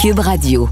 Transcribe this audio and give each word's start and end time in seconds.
Cube 0.00 0.20
Radio. 0.20 0.66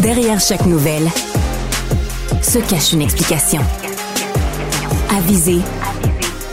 Derrière 0.00 0.40
chaque 0.40 0.66
nouvelle 0.66 1.08
se 2.42 2.58
cache 2.58 2.92
une 2.92 3.02
explication. 3.02 3.60
Aviser, 5.16 5.60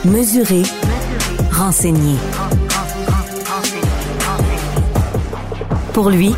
mesurer, 0.04 0.62
renseigner. 1.50 2.16
Pour 5.92 6.10
lui, 6.10 6.32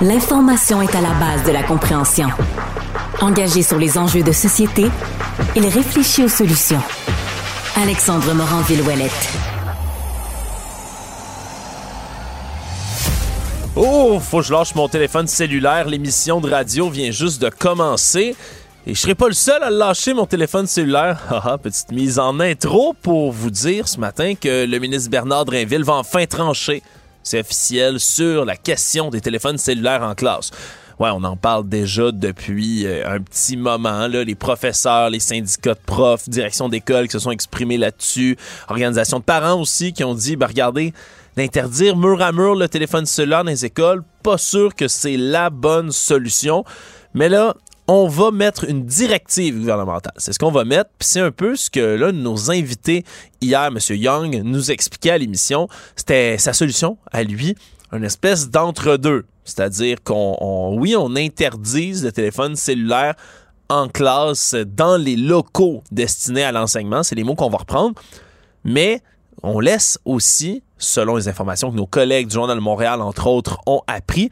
l'information 0.00 0.82
est 0.82 0.94
à 0.94 1.00
la 1.00 1.14
base 1.14 1.42
de 1.44 1.50
la 1.50 1.64
compréhension. 1.64 2.28
Engagé 3.20 3.64
sur 3.64 3.78
les 3.78 3.98
enjeux 3.98 4.22
de 4.22 4.30
société, 4.30 4.88
il 5.56 5.66
réfléchit 5.66 6.22
aux 6.22 6.28
solutions. 6.28 6.82
Alexandre 7.74 8.32
Morin-Villouellette. 8.34 9.51
Oh, 13.84 14.20
faut 14.20 14.38
que 14.38 14.44
je 14.44 14.52
lâche 14.52 14.76
mon 14.76 14.86
téléphone 14.88 15.26
cellulaire. 15.26 15.88
L'émission 15.88 16.40
de 16.40 16.48
radio 16.48 16.88
vient 16.88 17.10
juste 17.10 17.42
de 17.42 17.48
commencer. 17.48 18.36
Et 18.86 18.94
je 18.94 19.00
serai 19.00 19.16
pas 19.16 19.26
le 19.26 19.34
seul 19.34 19.60
à 19.60 19.70
lâcher 19.70 20.14
mon 20.14 20.24
téléphone 20.24 20.68
cellulaire. 20.68 21.20
Haha, 21.28 21.58
petite 21.62 21.90
mise 21.90 22.20
en 22.20 22.38
intro 22.38 22.94
pour 23.02 23.32
vous 23.32 23.50
dire 23.50 23.88
ce 23.88 23.98
matin 23.98 24.34
que 24.40 24.66
le 24.66 24.78
ministre 24.78 25.10
Bernard 25.10 25.46
Drinville 25.46 25.82
va 25.82 25.94
enfin 25.94 26.26
trancher. 26.26 26.80
C'est 27.24 27.40
officiel 27.40 27.98
sur 27.98 28.44
la 28.44 28.54
question 28.54 29.10
des 29.10 29.20
téléphones 29.20 29.58
cellulaires 29.58 30.02
en 30.02 30.14
classe. 30.14 30.52
Ouais, 31.00 31.10
on 31.12 31.24
en 31.24 31.36
parle 31.36 31.68
déjà 31.68 32.12
depuis 32.12 32.86
euh, 32.86 33.16
un 33.16 33.20
petit 33.20 33.56
moment. 33.56 34.06
Là. 34.06 34.22
Les 34.22 34.36
professeurs, 34.36 35.10
les 35.10 35.18
syndicats 35.18 35.74
de 35.74 35.80
profs, 35.84 36.28
direction 36.28 36.68
d'école 36.68 37.06
qui 37.06 37.12
se 37.14 37.18
sont 37.18 37.32
exprimés 37.32 37.78
là-dessus, 37.78 38.36
organisations 38.68 39.18
de 39.18 39.24
parents 39.24 39.60
aussi 39.60 39.92
qui 39.92 40.04
ont 40.04 40.14
dit, 40.14 40.36
ben 40.36 40.46
regardez, 40.46 40.92
d'interdire 41.36 41.96
mur 41.96 42.20
à 42.22 42.32
mur 42.32 42.54
le 42.54 42.68
téléphone 42.68 43.06
cellulaire 43.06 43.44
dans 43.44 43.50
les 43.50 43.64
écoles, 43.64 44.02
pas 44.22 44.38
sûr 44.38 44.74
que 44.74 44.88
c'est 44.88 45.16
la 45.16 45.50
bonne 45.50 45.90
solution. 45.90 46.64
Mais 47.14 47.28
là, 47.28 47.54
on 47.88 48.06
va 48.06 48.30
mettre 48.30 48.64
une 48.68 48.84
directive 48.84 49.58
gouvernementale. 49.58 50.12
C'est 50.16 50.32
ce 50.32 50.38
qu'on 50.38 50.50
va 50.50 50.64
mettre. 50.64 50.90
Puis 50.98 51.08
c'est 51.08 51.20
un 51.20 51.30
peu 51.30 51.56
ce 51.56 51.68
que 51.68 51.80
là, 51.80 52.12
nos 52.12 52.50
invités 52.50 53.04
hier, 53.40 53.66
M. 53.66 53.78
Young, 53.90 54.42
nous 54.44 54.70
expliquait 54.70 55.10
à 55.10 55.18
l'émission. 55.18 55.68
C'était 55.96 56.38
sa 56.38 56.52
solution 56.52 56.96
à 57.10 57.22
lui, 57.22 57.54
une 57.92 58.04
espèce 58.04 58.50
d'entre-deux. 58.50 59.24
C'est-à-dire 59.44 60.02
qu'on, 60.04 60.76
oui, 60.78 60.94
on 60.96 61.16
interdise 61.16 62.04
le 62.04 62.12
téléphone 62.12 62.54
cellulaire 62.54 63.14
en 63.68 63.88
classe 63.88 64.54
dans 64.54 64.96
les 64.96 65.16
locaux 65.16 65.82
destinés 65.90 66.44
à 66.44 66.52
l'enseignement. 66.52 67.02
C'est 67.02 67.14
les 67.14 67.24
mots 67.24 67.34
qu'on 67.34 67.50
va 67.50 67.58
reprendre. 67.58 67.94
Mais 68.64 69.02
on 69.42 69.60
laisse 69.60 69.98
aussi, 70.04 70.62
selon 70.78 71.16
les 71.16 71.28
informations 71.28 71.70
que 71.70 71.76
nos 71.76 71.86
collègues 71.86 72.28
du 72.28 72.34
Journal 72.34 72.56
de 72.56 72.62
Montréal, 72.62 73.00
entre 73.00 73.26
autres, 73.26 73.58
ont 73.66 73.82
appris, 73.86 74.30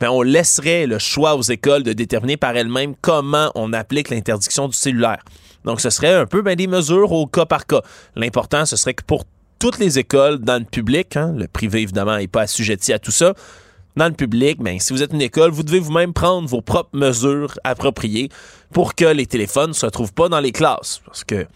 ben 0.00 0.10
on 0.10 0.22
laisserait 0.22 0.86
le 0.86 0.98
choix 0.98 1.36
aux 1.36 1.42
écoles 1.42 1.84
de 1.84 1.92
déterminer 1.92 2.36
par 2.36 2.56
elles-mêmes 2.56 2.94
comment 3.00 3.52
on 3.54 3.72
applique 3.72 4.10
l'interdiction 4.10 4.66
du 4.68 4.74
cellulaire. 4.74 5.22
Donc, 5.64 5.80
ce 5.80 5.90
serait 5.90 6.14
un 6.14 6.26
peu 6.26 6.42
ben, 6.42 6.56
des 6.56 6.66
mesures 6.66 7.12
au 7.12 7.26
cas 7.26 7.46
par 7.46 7.66
cas. 7.66 7.82
L'important, 8.16 8.66
ce 8.66 8.76
serait 8.76 8.94
que 8.94 9.04
pour 9.04 9.24
toutes 9.60 9.78
les 9.78 10.00
écoles 10.00 10.38
dans 10.38 10.58
le 10.58 10.64
public, 10.64 11.16
hein, 11.16 11.32
le 11.36 11.46
privé 11.46 11.82
évidemment 11.82 12.16
n'est 12.16 12.26
pas 12.26 12.42
assujetti 12.42 12.92
à 12.92 12.98
tout 12.98 13.12
ça, 13.12 13.34
dans 13.94 14.06
le 14.06 14.14
public, 14.14 14.58
ben, 14.60 14.80
si 14.80 14.92
vous 14.92 15.02
êtes 15.02 15.12
une 15.12 15.22
école, 15.22 15.50
vous 15.50 15.62
devez 15.62 15.78
vous-même 15.78 16.12
prendre 16.12 16.48
vos 16.48 16.62
propres 16.62 16.96
mesures 16.96 17.58
appropriées 17.62 18.30
pour 18.72 18.94
que 18.94 19.04
les 19.04 19.26
téléphones 19.26 19.68
ne 19.68 19.74
se 19.74 19.86
retrouvent 19.86 20.14
pas 20.14 20.28
dans 20.28 20.40
les 20.40 20.50
classes. 20.50 21.02
Parce 21.04 21.24
que 21.24 21.46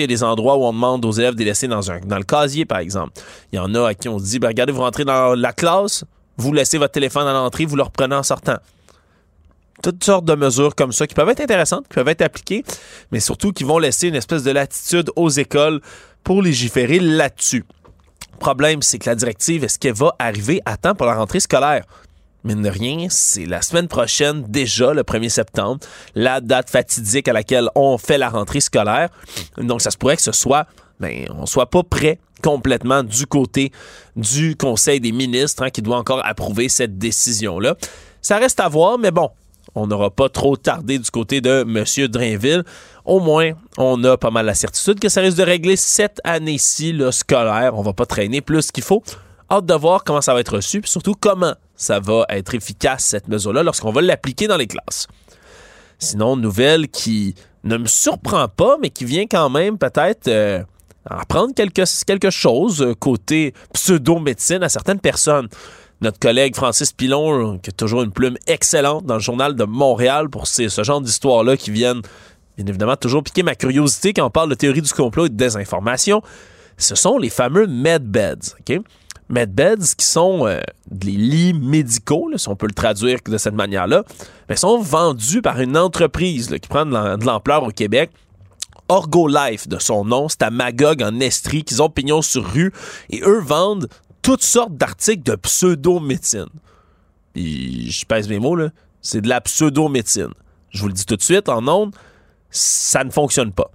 il 0.00 0.02
y 0.02 0.04
a 0.04 0.08
des 0.08 0.22
endroits 0.22 0.56
où 0.56 0.64
on 0.64 0.72
demande 0.72 1.04
aux 1.04 1.12
élèves 1.12 1.34
de 1.34 1.40
les 1.40 1.46
laisser 1.46 1.68
dans, 1.68 1.90
un, 1.90 2.00
dans 2.00 2.18
le 2.18 2.24
casier, 2.24 2.64
par 2.64 2.78
exemple. 2.78 3.12
Il 3.52 3.56
y 3.56 3.58
en 3.58 3.74
a 3.74 3.88
à 3.88 3.94
qui 3.94 4.08
on 4.08 4.16
dit, 4.16 4.38
ben, 4.38 4.48
regardez, 4.48 4.72
vous 4.72 4.82
rentrez 4.82 5.04
dans 5.04 5.34
la 5.34 5.52
classe, 5.52 6.04
vous 6.36 6.52
laissez 6.52 6.78
votre 6.78 6.92
téléphone 6.92 7.26
à 7.26 7.32
l'entrée, 7.32 7.64
vous 7.64 7.76
le 7.76 7.82
reprenez 7.82 8.14
en 8.14 8.22
sortant. 8.22 8.56
Toutes 9.82 10.02
sortes 10.02 10.24
de 10.24 10.34
mesures 10.34 10.74
comme 10.74 10.92
ça 10.92 11.06
qui 11.06 11.14
peuvent 11.14 11.28
être 11.28 11.40
intéressantes, 11.40 11.86
qui 11.88 11.94
peuvent 11.94 12.08
être 12.08 12.22
appliquées, 12.22 12.64
mais 13.12 13.20
surtout 13.20 13.52
qui 13.52 13.64
vont 13.64 13.78
laisser 13.78 14.08
une 14.08 14.14
espèce 14.14 14.42
de 14.42 14.50
latitude 14.50 15.10
aux 15.16 15.28
écoles 15.28 15.80
pour 16.22 16.42
légiférer 16.42 17.00
là-dessus. 17.00 17.64
Le 18.32 18.38
problème, 18.38 18.82
c'est 18.82 18.98
que 18.98 19.08
la 19.08 19.14
directive, 19.14 19.64
est-ce 19.64 19.78
qu'elle 19.78 19.94
va 19.94 20.14
arriver 20.18 20.60
à 20.64 20.76
temps 20.76 20.94
pour 20.94 21.06
la 21.06 21.14
rentrée 21.14 21.40
scolaire? 21.40 21.84
Mine 22.44 22.60
de 22.60 22.68
rien, 22.68 23.06
c'est 23.08 23.46
la 23.46 23.62
semaine 23.62 23.88
prochaine, 23.88 24.44
déjà 24.46 24.92
le 24.92 25.02
1er 25.02 25.30
septembre, 25.30 25.80
la 26.14 26.42
date 26.42 26.68
fatidique 26.68 27.26
à 27.26 27.32
laquelle 27.32 27.70
on 27.74 27.96
fait 27.96 28.18
la 28.18 28.28
rentrée 28.28 28.60
scolaire. 28.60 29.08
Donc, 29.56 29.80
ça 29.80 29.90
se 29.90 29.96
pourrait 29.96 30.16
que 30.16 30.22
ce 30.22 30.32
soit, 30.32 30.66
ben, 31.00 31.26
on 31.30 31.46
soit 31.46 31.70
pas 31.70 31.82
prêt 31.82 32.18
complètement 32.42 33.02
du 33.02 33.26
côté 33.26 33.72
du 34.14 34.56
Conseil 34.56 35.00
des 35.00 35.12
ministres 35.12 35.62
hein, 35.62 35.70
qui 35.70 35.80
doit 35.80 35.96
encore 35.96 36.20
approuver 36.26 36.68
cette 36.68 36.98
décision-là. 36.98 37.76
Ça 38.20 38.36
reste 38.36 38.60
à 38.60 38.68
voir, 38.68 38.98
mais 38.98 39.10
bon, 39.10 39.30
on 39.74 39.86
n'aura 39.86 40.10
pas 40.10 40.28
trop 40.28 40.58
tardé 40.58 40.98
du 40.98 41.10
côté 41.10 41.40
de 41.40 41.62
M. 41.66 42.08
Drainville. 42.08 42.64
Au 43.06 43.20
moins, 43.20 43.52
on 43.78 44.04
a 44.04 44.18
pas 44.18 44.30
mal 44.30 44.44
la 44.44 44.54
certitude 44.54 45.00
que 45.00 45.08
ça 45.08 45.22
risque 45.22 45.38
de 45.38 45.42
régler 45.42 45.76
cette 45.76 46.20
année-ci 46.24 46.92
le 46.92 47.10
scolaire. 47.10 47.72
On 47.74 47.82
va 47.82 47.94
pas 47.94 48.04
traîner 48.04 48.42
plus 48.42 48.70
qu'il 48.70 48.84
faut. 48.84 49.02
Hâte 49.50 49.64
de 49.64 49.74
voir 49.74 50.04
comment 50.04 50.20
ça 50.20 50.34
va 50.34 50.40
être 50.40 50.56
reçu, 50.56 50.82
puis 50.82 50.90
surtout 50.90 51.14
comment 51.18 51.54
ça 51.76 52.00
va 52.00 52.24
être 52.28 52.54
efficace, 52.54 53.04
cette 53.04 53.28
mesure-là, 53.28 53.62
lorsqu'on 53.62 53.92
va 53.92 54.00
l'appliquer 54.00 54.46
dans 54.46 54.56
les 54.56 54.66
classes. 54.66 55.06
Sinon, 55.98 56.36
nouvelle 56.36 56.88
qui 56.88 57.34
ne 57.64 57.76
me 57.76 57.86
surprend 57.86 58.48
pas, 58.48 58.76
mais 58.80 58.90
qui 58.90 59.04
vient 59.04 59.26
quand 59.26 59.48
même 59.48 59.78
peut-être 59.78 60.28
euh, 60.28 60.62
apprendre 61.06 61.54
quelque, 61.54 61.82
quelque 62.04 62.30
chose 62.30 62.82
euh, 62.82 62.94
côté 62.94 63.54
pseudo-médecine 63.72 64.62
à 64.62 64.68
certaines 64.68 65.00
personnes. 65.00 65.48
Notre 66.00 66.18
collègue 66.18 66.54
Francis 66.54 66.92
Pilon, 66.92 67.58
qui 67.58 67.70
a 67.70 67.72
toujours 67.72 68.02
une 68.02 68.12
plume 68.12 68.36
excellente 68.46 69.06
dans 69.06 69.14
le 69.14 69.20
journal 69.20 69.54
de 69.54 69.64
Montréal 69.64 70.28
pour 70.28 70.46
ces, 70.46 70.68
ce 70.68 70.82
genre 70.82 71.00
d'histoires-là 71.00 71.56
qui 71.56 71.70
viennent, 71.70 72.02
bien 72.58 72.66
évidemment, 72.66 72.96
toujours 72.96 73.22
piquer 73.22 73.42
ma 73.42 73.54
curiosité 73.54 74.12
quand 74.12 74.26
on 74.26 74.30
parle 74.30 74.50
de 74.50 74.54
théorie 74.54 74.82
du 74.82 74.92
complot 74.92 75.26
et 75.26 75.28
de 75.30 75.36
désinformation, 75.36 76.20
ce 76.76 76.94
sont 76.94 77.16
les 77.18 77.30
fameux 77.30 77.66
medbeds. 77.66 78.54
OK? 78.60 78.80
Medbeds, 79.28 79.94
qui 79.96 80.06
sont 80.06 80.46
euh, 80.46 80.60
des 80.90 81.10
lits 81.10 81.54
médicaux, 81.54 82.30
si 82.36 82.48
on 82.48 82.56
peut 82.56 82.66
le 82.66 82.74
traduire 82.74 83.18
de 83.24 83.38
cette 83.38 83.54
manière-là, 83.54 84.04
mais 84.48 84.56
sont 84.56 84.78
vendus 84.78 85.42
par 85.42 85.60
une 85.60 85.76
entreprise 85.76 86.48
qui 86.60 86.68
prend 86.68 86.86
de 86.86 87.24
l'ampleur 87.24 87.62
au 87.62 87.70
Québec. 87.70 88.10
Orgolife 88.88 89.66
de 89.66 89.78
son 89.78 90.04
nom, 90.04 90.28
c'est 90.28 90.42
à 90.42 90.50
Magog 90.50 91.02
en 91.02 91.18
Estrie 91.20 91.64
qu'ils 91.64 91.82
ont 91.82 91.88
pignon 91.88 92.20
sur 92.20 92.44
rue 92.44 92.70
et 93.08 93.22
eux 93.22 93.40
vendent 93.40 93.88
toutes 94.20 94.42
sortes 94.42 94.76
d'articles 94.76 95.22
de 95.22 95.36
pseudo-médecine. 95.36 96.48
Je 97.34 98.04
pèse 98.04 98.28
mes 98.28 98.38
mots, 98.38 98.56
là. 98.56 98.68
C'est 99.00 99.20
de 99.20 99.28
la 99.28 99.40
pseudo-médecine. 99.40 100.32
Je 100.70 100.80
vous 100.80 100.88
le 100.88 100.92
dis 100.92 101.06
tout 101.06 101.16
de 101.16 101.22
suite, 101.22 101.48
en 101.48 101.66
ondes, 101.68 101.94
ça 102.50 103.04
ne 103.04 103.10
fonctionne 103.10 103.52
pas. 103.52 103.70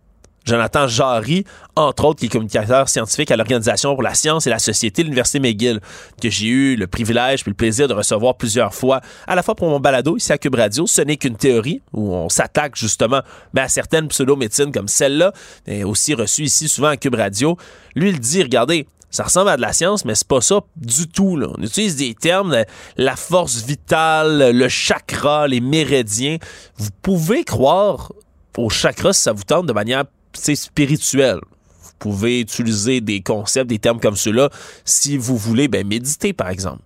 Jonathan 0.50 0.88
Jarry, 0.88 1.46
entre 1.76 2.06
autres, 2.06 2.20
qui 2.20 2.26
est 2.26 2.30
communicateur 2.30 2.90
scientifique 2.90 3.30
à 3.30 3.38
l'Organisation 3.38 3.94
pour 3.94 4.02
la 4.02 4.16
science 4.16 4.48
et 4.48 4.50
la 4.50 4.58
société 4.58 5.04
de 5.04 5.08
l'Université 5.08 5.40
McGill, 5.40 5.80
que 6.22 6.30
j'ai 6.30 6.48
eu 6.48 6.76
le 6.76 6.88
privilège 6.88 7.42
et 7.46 7.50
le 7.50 7.54
plaisir 7.54 7.88
de 7.88 7.94
recevoir 7.94 8.36
plusieurs 8.36 8.74
fois, 8.74 9.02
à 9.28 9.36
la 9.36 9.44
fois 9.44 9.54
pour 9.54 9.70
mon 9.70 9.80
balado 9.80 10.18
ici 10.18 10.34
à 10.34 10.38
Cube 10.40 10.56
Radio. 10.56 10.88
Ce 10.88 11.02
n'est 11.02 11.18
qu'une 11.18 11.36
théorie 11.36 11.82
où 11.94 12.14
on 12.14 12.30
s'attaque 12.30 12.76
justement 12.76 13.22
ben, 13.54 13.64
à 13.64 13.68
certaines 13.68 14.08
pseudo-médecines 14.08 14.72
comme 14.72 14.88
celle-là, 14.88 15.34
et 15.68 15.84
aussi 15.84 16.16
reçue 16.16 16.44
ici 16.44 16.68
souvent 16.68 16.90
à 16.90 16.98
Cube 16.98 17.16
Radio. 17.16 17.56
Lui, 17.96 18.10
il 18.10 18.20
dit, 18.20 18.42
regardez, 18.42 18.88
ça 19.12 19.24
ressemble 19.24 19.50
à 19.50 19.58
de 19.58 19.62
la 19.62 19.74
science, 19.74 20.04
mais 20.04 20.16
c'est 20.16 20.28
pas 20.28 20.42
ça 20.42 20.62
du 20.76 21.08
tout. 21.08 21.40
On 21.40 21.62
utilise 21.64 21.96
des 21.96 22.16
termes, 22.16 22.64
la 22.98 23.16
force 23.16 23.64
vitale, 23.64 24.52
le 24.52 24.68
chakra, 24.68 25.48
les 25.48 25.62
méridiens. 25.62 26.38
Vous 26.78 26.90
pouvez 27.02 27.44
croire 27.44 28.12
au 28.58 28.70
chakra 28.70 29.14
si 29.14 29.22
ça 29.22 29.32
vous 29.32 29.44
tente 29.44 29.68
de 29.68 29.74
manière 29.74 30.06
spirituel. 30.34 31.40
Vous 31.82 31.92
pouvez 32.00 32.42
utiliser 32.42 33.02
des 33.02 33.22
concepts, 33.22 33.68
des 33.68 33.80
termes 33.80 34.00
comme 34.00 34.16
ceux-là 34.16 34.50
si 34.86 35.18
vous 35.18 35.38
voulez 35.38 35.68
ben, 35.68 35.86
méditer, 35.86 36.34
par 36.34 36.50
exemple. 36.50 36.82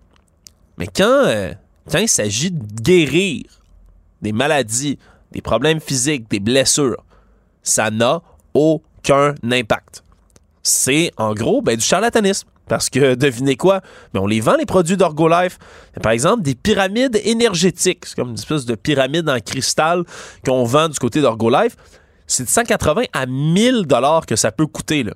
Mais 0.77 0.87
quand, 0.87 1.23
euh, 1.25 1.53
quand 1.89 1.99
il 1.99 2.09
s'agit 2.09 2.51
de 2.51 2.81
guérir 2.81 3.43
des 4.21 4.31
maladies, 4.31 4.97
des 5.31 5.41
problèmes 5.41 5.79
physiques, 5.79 6.29
des 6.29 6.39
blessures, 6.39 7.03
ça 7.61 7.91
n'a 7.91 8.21
aucun 8.53 9.35
impact. 9.43 10.03
C'est 10.63 11.11
en 11.17 11.33
gros 11.33 11.61
ben, 11.61 11.75
du 11.75 11.83
charlatanisme. 11.83 12.47
Parce 12.67 12.89
que 12.89 13.15
devinez 13.15 13.55
quoi? 13.55 13.81
Mais 14.13 14.19
on 14.19 14.27
les 14.27 14.39
vend, 14.39 14.55
les 14.55 14.65
produits 14.65 14.97
d'Orgolife. 14.97 15.59
Par 16.01 16.11
exemple, 16.11 16.43
des 16.43 16.55
pyramides 16.55 17.19
énergétiques. 17.23 18.05
C'est 18.05 18.15
comme 18.15 18.29
une 18.29 18.35
espèce 18.35 18.65
de 18.65 18.75
pyramide 18.75 19.29
en 19.29 19.39
cristal 19.39 20.03
qu'on 20.45 20.63
vend 20.63 20.89
du 20.89 20.97
côté 20.97 21.21
d'Orgolife 21.21 21.75
c'est 22.27 22.43
de 22.43 22.49
180 22.49 23.03
à 23.13 23.25
1000 23.25 23.85
dollars 23.85 24.25
que 24.25 24.35
ça 24.35 24.51
peut 24.51 24.67
coûter. 24.67 25.03
Là. 25.03 25.13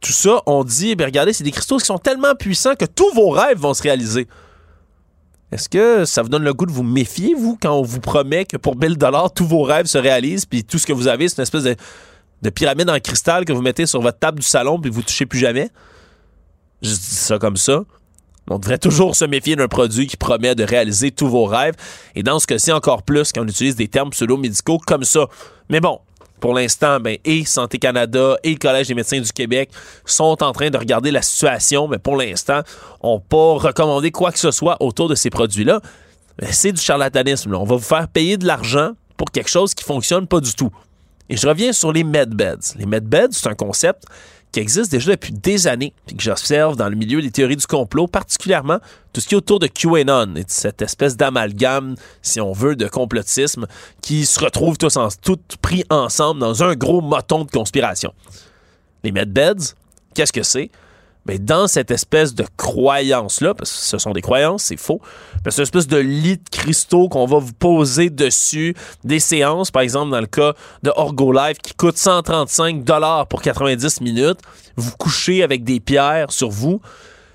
tout 0.00 0.12
ça, 0.12 0.42
on 0.46 0.64
dit, 0.64 0.96
ben 0.96 1.04
regardez, 1.04 1.32
c'est 1.32 1.44
des 1.44 1.50
cristaux 1.50 1.78
qui 1.78 1.86
sont 1.86 1.98
tellement 1.98 2.34
puissants 2.34 2.74
que 2.74 2.84
tous 2.84 3.12
vos 3.14 3.30
rêves 3.30 3.58
vont 3.58 3.74
se 3.74 3.82
réaliser. 3.82 4.26
Est-ce 5.52 5.68
que 5.68 6.04
ça 6.04 6.22
vous 6.22 6.28
donne 6.28 6.42
le 6.42 6.52
goût 6.52 6.66
de 6.66 6.72
vous 6.72 6.82
méfier, 6.82 7.34
vous, 7.34 7.56
quand 7.60 7.72
on 7.72 7.82
vous 7.82 8.00
promet 8.00 8.44
que 8.44 8.56
pour 8.56 8.76
1000 8.76 8.98
dollars, 8.98 9.32
tous 9.32 9.46
vos 9.46 9.62
rêves 9.62 9.86
se 9.86 9.98
réalisent, 9.98 10.44
puis 10.44 10.64
tout 10.64 10.78
ce 10.78 10.86
que 10.86 10.92
vous 10.92 11.06
avez, 11.06 11.28
c'est 11.28 11.36
une 11.36 11.42
espèce 11.42 11.62
de, 11.62 12.50
pyramide 12.50 12.90
en 12.90 12.98
cristal 12.98 13.44
que 13.44 13.52
vous 13.52 13.62
mettez 13.62 13.86
sur 13.86 14.00
votre 14.00 14.18
table 14.18 14.40
du 14.40 14.46
salon, 14.46 14.80
puis 14.80 14.90
vous 14.90 15.02
touchez 15.02 15.24
plus 15.24 15.38
jamais? 15.38 15.70
Je 16.82 16.90
dis 16.90 16.96
ça 16.96 17.38
comme 17.38 17.56
ça. 17.56 17.82
On 18.48 18.58
devrait 18.58 18.78
toujours 18.78 19.16
se 19.16 19.24
méfier 19.24 19.56
d'un 19.56 19.66
produit 19.66 20.06
qui 20.06 20.16
promet 20.16 20.54
de 20.54 20.62
réaliser 20.62 21.10
tous 21.10 21.26
vos 21.26 21.46
rêves. 21.46 21.74
Et 22.14 22.22
dans 22.22 22.38
ce 22.38 22.46
cas-ci, 22.46 22.70
encore 22.70 23.02
plus 23.02 23.32
quand 23.32 23.42
on 23.42 23.48
utilise 23.48 23.74
des 23.74 23.88
termes 23.88 24.10
pseudo-médicaux 24.10 24.78
comme 24.86 25.02
ça. 25.02 25.26
Mais 25.68 25.80
bon, 25.80 25.98
pour 26.46 26.54
l'instant, 26.54 27.00
ben, 27.00 27.18
et 27.24 27.44
Santé 27.44 27.76
Canada 27.76 28.36
et 28.44 28.52
le 28.52 28.56
Collège 28.56 28.86
des 28.86 28.94
médecins 28.94 29.20
du 29.20 29.32
Québec 29.32 29.68
sont 30.04 30.44
en 30.44 30.52
train 30.52 30.70
de 30.70 30.78
regarder 30.78 31.10
la 31.10 31.20
situation, 31.20 31.88
mais 31.88 31.98
pour 31.98 32.16
l'instant, 32.16 32.60
n'ont 33.02 33.18
pas 33.18 33.54
recommandé 33.54 34.12
quoi 34.12 34.30
que 34.30 34.38
ce 34.38 34.52
soit 34.52 34.76
autour 34.78 35.08
de 35.08 35.16
ces 35.16 35.28
produits-là. 35.28 35.80
C'est 36.52 36.70
du 36.70 36.80
charlatanisme. 36.80 37.52
On 37.52 37.64
va 37.64 37.74
vous 37.74 37.82
faire 37.82 38.06
payer 38.06 38.36
de 38.36 38.46
l'argent 38.46 38.92
pour 39.16 39.32
quelque 39.32 39.50
chose 39.50 39.74
qui 39.74 39.82
fonctionne 39.82 40.28
pas 40.28 40.38
du 40.38 40.54
tout. 40.54 40.70
Et 41.28 41.36
je 41.36 41.48
reviens 41.48 41.72
sur 41.72 41.90
les 41.90 42.04
medbeds. 42.04 42.76
Les 42.76 42.86
medbeds, 42.86 43.32
c'est 43.32 43.48
un 43.48 43.56
concept 43.56 44.04
qui 44.56 44.60
existe 44.60 44.90
déjà 44.90 45.10
depuis 45.10 45.34
des 45.34 45.66
années, 45.66 45.92
et 46.08 46.14
que 46.14 46.22
j'observe 46.22 46.76
dans 46.76 46.88
le 46.88 46.96
milieu 46.96 47.20
des 47.20 47.30
théories 47.30 47.56
du 47.56 47.66
complot, 47.66 48.06
particulièrement 48.06 48.78
tout 49.12 49.20
ce 49.20 49.28
qui 49.28 49.34
est 49.34 49.36
autour 49.36 49.58
de 49.58 49.66
QAnon 49.66 50.34
et 50.34 50.44
de 50.44 50.50
cette 50.50 50.80
espèce 50.80 51.14
d'amalgame, 51.14 51.94
si 52.22 52.40
on 52.40 52.52
veut, 52.54 52.74
de 52.74 52.88
complotisme 52.88 53.66
qui 54.00 54.24
se 54.24 54.40
retrouve 54.40 54.78
tous, 54.78 54.96
pris 55.60 55.84
ensemble 55.90 56.40
dans 56.40 56.62
un 56.62 56.74
gros 56.74 57.02
moton 57.02 57.44
de 57.44 57.50
conspiration. 57.50 58.14
Les 59.04 59.12
medbeds, 59.12 59.74
qu'est-ce 60.14 60.32
que 60.32 60.42
c'est? 60.42 60.70
Mais 61.26 61.38
dans 61.38 61.66
cette 61.66 61.90
espèce 61.90 62.34
de 62.34 62.44
croyance-là, 62.56 63.54
parce 63.54 63.70
que 63.70 63.78
ce 63.78 63.98
sont 63.98 64.12
des 64.12 64.22
croyances, 64.22 64.64
c'est 64.64 64.76
faux, 64.76 65.00
parce 65.42 65.56
que 65.56 65.64
cette 65.64 65.74
espèce 65.74 65.88
de 65.88 65.98
lit 65.98 66.36
de 66.36 66.48
cristaux 66.50 67.08
qu'on 67.08 67.26
va 67.26 67.38
vous 67.38 67.52
poser 67.52 68.10
dessus, 68.10 68.74
des 69.04 69.20
séances, 69.20 69.70
par 69.70 69.82
exemple 69.82 70.10
dans 70.10 70.20
le 70.20 70.26
cas 70.26 70.54
de 70.82 70.92
Orgo 70.94 71.32
Life, 71.32 71.58
qui 71.62 71.74
coûte 71.74 71.96
135 71.96 72.84
dollars 72.84 73.26
pour 73.26 73.42
90 73.42 74.00
minutes, 74.00 74.38
vous 74.76 74.92
couchez 74.92 75.42
avec 75.42 75.64
des 75.64 75.80
pierres 75.80 76.30
sur 76.30 76.50
vous. 76.50 76.80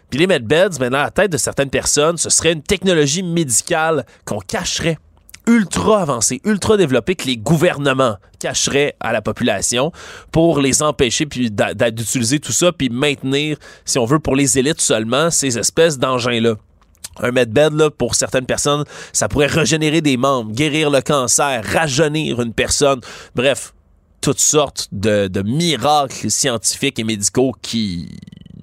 Puis 0.10 0.20
les 0.20 0.28
medbeds, 0.28 0.78
maintenant, 0.80 1.00
à 1.00 1.04
la 1.04 1.12
tête 1.12 1.32
de 1.32 1.38
certaines 1.38 1.70
personnes, 1.70 2.18
ce 2.18 2.30
serait 2.30 2.52
une 2.52 2.62
technologie 2.62 3.24
médicale 3.24 4.06
qu'on 4.26 4.40
cacherait 4.40 4.98
ultra 5.48 6.02
avancé, 6.02 6.42
ultra 6.46 6.78
développé 6.78 7.16
que 7.16 7.26
les 7.26 7.38
gouvernements 7.38 8.18
cacheraient 8.40 8.96
à 9.00 9.12
la 9.12 9.22
population 9.22 9.92
pour 10.32 10.60
les 10.60 10.84
empêcher 10.84 11.26
puis 11.26 11.52
d'utiliser 11.52 12.40
tout 12.40 12.52
ça 12.52 12.72
puis 12.72 12.90
maintenir, 12.90 13.58
si 13.86 14.00
on 14.00 14.06
veut, 14.06 14.20
pour 14.20 14.36
les 14.36 14.60
élites 14.60 14.82
seulement, 14.82 15.30
ces 15.30 15.58
espèces 15.58 15.98
d'engins-là. 15.98 16.56
Un 17.20 17.32
medbed, 17.32 17.74
là, 17.74 17.90
pour 17.90 18.16
certaines 18.16 18.46
personnes, 18.46 18.86
ça 19.12 19.28
pourrait 19.28 19.48
régénérer 19.48 20.02
des 20.02 20.18
membres, 20.18 20.52
guérir 20.52 20.90
le 20.90 21.02
cancer, 21.02 21.62
rajeunir 21.64 22.42
une 22.42 22.54
personne. 22.54 23.02
Bref, 23.36 23.74
toutes 24.22 24.40
sortes 24.40 24.88
de, 24.92 25.42
miracles 25.44 26.30
scientifiques 26.32 27.00
et 27.00 27.04
médicaux 27.04 27.54
qui 27.62 28.10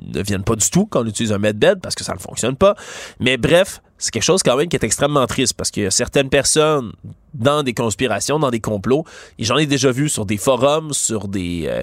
ne 0.00 0.22
viennent 0.22 0.44
pas 0.44 0.56
du 0.56 0.70
tout 0.70 0.86
quand 0.86 1.02
on 1.02 1.06
utilise 1.06 1.32
un 1.32 1.38
medbed 1.38 1.80
parce 1.80 1.94
que 1.94 2.04
ça 2.04 2.14
ne 2.14 2.18
fonctionne 2.18 2.56
pas. 2.56 2.74
Mais 3.20 3.36
bref, 3.36 3.82
c'est 3.98 4.10
quelque 4.10 4.22
chose 4.22 4.42
quand 4.42 4.56
même 4.56 4.68
qui 4.68 4.76
est 4.76 4.84
extrêmement 4.84 5.26
triste 5.26 5.54
parce 5.54 5.70
qu'il 5.70 5.82
y 5.82 5.86
a 5.86 5.90
certaines 5.90 6.30
personnes 6.30 6.92
dans 7.34 7.62
des 7.62 7.74
conspirations, 7.74 8.38
dans 8.38 8.50
des 8.50 8.60
complots, 8.60 9.04
et 9.38 9.44
j'en 9.44 9.56
ai 9.56 9.66
déjà 9.66 9.90
vu 9.90 10.08
sur 10.08 10.24
des 10.24 10.36
forums, 10.36 10.92
sur 10.92 11.28
des, 11.28 11.64
euh, 11.66 11.82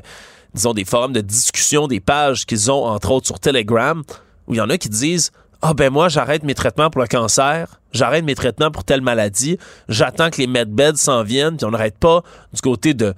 disons, 0.53 0.73
des 0.73 0.85
forums 0.85 1.13
de 1.13 1.21
discussion, 1.21 1.87
des 1.87 1.99
pages 1.99 2.45
qu'ils 2.45 2.71
ont, 2.71 2.85
entre 2.85 3.11
autres, 3.11 3.27
sur 3.27 3.39
Telegram, 3.39 4.01
où 4.47 4.53
il 4.53 4.57
y 4.57 4.61
en 4.61 4.69
a 4.69 4.77
qui 4.77 4.89
disent 4.89 5.31
ah 5.61 5.73
ben 5.73 5.89
moi 5.89 6.09
j'arrête 6.09 6.43
mes 6.43 6.53
traitements 6.53 6.89
pour 6.89 7.01
le 7.01 7.07
cancer, 7.07 7.79
j'arrête 7.91 8.23
mes 8.23 8.35
traitements 8.35 8.69
pour 8.69 8.83
telle 8.83 9.01
maladie, 9.01 9.57
j'attends 9.89 10.29
que 10.29 10.37
les 10.37 10.47
medbeds 10.47 10.97
s'en 10.97 11.23
viennent, 11.23 11.57
puis 11.57 11.65
on 11.65 11.71
n'arrête 11.71 11.97
pas 11.97 12.21
du 12.53 12.61
côté 12.61 12.93
de 12.93 13.13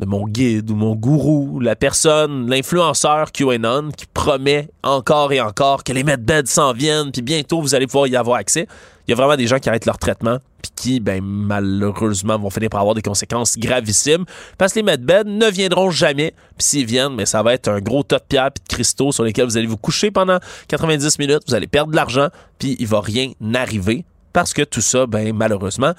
de 0.00 0.06
mon 0.06 0.26
guide 0.26 0.70
ou 0.70 0.74
mon 0.74 0.94
gourou, 0.94 1.58
la 1.60 1.74
personne, 1.74 2.48
l'influenceur 2.50 3.32
QAnon 3.32 3.90
qui 3.96 4.06
promet 4.06 4.68
encore 4.82 5.32
et 5.32 5.40
encore 5.40 5.84
que 5.84 5.92
les 5.92 6.04
medbeds 6.04 6.46
s'en 6.46 6.72
viennent, 6.72 7.10
puis 7.12 7.22
bientôt 7.22 7.60
vous 7.60 7.74
allez 7.74 7.86
pouvoir 7.86 8.06
y 8.06 8.16
avoir 8.16 8.36
accès. 8.36 8.66
Il 9.06 9.12
y 9.12 9.14
a 9.14 9.16
vraiment 9.16 9.36
des 9.36 9.46
gens 9.46 9.58
qui 9.58 9.68
arrêtent 9.68 9.86
leur 9.86 9.98
traitement, 9.98 10.38
puis 10.60 10.72
qui, 10.74 11.00
ben, 11.00 11.22
malheureusement, 11.22 12.38
vont 12.38 12.50
finir 12.50 12.68
par 12.68 12.80
avoir 12.80 12.94
des 12.94 13.02
conséquences 13.02 13.56
gravissimes, 13.56 14.24
parce 14.58 14.72
que 14.72 14.80
les 14.80 14.82
medbeds 14.82 15.24
ne 15.24 15.46
viendront 15.46 15.90
jamais, 15.90 16.34
puis 16.58 16.66
s'ils 16.66 16.86
viennent, 16.86 17.14
mais 17.14 17.24
ça 17.24 17.42
va 17.42 17.54
être 17.54 17.68
un 17.68 17.80
gros 17.80 18.02
tas 18.02 18.18
de 18.18 18.24
pierres 18.28 18.50
puis 18.52 18.62
de 18.68 18.74
cristaux 18.74 19.12
sur 19.12 19.24
lesquels 19.24 19.46
vous 19.46 19.56
allez 19.56 19.66
vous 19.66 19.76
coucher 19.76 20.10
pendant 20.10 20.38
90 20.68 21.18
minutes, 21.18 21.42
vous 21.46 21.54
allez 21.54 21.68
perdre 21.68 21.92
de 21.92 21.96
l'argent, 21.96 22.28
puis 22.58 22.76
il 22.78 22.86
va 22.86 23.00
rien 23.00 23.30
arriver, 23.54 24.04
parce 24.32 24.52
que 24.52 24.62
tout 24.62 24.82
ça, 24.82 25.06
ben, 25.06 25.34
malheureusement, 25.34 25.92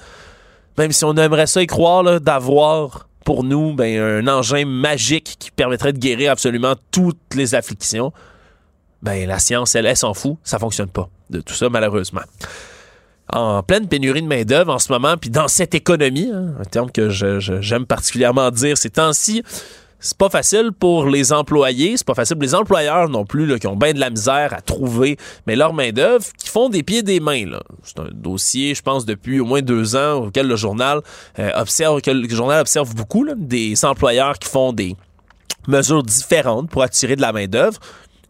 même 0.76 0.92
si 0.92 1.04
on 1.04 1.14
aimerait 1.14 1.48
ça 1.48 1.62
y 1.62 1.66
croire, 1.66 2.20
d'avoir 2.20 3.08
pour 3.28 3.44
nous 3.44 3.74
ben, 3.74 4.00
un 4.00 4.26
engin 4.26 4.64
magique 4.64 5.36
qui 5.38 5.50
permettrait 5.50 5.92
de 5.92 5.98
guérir 5.98 6.32
absolument 6.32 6.76
toutes 6.90 7.34
les 7.34 7.54
afflictions, 7.54 8.10
ben, 9.02 9.28
la 9.28 9.38
science, 9.38 9.74
elle, 9.74 9.84
elle 9.84 9.98
s'en 9.98 10.14
fout. 10.14 10.38
Ça 10.44 10.58
fonctionne 10.58 10.88
pas 10.88 11.10
de 11.28 11.42
tout 11.42 11.52
ça, 11.52 11.68
malheureusement. 11.68 12.22
En 13.30 13.62
pleine 13.62 13.86
pénurie 13.86 14.22
de 14.22 14.26
main-d'œuvre 14.26 14.72
en 14.72 14.78
ce 14.78 14.90
moment, 14.90 15.18
puis 15.18 15.28
dans 15.28 15.46
cette 15.46 15.74
économie, 15.74 16.30
hein, 16.32 16.54
un 16.58 16.64
terme 16.64 16.90
que 16.90 17.10
j'aime 17.10 17.84
particulièrement 17.84 18.50
dire 18.50 18.78
ces 18.78 18.88
temps-ci, 18.88 19.42
c'est 20.00 20.16
pas 20.16 20.30
facile 20.30 20.70
pour 20.78 21.06
les 21.06 21.32
employés, 21.32 21.96
c'est 21.96 22.06
pas 22.06 22.14
facile 22.14 22.36
pour 22.36 22.44
les 22.44 22.54
employeurs 22.54 23.08
non 23.08 23.24
plus, 23.24 23.46
là, 23.46 23.58
qui 23.58 23.66
ont 23.66 23.76
bien 23.76 23.92
de 23.92 24.00
la 24.00 24.10
misère 24.10 24.52
à 24.52 24.60
trouver 24.60 25.16
mais 25.46 25.56
leur 25.56 25.72
main-d'œuvre, 25.72 26.24
qui 26.38 26.48
font 26.48 26.68
des 26.68 26.82
pieds 26.82 26.98
et 26.98 27.02
des 27.02 27.20
mains. 27.20 27.44
C'est 27.82 27.98
un 27.98 28.08
dossier, 28.12 28.74
je 28.74 28.82
pense, 28.82 29.04
depuis 29.04 29.40
au 29.40 29.44
moins 29.44 29.62
deux 29.62 29.96
ans 29.96 30.26
auquel 30.26 30.46
le 30.46 30.56
journal 30.56 31.00
euh, 31.38 31.50
observe, 31.54 32.00
le 32.06 32.28
journal 32.28 32.60
observe 32.60 32.94
beaucoup 32.94 33.26
des 33.36 33.84
employeurs 33.84 34.38
qui 34.38 34.48
font 34.48 34.72
des 34.72 34.96
mesures 35.66 36.02
différentes 36.02 36.70
pour 36.70 36.82
attirer 36.82 37.16
de 37.16 37.20
la 37.20 37.32
main-d'œuvre. 37.32 37.78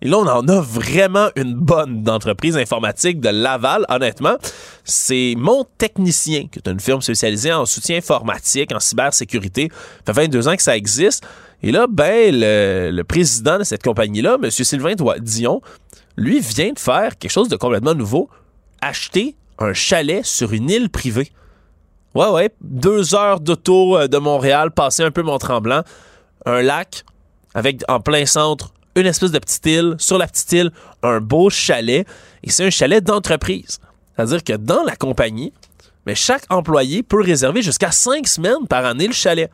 Et 0.01 0.09
là, 0.09 0.19
on 0.19 0.27
en 0.27 0.47
a 0.47 0.61
vraiment 0.61 1.29
une 1.35 1.55
bonne 1.55 2.05
d'entreprise 2.05 2.57
informatique 2.57 3.21
de 3.21 3.31
Laval, 3.31 3.85
honnêtement. 3.89 4.37
C'est 4.85 5.35
Mon 5.37 5.65
Technicien, 5.77 6.47
qui 6.53 6.61
est 6.61 6.69
une 6.69 6.79
firme 6.79 7.03
spécialisée 7.03 7.53
en 7.53 7.67
soutien 7.67 7.97
informatique, 7.97 8.73
en 8.73 8.79
cybersécurité. 8.79 9.71
Ça 10.07 10.15
fait 10.15 10.23
22 10.23 10.49
ans 10.49 10.57
que 10.57 10.63
ça 10.63 10.77
existe. 10.77 11.27
Et 11.63 11.73
là, 11.73 11.87
ben, 11.89 12.35
le, 12.35 13.03
président 13.03 13.59
de 13.59 13.65
cette 13.65 13.83
compagnie-là, 13.83 14.39
M. 14.43 14.51
Sylvain 14.51 14.95
Dion, 15.21 15.61
lui 16.17 16.41
vient 16.41 16.73
de 16.73 16.79
faire 16.79 17.17
quelque 17.19 17.31
chose 17.31 17.49
de 17.49 17.57
complètement 17.57 17.95
nouveau, 17.95 18.29
acheter 18.81 19.37
un 19.59 19.73
chalet 19.73 20.25
sur 20.25 20.53
une 20.53 20.71
île 20.71 20.91
privée. 20.91 21.33
Ouais, 22.15 22.29
ouais, 22.31 22.51
deux 22.61 23.15
heures 23.15 23.41
d'auto 23.41 23.97
euh, 23.97 24.09
de 24.09 24.19
Montréal, 24.19 24.71
passer 24.71 25.03
un 25.03 25.11
peu 25.11 25.23
Mont-Tremblant, 25.23 25.83
un 26.47 26.63
lac 26.63 27.05
avec 27.55 27.83
en 27.89 28.01
plein 28.01 28.25
centre 28.25 28.73
une 29.01 29.07
espèce 29.07 29.31
de 29.31 29.39
petite 29.39 29.67
île, 29.67 29.95
sur 29.99 30.19
la 30.19 30.27
petite 30.27 30.53
île, 30.53 30.71
un 31.03 31.21
beau 31.21 31.51
chalet, 31.51 32.07
et 32.43 32.51
c'est 32.51 32.67
un 32.67 32.71
chalet 32.71 33.03
d'entreprise. 33.03 33.79
C'est-à-dire 34.17 34.43
que 34.43 34.55
dans 34.55 34.83
la 34.83 34.97
compagnie, 34.97 35.53
mais 36.07 36.15
chaque 36.15 36.45
employé 36.51 37.03
peut 37.03 37.23
réserver 37.23 37.63
jusqu'à 37.63 37.91
cinq 37.91 38.27
semaines 38.27 38.67
par 38.69 38.85
année 38.85 39.07
le 39.07 39.13
chalet 39.13 39.51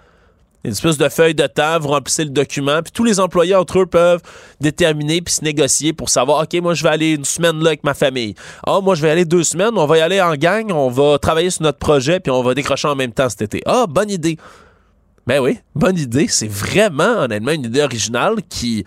une 0.65 0.73
espèce 0.73 0.97
de 0.97 1.09
feuille 1.09 1.35
de 1.35 1.47
temps, 1.47 1.79
vous 1.79 1.89
remplissez 1.89 2.25
le 2.25 2.31
document, 2.31 2.83
puis 2.83 2.91
tous 2.93 3.05
les 3.05 3.21
employés 3.21 3.55
entre 3.55 3.81
eux 3.81 3.87
peuvent 3.87 4.23
déterminer 4.61 5.21
puis 5.21 5.35
se 5.35 5.45
négocier 5.45 5.93
pour 5.93 6.09
savoir, 6.09 6.43
OK, 6.43 6.61
moi, 6.63 6.75
je 6.75 6.83
vais 6.83 6.89
aller 6.89 7.13
une 7.13 7.25
semaine 7.25 7.59
là 7.61 7.69
avec 7.69 7.85
ma 7.85 7.95
famille. 7.95 8.35
Ah, 8.67 8.81
moi, 8.83 8.95
je 8.95 9.03
vais 9.03 9.11
aller 9.11 9.27
deux 9.27 9.45
semaines, 9.45 9.77
on 9.77 9.87
va 9.87 9.99
y 9.99 10.01
aller 10.01 10.23
en 10.23 10.35
gang, 10.35 10.73
on 10.73 10.89
va 10.89 11.19
travailler 11.19 11.51
sur 11.51 11.63
notre 11.63 11.79
projet, 11.79 12.19
puis 12.19 12.31
on 12.31 12.43
va 12.43 12.55
décrocher 12.55 12.89
en 12.89 12.97
même 12.97 13.13
temps 13.13 13.29
cet 13.29 13.43
été. 13.43 13.63
Ah, 13.67 13.87
bonne 13.89 14.11
idée. 14.11 14.39
Ben 15.27 15.41
oui, 15.41 15.59
bonne 15.75 15.99
idée. 15.99 16.29
C'est 16.29 16.51
vraiment, 16.51 17.23
honnêtement, 17.23 17.53
une 17.53 17.65
idée 17.65 17.83
originale 17.83 18.37
qui 18.49 18.85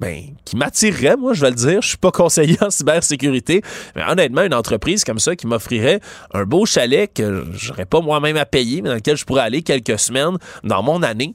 ben, 0.00 0.34
qui 0.46 0.56
m'attirerait, 0.56 1.16
moi, 1.16 1.34
je 1.34 1.42
vais 1.42 1.50
le 1.50 1.56
dire. 1.56 1.82
Je 1.82 1.88
suis 1.88 1.98
pas 1.98 2.10
conseiller 2.10 2.56
en 2.62 2.70
cybersécurité, 2.70 3.62
mais 3.94 4.02
honnêtement, 4.08 4.42
une 4.42 4.54
entreprise 4.54 5.04
comme 5.04 5.18
ça 5.18 5.36
qui 5.36 5.46
m'offrirait 5.46 6.00
un 6.32 6.44
beau 6.44 6.64
chalet 6.64 7.12
que 7.12 7.44
j'aurais 7.52 7.84
pas 7.84 8.00
moi-même 8.00 8.36
à 8.38 8.46
payer, 8.46 8.80
mais 8.80 8.88
dans 8.88 8.94
lequel 8.94 9.16
je 9.16 9.24
pourrais 9.24 9.42
aller 9.42 9.62
quelques 9.62 9.98
semaines 9.98 10.38
dans 10.64 10.82
mon 10.82 11.02
année. 11.02 11.34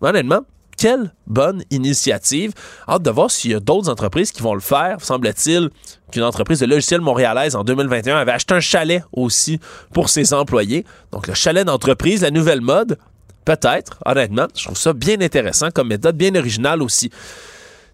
Honnêtement, 0.00 0.40
quelle 0.76 1.12
bonne 1.26 1.62
initiative. 1.70 2.52
Hâte 2.88 3.02
de 3.02 3.10
voir 3.10 3.30
s'il 3.30 3.52
y 3.52 3.54
a 3.54 3.60
d'autres 3.60 3.88
entreprises 3.90 4.32
qui 4.32 4.42
vont 4.42 4.54
le 4.54 4.60
faire. 4.60 4.96
Semble-t-il 5.02 5.68
qu'une 6.10 6.22
entreprise 6.22 6.60
de 6.60 6.66
logiciels 6.66 7.02
montréalaise 7.02 7.54
en 7.54 7.64
2021 7.64 8.16
avait 8.16 8.32
acheté 8.32 8.54
un 8.54 8.60
chalet 8.60 9.04
aussi 9.12 9.60
pour 9.92 10.08
ses 10.08 10.32
employés. 10.32 10.84
Donc, 11.12 11.28
le 11.28 11.34
chalet 11.34 11.66
d'entreprise, 11.66 12.22
la 12.22 12.30
nouvelle 12.30 12.62
mode, 12.62 12.98
peut-être, 13.44 13.98
honnêtement. 14.06 14.46
Je 14.56 14.64
trouve 14.64 14.78
ça 14.78 14.94
bien 14.94 15.20
intéressant 15.20 15.70
comme 15.70 15.88
méthode, 15.88 16.16
bien 16.16 16.34
originale 16.34 16.82
aussi. 16.82 17.10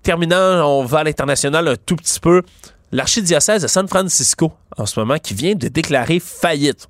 Terminant, 0.06 0.64
on 0.64 0.84
va 0.84 1.00
à 1.00 1.02
l'international 1.02 1.66
un 1.66 1.74
tout 1.74 1.96
petit 1.96 2.20
peu. 2.20 2.42
L'archidiocèse 2.92 3.62
de 3.62 3.66
San 3.66 3.88
Francisco, 3.88 4.52
en 4.76 4.86
ce 4.86 5.00
moment, 5.00 5.18
qui 5.18 5.34
vient 5.34 5.56
de 5.56 5.66
déclarer 5.66 6.20
faillite. 6.20 6.86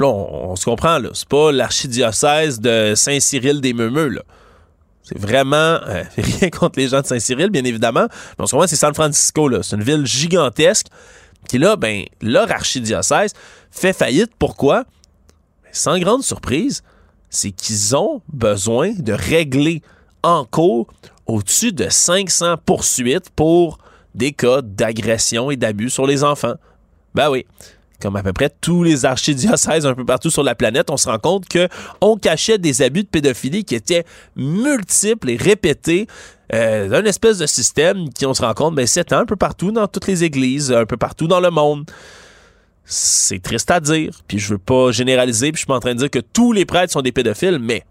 On, 0.00 0.54
se 0.54 0.64
comprend, 0.64 1.00
là. 1.00 1.08
C'est 1.12 1.28
pas 1.28 1.50
l'archidiocèse 1.50 2.60
de 2.60 2.92
Saint-Cyril 2.94 3.60
des 3.60 3.72
Meumeux, 3.72 4.20
C'est 5.02 5.18
vraiment 5.18 5.56
euh, 5.56 6.04
rien 6.16 6.48
contre 6.50 6.78
les 6.78 6.86
gens 6.86 7.00
de 7.00 7.06
Saint-Cyril, 7.06 7.50
bien 7.50 7.64
évidemment. 7.64 8.06
Mais 8.38 8.44
on 8.44 8.46
se 8.46 8.52
comprend, 8.52 8.68
c'est 8.68 8.76
San 8.76 8.94
Francisco, 8.94 9.48
là. 9.48 9.64
C'est 9.64 9.74
une 9.74 9.82
ville 9.82 10.06
gigantesque 10.06 10.86
qui, 11.48 11.58
là, 11.58 11.74
ben, 11.74 12.04
leur 12.22 12.48
archidiocèse 12.52 13.32
fait 13.72 13.92
faillite. 13.92 14.30
Pourquoi? 14.38 14.84
Ben, 15.64 15.70
sans 15.72 15.98
grande 15.98 16.22
surprise, 16.22 16.84
c'est 17.28 17.50
qu'ils 17.50 17.96
ont 17.96 18.22
besoin 18.32 18.92
de 18.96 19.12
régler 19.12 19.82
en 20.22 20.44
cours 20.44 20.86
au-dessus 21.26 21.72
de 21.72 21.88
500 21.88 22.56
poursuites 22.64 23.30
pour 23.30 23.78
des 24.14 24.32
cas 24.32 24.62
d'agression 24.62 25.50
et 25.50 25.56
d'abus 25.56 25.90
sur 25.90 26.06
les 26.06 26.24
enfants. 26.24 26.54
Ben 27.14 27.30
oui 27.30 27.46
comme 28.00 28.16
à 28.16 28.22
peu 28.22 28.32
près 28.32 28.50
tous 28.60 28.82
les 28.82 29.04
archidiocèses 29.04 29.86
un 29.86 29.94
peu 29.94 30.04
partout 30.04 30.30
sur 30.30 30.42
la 30.42 30.54
planète, 30.54 30.90
on 30.90 30.96
se 30.96 31.08
rend 31.08 31.18
compte 31.18 31.48
que 31.48 31.68
on 32.00 32.16
cachait 32.16 32.58
des 32.58 32.82
abus 32.82 33.04
de 33.04 33.08
pédophilie 33.08 33.64
qui 33.64 33.74
étaient 33.74 34.04
multiples 34.36 35.30
et 35.30 35.36
répétés 35.36 36.06
euh, 36.54 36.88
d'un 36.88 37.04
espèce 37.04 37.38
de 37.38 37.46
système 37.46 38.10
qui, 38.10 38.26
on 38.26 38.34
se 38.34 38.42
rend 38.42 38.54
compte, 38.54 38.74
ben, 38.74 38.86
c'est 38.86 39.12
un 39.12 39.24
peu 39.24 39.36
partout 39.36 39.72
dans 39.72 39.88
toutes 39.88 40.06
les 40.06 40.24
églises, 40.24 40.72
un 40.72 40.86
peu 40.86 40.96
partout 40.96 41.26
dans 41.26 41.40
le 41.40 41.50
monde. 41.50 41.90
C'est 42.84 43.42
triste 43.42 43.70
à 43.70 43.80
dire, 43.80 44.20
puis 44.28 44.38
je 44.38 44.50
veux 44.52 44.58
pas 44.58 44.92
généraliser, 44.92 45.50
puis 45.50 45.56
je 45.56 45.60
suis 45.60 45.66
pas 45.66 45.74
en 45.74 45.80
train 45.80 45.94
de 45.94 45.98
dire 45.98 46.10
que 46.10 46.20
tous 46.20 46.52
les 46.52 46.64
prêtres 46.64 46.92
sont 46.92 47.02
des 47.02 47.10
pédophiles, 47.10 47.58
mais 47.58 47.82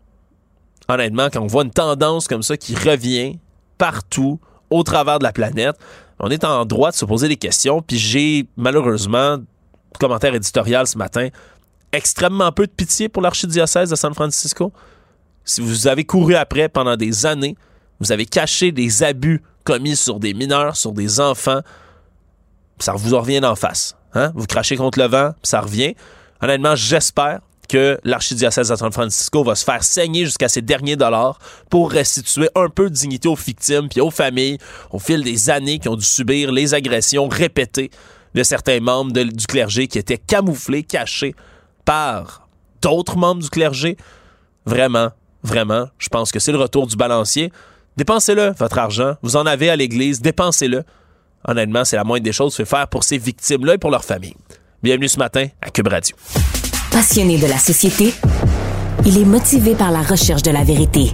honnêtement, 0.88 1.30
quand 1.32 1.42
on 1.42 1.48
voit 1.48 1.64
une 1.64 1.72
tendance 1.72 2.28
comme 2.28 2.44
ça 2.44 2.58
qui 2.58 2.76
revient 2.76 3.38
partout, 3.78 4.40
au 4.70 4.84
travers 4.84 5.20
de 5.20 5.24
la 5.24 5.32
planète, 5.32 5.76
on 6.20 6.30
est 6.30 6.44
en 6.44 6.66
droit 6.66 6.92
de 6.92 6.96
se 6.96 7.06
poser 7.06 7.28
des 7.28 7.36
questions, 7.36 7.82
puis 7.82 7.98
j'ai 7.98 8.48
malheureusement 8.58 9.38
commentaire 10.00 10.34
éditorial 10.34 10.88
ce 10.88 10.98
matin, 10.98 11.30
extrêmement 11.92 12.52
peu 12.52 12.68
de 12.68 12.72
pitié 12.72 13.10
pour 13.10 13.22
l'archidiocèse 13.22 13.90
de 13.90 13.96
San 13.96 14.14
Francisco. 14.14 14.72
Si 15.44 15.62
vous 15.62 15.88
avez 15.88 16.04
couru 16.04 16.36
après 16.36 16.70
pendant 16.70 16.98
des 16.98 17.26
années, 17.26 17.56
vous 18.00 18.12
avez 18.12 18.26
caché 18.26 18.72
des 18.72 19.04
abus 19.04 19.42
commis 19.64 19.96
sur 19.96 20.20
des 20.20 20.34
mineurs, 20.34 20.76
sur 20.76 20.92
des 20.92 21.20
enfants, 21.20 21.62
ça 22.80 22.94
vous 22.94 23.18
revient 23.18 23.44
en 23.46 23.56
face. 23.56 23.96
Hein? 24.14 24.32
Vous 24.36 24.46
crachez 24.46 24.76
contre 24.76 25.00
le 25.00 25.06
vent, 25.06 25.34
ça 25.44 25.62
revient. 25.62 25.96
Honnêtement, 26.42 26.76
j'espère 26.76 27.40
que 27.68 28.00
l'archidiocèse 28.04 28.70
de 28.70 28.76
San 28.76 28.92
Francisco 28.92 29.44
va 29.44 29.56
se 29.56 29.64
faire 29.64 29.84
saigner 29.84 30.26
jusqu'à 30.26 30.50
ses 30.50 30.62
derniers 30.62 30.96
dollars 30.96 31.40
pour 31.70 31.92
restituer 31.92 32.50
un 32.56 32.70
peu 32.70 32.90
de 32.90 32.96
dignité 32.96 33.28
aux 33.28 33.36
victimes 33.36 33.90
puis 33.90 34.02
aux 34.02 34.12
familles 34.12 34.58
au 34.92 35.00
fil 35.00 35.24
des 35.24 35.50
années 35.50 35.80
qui 35.80 35.90
ont 35.90 35.96
dû 35.96 36.06
subir 36.06 36.52
les 36.52 36.74
agressions 36.74 37.28
répétées 37.28 37.92
de 38.34 38.44
certains 38.44 38.80
membres 38.80 39.12
du 39.12 39.48
clergé 39.48 39.88
qui 39.88 39.98
étaient 39.98 40.18
camouflés, 40.18 40.84
cachés 40.84 41.36
par 41.86 42.48
d'autres 42.82 43.18
membres 43.18 43.42
du 43.42 43.50
clergé. 43.50 43.98
Vraiment, 44.66 45.12
vraiment, 45.44 45.88
je 45.98 46.10
pense 46.10 46.32
que 46.32 46.40
c'est 46.40 46.52
le 46.52 46.58
retour 46.58 46.88
du 46.88 46.96
balancier. 46.96 47.52
Dépensez-le, 47.98 48.54
votre 48.58 48.78
argent. 48.78 49.16
Vous 49.22 49.38
en 49.38 49.46
avez 49.46 49.70
à 49.70 49.76
l'Église, 49.76 50.22
dépensez-le. 50.22 50.84
Honnêtement, 51.48 51.86
c'est 51.86 51.96
la 51.96 52.04
moindre 52.04 52.24
des 52.24 52.34
choses 52.34 52.56
fait 52.56 52.66
faire 52.66 52.88
pour 52.88 53.04
ces 53.04 53.18
victimes-là 53.18 53.76
et 53.76 53.78
pour 53.78 53.92
leur 53.92 54.04
famille. 54.04 54.36
Bienvenue 54.84 55.08
ce 55.08 55.18
matin 55.18 55.48
à 55.62 55.70
Cube 55.70 55.88
Radio. 55.88 56.16
Passionné 56.96 57.38
de 57.38 57.48
la 57.48 57.58
société, 57.58 58.14
il 59.06 59.18
est 59.18 59.26
motivé 59.26 59.76
par 59.76 59.92
la 59.92 60.02
recherche 60.02 60.44
de 60.44 60.52
la 60.52 60.64
vérité. 60.64 61.12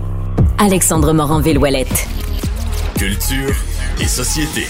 Alexandre 0.60 1.12
Morin-Villouellette. 1.12 2.08
Culture 2.96 3.56
et 4.00 4.06
société. 4.06 4.68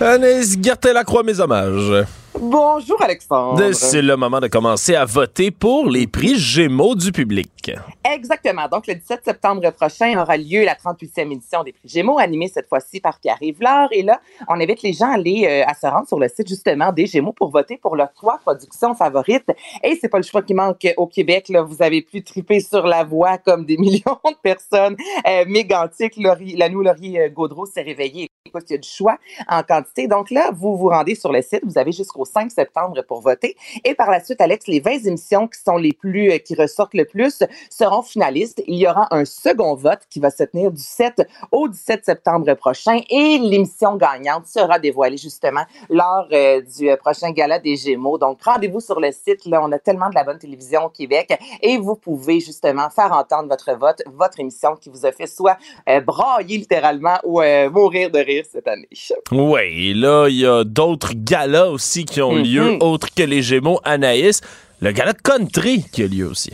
Anaïs 0.00 0.58
Gertin-Lacroix, 0.60 1.22
mes 1.22 1.38
hommages. 1.38 2.04
Bonjour 2.50 3.00
Alexandre. 3.00 3.72
C'est 3.72 4.02
le 4.02 4.18
moment 4.18 4.38
de 4.38 4.48
commencer 4.48 4.94
à 4.94 5.06
voter 5.06 5.50
pour 5.50 5.88
les 5.88 6.06
prix 6.06 6.38
Gémeaux 6.38 6.94
du 6.94 7.10
public. 7.10 7.72
Exactement. 8.04 8.68
Donc 8.68 8.86
le 8.86 8.96
17 8.96 9.24
septembre 9.24 9.70
prochain 9.70 10.14
aura 10.20 10.36
lieu 10.36 10.62
la 10.62 10.74
38e 10.74 11.32
édition 11.32 11.64
des 11.64 11.72
prix 11.72 11.88
Gémeaux, 11.88 12.18
animée 12.18 12.48
cette 12.48 12.68
fois-ci 12.68 13.00
par 13.00 13.18
Pierre-Yves 13.18 13.56
Et 13.92 14.02
là, 14.02 14.20
on 14.46 14.60
invite 14.60 14.82
les 14.82 14.92
gens 14.92 15.10
à 15.10 15.14
aller 15.14 15.46
euh, 15.48 15.64
à 15.66 15.72
se 15.72 15.86
rendre 15.86 16.06
sur 16.06 16.18
le 16.18 16.28
site 16.28 16.46
justement 16.46 16.92
des 16.92 17.06
Gémeaux 17.06 17.32
pour 17.32 17.50
voter 17.50 17.78
pour 17.78 17.96
leurs 17.96 18.12
trois 18.12 18.36
productions 18.36 18.94
favorites. 18.94 19.50
Et 19.82 19.96
c'est 19.98 20.10
pas 20.10 20.18
le 20.18 20.24
choix 20.24 20.42
qui 20.42 20.52
manque 20.52 20.86
au 20.98 21.06
Québec. 21.06 21.48
Là, 21.48 21.62
vous 21.62 21.82
avez 21.82 22.02
pu 22.02 22.22
triper 22.22 22.60
sur 22.60 22.86
la 22.86 23.04
voix 23.04 23.38
comme 23.38 23.64
des 23.64 23.76
millions 23.78 24.20
de 24.22 24.36
personnes. 24.42 24.96
Euh, 25.26 25.46
Mégantic, 25.48 26.12
la 26.18 26.68
nous 26.68 26.82
Laurier 26.82 27.22
euh, 27.22 27.28
Gaudreau 27.30 27.64
s'est 27.64 27.82
réveillé. 27.82 28.28
Écoute, 28.46 28.64
il 28.68 28.72
y 28.74 28.76
a 28.76 28.78
du 28.78 28.88
choix 28.88 29.16
en 29.48 29.62
quantité. 29.62 30.06
Donc 30.06 30.30
là, 30.30 30.50
vous 30.52 30.76
vous 30.76 30.90
rendez 30.90 31.14
sur 31.14 31.32
le 31.32 31.40
site. 31.40 31.62
Vous 31.64 31.78
avez 31.78 31.92
jusqu'au 31.92 32.26
5 32.26 32.50
septembre 32.50 33.00
pour 33.08 33.22
voter. 33.22 33.56
Et 33.84 33.94
par 33.94 34.10
la 34.10 34.22
suite, 34.22 34.38
Alex, 34.38 34.66
les 34.66 34.80
20 34.80 35.06
émissions 35.06 35.48
qui 35.48 35.58
sont 35.58 35.78
les 35.78 35.94
plus, 35.94 36.30
euh, 36.30 36.36
qui 36.36 36.54
ressortent 36.54 36.92
le 36.92 37.06
plus 37.06 37.42
seront 37.70 38.02
finalistes. 38.02 38.62
Il 38.66 38.74
y 38.74 38.86
aura 38.86 39.08
un 39.12 39.24
second 39.24 39.74
vote 39.74 40.00
qui 40.10 40.20
va 40.20 40.28
se 40.28 40.44
tenir 40.44 40.70
du 40.70 40.82
7 40.82 41.26
au 41.52 41.68
17 41.68 42.04
septembre 42.04 42.52
prochain 42.52 43.00
et 43.08 43.38
l'émission 43.38 43.96
gagnante 43.96 44.46
sera 44.46 44.78
dévoilée 44.78 45.16
justement 45.16 45.64
lors 45.88 46.28
euh, 46.30 46.60
du 46.60 46.90
euh, 46.90 46.98
prochain 46.98 47.30
gala 47.30 47.58
des 47.58 47.76
Gémeaux. 47.76 48.18
Donc, 48.18 48.42
rendez-vous 48.42 48.80
sur 48.80 49.00
le 49.00 49.10
site. 49.10 49.46
Là, 49.46 49.62
on 49.64 49.72
a 49.72 49.78
tellement 49.78 50.10
de 50.10 50.16
la 50.16 50.24
bonne 50.24 50.38
télévision 50.38 50.84
au 50.84 50.90
Québec 50.90 51.34
et 51.62 51.78
vous 51.78 51.96
pouvez 51.96 52.40
justement 52.40 52.90
faire 52.90 53.12
entendre 53.12 53.48
votre 53.48 53.72
vote, 53.72 54.02
votre 54.04 54.38
émission 54.38 54.76
qui 54.76 54.90
vous 54.90 55.06
a 55.06 55.12
fait 55.12 55.26
soit 55.26 55.56
brailler 55.86 56.58
littéralement 56.58 57.16
ou 57.24 57.40
mourir 57.70 58.10
de 58.10 58.18
rire 58.18 58.33
cette 58.42 58.66
année. 58.66 58.88
Oui, 59.30 59.94
là, 59.94 60.28
il 60.28 60.36
y 60.36 60.46
a 60.46 60.64
d'autres 60.64 61.12
galas 61.14 61.66
aussi 61.66 62.04
qui 62.04 62.20
ont 62.20 62.34
lieu, 62.34 62.72
mm-hmm. 62.72 62.82
autres 62.82 63.08
que 63.14 63.22
les 63.22 63.42
Gémeaux 63.42 63.80
Anaïs. 63.84 64.40
Le 64.80 64.92
gala 64.92 65.12
country 65.14 65.84
qui 65.92 66.02
a 66.02 66.06
lieu 66.06 66.26
aussi. 66.26 66.50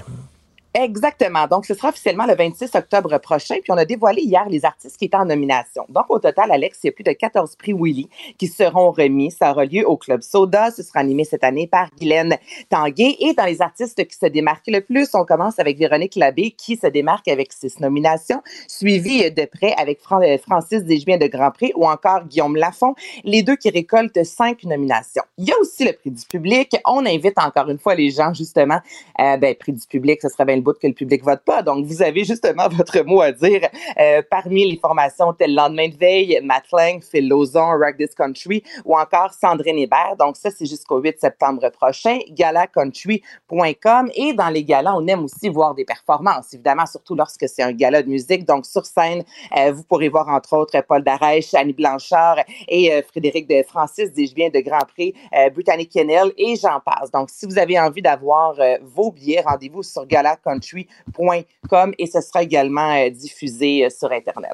Exactement. 0.73 1.49
Donc, 1.49 1.67
ce 1.67 1.75
sera 1.75 1.89
officiellement 1.89 2.27
le 2.27 2.37
26 2.37 2.77
octobre 2.77 3.19
prochain. 3.19 3.57
Puis, 3.61 3.73
on 3.73 3.77
a 3.77 3.85
dévoilé 3.85 4.23
hier 4.23 4.49
les 4.49 4.65
artistes 4.65 4.97
qui 4.97 5.07
étaient 5.07 5.17
en 5.17 5.25
nomination. 5.25 5.85
Donc, 5.89 6.05
au 6.11 6.21
total, 6.21 6.53
Alex, 6.53 6.79
il 6.85 6.87
y 6.87 6.91
a 6.91 6.93
plus 6.93 7.03
de 7.03 7.11
14 7.11 7.57
prix 7.57 7.73
Willy 7.73 8.09
qui 8.39 8.47
seront 8.47 8.93
remis. 8.93 9.33
Ça 9.33 9.51
aura 9.51 9.65
lieu 9.65 9.85
au 9.85 9.97
Club 9.97 10.23
Soda. 10.23 10.71
Ce 10.71 10.85
sera 10.85 11.01
animé 11.01 11.25
cette 11.25 11.43
année 11.43 11.67
par 11.67 11.89
Guylaine 11.99 12.37
Tanguay. 12.69 13.17
Et 13.19 13.35
dans 13.35 13.47
les 13.47 13.61
artistes 13.61 14.07
qui 14.07 14.17
se 14.17 14.27
démarquent 14.27 14.69
le 14.69 14.81
plus, 14.81 15.09
on 15.15 15.25
commence 15.25 15.59
avec 15.59 15.77
Véronique 15.77 16.15
Labbé 16.15 16.53
qui 16.53 16.77
se 16.77 16.87
démarque 16.87 17.27
avec 17.27 17.53
six 17.53 17.81
nominations, 17.81 18.41
suivi 18.69 19.29
de 19.29 19.47
près 19.47 19.75
avec 19.77 19.99
euh, 20.13 20.39
Francis 20.39 20.85
Desjumien 20.85 21.19
de 21.19 21.27
Grand 21.27 21.51
Prix 21.51 21.73
ou 21.75 21.85
encore 21.85 22.25
Guillaume 22.27 22.55
Lafont, 22.55 22.95
les 23.25 23.43
deux 23.43 23.57
qui 23.57 23.71
récoltent 23.71 24.23
cinq 24.23 24.63
nominations. 24.63 25.25
Il 25.37 25.49
y 25.49 25.53
a 25.53 25.59
aussi 25.61 25.85
le 25.85 25.95
prix 25.95 26.13
du 26.13 26.25
public. 26.27 26.77
On 26.87 27.05
invite 27.05 27.39
encore 27.39 27.69
une 27.69 27.79
fois 27.79 27.97
les 27.97 28.11
gens, 28.11 28.33
justement, 28.33 28.79
euh, 29.19 29.37
ben, 29.37 29.53
prix 29.57 29.73
du 29.73 29.87
public, 29.89 30.21
ce 30.23 30.29
serait 30.29 30.45
bien 30.45 30.60
que 30.81 30.87
le 30.87 30.93
public 30.93 31.25
vote 31.25 31.43
pas. 31.45 31.63
Donc, 31.63 31.87
vous 31.87 32.03
avez 32.03 32.25
justement 32.25 32.69
votre 32.71 33.01
mot 33.05 33.21
à 33.21 33.33
dire 33.33 33.69
euh, 33.99 34.23
parmi 34.29 34.71
les 34.71 34.77
formations 34.79 35.33
telles 35.33 35.55
Lendemain 35.55 35.89
de 35.89 35.97
veille, 35.97 36.41
Matt 36.43 36.65
Lang, 36.73 37.03
Phil 37.03 37.29
Lozon, 37.29 37.71
Rock 37.71 37.97
This 37.99 38.15
Country 38.15 38.63
ou 38.85 38.97
encore 38.97 39.33
Sandrine 39.33 39.79
Hébert. 39.79 40.17
Donc, 40.19 40.37
ça, 40.37 40.51
c'est 40.51 40.67
jusqu'au 40.67 40.99
8 40.99 41.21
septembre 41.21 41.69
prochain. 41.71 42.19
galacountry.com. 42.31 44.11
Et 44.15 44.33
dans 44.33 44.49
les 44.49 44.65
galas, 44.65 44.95
on 44.95 45.07
aime 45.07 45.25
aussi 45.25 45.49
voir 45.49 45.75
des 45.75 45.85
performances, 45.85 46.53
évidemment, 46.55 46.87
surtout 46.87 47.15
lorsque 47.15 47.49
c'est 47.49 47.63
un 47.63 47.73
gala 47.73 48.03
de 48.03 48.09
musique. 48.09 48.45
Donc, 48.47 48.67
sur 48.67 48.87
scène, 48.87 49.25
euh, 49.57 49.73
vous 49.73 49.85
pourrez 49.85 50.09
voir 50.09 50.29
entre 50.29 50.57
autres 50.57 50.81
Paul 50.87 51.03
Darèche, 51.03 51.55
Annie 51.55 51.73
Blanchard 51.73 52.37
et 52.69 52.93
euh, 52.93 53.03
Frédéric 53.03 53.49
de 53.49 53.63
Francis 53.67 54.11
viens 54.35 54.51
de 54.51 54.61
Grand 54.61 54.85
Prix, 54.87 55.15
Brittany 55.55 55.87
Kennel 55.87 56.33
et 56.37 56.55
j'en 56.57 56.79
passe. 56.81 57.11
Donc, 57.11 57.31
si 57.31 57.47
vous 57.47 57.59
avez 57.59 57.79
envie 57.81 58.03
d'avoir 58.03 58.55
vos 58.83 59.11
billets, 59.11 59.41
rendez-vous 59.41 59.83
sur 59.83 60.07
Gala 60.07 60.37
country.com 60.51 61.93
et 61.99 62.07
ce 62.07 62.21
sera 62.21 62.43
également 62.43 62.95
euh, 62.97 63.11
diffusé 63.11 63.85
euh, 63.85 63.89
sur 63.91 64.11
Internet. 64.11 64.53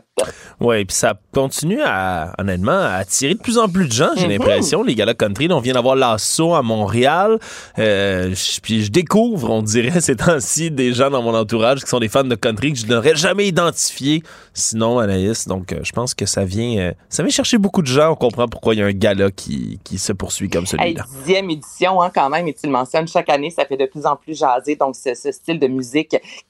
Oui, 0.60 0.84
puis 0.84 0.96
ça 0.96 1.14
continue 1.32 1.80
à, 1.82 2.32
honnêtement, 2.38 2.72
à 2.72 2.94
attirer 2.96 3.34
de 3.34 3.40
plus 3.40 3.58
en 3.58 3.68
plus 3.68 3.86
de 3.86 3.92
gens, 3.92 4.10
j'ai 4.16 4.26
mm-hmm. 4.26 4.30
l'impression. 4.30 4.82
Les 4.82 4.94
galas 4.94 5.14
country, 5.14 5.48
on 5.50 5.60
vient 5.60 5.74
d'avoir 5.74 5.96
l'assaut 5.96 6.54
à 6.54 6.62
Montréal. 6.62 7.38
Euh, 7.78 8.34
puis 8.62 8.84
je 8.84 8.90
découvre, 8.90 9.50
on 9.50 9.62
dirait 9.62 10.00
ces 10.00 10.16
temps-ci, 10.16 10.70
des 10.70 10.92
gens 10.92 11.10
dans 11.10 11.22
mon 11.22 11.34
entourage 11.34 11.82
qui 11.82 11.88
sont 11.88 12.00
des 12.00 12.08
fans 12.08 12.24
de 12.24 12.34
country 12.34 12.72
que 12.72 12.78
je 12.78 12.86
n'aurais 12.86 13.16
jamais 13.16 13.46
identifié 13.46 14.22
sinon, 14.52 14.98
Anaïs. 14.98 15.46
Donc, 15.46 15.74
je 15.82 15.92
pense 15.92 16.14
que 16.14 16.26
ça 16.26 16.44
vient, 16.44 16.92
ça 17.08 17.22
vient 17.22 17.30
chercher 17.30 17.58
beaucoup 17.58 17.82
de 17.82 17.86
gens. 17.86 18.12
On 18.12 18.16
comprend 18.16 18.48
pourquoi 18.48 18.74
il 18.74 18.78
y 18.78 18.82
a 18.82 18.86
un 18.86 18.92
gala 18.92 19.30
qui, 19.30 19.78
qui 19.84 19.98
se 19.98 20.12
poursuit 20.12 20.48
comme 20.48 20.66
celui-là. 20.66 21.04
dixième 21.18 21.50
édition, 21.50 22.00
hein, 22.00 22.10
quand 22.14 22.30
même, 22.30 22.48
et 22.48 22.54
tu 22.54 22.66
le 22.66 22.72
mentionnes, 22.72 23.06
chaque 23.06 23.28
année, 23.28 23.50
ça 23.50 23.64
fait 23.64 23.76
de 23.76 23.86
plus 23.86 24.06
en 24.06 24.16
plus 24.16 24.38
jaser. 24.38 24.76
Donc, 24.76 24.96
ce, 24.96 25.14
ce 25.14 25.30
style 25.32 25.58
de 25.58 25.66
musique 25.66 25.85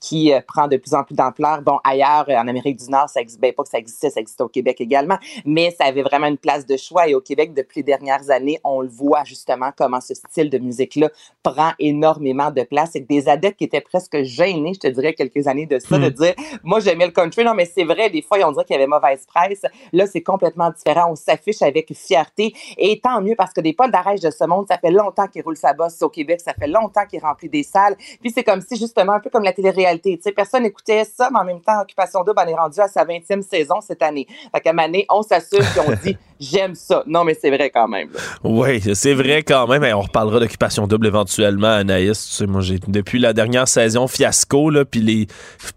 qui 0.00 0.32
euh, 0.32 0.40
prend 0.46 0.68
de 0.68 0.76
plus 0.76 0.94
en 0.94 1.04
plus 1.04 1.14
d'ampleur. 1.14 1.62
Bon, 1.62 1.78
ailleurs, 1.84 2.26
euh, 2.28 2.34
en 2.34 2.48
Amérique 2.48 2.78
du 2.78 2.90
Nord, 2.90 3.08
ça 3.08 3.20
existe, 3.20 3.40
ben, 3.40 3.52
pas 3.52 3.62
que 3.62 3.68
ça 3.68 3.78
existait, 3.78 4.10
ça 4.10 4.20
existe 4.20 4.40
au 4.40 4.48
Québec 4.48 4.80
également, 4.80 5.18
mais 5.44 5.74
ça 5.78 5.84
avait 5.84 6.02
vraiment 6.02 6.26
une 6.26 6.38
place 6.38 6.66
de 6.66 6.76
choix. 6.76 7.08
Et 7.08 7.14
au 7.14 7.20
Québec, 7.20 7.54
depuis 7.54 7.80
les 7.80 7.84
dernières 7.84 8.30
années, 8.30 8.58
on 8.64 8.80
le 8.80 8.88
voit 8.88 9.24
justement 9.24 9.70
comment 9.76 10.00
ce 10.00 10.14
style 10.14 10.50
de 10.50 10.58
musique-là 10.58 11.10
prend 11.42 11.72
énormément 11.78 12.50
de 12.50 12.62
place. 12.62 12.96
Et 12.96 13.00
des 13.00 13.28
adeptes 13.28 13.58
qui 13.58 13.64
étaient 13.64 13.80
presque 13.80 14.22
gênés, 14.22 14.74
je 14.74 14.80
te 14.80 14.88
dirais, 14.88 15.14
quelques 15.14 15.46
années 15.46 15.66
de 15.66 15.78
ça, 15.78 15.98
de 15.98 16.08
hmm. 16.08 16.10
dire, 16.10 16.34
moi, 16.62 16.80
j'aimais 16.80 17.06
le 17.06 17.12
country. 17.12 17.44
Non, 17.44 17.54
mais 17.54 17.66
c'est 17.66 17.84
vrai, 17.84 18.10
des 18.10 18.22
fois, 18.22 18.38
on 18.44 18.52
dirait 18.52 18.64
qu'il 18.64 18.74
y 18.74 18.78
avait 18.78 18.86
mauvaise 18.86 19.24
presse. 19.26 19.62
Là, 19.92 20.06
c'est 20.06 20.22
complètement 20.22 20.70
différent. 20.70 21.10
On 21.10 21.16
s'affiche 21.16 21.62
avec 21.62 21.92
fierté. 21.94 22.54
Et 22.76 23.00
tant 23.00 23.20
mieux 23.20 23.34
parce 23.36 23.52
que 23.52 23.60
des 23.60 23.72
Paul 23.72 23.90
d'arrêt 23.90 24.16
de 24.16 24.30
ce 24.30 24.44
monde, 24.44 24.66
ça 24.68 24.78
fait 24.78 24.90
longtemps 24.90 25.26
qu'il 25.26 25.42
roule 25.42 25.56
sa 25.56 25.72
bosse 25.72 26.00
au 26.02 26.08
Québec. 26.08 26.40
Ça 26.40 26.54
fait 26.54 26.68
longtemps 26.68 27.06
qu'il 27.06 27.20
remplit 27.20 27.48
des 27.48 27.62
salles. 27.62 27.96
Puis 28.20 28.30
c'est 28.34 28.44
comme 28.44 28.60
si, 28.60 28.76
justement, 28.76 29.18
peu 29.26 29.30
comme 29.30 29.44
la 29.44 29.52
télé-réalité. 29.52 30.16
Tu 30.16 30.22
sais, 30.22 30.32
personne 30.32 30.62
n'écoutait 30.62 31.04
ça, 31.04 31.28
mais 31.32 31.40
en 31.40 31.44
même 31.44 31.60
temps, 31.60 31.80
Occupation 31.82 32.22
Double 32.22 32.38
en 32.38 32.46
est 32.46 32.54
rendu 32.54 32.80
à 32.80 32.88
sa 32.88 33.04
20e 33.04 33.42
saison 33.42 33.80
cette 33.80 34.02
année. 34.02 34.26
Fait 34.54 34.60
qu'à 34.60 34.70
année, 34.78 35.04
on 35.10 35.22
s'assume 35.22 35.64
qu'on 35.74 35.92
dit 36.02 36.16
j'aime 36.40 36.74
ça. 36.74 37.02
Non, 37.06 37.24
mais 37.24 37.36
c'est 37.40 37.50
vrai 37.50 37.70
quand 37.70 37.88
même. 37.88 38.08
Oui, 38.44 38.80
c'est 38.94 39.14
vrai 39.14 39.42
quand 39.42 39.66
même. 39.66 39.82
on 39.96 40.00
reparlera 40.00 40.40
d'Occupation 40.40 40.86
Double 40.86 41.08
éventuellement, 41.08 41.68
Anaïs. 41.68 42.28
Tu 42.28 42.34
sais, 42.34 42.46
moi, 42.46 42.60
j'ai 42.60 42.78
depuis 42.86 43.18
la 43.18 43.32
dernière 43.32 43.66
saison 43.66 44.06
fiasco, 44.06 44.70
là, 44.70 44.84
puis 44.84 45.00
les 45.00 45.26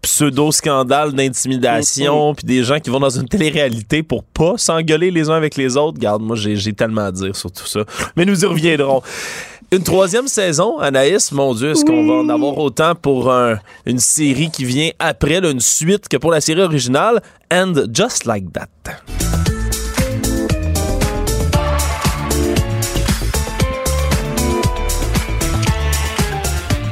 pseudo-scandales 0.02 1.12
d'intimidation, 1.12 2.32
mm-hmm. 2.32 2.36
puis 2.36 2.46
des 2.46 2.62
gens 2.62 2.78
qui 2.78 2.90
vont 2.90 3.00
dans 3.00 3.10
une 3.10 3.28
télé-réalité 3.28 4.02
pour 4.02 4.22
pas 4.22 4.54
s'engueuler 4.56 5.10
les 5.10 5.28
uns 5.28 5.34
avec 5.34 5.56
les 5.56 5.76
autres. 5.76 5.98
Garde, 5.98 6.22
moi, 6.22 6.36
j'ai 6.36 6.72
tellement 6.72 7.06
à 7.06 7.12
dire 7.12 7.34
sur 7.34 7.50
tout 7.50 7.66
ça. 7.66 7.80
Mais 8.16 8.24
nous 8.24 8.44
y 8.44 8.46
reviendrons. 8.46 9.02
Une 9.72 9.84
troisième 9.84 10.26
saison, 10.26 10.80
Anaïs, 10.80 11.30
mon 11.30 11.54
Dieu, 11.54 11.70
est-ce 11.70 11.84
qu'on 11.84 12.04
va 12.04 12.14
en 12.14 12.28
avoir 12.28 12.58
autant 12.58 12.96
pour 12.96 13.32
une 13.86 14.00
série 14.00 14.50
qui 14.50 14.64
vient 14.64 14.90
après, 14.98 15.38
une 15.38 15.60
suite 15.60 16.08
que 16.08 16.16
pour 16.16 16.32
la 16.32 16.40
série 16.40 16.60
originale, 16.60 17.22
And 17.52 17.74
Just 17.94 18.24
Like 18.24 18.52
That? 18.52 18.66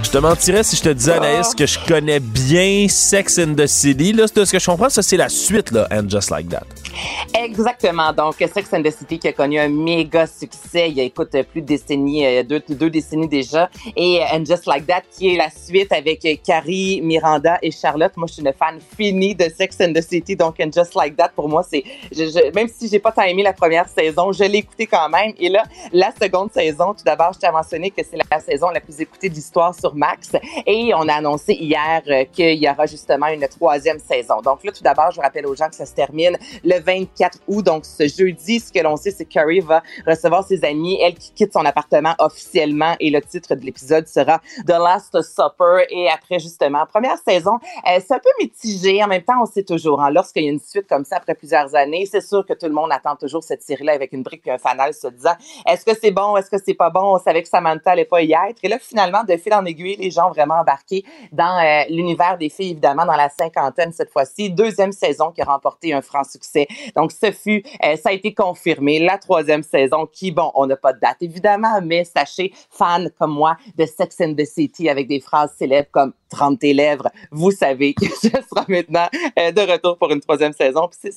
Je 0.05 0.11
te 0.11 0.19
mentirais 0.19 0.63
si 0.63 0.77
je 0.77 0.83
te 0.83 0.89
disais, 0.91 1.15
Anaïs, 1.15 1.57
que 1.57 1.67
je 1.67 1.81
connais 1.85 2.21
bien 2.21 2.87
Sex 2.89 3.41
and 3.41 3.57
the 3.57 3.67
City. 3.67 4.13
Là, 4.13 4.27
ce 4.29 4.53
que 4.53 4.59
je 4.61 4.67
comprends, 4.67 4.89
ça, 4.89 5.03
c'est 5.03 5.17
la 5.17 5.29
suite, 5.29 5.73
là, 5.73 5.89
And 5.91 6.09
Just 6.09 6.31
Like 6.31 6.49
That. 6.51 6.63
Exactement. 7.35 8.12
Donc, 8.12 8.35
Sex 8.38 8.73
and 8.73 8.83
the 8.83 8.90
City 8.90 9.18
qui 9.18 9.28
a 9.28 9.33
connu 9.33 9.59
un 9.59 9.68
méga 9.68 10.26
succès 10.26 10.88
il 10.88 10.97
y 10.97 11.00
a, 11.00 11.04
écoute, 11.04 11.30
plus 11.50 11.62
de 11.62 11.66
décennies, 11.66 12.26
euh, 12.26 12.42
deux, 12.42 12.62
deux 12.68 12.90
décennies 12.90 13.28
déjà. 13.28 13.71
Et 13.97 14.21
And 14.33 14.45
Just 14.45 14.66
Like 14.66 14.87
That 14.87 15.02
qui 15.11 15.35
est 15.35 15.37
la 15.37 15.50
suite 15.50 15.92
avec 15.92 16.26
Carrie, 16.45 17.00
Miranda 17.02 17.59
et 17.62 17.71
Charlotte. 17.71 18.12
Moi, 18.16 18.26
je 18.28 18.35
suis 18.35 18.42
une 18.42 18.52
fan 18.52 18.78
finie 18.97 19.35
de 19.35 19.45
Sex 19.45 19.76
and 19.80 19.92
the 19.92 20.02
City. 20.02 20.37
Donc, 20.37 20.57
And 20.61 20.71
Just 20.75 20.95
Like 20.95 21.16
That, 21.16 21.30
pour 21.35 21.49
moi, 21.49 21.62
c'est, 21.68 21.85
je, 22.12 22.52
même 22.54 22.68
si 22.68 22.88
j'ai 22.88 22.99
pas 22.99 23.12
tant 23.12 23.23
aimé 23.23 23.42
la 23.42 23.52
première 23.52 23.88
saison, 23.88 24.33
je 24.33 24.45
l'ai 24.45 24.59
écouté 24.59 24.87
quand 24.87 25.09
même. 25.09 25.33
Et 25.38 25.49
là, 25.49 25.64
la 25.92 26.12
seconde 26.21 26.52
saison, 26.52 26.95
tout 26.95 27.04
d'abord, 27.04 27.33
je 27.35 27.38
t'ai 27.38 27.50
mentionné 27.50 27.90
que 27.90 28.02
c'est 28.02 28.18
la 28.30 28.40
saison 28.40 28.71
la 28.71 28.80
plus 28.80 29.00
écoutée 29.00 29.28
de 29.28 29.35
l'histoire 29.35 29.75
sur 29.75 29.95
Max. 29.95 30.33
Et 30.66 30.92
on 30.95 31.09
a 31.09 31.14
annoncé 31.14 31.54
hier 31.54 32.02
euh, 32.09 32.25
qu'il 32.33 32.59
y 32.62 32.68
aura 32.68 32.87
justement 32.87 33.26
une 33.28 33.47
troisième 33.49 33.99
saison. 33.99 34.40
Donc 34.42 34.64
là, 34.64 34.73
tout 34.73 34.83
d'abord, 34.83 35.11
je 35.11 35.21
rappelle 35.21 35.47
aux 35.47 35.54
gens 35.54 35.68
que 35.68 35.75
ça 35.75 35.87
se 35.87 35.95
termine 35.95 36.37
le 36.64 36.78
24 36.79 37.39
août. 37.49 37.65
Donc, 37.65 37.85
ce 37.85 38.07
jeudi, 38.07 38.61
ce 38.61 38.73
que 38.73 38.81
l'on 38.81 38.97
sait, 38.97 39.11
c'est 39.11 39.25
que 39.25 39.33
Carrie 39.33 39.61
va 39.61 39.83
recevoir 40.07 40.45
ses 40.45 40.65
amis, 40.65 40.99
elle 41.01 41.15
qui 41.15 41.33
quitte 41.33 41.53
son 41.53 41.65
appartement 41.65 42.15
officiellement 42.19 42.95
et 43.01 43.11
le 43.11 43.21
titre 43.21 43.55
de 43.55 43.61
l'épisode 43.61 44.07
sera 44.07 44.41
The 44.67 44.71
Last 44.71 45.21
Supper. 45.23 45.87
Et 45.91 46.09
après, 46.09 46.39
justement, 46.39 46.85
première 46.87 47.19
saison, 47.19 47.59
euh, 47.87 48.01
c'est 48.05 48.15
un 48.15 48.19
peu 48.19 48.31
mitigé. 48.41 49.03
En 49.03 49.09
même 49.09 49.23
temps, 49.23 49.43
on 49.43 49.47
sait 49.47 49.63
toujours, 49.63 50.03
hein, 50.03 50.11
lorsqu'il 50.11 50.45
y 50.45 50.49
a 50.49 50.51
une 50.51 50.61
suite 50.61 50.87
comme 50.89 51.05
ça 51.05 51.17
après 51.17 51.35
plusieurs 51.35 51.75
années, 51.75 52.07
c'est 52.07 52.21
sûr 52.21 52.45
que 52.47 52.53
tout 52.53 52.67
le 52.67 52.73
monde 52.73 52.91
attend 52.93 53.17
toujours 53.17 53.43
cette 53.43 53.63
série-là 53.63 53.93
avec 53.93 54.13
une 54.13 54.23
brique 54.23 54.47
et 54.47 54.51
un 54.51 54.59
fanal 54.59 54.95
se 54.95 55.09
disant 55.09 55.35
est-ce 55.67 55.85
que 55.85 55.93
c'est 56.01 56.11
bon, 56.11 56.37
est-ce 56.37 56.51
que 56.51 56.57
c'est 56.65 56.75
pas 56.75 56.91
bon? 56.91 57.15
On 57.15 57.19
savait 57.19 57.43
que 57.43 57.49
Samantha 57.49 57.93
allait 57.93 58.05
pas 58.05 58.23
y 58.23 58.33
être. 58.33 58.59
Et 58.63 58.69
là, 58.69 58.79
finalement, 58.79 59.25
de 59.25 59.37
fil 59.37 59.53
en 59.55 59.65
aiguille, 59.65 59.97
les 59.97 60.11
gens 60.11 60.31
vraiment 60.31 60.55
embarqué 60.55 61.05
dans 61.33 61.59
euh, 61.59 61.85
l'univers 61.91 62.39
des 62.39 62.49
filles, 62.49 62.71
évidemment, 62.71 63.05
dans 63.05 63.17
la 63.17 63.29
cinquantaine 63.29 63.93
cette 63.93 64.11
fois-ci. 64.11 64.51
Deuxième 64.51 64.93
saison 64.93 65.31
qui 65.33 65.43
a 65.43 65.45
remporté 65.45 65.93
un 65.93 66.03
franc 66.03 66.25
succès. 66.25 66.68
Donc, 66.97 67.13
ce 67.13 67.31
fut, 67.31 67.63
euh, 67.85 67.97
ça 67.97 68.11
a 68.11 68.13
été 68.13 68.35
confirmé, 68.35 68.99
la 68.99 69.19
troisième 69.19 69.63
saison 69.63 70.07
qui, 70.07 70.31
bon, 70.31 70.51
on 70.55 70.67
n'a 70.67 70.77
pas 70.77 70.93
de 70.93 71.01
date 71.01 71.19
évidemment, 71.21 71.81
mais 71.83 72.05
sachez, 72.05 72.53
fan 72.71 73.11
comme 73.19 73.33
moi 73.33 73.57
de 73.77 73.87
Sex 73.87 74.21
and 74.21 74.35
the 74.35 74.45
City 74.45 74.89
avec 74.89 75.09
des 75.09 75.21
phrases 75.21 75.53
célèbres 75.57 75.89
comme 75.91 76.13
30 76.31 76.59
tes 76.59 76.75
lèvres, 76.75 77.09
vous 77.31 77.51
savez 77.51 77.95
que 77.95 78.07
ce 78.23 78.29
sera 78.29 78.65
maintenant 78.69 79.09
euh, 79.39 79.53
de 79.53 79.61
retour 79.61 79.97
pour 79.99 80.11
une 80.11 80.21
troisième 80.21 80.53
saison. 80.53 80.89
Puis 80.89 81.11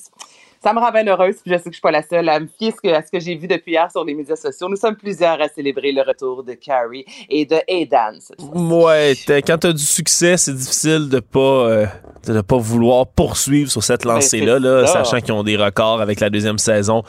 ça 0.62 0.72
me 0.72 0.78
rend 0.78 0.92
bien 0.92 1.06
heureuse, 1.06 1.36
puis 1.42 1.52
je 1.52 1.56
sais 1.56 1.64
que 1.64 1.70
je 1.70 1.74
suis 1.74 1.80
pas 1.80 1.90
la 1.90 2.02
seule 2.02 2.28
à 2.28 2.38
me 2.38 2.46
fier 2.46 2.72
à 2.94 3.02
ce 3.02 3.10
que 3.10 3.18
j'ai 3.18 3.34
vu 3.34 3.48
depuis 3.48 3.72
hier 3.72 3.90
sur 3.90 4.04
les 4.04 4.14
médias 4.14 4.36
sociaux. 4.36 4.68
Nous 4.68 4.76
sommes 4.76 4.96
plusieurs 4.96 5.40
à 5.40 5.48
célébrer 5.48 5.92
le 5.92 6.02
retour 6.02 6.44
de 6.44 6.52
Carrie 6.54 7.04
et 7.28 7.44
de 7.44 7.56
Aidan. 7.66 8.12
Ouais, 8.54 9.14
quand 9.26 9.58
tu 9.58 9.66
as 9.66 9.72
du 9.72 9.82
succès, 9.82 10.36
c'est 10.36 10.54
difficile 10.54 11.08
de 11.08 11.18
pas 11.20 11.40
euh, 11.40 11.86
de 12.26 12.40
pas 12.40 12.58
vouloir 12.58 13.06
poursuivre 13.08 13.70
sur 13.70 13.82
cette 13.82 14.04
ben, 14.04 14.14
lancée-là, 14.14 14.58
là, 14.58 14.86
sachant 14.86 15.20
qu'ils 15.20 15.32
ont 15.32 15.42
des 15.42 15.56
records 15.56 16.00
avec 16.00 16.20
la 16.20 16.30
deuxième 16.30 16.58
saison. 16.58 17.02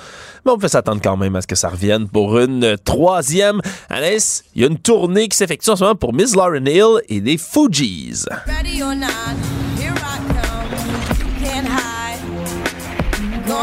Mais 0.46 0.52
on 0.52 0.58
peut 0.58 0.68
s'attendre 0.68 1.02
quand 1.04 1.18
même 1.18 1.36
à 1.36 1.42
ce 1.42 1.48
que 1.48 1.56
ça 1.56 1.70
revienne 1.70 2.08
pour 2.08 2.40
une 2.40 2.78
troisième. 2.84 3.62
Alice, 3.90 4.44
il 4.56 4.64
y 4.64 4.66
a 4.66 4.68
une 4.68 4.80
tournée 4.80 5.28
qui 5.28 5.38
s'effectue 5.38 5.70
en 5.70 5.76
ce 5.76 5.84
moment 5.84 5.96
pour 5.96 6.14
Miss 6.14 6.36
Lauren 6.36 6.66
Hill 6.66 7.02
et 7.08 7.20
les 7.20 7.38
Fugees. 7.38 8.26
Ready 8.48 8.82
or 8.82 8.96
not, 8.96 9.63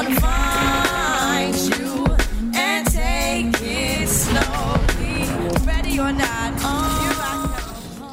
wanna 0.03 0.19
find 0.19 0.40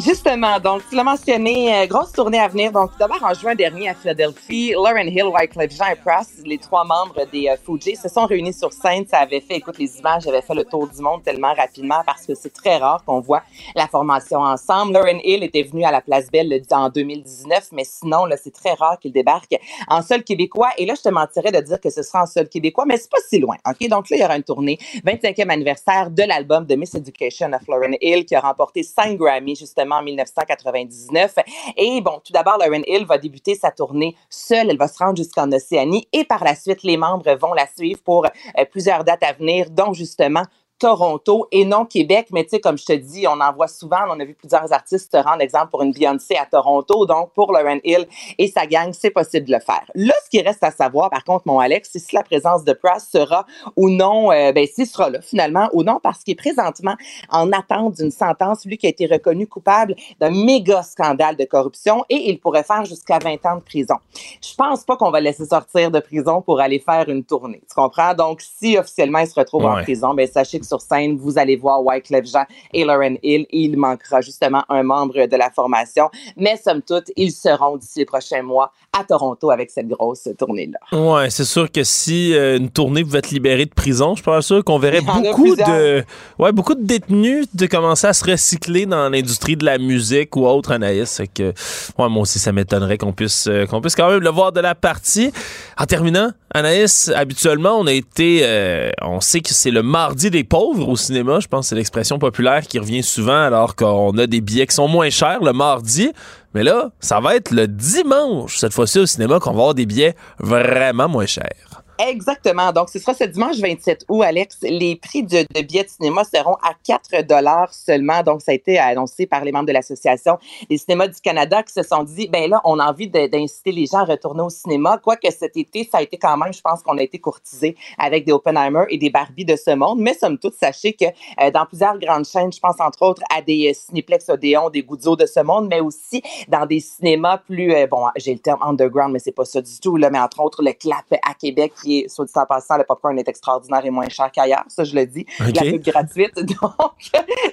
Justement, 0.08 0.58
donc 0.62 0.84
tu 0.90 0.96
l'as 0.96 1.04
mentionné, 1.04 1.76
euh, 1.76 1.86
grosse 1.86 2.14
tournée 2.14 2.40
à 2.40 2.48
venir. 2.48 2.72
Donc 2.72 2.92
d'abord 2.98 3.22
en 3.22 3.34
juin 3.34 3.56
dernier 3.56 3.90
à 3.90 3.94
Philadelphie, 3.94 4.72
Lauren 4.72 5.06
Hill, 5.06 5.26
Wyclef 5.26 5.76
Jean 5.76 5.88
et 5.92 5.98
Press, 5.98 6.30
les 6.46 6.58
trois 6.58 6.86
membres 6.86 7.26
des 7.30 7.50
euh, 7.50 7.58
Fugees, 7.58 7.98
se 7.98 8.08
sont 8.08 8.26
réunis 8.26 8.54
sur 8.54 8.72
scène. 8.72 9.06
Ça 9.06 9.18
avait 9.18 9.42
fait, 9.42 9.58
écoute, 9.58 9.78
les 9.78 10.00
images 10.00 10.26
avaient 10.26 10.42
fait 10.42 10.54
le 10.54 10.64
tour 10.64 10.88
du 10.88 11.02
monde 11.02 11.24
tellement 11.24 11.54
rapidement 11.54 12.04
parce 12.06 12.26
que 12.26 12.36
c'est 12.36 12.54
très 12.54 12.78
rare 12.78 13.04
qu'on 13.04 13.20
voit 13.20 13.44
la 13.76 13.86
formation 13.90 14.40
ensemble. 14.40 14.94
Lauren 14.94 15.20
Hill 15.26 15.44
était 15.44 15.64
venu 15.64 15.84
à 15.84 15.92
la 15.92 16.00
Place 16.00 16.32
Belle 16.32 16.58
en 16.72 16.88
2019, 16.88 17.72
mais 17.74 17.84
sinon, 17.84 18.24
là, 18.24 18.38
c'est 18.38 18.54
très 18.54 18.76
rare 18.76 18.98
qu'il 19.00 19.12
débarque 19.12 19.58
en 19.90 20.02
sol 20.02 20.24
québécois. 20.24 20.70
Et 20.78 20.86
là, 20.86 20.94
je 20.96 21.02
te 21.02 21.10
mentirais 21.10 21.52
de 21.52 21.60
dire 21.60 21.82
que 21.82 21.90
ce 21.90 22.02
sera 22.02 22.24
en 22.24 22.28
sol 22.28 22.48
québécois, 22.48 22.86
mais 22.88 22.96
c'est 22.96 23.12
pas 23.12 23.18
si 23.28 23.40
loin. 23.40 23.58
Ok, 23.68 23.86
donc 23.90 24.10
là, 24.10 24.16
il 24.16 24.22
y 24.22 24.24
aura 24.24 24.38
une 24.38 24.44
tournée 24.44 24.80
25e 25.06 25.50
anniversaire 25.50 26.10
de 26.12 26.24
l'album 26.24 26.66
de 26.66 26.76
Miss 26.76 26.96
Education 26.96 27.52
of 27.52 27.68
Lauren 27.68 27.98
Hill 28.00 28.26
qui 28.26 28.36
a 28.36 28.40
remporté 28.40 28.84
5 28.84 29.18
Grammy 29.18 29.58
justement 29.58 29.97
en 29.98 30.04
1999. 30.04 31.36
Et 31.76 32.02
bon, 32.02 32.22
tout 32.24 32.34
d'abord, 32.34 32.58
Lauren 32.58 32.84
Hill 32.88 33.06
va 33.06 33.18
débuter 33.18 33.56
sa 33.56 33.72
tournée 33.72 34.16
seule. 34.30 34.70
Elle 34.70 34.78
va 34.78 34.88
se 34.88 34.98
rendre 34.98 35.18
jusqu'en 35.18 35.52
Océanie 35.52 36.08
et 36.14 36.24
par 36.24 36.44
la 36.44 36.56
suite, 36.56 36.84
les 36.84 36.98
membres 36.98 37.32
vont 37.36 37.54
la 37.54 37.68
suivre 37.68 38.02
pour 38.04 38.26
euh, 38.26 38.66
plusieurs 38.72 39.04
dates 39.04 39.24
à 39.24 39.34
venir, 39.34 39.70
dont 39.70 39.94
justement 39.94 40.44
Toronto 40.80 41.48
et 41.52 41.66
non 41.66 41.86
Québec. 41.86 42.28
Mais 42.32 42.44
tu 42.44 42.52
sais, 42.52 42.60
comme 42.60 42.78
je 42.78 42.86
te 42.86 42.94
dis, 42.94 43.28
on 43.28 43.40
en 43.40 43.54
voit 43.54 43.68
souvent. 43.68 44.00
On 44.10 44.20
a 44.20 44.26
vu 44.26 44.34
plusieurs 44.34 44.72
artistes 44.72 45.12
se 45.12 45.18
rendre, 45.18 45.42
exemple, 45.42 45.70
pour 45.72 45.82
une 45.82 45.92
Beyoncé 45.92 46.36
à 46.36 46.46
Toronto. 46.46 47.06
Donc, 47.06 47.32
pour 47.34 47.52
Lauren 47.52 47.80
Hill 47.84 48.08
et 48.38 48.48
sa 48.48 48.66
gang, 48.66 48.92
c'est 48.94 49.10
possible 49.10 49.48
de 49.48 49.54
le 49.54 49.60
faire. 49.60 49.84
Là, 49.96 50.14
ce 50.24 50.30
qui 50.30 50.42
reste 50.42 50.64
à 50.64 50.72
savoir, 50.72 51.10
par 51.10 51.24
contre, 51.24 51.44
mon 51.46 51.60
Alex, 51.60 51.90
c'est 51.92 52.00
si 52.00 52.16
la 52.16 52.24
présence 52.24 52.64
de 52.64 52.74
Price 52.74 53.10
sera 53.12 53.46
ou 53.76 53.90
non, 53.90 54.32
euh, 54.32 54.52
ben, 54.52 54.66
s'il 54.68 54.86
sera 54.86 55.10
là, 55.10 55.22
finalement, 55.22 55.70
ou 55.74 55.84
non, 55.84 56.00
parce 56.02 56.24
qu'il 56.24 56.34
est 56.34 56.36
présentement 56.36 56.96
en 57.30 57.52
attente 57.52 57.96
d'une 57.96 58.12
sentence, 58.12 58.66
lui 58.66 58.78
qui 58.78 58.86
a 58.86 58.90
été 58.90 59.06
reconnu 59.06 59.48
coupable 59.48 59.96
d'un 60.20 60.32
méga 60.32 60.84
scandale 60.84 61.36
de 61.36 61.46
corruption 61.46 62.06
et 62.10 62.30
il 62.30 62.40
pourrait 62.40 62.64
faire 62.64 62.86
jusqu'à 62.86 63.20
20 63.20 63.46
ans 63.46 63.56
de 63.56 63.62
prison. 63.62 63.96
Je 64.42 64.54
pense 64.56 64.84
pas 64.84 64.98
qu'on 64.98 65.12
va 65.12 65.20
laisser 65.20 65.46
sortir 65.46 65.92
de 65.92 66.00
prison 66.00 66.42
pour 66.42 66.60
aller 66.60 66.80
faire 66.80 67.10
une 67.10 67.24
tournée. 67.24 67.62
Tu 67.68 67.76
comprends? 67.76 68.14
Donc, 68.14 68.42
si 68.42 68.78
officiellement 68.78 69.20
il 69.20 69.28
se 69.28 69.36
retrouve 69.36 69.66
en 69.66 69.82
prison, 69.82 70.14
ben, 70.14 70.28
sachez 70.28 70.60
que 70.60 70.67
sur 70.68 70.82
scène, 70.82 71.18
vous 71.18 71.38
allez 71.38 71.56
voir 71.56 71.84
Wyclef 71.84 72.26
Jean 72.26 72.46
et 72.74 72.84
Lauren 72.84 73.16
Hill 73.24 73.46
et 73.50 73.60
il 73.60 73.78
manquera 73.78 74.22
justement 74.22 74.64
un 74.70 74.84
membre 74.84 75.26
de 75.26 75.38
la 75.38 75.50
formation. 75.50 76.10
Mais 76.36 76.58
somme 76.58 76.82
toute, 76.82 77.12
ils 77.16 77.32
seront 77.32 77.78
d'ici 77.78 78.00
les 78.00 78.06
prochains 78.06 78.42
mois 78.42 78.72
à 78.98 79.04
Toronto 79.04 79.52
avec 79.52 79.70
cette 79.70 79.88
grosse 79.88 80.28
tournée-là. 80.38 80.98
Ouais, 80.98 81.30
c'est 81.30 81.46
sûr 81.46 81.72
que 81.72 81.84
si 81.84 82.34
euh, 82.34 82.58
une 82.58 82.70
tournée 82.70 83.04
pouvait 83.04 83.20
être 83.20 83.32
libérée 83.32 83.66
de 83.66 83.74
prison, 83.74 84.16
je 84.16 84.24
pense 84.24 84.48
sûr 84.48 84.64
qu'on 84.64 84.80
verrait 84.80 85.02
beaucoup 85.02 85.56
de, 85.56 86.04
ouais, 86.40 86.52
beaucoup 86.52 86.74
de 86.74 86.84
détenus 86.84 87.48
de 87.54 87.66
commencer 87.68 88.08
à 88.08 88.14
se 88.14 88.24
recycler 88.30 88.86
dans 88.86 89.10
l'industrie 89.10 89.56
de 89.56 89.66
la 89.66 89.78
musique 89.78 90.36
ou 90.36 90.46
autre, 90.48 90.72
Anaïs. 90.72 91.22
Que, 91.36 91.54
ouais, 91.98 92.10
moi 92.10 92.22
aussi, 92.22 92.40
ça 92.40 92.52
m'étonnerait 92.52 92.98
qu'on 92.98 93.14
puisse, 93.14 93.48
euh, 93.48 93.66
qu'on 93.66 93.82
puisse 93.82 93.96
quand 93.96 94.10
même 94.10 94.22
le 94.22 94.30
voir 94.30 94.52
de 94.52 94.62
la 94.62 94.74
partie. 94.74 95.32
En 95.78 95.86
terminant, 95.86 96.32
Anaïs, 96.54 97.12
habituellement, 97.14 97.78
on 97.78 97.88
a 97.88 97.94
été, 97.94 98.40
euh, 98.44 98.90
on 99.02 99.20
sait 99.22 99.42
que 99.42 99.50
c'est 99.50 99.72
le 99.72 99.84
mardi 99.84 100.32
des 100.32 100.44
au 100.60 100.96
cinéma. 100.96 101.40
Je 101.40 101.48
pense 101.48 101.66
que 101.66 101.70
c'est 101.70 101.76
l'expression 101.76 102.20
populaire 102.20 102.62
qui 102.62 102.80
revient 102.80 103.04
souvent 103.04 103.42
alors 103.42 103.76
qu'on 103.76 104.18
a 104.18 104.28
des 104.28 104.42
billets 104.42 104.68
qui 104.68 104.76
sont 104.76 104.88
moins 104.88 105.10
chers 105.10 105.44
le 105.44 105.54
mardi. 105.54 106.12
Mais 106.54 106.64
là, 106.64 106.92
ça 107.00 107.20
va 107.20 107.36
être 107.36 107.52
le 107.52 107.68
dimanche, 107.68 108.58
cette 108.58 108.74
fois-ci 108.74 109.00
au 109.00 109.06
cinéma, 109.06 109.40
qu'on 109.40 109.52
va 109.52 109.58
avoir 109.58 109.74
des 109.74 109.86
billets 109.86 110.16
vraiment 110.40 111.08
moins 111.08 111.26
chers. 111.26 111.67
Exactement. 112.00 112.72
Donc, 112.72 112.90
ce 112.90 113.00
sera 113.00 113.14
ce 113.14 113.24
dimanche 113.24 113.58
27 113.58 114.06
août, 114.08 114.22
Alex. 114.22 114.60
Les 114.62 114.96
prix 114.96 115.24
de, 115.24 115.46
billets 115.64 115.84
de 115.84 115.90
cinéma 115.90 116.24
seront 116.24 116.56
à 116.62 116.74
4 116.84 117.24
dollars 117.28 117.74
seulement. 117.74 118.22
Donc, 118.22 118.42
ça 118.42 118.52
a 118.52 118.56
été 118.56 118.78
annoncé 118.78 119.26
par 119.26 119.44
les 119.44 119.52
membres 119.52 119.66
de 119.66 119.72
l'Association 119.72 120.38
des 120.70 120.78
cinémas 120.78 121.08
du 121.08 121.20
Canada 121.20 121.64
qui 121.64 121.74
se 121.74 121.82
sont 121.82 122.04
dit, 122.04 122.28
ben 122.28 122.50
là, 122.50 122.62
on 122.66 122.78
a 122.80 122.86
envie 122.86 123.08
d'inciter 123.08 123.72
les 123.72 123.88
gens 123.88 124.00
à 124.00 124.06
retourner 124.06 124.44
au 124.44 124.50
cinéma. 124.50 125.00
Quoique 125.04 125.30
cet 125.32 125.58
été, 125.58 125.88
ça 125.92 125.98
a 125.98 126.02
été 126.04 126.18
quand 126.18 126.38
même, 126.38 126.54
je 126.54 126.62
pense 126.62 126.84
qu'on 126.84 126.98
a 126.98 127.02
été 127.02 127.20
courtisé 127.20 127.76
avec 127.98 128.26
des 128.26 128.32
Oppenheimer 128.32 128.84
et 128.90 128.98
des 128.98 129.10
Barbie 129.10 129.46
de 129.46 129.56
ce 129.56 129.72
monde. 129.72 130.00
Mais 130.00 130.14
somme 130.14 130.38
toute, 130.38 130.54
sachez 130.54 130.94
que 130.94 131.06
euh, 131.42 131.52
dans 131.52 131.66
plusieurs 131.66 131.98
grandes 131.98 132.26
chaînes, 132.26 132.52
je 132.54 132.60
pense 132.60 132.80
entre 132.80 133.02
autres 133.04 133.24
à 133.36 133.42
des 133.42 133.70
euh, 133.70 133.74
Cinéplex 133.74 134.30
Odéon, 134.30 134.70
des 134.70 134.84
Goudzo 134.84 135.16
de 135.16 135.26
ce 135.26 135.40
monde, 135.40 135.68
mais 135.68 135.80
aussi 135.80 136.22
dans 136.48 136.66
des 136.66 136.80
cinémas 136.80 137.40
plus, 137.40 137.74
euh, 137.74 137.88
bon, 137.88 138.06
j'ai 138.18 138.34
le 138.34 138.40
terme 138.40 138.60
underground, 138.62 139.12
mais 139.12 139.20
c'est 139.20 139.32
pas 139.32 139.46
ça 139.46 139.62
du 139.62 139.80
tout, 139.80 139.98
là, 139.98 140.10
mais 140.12 140.20
entre 140.20 140.42
autres 140.42 140.62
le 140.62 140.74
Clap 140.74 141.06
à 141.24 141.34
Québec 141.34 141.74
est, 141.88 142.08
soit 142.08 142.26
dit 142.26 142.32
en 142.36 142.46
passant, 142.46 142.78
le 142.78 142.84
popcorn 142.84 143.18
est 143.20 143.28
extraordinaire 143.28 143.86
et 143.86 143.90
moins 143.90 144.10
cher 144.10 144.32
qu'ailleurs. 144.32 144.66
Ça, 144.68 144.84
je 144.84 144.96
le 144.96 145.06
dis. 145.06 145.26
La 145.40 145.62
pub 145.62 145.82
gratuite. 145.84 146.36
Donc, 146.36 146.74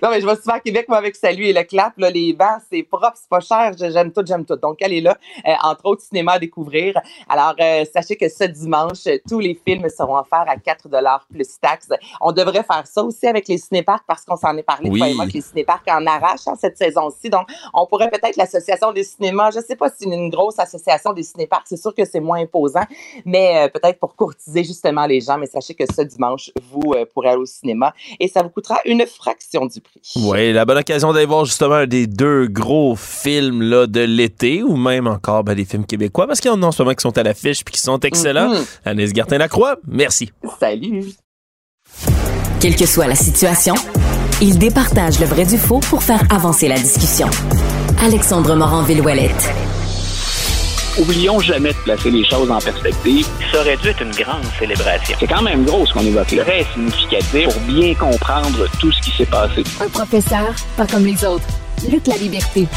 non, 0.02 0.10
mais 0.10 0.20
je 0.20 0.26
vais 0.26 0.36
souvent 0.36 0.54
à 0.54 0.60
Québec, 0.60 0.86
moi, 0.88 0.98
avec 0.98 1.16
Salut 1.16 1.44
et 1.44 1.52
le 1.52 1.62
clap. 1.62 1.94
Là, 1.98 2.10
les 2.10 2.32
bancs, 2.32 2.60
c'est 2.70 2.82
propre, 2.82 3.14
c'est 3.14 3.28
pas 3.28 3.40
cher. 3.40 3.72
J'aime 3.76 4.12
tout, 4.12 4.22
j'aime 4.26 4.44
tout. 4.44 4.56
Donc, 4.56 4.78
elle 4.80 4.92
est 4.92 5.00
là, 5.00 5.16
euh, 5.46 5.52
entre 5.62 5.86
autres, 5.86 6.02
cinéma 6.02 6.32
à 6.32 6.38
découvrir. 6.38 7.00
Alors, 7.28 7.54
euh, 7.60 7.84
sachez 7.92 8.16
que 8.16 8.28
ce 8.28 8.44
dimanche, 8.44 9.04
tous 9.28 9.40
les 9.40 9.54
films 9.54 9.88
seront 9.88 10.18
offerts 10.18 10.46
à 10.48 10.56
4 10.56 10.88
plus 11.30 11.60
taxes. 11.60 11.88
On 12.20 12.32
devrait 12.32 12.62
faire 12.62 12.86
ça 12.86 13.02
aussi 13.02 13.26
avec 13.26 13.48
les 13.48 13.58
cinéparcs 13.58 14.04
parce 14.06 14.24
qu'on 14.24 14.36
s'en 14.36 14.56
est 14.56 14.62
parlé, 14.62 14.90
oui. 14.90 15.14
moi, 15.14 15.26
que 15.26 15.32
les 15.32 15.40
cinéparcs 15.40 15.86
en 15.88 16.06
arrachent 16.06 16.46
hein, 16.46 16.54
cette 16.58 16.76
saison-ci. 16.76 17.30
Donc, 17.30 17.48
on 17.72 17.86
pourrait 17.86 18.10
peut-être 18.10 18.36
l'association 18.36 18.92
des 18.92 19.04
cinémas, 19.04 19.50
je 19.50 19.60
sais 19.60 19.76
pas 19.76 19.88
si 19.88 19.96
c'est 20.00 20.04
une 20.04 20.30
grosse 20.30 20.58
association 20.58 21.12
des 21.12 21.22
cinéparcs, 21.22 21.66
c'est 21.66 21.76
sûr 21.76 21.94
que 21.94 22.04
c'est 22.04 22.20
moins 22.20 22.40
imposant, 22.40 22.84
mais 23.24 23.64
euh, 23.64 23.68
peut-être 23.68 23.98
pour 23.98 24.14
courtiser 24.24 24.64
justement 24.64 25.06
les 25.06 25.20
gens. 25.20 25.38
Mais 25.38 25.46
sachez 25.46 25.74
que 25.74 25.84
ce 25.96 26.02
dimanche, 26.02 26.50
vous 26.70 26.92
euh, 26.94 27.04
pourrez 27.12 27.30
aller 27.30 27.40
au 27.40 27.46
cinéma 27.46 27.92
et 28.20 28.28
ça 28.28 28.42
vous 28.42 28.48
coûtera 28.48 28.76
une 28.84 29.04
fraction 29.06 29.66
du 29.66 29.80
prix. 29.80 30.00
Oui, 30.16 30.52
la 30.52 30.64
bonne 30.64 30.78
occasion 30.78 31.12
d'aller 31.12 31.26
voir 31.26 31.44
justement 31.44 31.74
un 31.74 31.86
des 31.86 32.06
deux 32.06 32.46
gros 32.46 32.96
films 32.96 33.62
là, 33.62 33.86
de 33.86 34.00
l'été 34.00 34.62
ou 34.62 34.76
même 34.76 35.06
encore 35.06 35.44
ben, 35.44 35.54
des 35.54 35.64
films 35.64 35.86
québécois 35.86 36.26
parce 36.26 36.40
qu'il 36.40 36.50
y 36.50 36.54
en 36.54 36.62
a 36.62 36.66
en 36.66 36.72
ce 36.72 36.82
moment 36.82 36.94
qui 36.94 37.02
sont 37.02 37.16
à 37.18 37.22
l'affiche 37.22 37.64
puis 37.64 37.74
qui 37.74 37.80
sont 37.80 38.00
excellents. 38.00 38.50
Mm 38.50 38.64
-hmm. 38.86 39.12
Gartin-Lacroix, 39.12 39.76
merci. 39.86 40.32
Salut. 40.58 41.04
Quelle 42.60 42.76
que 42.76 42.86
soit 42.86 43.06
la 43.06 43.14
situation, 43.14 43.74
il 44.40 44.58
départage 44.58 45.20
le 45.20 45.26
vrai 45.26 45.44
du 45.44 45.58
faux 45.58 45.80
pour 45.80 46.02
faire 46.02 46.22
avancer 46.30 46.66
la 46.68 46.76
discussion. 46.76 47.28
Alexandre 48.00 48.54
Morin-Villouellette. 48.56 49.73
Oublions 50.96 51.40
jamais 51.40 51.70
de 51.72 51.78
placer 51.78 52.08
les 52.08 52.24
choses 52.24 52.48
en 52.48 52.60
perspective. 52.60 53.26
Ça 53.50 53.60
aurait 53.60 53.76
dû 53.76 53.88
être 53.88 54.00
une 54.02 54.12
grande 54.12 54.44
célébration. 54.60 55.16
C'est 55.18 55.26
quand 55.26 55.42
même 55.42 55.64
gros 55.64 55.84
ce 55.86 55.92
qu'on 55.92 56.06
évoque 56.06 56.30
là. 56.30 56.44
Très 56.44 56.64
significatif 56.72 57.48
pour 57.48 57.60
bien 57.62 57.94
comprendre 57.94 58.68
tout 58.78 58.92
ce 58.92 59.00
qui 59.00 59.10
s'est 59.16 59.26
passé. 59.26 59.64
Un 59.80 59.88
professeur, 59.88 60.54
pas 60.76 60.86
comme 60.86 61.04
les 61.04 61.24
autres. 61.24 61.46
Luc 61.90 62.06
la 62.06 62.16
liberté. 62.16 62.68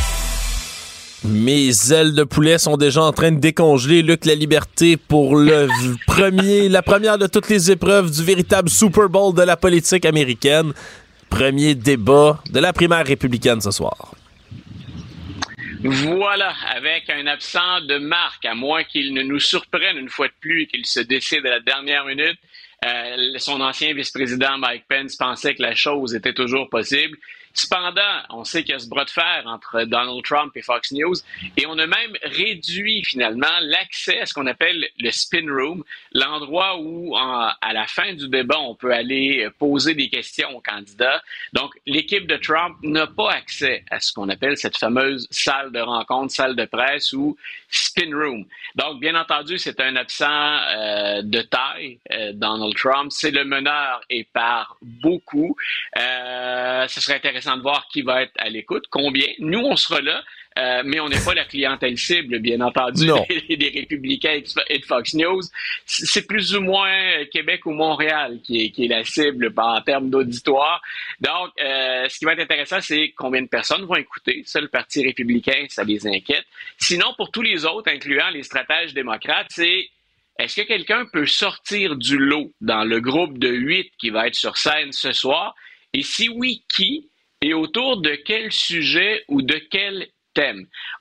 Mes 1.26 1.94
ailes 1.94 2.16
de 2.16 2.24
poulet 2.24 2.58
sont 2.58 2.76
déjà 2.76 3.04
en 3.04 3.12
train 3.12 3.32
de 3.32 3.40
décongeler. 3.40 4.02
Luc 4.02 4.26
La 4.26 4.34
Liberté 4.34 4.98
pour 4.98 5.36
le 5.36 5.68
premier, 6.08 6.70
la 6.70 6.82
première 6.82 7.20
de 7.20 7.28
toutes 7.28 7.50
les 7.50 7.70
épreuves 7.70 8.10
du 8.10 8.24
véritable 8.24 8.70
Super 8.70 9.10
Bowl 9.10 9.34
de 9.36 9.44
la 9.44 9.58
politique 9.58 10.06
américaine. 10.06 10.74
Premier 11.30 11.76
débat 11.76 12.42
de 12.52 12.60
la 12.60 12.74
primaire 12.74 13.06
républicaine 13.06 13.62
ce 13.62 13.70
soir. 13.70 14.14
Voilà, 15.84 16.56
avec 16.70 17.10
un 17.10 17.28
absent 17.28 17.82
de 17.82 17.98
marque, 17.98 18.46
à 18.46 18.56
moins 18.56 18.84
qu'il 18.84 19.14
ne 19.14 19.22
nous 19.22 19.40
surprenne 19.40 19.98
une 19.98 20.10
fois 20.10 20.28
de 20.28 20.34
plus 20.40 20.64
et 20.64 20.68
qu'il 20.68 20.86
se 20.86 21.00
décide 21.00 21.46
à 21.46 21.52
la 21.52 21.60
dernière 21.60 22.06
minute. 22.06 22.38
Euh, 22.86 23.38
son 23.38 23.62
ancien 23.62 23.94
vice-président 23.94 24.58
Mike 24.58 24.86
Pence 24.88 25.16
pensait 25.16 25.56
que 25.56 25.62
la 25.62 25.76
chose 25.76 26.16
était 26.16 26.34
toujours 26.34 26.70
possible. 26.70 27.18
Cependant, 27.58 28.22
on 28.30 28.44
sait 28.44 28.64
qu'il 28.64 28.74
y 28.74 28.76
a 28.76 28.80
ce 28.80 28.88
bras 28.88 29.04
de 29.04 29.10
fer 29.10 29.42
entre 29.48 29.82
Donald 29.86 30.24
Trump 30.24 30.56
et 30.56 30.62
Fox 30.62 30.92
News 30.92 31.16
et 31.58 31.66
on 31.66 31.80
a 31.80 31.88
même 31.88 32.16
réduit 32.22 33.04
finalement 33.04 33.48
l'accès 33.62 34.20
à 34.20 34.28
ce 34.28 34.36
qu'on 34.36 34.46
appelle 34.46 34.88
le 35.00 35.10
spin 35.10 35.44
room, 35.50 35.84
l'endroit 36.12 36.78
où 36.80 37.16
à 37.18 37.74
la 37.74 37.88
fin 37.88 38.14
du 38.14 38.28
débat, 38.28 38.60
on 38.60 38.76
peut 38.76 38.94
aller 38.94 39.50
poser 39.58 39.96
des 39.96 40.08
questions 40.08 40.56
aux 40.56 40.62
candidats. 40.62 41.24
Donc, 41.54 41.74
l'équipe 41.88 42.28
de 42.28 42.38
Trump 42.38 42.78
n'a 42.84 43.08
pas 43.08 43.32
accès 43.32 43.84
à 43.90 44.00
ce 44.00 44.14
qu'on 44.14 44.30
appelle 44.30 44.56
cette 44.56 44.78
fameuse 44.78 45.28
salle 45.32 45.72
de 45.72 45.80
rencontre, 45.80 46.32
salle 46.32 46.56
de 46.56 46.66
presse 46.66 47.12
ou 47.14 47.38
spin 47.70 48.14
room. 48.14 48.46
Donc, 48.76 49.00
bien 49.00 49.16
entendu, 49.16 49.58
c'est 49.58 49.80
un 49.80 49.96
absent 49.96 50.26
euh, 50.28 51.22
de 51.22 51.42
taille, 51.42 52.00
euh, 52.12 52.32
Donald 52.34 52.76
Trump. 52.76 53.12
C'est 53.12 53.32
le 53.32 53.46
meneur 53.46 54.02
et 54.10 54.24
par 54.24 54.78
beaucoup. 54.82 55.56
Euh, 55.98 56.88
ce 56.88 57.02
serait 57.02 57.16
intéressant 57.16 57.58
de 57.58 57.62
voir 57.62 57.88
qui 57.92 58.02
va 58.02 58.24
être 58.24 58.34
à 58.38 58.50
l'écoute, 58.50 58.86
combien? 58.90 59.28
Nous, 59.40 59.60
on 59.60 59.76
sera 59.76 60.02
là, 60.02 60.24
euh, 60.58 60.82
mais 60.86 61.00
on 61.00 61.10
n'est 61.10 61.24
pas 61.24 61.34
la 61.34 61.46
clientèle 61.46 61.98
cible, 61.98 62.40
bien 62.40 62.62
entendu, 62.62 63.06
des, 63.50 63.70
républicains 63.70 64.42
et 64.70 64.80
de 64.80 64.86
Fox 64.86 65.14
News. 65.14 65.42
C'est 65.86 66.26
plus 66.26 66.56
ou 66.56 66.62
moins 66.62 67.26
Québec 67.32 67.66
ou 67.66 67.72
Montréal 67.72 68.40
qui 68.44 68.66
est, 68.66 68.70
qui 68.72 68.86
est 68.86 68.88
la 68.88 69.04
cible 69.04 69.54
en 69.56 69.82
termes 69.82 70.10
d'auditoire. 70.10 70.82
Donc, 71.20 71.52
euh, 71.64 72.08
ce 72.10 72.18
qui 72.18 72.26
va 72.26 72.34
être 72.34 72.42
intéressant, 72.42 72.82
c'est 72.82 73.14
combien 73.16 73.42
de 73.42 73.48
personnes 73.48 73.86
vont 73.86 73.96
écouter. 73.96 74.44
Ça, 74.46 74.60
le 74.60 74.68
Parti 74.68 75.06
républicain, 75.06 75.66
ça 75.70 75.84
les 75.84 76.08
inquiète. 76.08 76.46
Sinon, 76.78 77.14
pour 77.18 77.32
tous 77.32 77.42
les 77.42 77.66
autres, 77.66 77.92
incluant 77.92 78.30
les 78.30 78.44
stratèges 78.44 78.94
démocrates, 78.94 79.48
c'est 79.50 79.90
est-ce 80.40 80.62
que 80.62 80.68
quelqu'un 80.68 81.06
peut 81.06 81.26
sortir 81.26 81.96
du 81.96 82.18
lot 82.18 82.52
dans 82.62 82.84
le 82.84 83.00
groupe 83.00 83.38
de 83.38 83.50
huit 83.50 83.92
qui 83.98 84.10
va 84.10 84.28
être 84.28 84.36
sur 84.36 84.58
scène 84.58 84.92
ce 84.92 85.12
soir? 85.12 85.56
Et 85.94 86.04
si 86.04 86.30
oui, 86.30 86.64
qui? 86.74 87.10
et 87.42 87.54
autour 87.54 88.02
de 88.02 88.16
quel 88.16 88.52
sujet 88.52 89.24
ou 89.28 89.42
de 89.42 89.56
quel 89.70 90.08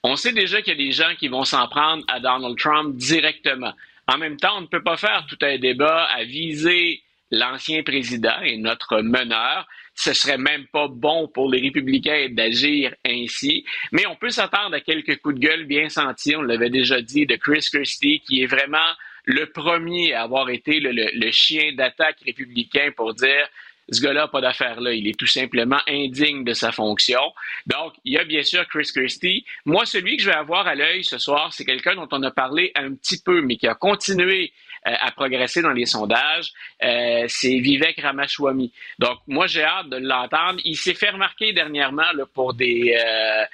On 0.03 0.17
sait 0.17 0.33
déjà 0.33 0.63
qu'il 0.63 0.79
y 0.79 0.83
a 0.83 0.85
des 0.87 0.93
gens 0.93 1.15
qui 1.19 1.29
vont 1.29 1.45
s'en 1.45 1.67
prendre 1.69 2.05
à 2.09 2.21
Donald 2.21 2.57
Trump 2.59 2.97
directement. 2.97 3.73
En 4.09 4.19
même 4.19 4.37
temps, 4.37 4.59
on 4.59 4.63
ne 4.63 4.67
peut 4.67 4.83
pas 4.83 4.97
faire 4.97 5.27
tout 5.29 5.39
un 5.43 5.59
débat 5.59 6.05
à 6.05 6.25
viser 6.25 7.03
l'ancien 7.31 7.83
président 7.83 8.41
et 8.43 8.57
notre 8.57 9.01
meneur. 9.01 9.67
Ce 9.95 10.13
serait 10.13 10.39
même 10.39 10.67
pas 10.67 10.89
bon 10.89 11.27
pour 11.27 11.51
les 11.51 11.61
républicains 11.61 12.29
d'agir 12.31 12.95
ainsi. 13.05 13.65
Mais 13.93 14.07
on 14.07 14.15
peut 14.15 14.31
s'attendre 14.31 14.77
à 14.77 14.81
quelques 14.81 15.21
coups 15.21 15.37
de 15.37 15.41
gueule 15.41 15.65
bien 15.65 15.89
sentis. 15.89 16.37
On 16.37 16.43
l'avait 16.43 16.71
déjà 16.71 17.01
dit 17.01 17.27
de 17.27 17.37
Chris 17.37 17.67
Christie, 17.73 18.21
qui 18.21 18.43
est 18.43 18.47
vraiment 18.47 18.79
le 19.25 19.47
premier 19.47 20.13
à 20.13 20.23
avoir 20.23 20.51
été 20.51 20.79
le 20.81 21.31
chien 21.33 21.73
d'attaque 21.73 22.19
républicain 22.25 22.91
pour 22.97 23.15
dire 23.15 23.49
ce 23.91 24.01
gars-là 24.01 24.23
n'a 24.23 24.29
pas 24.29 24.41
d'affaire 24.41 24.81
là. 24.81 24.93
Il 24.93 25.07
est 25.09 25.19
tout 25.19 25.27
simplement 25.27 25.79
indigne 25.87 26.45
de 26.45 26.53
sa 26.53 26.73
fonction. 26.73 27.21
Donc, 27.67 27.95
il 28.05 28.15
y 28.15 28.19
a 28.19 28.25
bien 28.25 28.43
sûr 28.43 28.67
Chris 28.69 28.91
Christie. 28.95 29.45
Moi, 29.65 29.87
celui 29.87 30.17
que 30.17 30.23
je 30.23 30.31
vais 30.31 30.37
avoir 30.37 30.67
à 30.67 30.75
l'œil 30.75 31.05
ce 31.05 31.19
soir, 31.19 31.53
c'est 31.53 31.65
quelqu'un 31.65 31.95
dont 31.95 32.09
on 32.11 32.23
a 32.23 32.31
parlé 32.31 32.73
un 32.75 32.95
petit 32.95 33.23
peu, 33.23 33.43
mais 33.43 33.57
qui 33.57 33.69
a 33.69 33.75
continué 33.75 34.53
euh, 34.87 34.93
à 35.01 35.13
progresser 35.13 35.63
dans 35.63 35.73
les 35.73 35.87
sondages. 35.87 36.53
Euh, 36.83 37.25
c'est 37.29 37.59
Vivek 37.59 38.01
Ramaswamy. 38.01 38.73
Donc, 38.99 39.19
moi, 39.27 39.47
j'ai 39.47 39.65
hâte 39.65 39.89
de 39.89 39.99
l'entendre. 39.99 40.61
Il 40.65 40.77
s'est 40.77 40.95
fait 40.95 41.11
remarquer 41.11 41.53
dernièrement 41.53 42.11
là, 42.15 42.25
pour 42.33 42.55
des, 42.55 42.97
euh, 42.97 43.45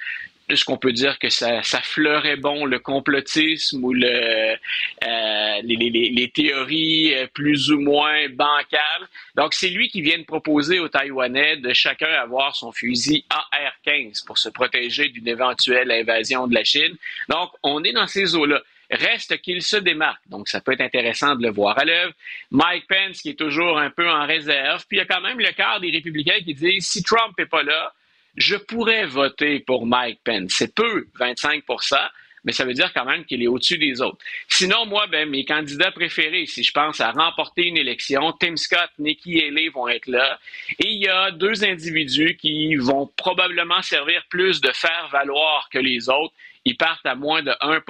est-ce 0.49 0.65
qu'on 0.65 0.77
peut 0.77 0.91
dire 0.91 1.19
que 1.19 1.29
ça, 1.29 1.63
ça 1.63 1.81
fleurait 1.81 2.35
bon 2.35 2.65
le 2.65 2.79
complotisme 2.79 3.83
ou 3.83 3.93
euh, 3.93 4.55
les, 5.63 6.31
théories 6.33 7.13
euh, 7.13 7.27
plus 7.33 7.71
ou 7.71 7.79
moins 7.79 8.27
bancales? 8.29 9.07
Donc, 9.35 9.53
c'est 9.53 9.69
lui 9.69 9.89
qui 9.89 10.01
vient 10.01 10.17
de 10.17 10.25
proposer 10.25 10.79
aux 10.79 10.89
Taïwanais 10.89 11.57
de 11.57 11.73
chacun 11.73 12.07
avoir 12.07 12.55
son 12.55 12.71
fusil 12.71 13.23
AR-15 13.29 14.25
pour 14.25 14.37
se 14.37 14.49
protéger 14.49 15.09
d'une 15.09 15.27
éventuelle 15.27 15.91
invasion 15.91 16.47
de 16.47 16.53
la 16.53 16.63
Chine. 16.63 16.95
Donc, 17.29 17.51
on 17.63 17.83
est 17.83 17.93
dans 17.93 18.07
ces 18.07 18.35
eaux-là. 18.35 18.61
Reste 18.91 19.41
qu'il 19.41 19.61
se 19.61 19.77
démarque. 19.77 20.21
Donc, 20.27 20.49
ça 20.49 20.61
peut 20.61 20.73
être 20.73 20.81
intéressant 20.81 21.35
de 21.35 21.41
le 21.41 21.51
voir 21.51 21.79
à 21.79 21.85
l'œuvre. 21.85 22.13
Mike 22.51 22.85
Pence, 22.87 23.21
qui 23.21 23.29
est 23.29 23.39
toujours 23.39 23.79
un 23.79 23.89
peu 23.89 24.07
en 24.09 24.27
réserve. 24.27 24.85
Puis, 24.87 24.97
il 24.97 24.99
y 24.99 25.03
a 25.03 25.05
quand 25.05 25.21
même 25.21 25.39
le 25.39 25.51
quart 25.53 25.79
des 25.79 25.89
républicains 25.89 26.39
qui 26.45 26.53
disent, 26.53 26.85
si 26.85 27.01
Trump 27.01 27.33
n'est 27.39 27.45
pas 27.45 27.63
là, 27.63 27.93
je 28.35 28.55
pourrais 28.55 29.05
voter 29.05 29.59
pour 29.59 29.85
Mike 29.85 30.21
Pence. 30.23 30.53
C'est 30.57 30.73
peu, 30.73 31.07
25% 31.19 31.97
mais 32.43 32.51
ça 32.51 32.65
veut 32.65 32.73
dire 32.73 32.91
quand 32.93 33.05
même 33.05 33.25
qu'il 33.25 33.41
est 33.41 33.47
au-dessus 33.47 33.77
des 33.77 34.01
autres. 34.01 34.17
Sinon, 34.49 34.85
moi, 34.85 35.07
ben, 35.07 35.29
mes 35.29 35.45
candidats 35.45 35.91
préférés, 35.91 36.45
si 36.45 36.63
je 36.63 36.71
pense 36.71 36.99
à 36.99 37.11
remporter 37.11 37.67
une 37.67 37.77
élection, 37.77 38.33
Tim 38.33 38.57
Scott, 38.57 38.89
Nikki 38.99 39.41
Haley 39.41 39.69
vont 39.69 39.87
être 39.87 40.07
là. 40.07 40.39
Et 40.79 40.89
il 40.89 41.01
y 41.01 41.07
a 41.07 41.31
deux 41.31 41.63
individus 41.63 42.35
qui 42.35 42.75
vont 42.75 43.09
probablement 43.15 43.81
servir 43.81 44.23
plus 44.29 44.61
de 44.61 44.71
faire 44.71 45.09
valoir 45.11 45.69
que 45.71 45.79
les 45.79 46.09
autres. 46.09 46.33
Ils 46.65 46.77
partent 46.77 47.05
à 47.05 47.15
moins 47.15 47.43
de 47.43 47.51
1 47.61 47.81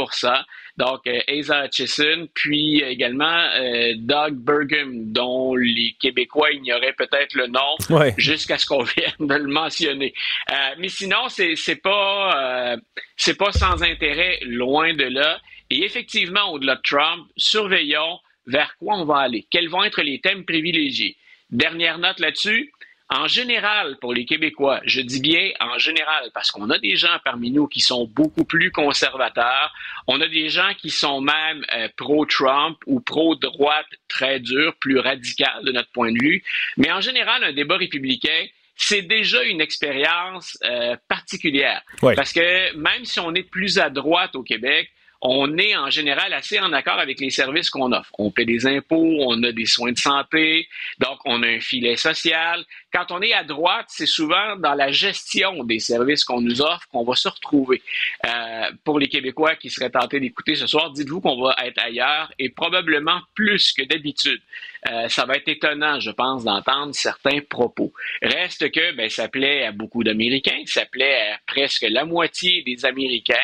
donc, 0.78 1.02
euh, 1.06 1.20
Asa 1.28 1.66
Hutchison, 1.66 2.28
puis 2.34 2.82
également 2.82 3.48
euh, 3.56 3.94
Doug 3.98 4.34
Burgum, 4.34 5.12
dont 5.12 5.56
les 5.56 5.96
Québécois 6.00 6.52
ignoraient 6.52 6.94
peut-être 6.94 7.36
le 7.36 7.48
nom 7.48 8.10
jusqu'à 8.18 8.58
ce 8.58 8.66
qu'on 8.66 8.84
vienne 8.84 9.14
de 9.20 9.36
le 9.36 9.48
mentionner. 9.48 10.14
Euh, 10.50 10.56
mais 10.80 10.90
sinon, 10.90 11.30
c'est 11.30 11.56
c'est 11.56 11.76
pas 11.76 12.76
c'est 13.16 13.38
pas 13.38 13.52
sans 13.52 13.84
intérêt, 13.84 14.40
loin 14.44 14.94
de 14.94 15.06
là. 15.06 15.40
Et 15.70 15.84
effectivement, 15.84 16.52
au-delà 16.52 16.76
de 16.76 16.82
Trump, 16.82 17.28
surveillons 17.38 18.20
vers 18.48 18.76
quoi 18.78 18.98
on 18.98 19.06
va 19.06 19.20
aller, 19.20 19.48
quels 19.52 19.70
vont 19.70 19.84
être 19.84 20.02
les 20.02 20.20
thèmes 20.20 20.46
privilégiés? 20.46 21.18
Dernière 21.52 22.00
note 22.00 22.20
là-dessus, 22.20 22.73
en 23.14 23.28
général, 23.28 23.98
pour 24.02 24.14
les 24.14 24.26
Québécois, 24.26 24.82
je 24.86 25.00
dis 25.00 25.22
bien 25.22 25.52
en 25.60 25.78
général, 25.78 26.32
parce 26.34 26.52
qu'on 26.52 26.70
a 26.72 26.80
des 26.80 26.96
gens 26.96 27.18
parmi 27.24 27.52
nous 27.52 27.68
qui 27.68 27.80
sont 27.80 28.08
beaucoup 28.08 28.44
plus 28.44 28.72
conservateurs, 28.72 29.72
on 30.08 30.20
a 30.20 30.28
des 30.28 30.50
gens 30.50 30.74
qui 30.76 30.90
sont 30.90 31.22
même 31.22 31.64
euh, 31.74 31.88
pro-Trump 31.96 32.78
ou 32.88 33.02
pro-droite 33.02 33.86
très 34.08 34.40
dur, 34.40 34.74
plus 34.80 34.98
radical 34.98 35.64
de 35.64 35.72
notre 35.72 35.92
point 35.92 36.12
de 36.12 36.18
vue, 36.20 36.44
mais 36.78 36.92
en 36.92 37.02
général, 37.02 37.44
un 37.44 37.54
débat 37.54 37.78
républicain, 37.78 38.48
c'est 38.76 39.04
déjà 39.04 39.44
une 39.44 39.62
expérience 39.62 40.58
euh, 40.64 40.96
particulière. 41.08 41.84
Parce 42.02 42.34
que 42.34 42.76
même 42.76 43.06
si 43.06 43.20
on 43.20 43.34
est 43.36 43.44
plus 43.44 43.78
à 43.78 43.92
droite 43.92 44.36
au 44.36 44.42
Québec, 44.42 44.90
on 45.26 45.58
est 45.58 45.76
en 45.78 45.90
général 45.90 46.34
assez 46.34 46.60
en 46.60 46.74
accord 46.74 47.00
avec 47.00 47.22
les 47.22 47.30
services 47.30 47.70
qu'on 47.70 47.94
offre. 47.94 48.12
On 48.20 48.30
paie 48.30 48.44
des 48.44 48.68
impôts, 48.68 49.18
on 49.22 49.42
a 49.44 49.54
des 49.54 49.66
soins 49.66 49.94
de 49.94 49.98
santé, 49.98 50.68
donc 51.00 51.20
on 51.24 51.42
a 51.44 51.48
un 51.48 51.62
filet 51.62 51.96
social. 51.96 52.66
Quand 52.92 53.10
on 53.10 53.22
est 53.22 53.32
à 53.32 53.46
droite, 53.46 53.86
c'est 53.88 54.06
souvent 54.06 54.58
dans 54.58 54.74
la 54.74 54.92
gestion 54.92 55.64
des 55.64 55.80
services 55.80 56.26
qu'on 56.26 56.42
nous 56.42 56.62
offre 56.62 56.88
qu'on 56.92 57.06
va 57.06 57.16
se 57.16 57.30
retrouver. 57.30 57.82
Euh, 58.26 58.72
pour 58.84 59.00
les 59.00 59.08
Québécois 59.08 59.56
qui 59.56 59.70
seraient 59.70 59.90
tentés 59.90 60.20
d'écouter 60.20 60.56
ce 60.56 60.68
soir, 60.68 60.92
dites-vous 60.92 61.22
qu'on 61.22 61.42
va 61.42 61.56
être 61.64 61.82
ailleurs 61.82 62.30
et 62.38 62.50
probablement 62.50 63.22
plus 63.34 63.72
que 63.72 63.84
d'habitude. 63.84 64.42
Euh, 64.92 65.08
ça 65.08 65.26
va 65.26 65.36
être 65.38 65.48
étonnant, 65.48 66.02
je 66.02 66.12
pense, 66.12 66.44
d'entendre 66.44 66.94
certains 66.94 67.40
propos. 67.40 67.94
Reste 68.22 68.70
que 68.72 68.92
ben, 68.92 69.10
ça 69.10 69.30
plaît 69.30 69.64
à 69.64 69.72
beaucoup 69.72 70.04
d'Américains, 70.04 70.64
ça 70.66 70.86
plaît 70.86 71.32
à 71.32 71.40
presque 71.48 71.86
la 71.90 72.04
moitié 72.04 72.62
des 72.64 72.86
Américains. 72.86 73.36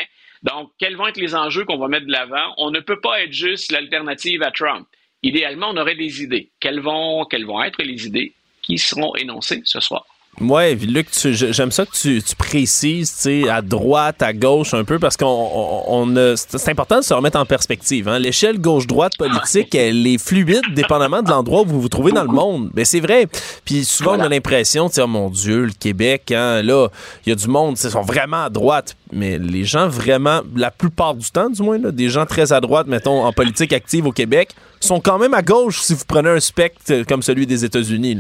Donc, 0.43 0.71
quels 0.79 0.95
vont 0.95 1.07
être 1.07 1.17
les 1.17 1.35
enjeux 1.35 1.65
qu'on 1.65 1.77
va 1.77 1.87
mettre 1.87 2.05
de 2.05 2.11
l'avant? 2.11 2.53
On 2.57 2.71
ne 2.71 2.79
peut 2.79 2.99
pas 2.99 3.21
être 3.21 3.33
juste 3.33 3.71
l'alternative 3.71 4.41
à 4.43 4.51
Trump. 4.51 4.87
Idéalement, 5.21 5.69
on 5.69 5.77
aurait 5.77 5.95
des 5.95 6.23
idées. 6.23 6.49
Quelles 6.59 6.79
vont, 6.79 7.25
quelles 7.25 7.45
vont 7.45 7.61
être 7.61 7.81
les 7.81 8.07
idées 8.07 8.33
qui 8.61 8.77
seront 8.77 9.15
énoncées 9.15 9.61
ce 9.65 9.79
soir? 9.79 10.05
Ouais, 10.41 10.73
Luc, 10.75 11.07
j'aime 11.11 11.71
ça 11.71 11.85
que 11.85 11.91
tu, 11.91 12.23
tu 12.23 12.35
précises, 12.35 13.13
tu 13.13 13.43
sais, 13.43 13.49
à 13.49 13.61
droite, 13.61 14.21
à 14.21 14.31
gauche 14.31 14.73
un 14.73 14.85
peu, 14.85 14.97
parce 14.97 15.17
qu'on 15.17 15.25
on, 15.27 16.35
c'est 16.35 16.69
important 16.69 16.99
de 16.99 17.03
se 17.03 17.13
remettre 17.13 17.37
en 17.37 17.45
perspective. 17.45 18.07
Hein. 18.07 18.19
L'échelle 18.19 18.57
gauche-droite 18.57 19.17
politique, 19.17 19.75
elle 19.75 20.07
est 20.07 20.17
fluide, 20.17 20.61
dépendamment 20.73 21.21
de 21.21 21.29
l'endroit 21.29 21.63
où 21.63 21.65
vous 21.65 21.81
vous 21.81 21.89
trouvez 21.89 22.13
dans 22.13 22.23
le 22.23 22.31
monde. 22.31 22.69
Mais 22.73 22.85
c'est 22.85 23.01
vrai. 23.01 23.27
Puis 23.65 23.83
souvent, 23.83 24.17
on 24.17 24.21
a 24.21 24.29
l'impression, 24.29 24.87
tu 24.87 24.95
sais, 24.95 25.01
oh 25.01 25.07
mon 25.07 25.29
Dieu, 25.29 25.65
le 25.65 25.73
Québec, 25.77 26.31
hein, 26.31 26.61
là, 26.61 26.87
il 27.25 27.29
y 27.29 27.31
a 27.33 27.35
du 27.35 27.47
monde, 27.47 27.77
ils 27.83 27.89
sont 27.89 28.01
vraiment 28.01 28.45
à 28.45 28.49
droite. 28.49 28.95
Mais 29.11 29.39
les 29.39 29.65
gens 29.65 29.89
vraiment, 29.89 30.41
la 30.55 30.71
plupart 30.71 31.15
du 31.15 31.29
temps, 31.29 31.49
du 31.49 31.61
moins, 31.61 31.79
là, 31.79 31.91
des 31.91 32.09
gens 32.09 32.25
très 32.25 32.53
à 32.53 32.61
droite, 32.61 32.87
mettons, 32.87 33.25
en 33.25 33.33
politique 33.33 33.73
active 33.73 34.07
au 34.07 34.13
Québec, 34.13 34.51
sont 34.79 34.99
quand 34.99 35.19
même 35.19 35.33
à 35.33 35.41
gauche 35.41 35.79
si 35.79 35.93
vous 35.93 36.05
prenez 36.07 36.29
un 36.29 36.39
spectre 36.39 37.03
comme 37.03 37.21
celui 37.21 37.45
des 37.45 37.65
États-Unis. 37.65 38.19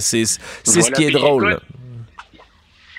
C'est 0.00 0.24
ce 0.24 0.90
qui 0.92 1.04
est 1.04 1.10
drôle. 1.10 1.60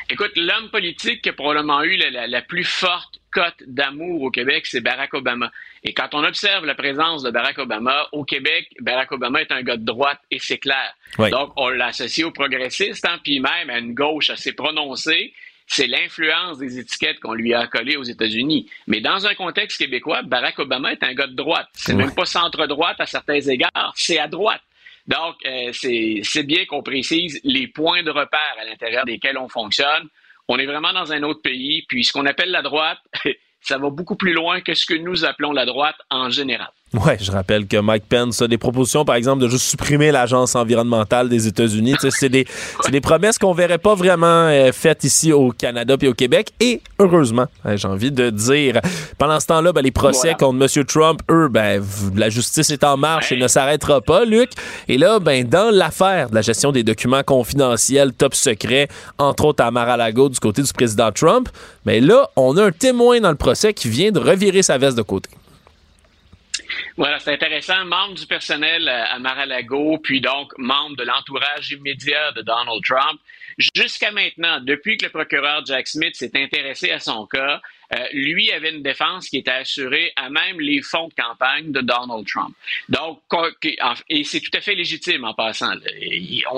Écoute, 0.10 0.34
l'homme 0.36 0.70
politique 0.70 1.24
qui 1.24 1.30
a 1.30 1.34
probablement 1.34 1.82
eu 1.84 1.98
la, 1.98 2.42
plus 2.42 2.64
forte 2.64 3.20
cote 3.32 3.56
d'amour 3.66 4.22
au 4.22 4.32
Québec, 4.32 4.66
c'est 4.68 4.80
Barack 4.80 5.14
Obama. 5.16 5.52
Et 5.84 5.94
quand 5.94 6.14
on 6.14 6.24
observe 6.24 6.64
la 6.66 6.76
présence 6.76 7.24
de 7.24 7.32
Barack 7.32 7.58
Obama 7.58 8.08
au 8.12 8.24
Québec, 8.24 8.70
Barack 8.80 9.12
Obama 9.12 9.42
est 9.42 9.52
un 9.52 9.62
gars 9.64 9.78
de 9.78 9.84
droite 9.84 10.20
et 10.30 10.38
c'est 10.40 10.60
clair. 10.60 10.96
Donc, 11.18 11.54
on 11.58 11.70
l'associe 11.70 12.26
aux 12.26 12.32
progressistes, 12.32 13.06
hein, 13.06 13.20
puis 13.24 13.40
même 13.40 13.70
à 13.70 13.80
une 13.80 13.94
gauche 13.94 14.30
assez 14.30 14.54
prononcée 14.54 15.34
c'est 15.68 15.88
l'influence 15.88 16.58
des 16.60 16.80
étiquettes 16.80 17.20
qu'on 17.20 17.34
lui 17.34 17.54
a 17.54 17.68
collées 17.68 17.98
aux 17.98 18.04
États-Unis. 18.04 18.70
Mais 18.88 19.02
dans 19.02 19.26
un 19.26 19.34
contexte 19.34 19.78
québécois, 19.78 20.22
Barack 20.22 20.60
Obama 20.60 20.92
est 20.92 21.04
un 21.04 21.14
gars 21.14 21.28
de 21.28 21.36
droite. 21.36 21.68
C'est 21.74 21.96
même 21.96 22.14
pas 22.14 22.26
centre-droite 22.26 22.98
à 23.00 23.06
certains 23.06 23.42
égards, 23.42 23.94
c'est 23.96 24.20
à 24.20 24.28
droite. 24.28 24.62
Donc, 25.08 25.36
euh, 25.46 25.72
c'est 25.74 26.44
bien 26.44 26.66
qu'on 26.66 26.82
précise 26.82 27.40
les 27.44 27.68
points 27.68 28.04
de 28.04 28.10
repère 28.10 28.56
à 28.60 28.66
l'intérieur 28.66 29.06
desquels 29.06 29.38
on 29.38 29.50
fonctionne. 29.50 30.08
On 30.48 30.58
est 30.58 30.66
vraiment 30.66 30.94
dans 30.94 31.12
un 31.12 31.24
autre 31.24 31.42
pays, 31.42 31.86
puis 31.88 32.04
ce 32.04 32.12
qu'on 32.12 32.26
appelle 32.26 32.52
la 32.52 32.62
droite, 32.62 33.00
ça 33.62 33.78
va 33.78 33.90
beaucoup 33.90 34.16
plus 34.16 34.34
loin 34.34 34.62
que 34.62 34.74
ce 34.74 34.86
que 34.86 34.94
nous 34.94 35.26
appelons 35.26 35.52
la 35.52 35.66
droite 35.66 35.98
en 36.10 36.30
général. 36.30 36.70
Ouais, 37.04 37.18
je 37.20 37.32
rappelle 37.32 37.68
que 37.68 37.78
Mike 37.78 38.06
Pence 38.08 38.42
a 38.42 38.48
des 38.48 38.58
propositions, 38.58 39.04
par 39.04 39.16
exemple, 39.16 39.42
de 39.42 39.50
juste 39.50 39.66
supprimer 39.66 40.12
l'agence 40.12 40.56
environnementale 40.56 41.28
des 41.28 41.48
États-Unis. 41.48 41.96
c'est 42.10 42.30
des, 42.30 42.46
des, 42.90 43.02
promesses 43.02 43.38
qu'on 43.38 43.54
verrait 43.54 43.80
pas 43.80 43.96
vraiment 43.96 44.26
euh, 44.26 44.72
faites 44.72 45.04
ici 45.04 45.34
au 45.34 45.52
Canada 45.52 45.98
puis 45.98 46.08
au 46.08 46.14
Québec. 46.14 46.52
Et 46.60 46.82
heureusement, 47.00 47.48
hein, 47.66 47.76
j'ai 47.76 47.88
envie 47.88 48.12
de 48.12 48.30
dire, 48.30 48.80
pendant 49.18 49.40
ce 49.40 49.48
temps-là, 49.48 49.74
ben, 49.74 49.82
les 49.82 49.92
procès 49.92 50.36
contre 50.36 50.62
M. 50.62 50.86
Trump, 50.86 51.20
eux, 51.30 51.50
ben, 51.50 51.84
la 52.16 52.30
justice 52.30 52.70
est 52.70 52.84
en 52.84 52.98
marche 52.98 53.32
et 53.32 53.38
ne 53.38 53.48
s'arrêtera 53.48 54.00
pas, 54.02 54.24
Luc. 54.24 54.52
Et 54.88 54.98
là, 54.98 55.20
ben, 55.20 55.46
dans 55.46 55.72
l'affaire 55.72 56.30
de 56.30 56.36
la 56.36 56.42
gestion 56.42 56.72
des 56.72 56.84
documents 56.84 57.24
confidentiels, 57.24 58.14
top 58.14 58.36
secret, 58.36 58.88
entre 59.18 59.46
autres 59.46 59.64
à 59.64 59.72
Mar-a-Lago 59.72 60.30
du 60.30 60.40
côté 60.40 60.62
du 60.62 60.72
président 60.72 61.12
Trump, 61.12 61.50
mais 61.86 62.00
ben, 62.00 62.08
là, 62.08 62.30
on 62.36 62.56
a 62.58 62.64
un 62.64 62.72
témoin 62.72 63.20
dans 63.20 63.32
le 63.32 63.36
procès 63.36 63.74
qui 63.74 63.90
vient 63.90 64.12
de 64.12 64.20
revirer 64.20 64.62
sa 64.62 64.78
veste 64.78 64.98
de 64.98 65.02
côté. 65.02 65.30
Voilà, 66.98 67.20
c'est 67.20 67.34
intéressant. 67.34 67.84
Membre 67.84 68.16
du 68.16 68.26
personnel 68.26 68.88
euh, 68.88 69.04
à 69.06 69.20
Mar-a-Lago, 69.20 69.98
puis 70.02 70.22
donc 70.22 70.54
membre 70.58 70.96
de 70.96 71.04
l'entourage 71.04 71.72
immédiat 71.72 72.32
de 72.32 72.42
Donald 72.42 72.82
Trump. 72.86 73.20
Jusqu'à 73.76 74.12
maintenant, 74.12 74.62
depuis 74.62 74.96
que 74.96 75.06
le 75.06 75.12
procureur 75.12 75.66
Jack 75.66 75.88
Smith 75.88 76.16
s'est 76.16 76.32
intéressé 76.36 76.92
à 76.92 77.00
son 77.00 77.26
cas, 77.26 77.62
euh, 77.94 78.06
lui 78.14 78.52
avait 78.52 78.72
une 78.72 78.84
défense 78.84 79.30
qui 79.30 79.38
était 79.38 79.52
assurée 79.52 80.12
à 80.16 80.30
même 80.30 80.60
les 80.60 80.82
fonds 80.82 81.08
de 81.08 81.14
campagne 81.14 81.72
de 81.72 81.82
Donald 81.82 82.26
Trump. 82.28 82.56
Donc, 82.90 83.22
et 84.10 84.24
c'est 84.24 84.40
tout 84.40 84.56
à 84.56 84.62
fait 84.62 84.76
légitime 84.76 85.24
en 85.24 85.34
passant. 85.34 85.74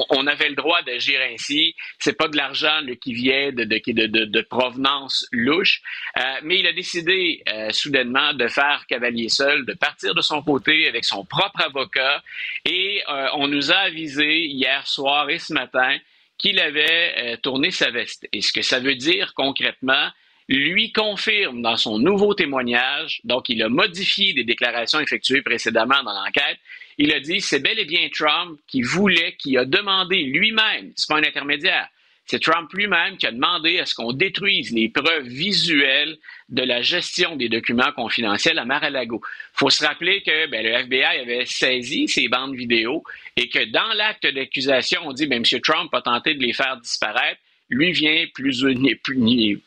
On, 0.10 0.28
avait 0.28 0.50
le 0.50 0.56
droit 0.56 0.82
d'agir 0.84 1.20
ainsi. 1.32 1.76
C'est 2.00 2.18
pas 2.18 2.28
de 2.28 2.38
l'argent 2.38 2.82
qui 3.02 3.14
vient 3.14 3.52
de, 3.52 3.64
de, 3.64 4.42
provenance 4.42 5.28
louche, 5.32 5.82
euh, 6.18 6.22
mais 6.44 6.60
il 6.60 6.68
a 6.68 6.74
décidé 6.74 7.44
euh, 7.50 7.70
soudainement 7.72 8.34
de 8.34 8.48
faire 8.48 8.86
cavalier 8.88 9.30
seul, 9.30 9.66
de 9.66 9.74
partir 9.74 10.16
de 10.16 10.22
son 10.22 10.42
côté 10.42 10.88
avec 10.88 11.06
son 11.06 11.26
propre 11.26 11.62
avocat, 11.62 12.24
et 12.66 13.04
on 13.34 13.48
nous 13.48 13.72
a 13.72 13.78
avisé 13.78 14.46
hier 14.46 14.86
soir 14.88 15.30
et 15.30 15.40
ce 15.40 15.54
matin 15.54 15.98
qu'il 16.38 16.60
avait 16.60 17.38
tourné 17.42 17.72
sa 17.72 17.90
veste. 17.90 18.28
Et 18.32 18.42
ce 18.42 18.54
que 18.54 18.62
ça 18.62 18.80
veut 18.80 18.96
dire 18.96 19.34
concrètement, 19.34 20.10
lui 20.48 20.92
confirme 20.92 21.62
dans 21.62 21.76
son 21.76 22.00
nouveau 22.00 22.34
témoignage, 22.34 23.20
donc 23.24 23.50
il 23.50 23.62
a 23.62 23.70
modifié 23.70 24.34
des 24.34 24.44
déclarations 24.44 25.00
effectuées 25.00 25.42
précédemment 25.42 26.04
dans 26.04 26.14
l'enquête, 26.14 26.58
il 26.98 27.12
a 27.14 27.20
dit 27.20 27.42
c'est 27.42 27.60
bel 27.60 27.78
et 27.80 27.86
bien 27.86 28.08
Trump 28.14 28.60
qui 28.68 28.82
voulait, 28.82 29.36
qui 29.38 29.58
a 29.58 29.66
demandé 29.66 30.24
lui-même, 30.24 30.94
c'est 30.96 31.10
pas 31.10 31.18
un 31.18 31.24
intermédiaire, 31.24 31.90
c'est 32.28 32.42
Trump 32.42 32.70
lui-même 32.74 33.16
qui 33.18 33.26
a 33.26 33.32
demandé 33.32 33.80
à 33.80 33.86
ce 33.86 33.96
qu'on 33.96 34.12
détruise 34.12 34.74
les 34.74 34.90
preuves 34.90 35.28
visuelles 35.28 36.18
de 36.50 36.62
la 36.62 36.82
gestion 36.82 37.38
des 37.38 37.48
documents 37.48 37.94
confidentiels 37.94 38.60
à 38.60 38.66
Mar-a-Lago. 38.66 39.22
Il 39.24 39.58
faut 39.58 39.70
se 39.70 39.86
rappeler 39.86 40.22
que 40.24 40.50
ben, 40.50 40.62
le 40.62 40.72
FBI 40.72 41.22
avait 41.22 41.46
saisi 41.46 42.10
ces 42.10 42.28
bandes 42.28 42.54
vidéo 42.54 43.02
et 43.38 43.48
que 43.48 43.64
dans 43.72 43.94
l'acte 43.96 44.28
d'accusation, 44.28 45.02
on 45.06 45.14
dit 45.14 45.26
ben, 45.26 45.42
M. 45.42 45.62
Trump 45.62 45.94
a 45.94 46.02
tenté 46.02 46.34
de 46.34 46.44
les 46.44 46.52
faire 46.52 46.78
disparaître. 46.78 47.40
Lui 47.70 47.94
vient 47.94 48.26
plus, 48.34 48.66
plus, 49.04 49.62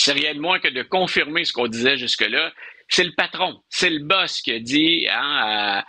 c'est 0.00 0.12
rien 0.12 0.34
de 0.34 0.40
moins 0.40 0.58
que 0.58 0.68
de 0.68 0.82
confirmer 0.82 1.44
ce 1.44 1.52
qu'on 1.52 1.68
disait 1.68 1.96
jusque-là. 1.96 2.52
C'est 2.88 3.04
le 3.04 3.12
patron, 3.12 3.60
c'est 3.68 3.90
le 3.90 4.04
boss 4.04 4.40
qui 4.42 4.52
a 4.52 4.60
dit 4.60 5.08
hein, 5.10 5.82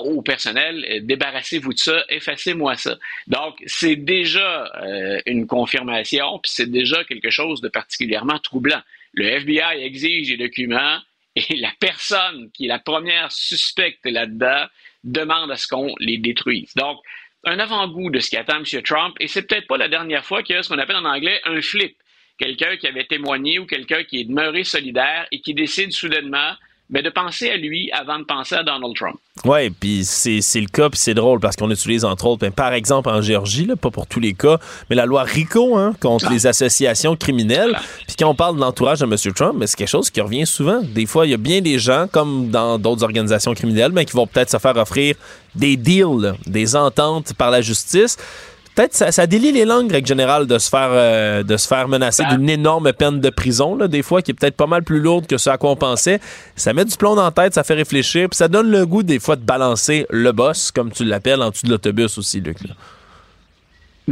au 0.00 0.20
personnel 0.20 1.00
débarrassez-vous 1.06 1.72
de 1.72 1.78
ça, 1.78 2.04
effacez-moi 2.10 2.76
ça. 2.76 2.98
Donc 3.26 3.56
c'est 3.66 3.96
déjà 3.96 4.70
euh, 4.82 5.20
une 5.24 5.46
confirmation, 5.46 6.38
puis 6.40 6.52
c'est 6.54 6.70
déjà 6.70 7.04
quelque 7.04 7.30
chose 7.30 7.62
de 7.62 7.68
particulièrement 7.68 8.38
troublant. 8.38 8.82
Le 9.14 9.24
FBI 9.24 9.82
exige 9.82 10.28
les 10.30 10.36
documents 10.36 10.98
et 11.36 11.56
la 11.56 11.72
personne 11.80 12.50
qui 12.52 12.66
est 12.66 12.68
la 12.68 12.78
première 12.78 13.32
suspecte 13.32 14.04
là-dedans 14.04 14.66
demande 15.04 15.50
à 15.50 15.56
ce 15.56 15.68
qu'on 15.68 15.94
les 16.00 16.18
détruise. 16.18 16.74
Donc 16.76 16.98
un 17.44 17.58
avant-goût 17.58 18.10
de 18.10 18.20
ce 18.20 18.30
qu'attend 18.30 18.58
M. 18.58 18.82
Trump, 18.82 19.16
et 19.20 19.26
c'est 19.26 19.42
peut-être 19.42 19.66
pas 19.66 19.76
la 19.76 19.88
dernière 19.88 20.24
fois 20.24 20.42
qu'il 20.42 20.54
y 20.54 20.58
a 20.58 20.62
ce 20.62 20.68
qu'on 20.68 20.78
appelle 20.78 20.96
en 20.96 21.04
anglais 21.04 21.40
un 21.44 21.60
flip 21.60 21.96
quelqu'un 22.42 22.76
qui 22.76 22.88
avait 22.88 23.04
témoigné 23.04 23.60
ou 23.60 23.66
quelqu'un 23.66 24.02
qui 24.02 24.20
est 24.20 24.24
demeuré 24.24 24.64
solidaire 24.64 25.26
et 25.30 25.40
qui 25.40 25.54
décide 25.54 25.92
soudainement 25.92 26.52
ben, 26.90 27.02
de 27.02 27.08
penser 27.08 27.48
à 27.48 27.56
lui 27.56 27.90
avant 27.92 28.18
de 28.18 28.24
penser 28.24 28.56
à 28.56 28.64
Donald 28.64 28.94
Trump. 28.96 29.16
Oui, 29.44 29.70
puis 29.70 30.04
c'est 30.04 30.60
le 30.60 30.66
cas, 30.66 30.90
puis 30.90 30.98
c'est 30.98 31.14
drôle 31.14 31.38
parce 31.38 31.56
qu'on 31.56 31.70
utilise 31.70 32.04
entre 32.04 32.26
autres, 32.26 32.40
ben, 32.40 32.50
par 32.50 32.72
exemple 32.72 33.08
en 33.08 33.22
Géorgie, 33.22 33.64
là, 33.64 33.76
pas 33.76 33.90
pour 33.90 34.08
tous 34.08 34.18
les 34.18 34.34
cas, 34.34 34.58
mais 34.90 34.96
la 34.96 35.06
loi 35.06 35.22
RICO 35.22 35.78
hein, 35.78 35.94
contre 36.00 36.30
les 36.30 36.46
associations 36.46 37.14
criminelles. 37.16 37.78
Puis 38.06 38.16
quand 38.18 38.28
on 38.28 38.34
parle 38.34 38.56
de 38.56 38.60
l'entourage 38.60 38.98
de 38.98 39.04
M. 39.04 39.16
Trump, 39.34 39.58
ben, 39.58 39.66
c'est 39.66 39.76
quelque 39.76 39.88
chose 39.88 40.10
qui 40.10 40.20
revient 40.20 40.44
souvent. 40.44 40.82
Des 40.82 41.06
fois, 41.06 41.26
il 41.26 41.30
y 41.30 41.34
a 41.34 41.38
bien 41.38 41.60
des 41.60 41.78
gens, 41.78 42.08
comme 42.10 42.50
dans 42.50 42.76
d'autres 42.78 43.04
organisations 43.04 43.54
criminelles, 43.54 43.92
mais 43.92 44.04
qui 44.04 44.12
vont 44.12 44.26
peut-être 44.26 44.50
se 44.50 44.58
faire 44.58 44.76
offrir 44.76 45.14
des 45.54 45.76
deals, 45.76 46.34
des 46.46 46.74
ententes 46.74 47.34
par 47.34 47.50
la 47.50 47.60
justice 47.60 48.18
peut-être 48.74 48.94
ça, 48.94 49.12
ça, 49.12 49.26
délie 49.26 49.52
les 49.52 49.64
langues, 49.64 49.90
règle 49.90 50.06
générale, 50.06 50.46
de 50.46 50.58
se 50.58 50.68
faire, 50.68 50.90
euh, 50.90 51.42
de 51.42 51.56
se 51.56 51.66
faire 51.66 51.88
menacer 51.88 52.24
d'une 52.24 52.48
énorme 52.48 52.92
peine 52.92 53.20
de 53.20 53.30
prison, 53.30 53.76
là, 53.76 53.88
des 53.88 54.02
fois, 54.02 54.22
qui 54.22 54.30
est 54.30 54.34
peut-être 54.34 54.56
pas 54.56 54.66
mal 54.66 54.82
plus 54.82 55.00
lourde 55.00 55.26
que 55.26 55.38
ce 55.38 55.50
à 55.50 55.58
quoi 55.58 55.70
on 55.70 55.76
pensait. 55.76 56.20
Ça 56.56 56.72
met 56.72 56.84
du 56.84 56.96
plomb 56.96 57.14
dans 57.14 57.24
la 57.24 57.30
tête, 57.30 57.54
ça 57.54 57.64
fait 57.64 57.74
réfléchir, 57.74 58.28
puis 58.28 58.36
ça 58.36 58.48
donne 58.48 58.70
le 58.70 58.86
goût, 58.86 59.02
des 59.02 59.18
fois, 59.18 59.36
de 59.36 59.44
balancer 59.44 60.06
le 60.10 60.32
boss, 60.32 60.70
comme 60.70 60.90
tu 60.90 61.04
l'appelles, 61.04 61.42
en 61.42 61.50
dessous 61.50 61.66
de 61.66 61.70
l'autobus 61.70 62.18
aussi, 62.18 62.40
Luc. 62.40 62.62
Là. 62.62 62.74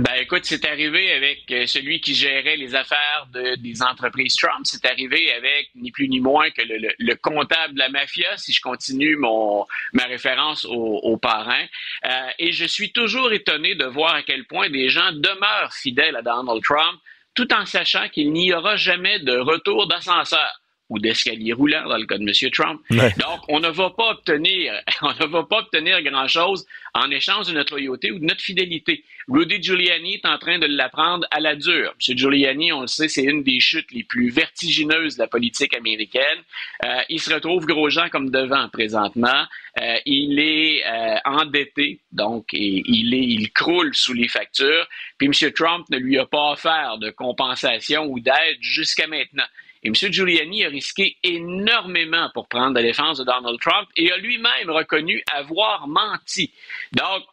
Ben 0.01 0.15
écoute, 0.19 0.47
c'est 0.47 0.65
arrivé 0.65 1.13
avec 1.13 1.51
euh, 1.51 1.67
celui 1.67 2.01
qui 2.01 2.15
gérait 2.15 2.57
les 2.57 2.75
affaires 2.75 3.27
de, 3.35 3.57
des 3.57 3.83
entreprises 3.83 4.35
Trump. 4.35 4.61
C'est 4.65 4.87
arrivé 4.87 5.31
avec 5.31 5.69
ni 5.75 5.91
plus 5.91 6.09
ni 6.09 6.21
moins 6.21 6.51
que 6.51 6.63
le, 6.63 6.89
le, 6.99 7.15
comptable 7.17 7.75
de 7.75 7.81
la 7.81 7.91
mafia, 7.91 8.35
si 8.39 8.51
je 8.51 8.63
continue 8.63 9.17
mon 9.17 9.67
ma 9.93 10.05
référence 10.05 10.65
aux, 10.65 11.01
aux 11.03 11.19
parrains. 11.19 11.67
Euh, 12.07 12.31
et 12.39 12.51
je 12.53 12.65
suis 12.65 12.93
toujours 12.93 13.31
étonné 13.33 13.75
de 13.75 13.85
voir 13.85 14.15
à 14.15 14.23
quel 14.23 14.47
point 14.47 14.71
des 14.71 14.89
gens 14.89 15.13
demeurent 15.13 15.75
fidèles 15.75 16.17
à 16.17 16.23
Donald 16.23 16.63
Trump, 16.63 16.99
tout 17.35 17.53
en 17.53 17.67
sachant 17.67 18.09
qu'il 18.09 18.33
n'y 18.33 18.55
aura 18.55 18.77
jamais 18.77 19.19
de 19.19 19.37
retour 19.37 19.87
d'ascenseur 19.87 20.63
ou 20.91 20.99
d'escalier 20.99 21.53
roulant 21.53 21.89
dans 21.89 21.97
le 21.97 22.05
cas 22.05 22.19
de 22.19 22.23
M. 22.23 22.51
Trump. 22.51 22.81
Ouais. 22.91 23.15
Donc, 23.19 23.41
on 23.49 23.61
ne 23.61 23.69
va 23.69 23.91
pas 23.91 24.11
obtenir, 24.11 24.75
on 25.03 25.13
ne 25.13 25.27
va 25.27 25.45
pas 25.45 25.61
obtenir 25.61 26.03
grand-chose 26.03 26.67
en 26.95 27.11
échange 27.11 27.47
de 27.47 27.53
notre 27.53 27.73
loyauté 27.73 28.11
ou 28.11 28.19
de 28.19 28.25
notre 28.25 28.43
fidélité. 28.43 29.05
Rudy 29.29 29.63
Giuliani 29.63 30.15
est 30.15 30.27
en 30.27 30.39
train 30.39 30.59
de 30.59 30.67
l'apprendre 30.67 31.27
à 31.31 31.39
la 31.39 31.55
dure. 31.55 31.95
M. 32.09 32.19
Giuliani, 32.19 32.73
on 32.73 32.83
le 32.83 32.87
sait, 32.89 33.09
c'est 33.09 33.23
une 33.23 33.45
des 33.45 33.61
chutes 33.61 33.93
les 33.93 34.03
plus 34.03 34.31
vertigineuses 34.31 35.15
de 35.15 35.23
la 35.23 35.29
politique 35.29 35.75
américaine. 35.75 36.41
Euh, 36.85 37.01
il 37.09 37.21
se 37.21 37.33
retrouve 37.33 37.65
gros 37.65 37.89
gens 37.91 38.09
comme 38.09 38.31
devant 38.31 38.69
présentement. 38.69 39.45
Euh, 39.81 39.97
il 40.05 40.41
est 40.41 40.85
euh, 40.85 41.17
endetté, 41.25 42.01
donc 42.11 42.53
et, 42.53 42.83
il, 42.87 43.15
est, 43.15 43.25
il 43.25 43.53
croule 43.53 43.95
sous 43.95 44.15
les 44.15 44.27
factures. 44.27 44.89
Puis 45.17 45.29
M. 45.29 45.53
Trump 45.53 45.87
ne 45.91 45.99
lui 45.99 46.19
a 46.19 46.27
pas 46.27 46.53
offert 46.53 46.99
de 46.99 47.11
compensation 47.11 48.07
ou 48.07 48.19
d'aide 48.19 48.59
jusqu'à 48.61 49.07
maintenant. 49.07 49.47
Et 49.83 49.89
M. 49.89 49.95
Giuliani 49.95 50.65
a 50.65 50.69
risqué 50.69 51.17
énormément 51.23 52.31
pour 52.35 52.49
prendre 52.49 52.75
la 52.75 52.83
défense 52.83 53.19
de 53.19 53.25
Donald 53.25 53.59
Trump 53.61 53.89
et 53.97 54.13
a 54.13 54.17
lui-même 54.19 54.71
reconnu 54.71 55.23
avoir 55.33 55.89
menti. 55.89 56.53
Donc, 56.93 57.25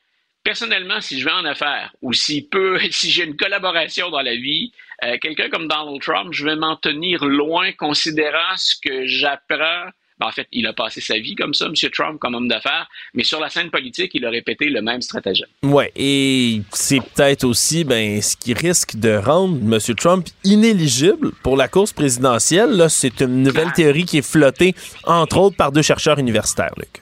personnellement, 0.44 1.02
si 1.02 1.20
je 1.20 1.26
vais 1.26 1.32
en 1.32 1.46
affaires 1.46 1.94
ou 2.02 2.14
si 2.14 2.50
si 2.92 3.12
j'ai 3.12 3.26
une 3.26 3.36
collaboration 3.36 4.10
dans 4.10 4.22
la 4.22 4.36
vie, 4.36 4.72
euh, 5.04 5.18
quelqu'un 5.22 5.50
comme 5.50 5.68
Donald 5.68 6.02
Trump, 6.02 6.34
je 6.34 6.46
vais 6.46 6.56
m'en 6.56 6.78
tenir 6.78 7.26
loin, 7.26 7.72
considérant 7.74 8.56
ce 8.56 8.76
que 8.82 9.06
j'apprends 9.06 9.90
ben, 10.20 10.28
en 10.28 10.32
fait, 10.32 10.48
il 10.52 10.66
a 10.66 10.74
passé 10.74 11.02
sa 11.02 11.18
vie 11.18 11.36
comme 11.36 11.54
ça, 11.54 11.66
M. 11.66 11.74
Trump, 11.92 12.20
comme 12.20 12.36
homme 12.36 12.48
d'affaires, 12.48 12.88
mais 13.14 13.24
sur 13.24 13.40
la 13.40 13.50
scène 13.50 13.70
politique, 13.70 14.12
il 14.14 14.26
a 14.26 14.30
répété 14.30 14.70
le 14.70 14.82
même 14.82 15.02
stratagème. 15.02 15.48
Oui, 15.64 15.86
et 15.96 16.62
c'est 16.74 17.00
peut-être 17.00 17.44
aussi 17.44 17.84
ben, 17.84 18.22
ce 18.22 18.36
qui 18.36 18.54
risque 18.54 18.96
de 18.96 19.16
rendre 19.16 19.58
M. 19.58 19.96
Trump 19.96 20.28
inéligible 20.44 21.32
pour 21.44 21.56
la 21.56 21.68
course 21.68 21.94
présidentielle. 21.94 22.72
Là, 22.72 22.90
c'est 22.90 23.22
une 23.22 23.44
nouvelle 23.44 23.72
théorie 23.74 24.06
qui 24.06 24.18
est 24.18 24.28
flottée, 24.28 24.74
entre 25.06 25.38
autres, 25.38 25.56
par 25.56 25.72
deux 25.72 25.82
chercheurs 25.84 26.18
universitaires, 26.20 26.74
Luc. 26.78 27.02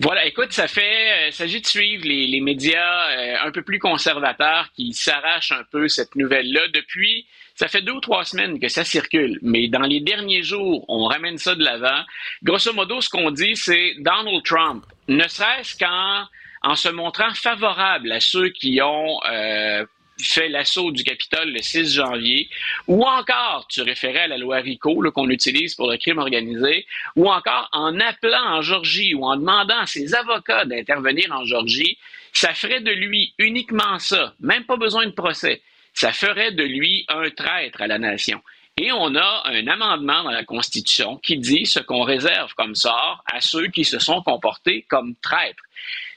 Voilà, 0.00 0.26
écoute, 0.26 0.52
ça 0.52 0.68
fait, 0.68 1.26
il 1.26 1.28
euh, 1.28 1.32
s'agit 1.32 1.60
de 1.62 1.66
suivre 1.66 2.04
les, 2.04 2.26
les 2.26 2.40
médias 2.40 3.10
euh, 3.10 3.36
un 3.46 3.50
peu 3.50 3.62
plus 3.62 3.78
conservateurs 3.78 4.68
qui 4.74 4.92
s'arrachent 4.92 5.52
un 5.52 5.64
peu 5.70 5.88
cette 5.88 6.14
nouvelle-là 6.16 6.68
depuis 6.74 7.26
ça 7.56 7.68
fait 7.68 7.80
deux 7.80 7.92
ou 7.92 8.00
trois 8.00 8.24
semaines 8.24 8.60
que 8.60 8.68
ça 8.68 8.84
circule, 8.84 9.38
mais 9.40 9.68
dans 9.68 9.80
les 9.80 10.00
derniers 10.00 10.42
jours, 10.42 10.84
on 10.88 11.06
ramène 11.06 11.38
ça 11.38 11.54
de 11.54 11.64
l'avant. 11.64 12.04
Grosso 12.42 12.72
modo, 12.74 13.00
ce 13.00 13.08
qu'on 13.08 13.30
dit, 13.30 13.56
c'est 13.56 13.94
Donald 13.98 14.44
Trump, 14.44 14.84
ne 15.08 15.26
serait-ce 15.26 15.76
qu'en 15.76 16.26
en 16.62 16.76
se 16.76 16.90
montrant 16.90 17.32
favorable 17.34 18.12
à 18.12 18.20
ceux 18.20 18.50
qui 18.50 18.80
ont 18.82 19.20
euh, 19.30 19.86
fait 20.20 20.48
l'assaut 20.48 20.90
du 20.90 21.02
Capitole 21.02 21.50
le 21.50 21.62
6 21.62 21.94
janvier, 21.94 22.50
ou 22.88 23.04
encore, 23.04 23.66
tu 23.68 23.80
référais 23.80 24.20
à 24.20 24.28
la 24.28 24.36
loi 24.36 24.56
RICO 24.58 25.10
qu'on 25.12 25.30
utilise 25.30 25.74
pour 25.74 25.90
le 25.90 25.96
crime 25.96 26.18
organisé, 26.18 26.86
ou 27.14 27.30
encore 27.30 27.70
en 27.72 27.98
appelant 28.00 28.56
en 28.56 28.60
Georgie 28.60 29.14
ou 29.14 29.24
en 29.24 29.36
demandant 29.36 29.78
à 29.78 29.86
ses 29.86 30.14
avocats 30.14 30.66
d'intervenir 30.66 31.32
en 31.32 31.44
Georgie, 31.46 31.96
ça 32.34 32.52
ferait 32.52 32.80
de 32.80 32.90
lui 32.90 33.32
uniquement 33.38 33.98
ça, 33.98 34.34
même 34.40 34.64
pas 34.64 34.76
besoin 34.76 35.06
de 35.06 35.12
procès 35.12 35.62
ça 35.96 36.12
ferait 36.12 36.52
de 36.52 36.62
lui 36.62 37.04
un 37.08 37.30
traître 37.30 37.80
à 37.80 37.86
la 37.86 37.98
nation. 37.98 38.40
Et 38.76 38.92
on 38.92 39.16
a 39.16 39.42
un 39.46 39.66
amendement 39.66 40.22
dans 40.22 40.30
la 40.30 40.44
Constitution 40.44 41.16
qui 41.16 41.38
dit 41.38 41.64
ce 41.64 41.80
qu'on 41.80 42.02
réserve 42.02 42.52
comme 42.54 42.74
sort 42.74 43.24
à 43.32 43.40
ceux 43.40 43.68
qui 43.68 43.84
se 43.84 43.98
sont 43.98 44.22
comportés 44.22 44.84
comme 44.88 45.14
traîtres. 45.16 45.62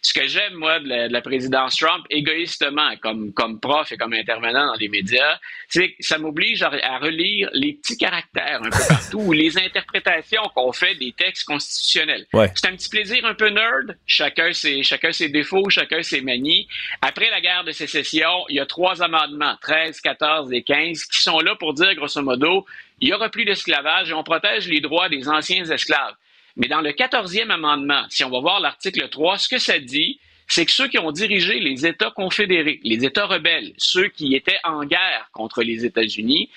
Ce 0.01 0.13
que 0.13 0.27
j'aime, 0.27 0.53
moi, 0.53 0.79
de 0.79 1.11
la, 1.11 1.21
présidence 1.21 1.75
Trump, 1.75 2.05
égoïstement, 2.09 2.95
comme, 3.01 3.33
comme 3.33 3.59
prof 3.59 3.91
et 3.91 3.97
comme 3.97 4.13
intervenant 4.13 4.67
dans 4.67 4.79
les 4.79 4.87
médias, 4.87 5.37
c'est 5.67 5.91
que 5.91 5.95
ça 5.99 6.17
m'oblige 6.17 6.63
à, 6.63 6.97
relire 6.99 7.49
les 7.53 7.73
petits 7.73 7.97
caractères 7.97 8.61
un 8.63 8.69
peu 8.69 8.79
partout 8.87 9.19
ou 9.19 9.33
les 9.33 9.57
interprétations 9.57 10.43
qu'on 10.55 10.71
fait 10.71 10.95
des 10.95 11.11
textes 11.11 11.45
constitutionnels. 11.45 12.25
Ouais. 12.33 12.51
C'est 12.55 12.67
un 12.67 12.75
petit 12.75 12.89
plaisir 12.89 13.25
un 13.25 13.33
peu 13.33 13.49
nerd. 13.49 13.97
Chacun 14.05 14.53
ses, 14.53 14.83
chacun 14.83 15.11
ses 15.11 15.29
défauts, 15.29 15.69
chacun 15.69 16.01
ses 16.01 16.21
manies. 16.21 16.67
Après 17.01 17.29
la 17.29 17.41
guerre 17.41 17.63
de 17.63 17.71
sécession, 17.71 18.45
il 18.49 18.55
y 18.55 18.59
a 18.59 18.65
trois 18.65 19.03
amendements, 19.03 19.55
13, 19.61 20.01
14 20.01 20.53
et 20.53 20.63
15, 20.63 21.05
qui 21.05 21.21
sont 21.21 21.39
là 21.39 21.55
pour 21.55 21.73
dire, 21.73 21.93
grosso 21.95 22.21
modo, 22.21 22.65
il 23.01 23.07
n'y 23.07 23.13
aura 23.13 23.29
plus 23.29 23.45
d'esclavage 23.45 24.09
et 24.09 24.13
on 24.13 24.23
protège 24.23 24.67
les 24.67 24.81
droits 24.81 25.09
des 25.09 25.27
anciens 25.27 25.63
esclaves. 25.65 26.15
Mais 26.55 26.67
dans 26.67 26.81
le 26.81 26.91
14e 26.91 27.49
amendement, 27.49 28.03
si 28.09 28.23
on 28.23 28.29
va 28.29 28.39
voir 28.39 28.59
l'article 28.59 29.07
3, 29.09 29.37
ce 29.37 29.49
que 29.49 29.57
ça 29.57 29.79
dit, 29.79 30.19
c'est 30.47 30.65
que 30.65 30.71
ceux 30.71 30.87
qui 30.87 30.97
ont 30.97 31.11
dirigé 31.11 31.59
les 31.59 31.85
États 31.85 32.11
confédérés, 32.11 32.79
les 32.83 33.05
États 33.05 33.27
rebelles, 33.27 33.73
ceux 33.77 34.07
qui 34.07 34.35
étaient 34.35 34.59
en 34.63 34.83
guerre 34.83 35.29
contre 35.31 35.61
les 35.61 35.85
États-Unis, 35.85 36.49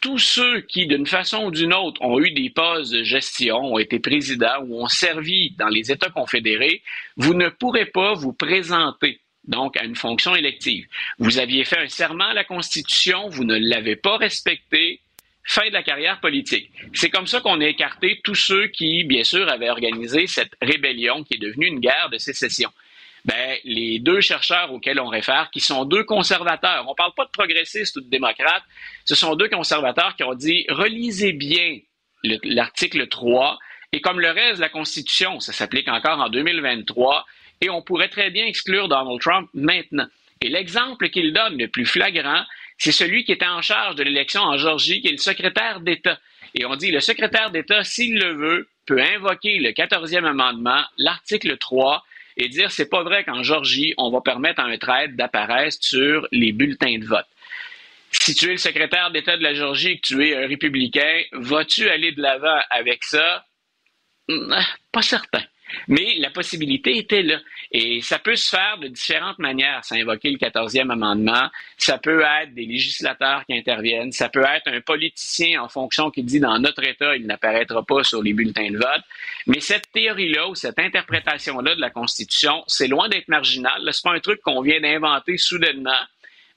tous 0.00 0.18
ceux 0.18 0.60
qui, 0.62 0.86
d'une 0.86 1.06
façon 1.06 1.46
ou 1.46 1.50
d'une 1.50 1.74
autre, 1.74 2.00
ont 2.00 2.18
eu 2.20 2.30
des 2.30 2.48
postes 2.50 2.92
de 2.92 3.02
gestion, 3.02 3.74
ont 3.74 3.78
été 3.78 3.98
présidents 3.98 4.62
ou 4.66 4.82
ont 4.82 4.88
servi 4.88 5.50
dans 5.58 5.68
les 5.68 5.90
États 5.90 6.10
confédérés, 6.10 6.82
vous 7.16 7.34
ne 7.34 7.48
pourrez 7.48 7.86
pas 7.86 8.14
vous 8.14 8.32
présenter 8.32 9.20
donc 9.44 9.76
à 9.76 9.84
une 9.84 9.96
fonction 9.96 10.36
élective. 10.36 10.86
Vous 11.18 11.38
aviez 11.38 11.64
fait 11.64 11.78
un 11.78 11.88
serment 11.88 12.28
à 12.28 12.34
la 12.34 12.44
Constitution, 12.44 13.28
vous 13.28 13.44
ne 13.44 13.56
l'avez 13.56 13.96
pas 13.96 14.16
respecté, 14.16 15.00
fin 15.44 15.66
de 15.68 15.72
la 15.72 15.82
carrière 15.82 16.20
politique. 16.20 16.70
C'est 16.92 17.10
comme 17.10 17.26
ça 17.26 17.40
qu'on 17.40 17.60
a 17.60 17.66
écarté 17.66 18.20
tous 18.22 18.34
ceux 18.34 18.68
qui, 18.68 19.04
bien 19.04 19.24
sûr, 19.24 19.48
avaient 19.48 19.70
organisé 19.70 20.26
cette 20.26 20.52
rébellion 20.60 21.24
qui 21.24 21.34
est 21.34 21.38
devenue 21.38 21.66
une 21.66 21.80
guerre 21.80 22.10
de 22.10 22.18
sécession. 22.18 22.70
Ben, 23.24 23.58
les 23.64 23.98
deux 23.98 24.20
chercheurs 24.20 24.72
auxquels 24.72 24.98
on 24.98 25.08
réfère, 25.08 25.50
qui 25.50 25.60
sont 25.60 25.84
deux 25.84 26.04
conservateurs, 26.04 26.84
on 26.86 26.92
ne 26.92 26.96
parle 26.96 27.12
pas 27.14 27.26
de 27.26 27.30
progressistes 27.30 27.96
ou 27.96 28.00
de 28.00 28.08
démocrates, 28.08 28.62
ce 29.04 29.14
sont 29.14 29.34
deux 29.34 29.48
conservateurs 29.48 30.16
qui 30.16 30.24
ont 30.24 30.34
dit 30.34 30.64
relisez 30.70 31.32
bien 31.32 31.78
l'article 32.22 33.08
3 33.08 33.58
et 33.92 34.00
comme 34.00 34.20
le 34.20 34.30
reste 34.30 34.56
de 34.56 34.60
la 34.60 34.68
Constitution, 34.68 35.40
ça 35.40 35.52
s'applique 35.52 35.88
encore 35.88 36.18
en 36.18 36.30
2023 36.30 37.26
et 37.60 37.68
on 37.68 37.82
pourrait 37.82 38.08
très 38.08 38.30
bien 38.30 38.46
exclure 38.46 38.88
Donald 38.88 39.20
Trump 39.20 39.50
maintenant. 39.52 40.06
Et 40.40 40.48
l'exemple 40.48 41.10
qu'il 41.10 41.34
donne 41.34 41.58
le 41.58 41.68
plus 41.68 41.84
flagrant, 41.84 42.44
c'est 42.80 42.92
celui 42.92 43.24
qui 43.24 43.32
était 43.32 43.46
en 43.46 43.60
charge 43.60 43.94
de 43.94 44.02
l'élection 44.02 44.40
en 44.40 44.56
Georgie, 44.56 45.02
qui 45.02 45.08
est 45.08 45.12
le 45.12 45.18
secrétaire 45.18 45.80
d'État. 45.80 46.18
Et 46.54 46.64
on 46.64 46.76
dit, 46.76 46.90
le 46.90 47.00
secrétaire 47.00 47.50
d'État, 47.50 47.84
s'il 47.84 48.18
le 48.18 48.32
veut, 48.32 48.68
peut 48.86 49.00
invoquer 49.00 49.58
le 49.58 49.70
14e 49.70 50.24
amendement, 50.24 50.82
l'article 50.96 51.58
3, 51.58 52.02
et 52.38 52.48
dire, 52.48 52.70
c'est 52.72 52.88
pas 52.88 53.02
vrai 53.02 53.22
qu'en 53.22 53.42
Georgie, 53.42 53.92
on 53.98 54.10
va 54.10 54.22
permettre 54.22 54.60
à 54.60 54.64
un 54.64 54.78
traître 54.78 55.14
d'apparaître 55.14 55.76
sur 55.82 56.26
les 56.32 56.52
bulletins 56.52 56.98
de 56.98 57.04
vote. 57.04 57.26
Si 58.12 58.34
tu 58.34 58.46
es 58.46 58.52
le 58.52 58.56
secrétaire 58.56 59.10
d'État 59.10 59.36
de 59.36 59.42
la 59.42 59.52
Georgie 59.52 59.90
et 59.90 60.00
que 60.00 60.06
tu 60.06 60.26
es 60.26 60.34
un 60.34 60.48
républicain, 60.48 61.22
vas-tu 61.32 61.86
aller 61.90 62.12
de 62.12 62.22
l'avant 62.22 62.60
avec 62.70 63.04
ça? 63.04 63.44
Hmm, 64.26 64.54
pas 64.90 65.02
certain. 65.02 65.42
Mais 65.88 66.14
la 66.18 66.30
possibilité 66.30 66.98
était 66.98 67.22
là. 67.22 67.38
Et 67.72 68.00
ça 68.00 68.18
peut 68.18 68.36
se 68.36 68.48
faire 68.48 68.78
de 68.78 68.88
différentes 68.88 69.38
manières. 69.38 69.84
Ça 69.84 69.94
invoquer 69.94 70.30
le 70.30 70.38
14e 70.38 70.90
amendement. 70.90 71.48
Ça 71.76 71.98
peut 71.98 72.22
être 72.22 72.54
des 72.54 72.66
législateurs 72.66 73.44
qui 73.46 73.54
interviennent. 73.54 74.12
Ça 74.12 74.28
peut 74.28 74.44
être 74.44 74.68
un 74.68 74.80
politicien 74.80 75.62
en 75.62 75.68
fonction 75.68 76.10
qui 76.10 76.22
dit 76.22 76.40
dans 76.40 76.58
notre 76.58 76.84
État, 76.84 77.16
il 77.16 77.26
n'apparaîtra 77.26 77.84
pas 77.84 78.02
sur 78.04 78.22
les 78.22 78.32
bulletins 78.32 78.70
de 78.70 78.78
vote. 78.78 79.02
Mais 79.46 79.60
cette 79.60 79.90
théorie-là 79.92 80.48
ou 80.48 80.54
cette 80.54 80.78
interprétation-là 80.78 81.74
de 81.74 81.80
la 81.80 81.90
Constitution, 81.90 82.64
c'est 82.66 82.88
loin 82.88 83.08
d'être 83.08 83.28
marginal. 83.28 83.88
C'est 83.92 84.02
pas 84.02 84.14
un 84.14 84.20
truc 84.20 84.40
qu'on 84.42 84.62
vient 84.62 84.80
d'inventer 84.80 85.36
soudainement. 85.36 85.90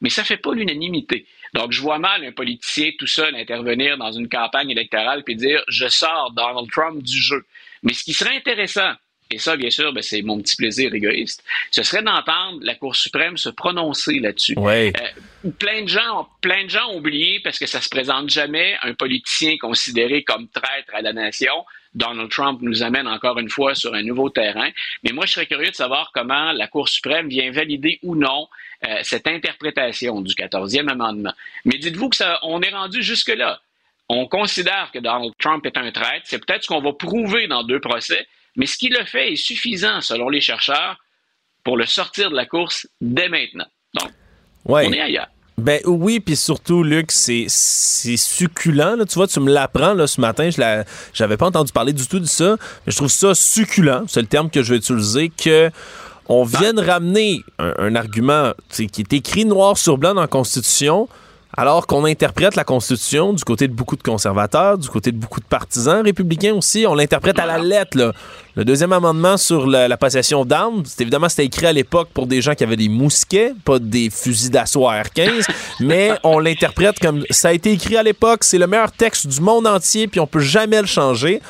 Mais 0.01 0.09
ça 0.09 0.23
fait 0.23 0.37
pas 0.37 0.53
l'unanimité. 0.53 1.25
Donc, 1.53 1.71
je 1.71 1.81
vois 1.81 1.99
mal 1.99 2.25
un 2.25 2.31
politicien 2.31 2.91
tout 2.97 3.07
seul 3.07 3.35
intervenir 3.35 3.97
dans 3.97 4.11
une 4.11 4.27
campagne 4.27 4.69
électorale 4.71 5.23
puis 5.23 5.35
dire 5.35 5.63
je 5.67 5.87
sors 5.87 6.31
Donald 6.31 6.69
Trump 6.71 7.01
du 7.01 7.21
jeu. 7.21 7.45
Mais 7.83 7.93
ce 7.93 8.03
qui 8.03 8.13
serait 8.13 8.35
intéressant, 8.35 8.93
et 9.33 9.39
ça, 9.39 9.57
bien 9.57 9.69
sûr, 9.69 9.91
ben, 9.93 10.03
c'est 10.03 10.21
mon 10.21 10.39
petit 10.39 10.55
plaisir 10.55 10.93
égoïste, 10.93 11.43
ce 11.71 11.81
serait 11.83 12.03
d'entendre 12.03 12.59
la 12.61 12.75
Cour 12.75 12.95
suprême 12.95 13.37
se 13.37 13.49
prononcer 13.49 14.19
là-dessus. 14.19 14.53
Ouais. 14.57 14.93
Euh, 15.01 15.49
plein 15.57 15.81
de 15.81 15.87
gens, 15.87 16.27
plein 16.41 16.65
de 16.65 16.69
gens 16.69 16.89
ont 16.91 16.97
oublié 16.97 17.39
parce 17.39 17.57
que 17.57 17.65
ça 17.65 17.81
se 17.81 17.89
présente 17.89 18.29
jamais 18.29 18.75
un 18.83 18.93
politicien 18.93 19.57
considéré 19.59 20.23
comme 20.23 20.47
traître 20.49 20.93
à 20.93 21.01
la 21.01 21.13
nation. 21.13 21.53
Donald 21.95 22.29
Trump 22.29 22.59
nous 22.61 22.83
amène 22.83 23.07
encore 23.07 23.39
une 23.39 23.49
fois 23.49 23.75
sur 23.75 23.93
un 23.93 24.03
nouveau 24.03 24.29
terrain. 24.29 24.69
Mais 25.03 25.11
moi, 25.11 25.25
je 25.25 25.33
serais 25.33 25.45
curieux 25.45 25.71
de 25.71 25.75
savoir 25.75 26.11
comment 26.13 26.51
la 26.51 26.67
Cour 26.67 26.89
suprême 26.89 27.27
vient 27.27 27.51
valider 27.51 27.99
ou 28.03 28.15
non 28.15 28.47
euh, 28.87 28.99
cette 29.01 29.27
interprétation 29.27 30.21
du 30.21 30.33
14e 30.33 30.89
amendement. 30.89 31.33
Mais 31.65 31.77
dites-vous 31.77 32.09
que 32.09 32.17
ça, 32.17 32.39
on 32.43 32.61
est 32.61 32.71
rendu 32.71 33.01
jusque-là. 33.01 33.61
On 34.15 34.27
considère 34.27 34.91
que 34.93 34.99
Donald 34.99 35.33
Trump 35.39 35.65
est 35.65 35.77
un 35.77 35.91
traître. 35.91 36.25
C'est 36.25 36.37
peut-être 36.45 36.63
ce 36.63 36.67
qu'on 36.67 36.81
va 36.81 36.93
prouver 36.93 37.47
dans 37.47 37.63
deux 37.63 37.79
procès. 37.79 38.25
Mais 38.55 38.67
ce 38.67 38.77
qu'il 38.77 38.95
a 38.97 39.05
fait 39.05 39.33
est 39.33 39.35
suffisant, 39.35 40.01
selon 40.01 40.29
les 40.29 40.39
chercheurs, 40.41 40.97
pour 41.63 41.77
le 41.77 41.85
sortir 41.85 42.29
de 42.29 42.35
la 42.35 42.45
course 42.45 42.87
dès 43.01 43.29
maintenant. 43.29 43.65
Donc, 43.95 44.11
Ouais. 44.65 44.85
on 44.87 44.93
est 44.93 45.01
ailleurs. 45.01 45.27
Ben 45.57 45.79
oui, 45.85 46.19
puis 46.19 46.35
surtout, 46.35 46.83
Luc, 46.83 47.11
c'est 47.11 47.45
c'est 47.47 48.17
succulent. 48.17 48.95
Là. 48.97 49.05
Tu 49.05 49.13
vois, 49.15 49.27
tu 49.27 49.39
me 49.39 49.51
l'apprends 49.51 49.93
là, 49.93 50.07
ce 50.07 50.19
matin. 50.19 50.49
Je 50.49 50.83
j'avais 51.13 51.37
pas 51.37 51.45
entendu 51.47 51.71
parler 51.71 51.93
du 51.93 52.07
tout 52.07 52.19
de 52.19 52.25
ça. 52.25 52.57
Mais 52.85 52.91
je 52.91 52.97
trouve 52.97 53.07
ça 53.09 53.33
succulent, 53.35 54.03
c'est 54.07 54.21
le 54.21 54.27
terme 54.27 54.49
que 54.49 54.61
je 54.63 54.71
vais 54.73 54.77
utiliser, 54.77 55.29
que 55.29 55.69
on 56.27 56.43
vienne 56.43 56.79
ramener 56.79 57.41
un, 57.59 57.73
un 57.77 57.95
argument 57.95 58.53
qui 58.69 58.83
est 58.83 59.13
écrit 59.13 59.45
noir 59.45 59.77
sur 59.77 59.97
blanc 59.97 60.13
dans 60.15 60.21
la 60.21 60.27
Constitution, 60.27 61.07
alors 61.55 61.85
qu'on 61.85 62.05
interprète 62.05 62.55
la 62.55 62.63
Constitution 62.63 63.33
du 63.33 63.43
côté 63.43 63.67
de 63.67 63.73
beaucoup 63.73 63.95
de 63.95 64.01
conservateurs, 64.01 64.77
du 64.77 64.89
côté 64.89 65.11
de 65.11 65.17
beaucoup 65.17 65.39
de 65.39 65.45
partisans 65.45 66.03
républicains 66.03 66.53
aussi. 66.53 66.85
On 66.87 66.95
l'interprète 66.95 67.37
à 67.37 67.45
la 67.45 67.59
lettre. 67.59 67.97
Là. 67.97 68.11
Le 68.55 68.65
deuxième 68.65 68.91
amendement 68.91 69.37
sur 69.37 69.67
la, 69.67 69.87
la 69.87 69.97
possession 69.97 70.45
d'armes, 70.45 70.83
c'est 70.85 71.01
évidemment 71.01 71.29
c'était 71.29 71.45
écrit 71.45 71.67
à 71.67 71.73
l'époque 71.73 72.09
pour 72.13 72.25
des 72.25 72.41
gens 72.41 72.55
qui 72.55 72.63
avaient 72.63 72.75
des 72.75 72.89
mousquets, 72.89 73.53
pas 73.65 73.77
des 73.77 74.09
fusils 74.09 74.49
d'assaut 74.49 74.87
R15, 74.87 75.47
mais 75.79 76.11
on 76.23 76.39
l'interprète 76.39 76.99
comme 76.99 77.23
ça 77.29 77.49
a 77.49 77.53
été 77.53 77.71
écrit 77.71 77.97
à 77.97 78.03
l'époque, 78.03 78.43
c'est 78.43 78.57
le 78.57 78.67
meilleur 78.67 78.91
texte 78.91 79.27
du 79.27 79.39
monde 79.39 79.67
entier, 79.67 80.07
puis 80.07 80.19
on 80.19 80.27
peut 80.27 80.39
jamais 80.39 80.81
le 80.81 80.87
changer. 80.87 81.41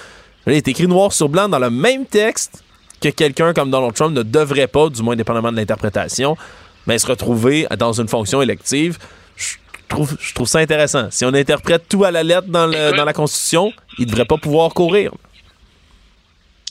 Il 0.47 0.53
est 0.53 0.67
écrit 0.67 0.87
noir 0.87 1.13
sur 1.13 1.29
blanc 1.29 1.47
dans 1.47 1.59
le 1.59 1.69
même 1.69 2.05
texte 2.05 2.63
que 2.99 3.09
quelqu'un 3.09 3.53
comme 3.53 3.71
Donald 3.71 3.93
Trump 3.93 4.13
ne 4.15 4.23
devrait 4.23 4.67
pas, 4.67 4.89
du 4.89 5.01
moins 5.01 5.15
dépendamment 5.15 5.51
de 5.51 5.57
l'interprétation, 5.57 6.35
mais 6.87 6.97
se 6.97 7.07
retrouver 7.07 7.67
dans 7.77 7.93
une 7.93 8.07
fonction 8.09 8.41
élective. 8.41 8.97
Je 9.35 9.55
trouve, 9.93 10.17
je 10.19 10.33
trouve 10.33 10.47
ça 10.47 10.59
intéressant. 10.59 11.09
Si 11.11 11.23
on 11.25 11.33
interprète 11.33 11.87
tout 11.89 12.03
à 12.03 12.11
la 12.11 12.23
lettre 12.23 12.47
dans, 12.47 12.67
le- 12.67 12.75
Écoute. 12.75 12.97
dans 12.97 13.05
la 13.05 13.13
Constitution, 13.13 13.73
il 13.97 14.05
devrait 14.07 14.25
pas 14.25 14.37
pouvoir 14.37 14.73
courir. 14.73 15.11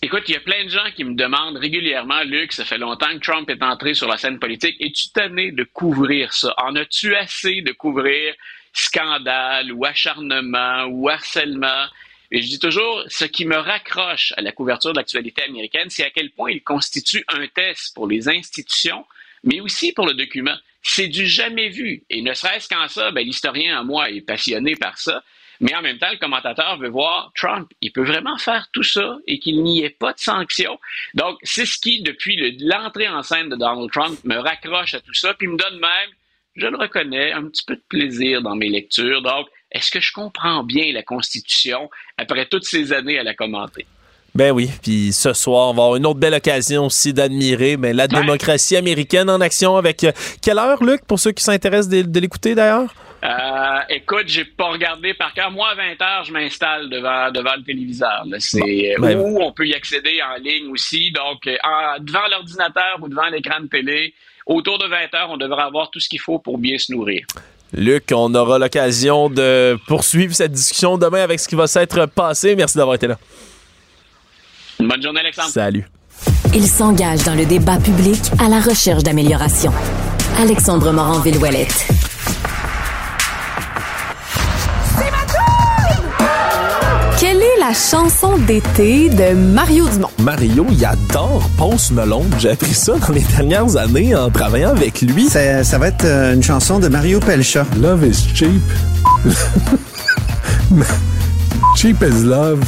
Écoute, 0.04 0.24
il 0.26 0.32
y 0.32 0.36
a 0.36 0.40
plein 0.40 0.64
de 0.64 0.68
gens 0.68 0.90
qui 0.96 1.04
me 1.04 1.14
demandent 1.14 1.56
régulièrement, 1.58 2.22
Luc, 2.24 2.52
ça 2.52 2.64
fait 2.64 2.78
longtemps 2.78 3.06
que 3.14 3.24
Trump 3.24 3.48
est 3.48 3.62
entré 3.62 3.94
sur 3.94 4.08
la 4.08 4.16
scène 4.16 4.40
politique. 4.40 4.76
Es-tu 4.80 5.10
tanné 5.10 5.52
de 5.52 5.62
couvrir 5.62 6.32
ça? 6.32 6.52
En 6.58 6.74
as-tu 6.74 7.14
assez 7.14 7.60
de 7.62 7.70
couvrir 7.72 8.34
scandale 8.72 9.70
ou 9.72 9.84
acharnement 9.84 10.84
ou 10.90 11.08
harcèlement? 11.08 11.84
Et 12.32 12.42
je 12.42 12.48
dis 12.48 12.58
toujours, 12.58 13.04
ce 13.08 13.26
qui 13.26 13.44
me 13.44 13.56
raccroche 13.56 14.32
à 14.36 14.40
la 14.40 14.50
couverture 14.52 14.92
de 14.92 14.96
l'actualité 14.98 15.44
américaine, 15.44 15.88
c'est 15.88 16.04
à 16.04 16.10
quel 16.10 16.30
point 16.30 16.50
il 16.50 16.62
constitue 16.62 17.24
un 17.28 17.46
test 17.46 17.94
pour 17.94 18.08
les 18.08 18.28
institutions, 18.28 19.04
mais 19.44 19.60
aussi 19.60 19.92
pour 19.92 20.06
le 20.06 20.14
document. 20.14 20.56
C'est 20.82 21.08
du 21.08 21.26
jamais 21.26 21.68
vu. 21.68 22.02
Et 22.10 22.22
ne 22.22 22.34
serait-ce 22.34 22.68
qu'en 22.68 22.88
ça, 22.88 23.10
ben, 23.12 23.24
l'historien 23.24 23.80
en 23.80 23.84
moi 23.84 24.10
est 24.10 24.20
passionné 24.20 24.74
par 24.76 24.98
ça. 24.98 25.22
Mais 25.60 25.74
en 25.76 25.82
même 25.82 25.98
temps, 25.98 26.10
le 26.10 26.18
commentateur 26.18 26.76
veut 26.78 26.88
voir 26.88 27.30
Trump. 27.36 27.70
Il 27.80 27.92
peut 27.92 28.04
vraiment 28.04 28.36
faire 28.36 28.66
tout 28.72 28.82
ça 28.82 29.16
et 29.28 29.38
qu'il 29.38 29.62
n'y 29.62 29.84
ait 29.84 29.90
pas 29.90 30.12
de 30.12 30.18
sanctions. 30.18 30.78
Donc, 31.14 31.38
c'est 31.44 31.66
ce 31.66 31.78
qui, 31.78 32.02
depuis 32.02 32.34
le- 32.34 32.56
l'entrée 32.68 33.08
en 33.08 33.22
scène 33.22 33.48
de 33.48 33.54
Donald 33.54 33.88
Trump, 33.92 34.18
me 34.24 34.36
raccroche 34.38 34.94
à 34.94 35.00
tout 35.00 35.14
ça, 35.14 35.34
puis 35.34 35.46
me 35.46 35.56
donne 35.56 35.78
même, 35.78 36.10
je 36.56 36.66
le 36.66 36.76
reconnais, 36.76 37.30
un 37.30 37.44
petit 37.44 37.64
peu 37.64 37.76
de 37.76 37.82
plaisir 37.88 38.42
dans 38.42 38.56
mes 38.56 38.68
lectures. 38.68 39.22
Donc, 39.22 39.46
est-ce 39.70 39.92
que 39.92 40.00
je 40.00 40.12
comprends 40.12 40.64
bien 40.64 40.92
la 40.92 41.04
Constitution 41.04 41.88
après 42.18 42.46
toutes 42.46 42.64
ces 42.64 42.92
années 42.92 43.18
à 43.18 43.22
la 43.22 43.34
commenter? 43.34 43.86
Ben 44.34 44.50
oui, 44.50 44.70
puis 44.82 45.12
ce 45.12 45.34
soir, 45.34 45.68
on 45.70 45.74
va 45.74 45.82
avoir 45.82 45.96
une 45.96 46.06
autre 46.06 46.18
belle 46.18 46.32
occasion 46.34 46.86
aussi 46.86 47.12
d'admirer 47.12 47.76
ben, 47.76 47.94
la 47.94 48.08
démocratie 48.08 48.76
américaine 48.76 49.28
en 49.28 49.40
action 49.42 49.76
avec... 49.76 50.04
euh, 50.04 50.12
quelle 50.40 50.58
heure, 50.58 50.82
Luc, 50.82 51.04
pour 51.06 51.18
ceux 51.20 51.32
qui 51.32 51.44
s'intéressent 51.44 51.90
de, 51.90 52.00
de 52.02 52.20
l'écouter 52.20 52.54
d'ailleurs? 52.54 52.94
Euh, 53.24 53.78
écoute, 53.90 54.24
j'ai 54.26 54.44
pas 54.46 54.70
regardé 54.70 55.12
par 55.14 55.32
cœur. 55.34 55.50
Moi, 55.50 55.68
à 55.68 55.74
20 55.74 55.82
h 56.00 56.26
je 56.26 56.32
m'installe 56.32 56.88
devant, 56.88 57.30
devant 57.30 57.54
le 57.56 57.62
téléviseur. 57.62 58.24
C'est 58.38 58.94
Bon, 58.98 59.02
ben- 59.06 59.18
où 59.18 59.38
on 59.42 59.52
peut 59.52 59.66
y 59.66 59.74
accéder 59.74 60.18
en 60.22 60.42
ligne 60.42 60.70
aussi. 60.72 61.12
Donc, 61.12 61.46
euh, 61.46 61.54
en- 61.62 62.02
devant 62.02 62.26
l'ordinateur 62.30 62.98
ou 63.02 63.08
devant 63.08 63.28
l'écran 63.28 63.60
de 63.60 63.66
télé, 63.68 64.14
autour 64.46 64.78
de 64.78 64.86
20 64.88 64.96
h 65.12 65.26
on 65.28 65.36
devrait 65.36 65.62
avoir 65.62 65.90
tout 65.90 66.00
ce 66.00 66.08
qu'il 66.08 66.20
faut 66.20 66.38
pour 66.38 66.56
bien 66.58 66.78
se 66.78 66.90
nourrir. 66.90 67.24
Luc, 67.74 68.04
on 68.12 68.34
aura 68.34 68.58
l'occasion 68.58 69.28
de 69.30 69.78
poursuivre 69.86 70.34
cette 70.34 70.52
discussion 70.52 70.98
demain 70.98 71.22
avec 71.22 71.38
ce 71.38 71.46
qui 71.48 71.54
va 71.54 71.66
s'être 71.66 72.06
passé. 72.06 72.56
Merci 72.56 72.76
d'avoir 72.78 72.96
été 72.96 73.06
là. 73.06 73.18
Une 74.82 74.88
bonne 74.88 75.00
journée, 75.00 75.20
Alexandre. 75.20 75.50
Salut. 75.50 75.84
Il 76.52 76.66
s'engage 76.66 77.22
dans 77.22 77.36
le 77.36 77.46
débat 77.46 77.76
public 77.76 78.20
à 78.44 78.48
la 78.48 78.58
recherche 78.58 79.04
d'amélioration. 79.04 79.72
Alexandre 80.40 80.90
Morin-Villouellette. 80.90 81.86
Quelle 87.20 87.36
est 87.36 87.60
la 87.60 87.72
chanson 87.72 88.36
d'été 88.38 89.08
de 89.08 89.34
Mario 89.34 89.88
Dumont? 89.88 90.10
Mario, 90.18 90.66
il 90.72 90.84
adore 90.84 91.48
Post 91.56 91.92
Malone. 91.92 92.28
J'ai 92.40 92.50
appris 92.50 92.74
ça 92.74 92.94
dans 92.98 93.14
les 93.14 93.20
dernières 93.20 93.76
années 93.76 94.16
en 94.16 94.30
travaillant 94.30 94.70
avec 94.70 95.00
lui. 95.02 95.28
Ça, 95.28 95.62
ça 95.62 95.78
va 95.78 95.86
être 95.86 96.04
euh, 96.04 96.34
une 96.34 96.42
chanson 96.42 96.80
de 96.80 96.88
Mario 96.88 97.20
Pelcha. 97.20 97.64
Love 97.80 98.04
is 98.04 98.26
cheap. 98.34 98.60
cheap 101.76 102.02
is 102.02 102.24
love. 102.24 102.64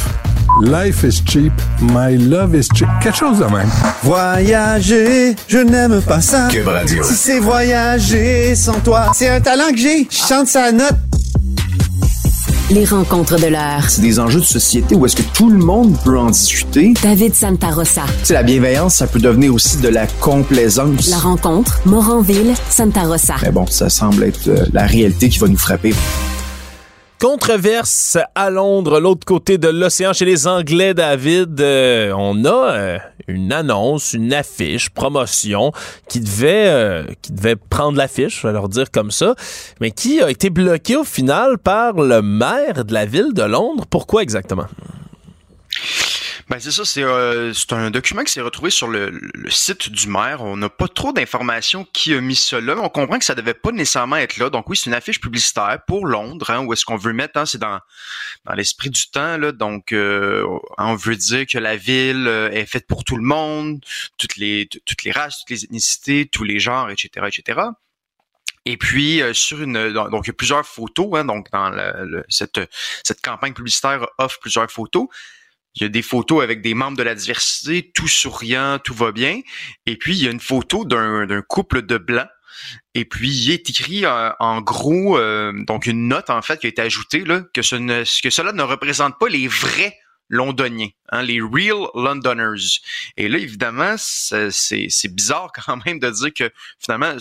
Life 0.63 1.05
is 1.05 1.23
cheap. 1.27 1.53
My 1.81 2.17
love 2.17 2.55
is 2.55 2.69
cheap. 2.75 2.89
Quelque 3.03 3.17
chose 3.17 3.39
de 3.39 3.45
même. 3.45 3.69
Voyager, 4.03 5.35
je 5.49 5.59
n'aime 5.59 6.01
pas 6.03 6.21
ça. 6.21 6.49
Cube 6.49 6.69
Radio. 6.69 7.03
Si 7.03 7.15
c'est 7.15 7.41
voyager 7.41 8.55
sans 8.55 8.81
toi, 8.81 9.11
c'est 9.15 9.29
un 9.29 9.41
talent 9.41 9.71
que 9.71 9.79
j'ai. 9.79 10.07
Je 10.11 10.17
chante 10.17 10.47
sa 10.47 10.71
note. 10.73 10.95
Les 12.71 12.85
rencontres 12.87 13.39
de 13.39 13.47
l'heure. 13.47 13.85
C'est 13.89 14.01
des 14.01 14.19
enjeux 14.19 14.41
de 14.41 14.45
société 14.45 14.95
où 14.95 15.05
est-ce 15.05 15.17
que 15.17 15.23
tout 15.35 15.51
le 15.51 15.59
monde 15.59 15.97
peut 16.03 16.19
en 16.19 16.31
discuter. 16.31 16.95
David 17.03 17.35
Santarossa. 17.35 18.03
Tu 18.21 18.27
sais, 18.27 18.35
la 18.35 18.43
bienveillance, 18.43 18.95
ça 18.95 19.07
peut 19.07 19.21
devenir 19.21 19.55
aussi 19.55 19.77
de 19.79 19.89
la 19.89 20.07
complaisance. 20.07 21.09
La 21.11 21.19
rencontre, 21.19 21.81
Moranville, 21.85 22.55
Santarossa. 22.71 23.35
Mais 23.43 23.51
bon, 23.51 23.67
ça 23.67 23.91
semble 23.91 24.25
être 24.25 24.49
euh, 24.49 24.65
la 24.73 24.87
réalité 24.87 25.29
qui 25.29 25.39
va 25.39 25.49
nous 25.49 25.59
frapper. 25.59 25.95
Controverse 27.25 28.19
à 28.35 28.51
Londres, 28.51 29.01
l'autre 29.01 29.25
côté 29.25 29.57
de 29.57 29.69
l'océan, 29.69 30.13
chez 30.13 30.27
les 30.27 30.47
Anglais, 30.47 30.93
David. 30.93 31.59
euh, 31.59 32.13
on 32.15 32.45
a 32.45 32.73
euh, 32.75 32.99
une 33.29 33.51
annonce, 33.51 34.13
une 34.13 34.35
affiche, 34.35 34.91
promotion 34.91 35.73
qui 36.07 36.21
devait, 36.21 36.67
euh, 36.67 37.05
qui 37.23 37.33
devait 37.33 37.57
prendre 37.57 37.97
l'affiche, 37.97 38.43
je 38.43 38.47
vais 38.47 38.53
leur 38.53 38.69
dire 38.69 38.91
comme 38.91 39.11
ça, 39.11 39.37
mais 39.81 39.91
qui 39.91 40.21
a 40.21 40.29
été 40.29 40.51
bloquée 40.51 40.97
au 40.97 41.05
final 41.05 41.57
par 41.57 41.95
le 41.95 42.21
maire 42.21 42.85
de 42.85 42.93
la 42.93 43.07
ville 43.07 43.33
de 43.33 43.45
Londres. 43.45 43.87
Pourquoi 43.89 44.23
exactement? 44.23 44.67
Ben 46.51 46.61
c'est 46.61 46.71
ça, 46.71 46.85
c'est 46.85 47.03
euh, 47.03 47.53
un 47.71 47.91
document 47.91 48.23
qui 48.23 48.33
s'est 48.33 48.41
retrouvé 48.43 48.71
sur 48.71 48.89
le, 48.89 49.19
site 49.49 49.91
du 49.91 50.09
maire. 50.09 50.43
On 50.43 50.57
n'a 50.57 50.69
pas 50.69 50.89
trop 50.89 51.13
d'informations 51.13 51.87
qui 51.93 52.13
a 52.15 52.21
mis 52.21 52.39
mais 52.53 52.73
on 52.73 52.89
comprend 52.91 53.19
que 53.19 53.25
ça 53.25 53.35
devait 53.35 53.55
pas 53.55 53.73
nécessairement 53.73 54.17
être 54.17 54.37
là. 54.37 54.51
Donc 54.51 54.69
oui, 54.69 54.77
c'est 54.77 54.91
une 54.91 54.95
affiche 54.95 55.21
publicitaire 55.21 55.79
pour 55.87 56.07
Londres, 56.07 56.51
hein, 56.51 56.65
où 56.65 56.73
est-ce 56.73 56.85
qu'on 56.85 56.97
veut 56.97 57.13
mettre, 57.15 57.39
hein, 57.39 57.47
c'est 57.47 57.59
dans, 57.59 57.81
dans 58.45 58.53
l'esprit 58.55 58.91
du 58.91 59.07
temps, 59.11 59.39
là, 59.39 59.53
donc 59.53 59.93
euh, 59.93 60.47
on 60.77 60.95
veut 60.97 61.17
dire 61.17 61.47
que 61.47 61.59
la 61.59 61.77
ville 61.77 62.27
euh, 62.29 62.51
est 62.51 62.67
faite 62.67 62.87
pour 62.87 63.05
tout 63.05 63.17
le 63.17 63.23
monde, 63.23 63.81
toutes 64.19 64.37
les, 64.37 64.69
toutes 64.85 65.03
les 65.05 65.13
races, 65.13 65.39
toutes 65.39 65.51
les 65.51 65.65
ethnicités, 65.65 66.29
tous 66.31 66.45
les 66.45 66.59
genres, 66.59 66.91
etc., 66.91 67.27
etc. 67.27 67.61
Et 68.67 68.77
puis 68.77 69.23
euh, 69.23 69.33
sur 69.35 69.63
une 69.63 69.93
donc, 69.93 70.27
il 70.27 70.29
y 70.29 70.31
a 70.31 70.35
plusieurs 70.35 70.67
photos 70.67 71.09
hein, 71.15 71.25
donc 71.25 71.51
dans 71.53 71.71
le- 71.71 72.05
le- 72.07 72.25
cette 72.29 72.61
cette 73.03 73.21
campagne 73.21 73.53
publicitaire 73.53 74.07
offre 74.19 74.39
plusieurs 74.41 74.71
photos. 74.71 75.07
Il 75.75 75.83
y 75.83 75.87
a 75.87 75.89
des 75.89 76.03
photos 76.03 76.43
avec 76.43 76.63
des 76.63 76.75
membres 76.75 76.97
de 76.97 77.03
la 77.03 77.15
diversité, 77.15 77.91
tout 77.95 78.09
souriant, 78.09 78.79
tout 78.83 78.95
va 78.95 79.13
bien. 79.13 79.41
Et 79.87 79.97
puis, 79.97 80.17
il 80.17 80.25
y 80.25 80.29
a 80.29 80.31
une 80.31 80.41
photo 80.41 80.85
d'un 80.85 81.43
couple 81.43 81.83
de 81.83 81.99
blancs. 81.99 82.29
Et 82.95 83.05
puis, 83.05 83.31
il 83.31 83.51
est 83.51 83.69
écrit 83.69 84.07
euh, 84.07 84.31
en 84.39 84.61
gros, 84.61 85.19
euh, 85.19 85.53
donc 85.67 85.87
une 85.87 86.09
note 86.09 86.31
en 86.31 86.41
fait 86.41 86.61
qui 86.61 86.67
a 86.67 86.69
été 86.69 86.83
ajoutée, 86.83 87.25
là, 87.25 87.43
que, 87.53 87.63
ce 87.63 87.75
ne, 87.75 88.05
que 88.23 88.31
cela 88.31 88.53
ne 88.53 88.63
représente 88.63 89.19
pas 89.19 89.29
les 89.29 89.49
vrais 89.49 89.99
londoniens, 90.29 90.89
hein, 91.11 91.23
les 91.23 91.41
real 91.41 91.89
Londoners. 91.95 92.81
Et 93.17 93.29
là, 93.29 93.39
évidemment, 93.39 93.97
c'est 93.99 95.15
bizarre 95.15 95.51
quand 95.67 95.85
même 95.85 95.99
de 95.99 96.11
dire 96.11 96.33
que 96.33 96.51
finalement, 96.79 97.17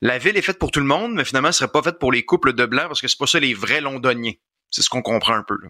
la 0.00 0.18
ville 0.18 0.36
est 0.36 0.42
faite 0.42 0.58
pour 0.58 0.70
tout 0.70 0.80
le 0.80 0.86
monde, 0.86 1.14
mais 1.14 1.24
finalement, 1.24 1.48
elle 1.48 1.54
serait 1.54 1.70
pas 1.70 1.82
faite 1.82 1.98
pour 1.98 2.12
les 2.12 2.24
couples 2.24 2.52
de 2.52 2.66
blancs 2.66 2.88
parce 2.88 3.00
que 3.00 3.08
c'est 3.08 3.18
pas 3.18 3.26
ça 3.26 3.40
les 3.40 3.54
vrais 3.54 3.80
londoniens. 3.80 4.34
C'est 4.70 4.82
ce 4.82 4.88
qu'on 4.88 5.02
comprend 5.02 5.34
un 5.34 5.44
peu. 5.44 5.56
Là. 5.62 5.68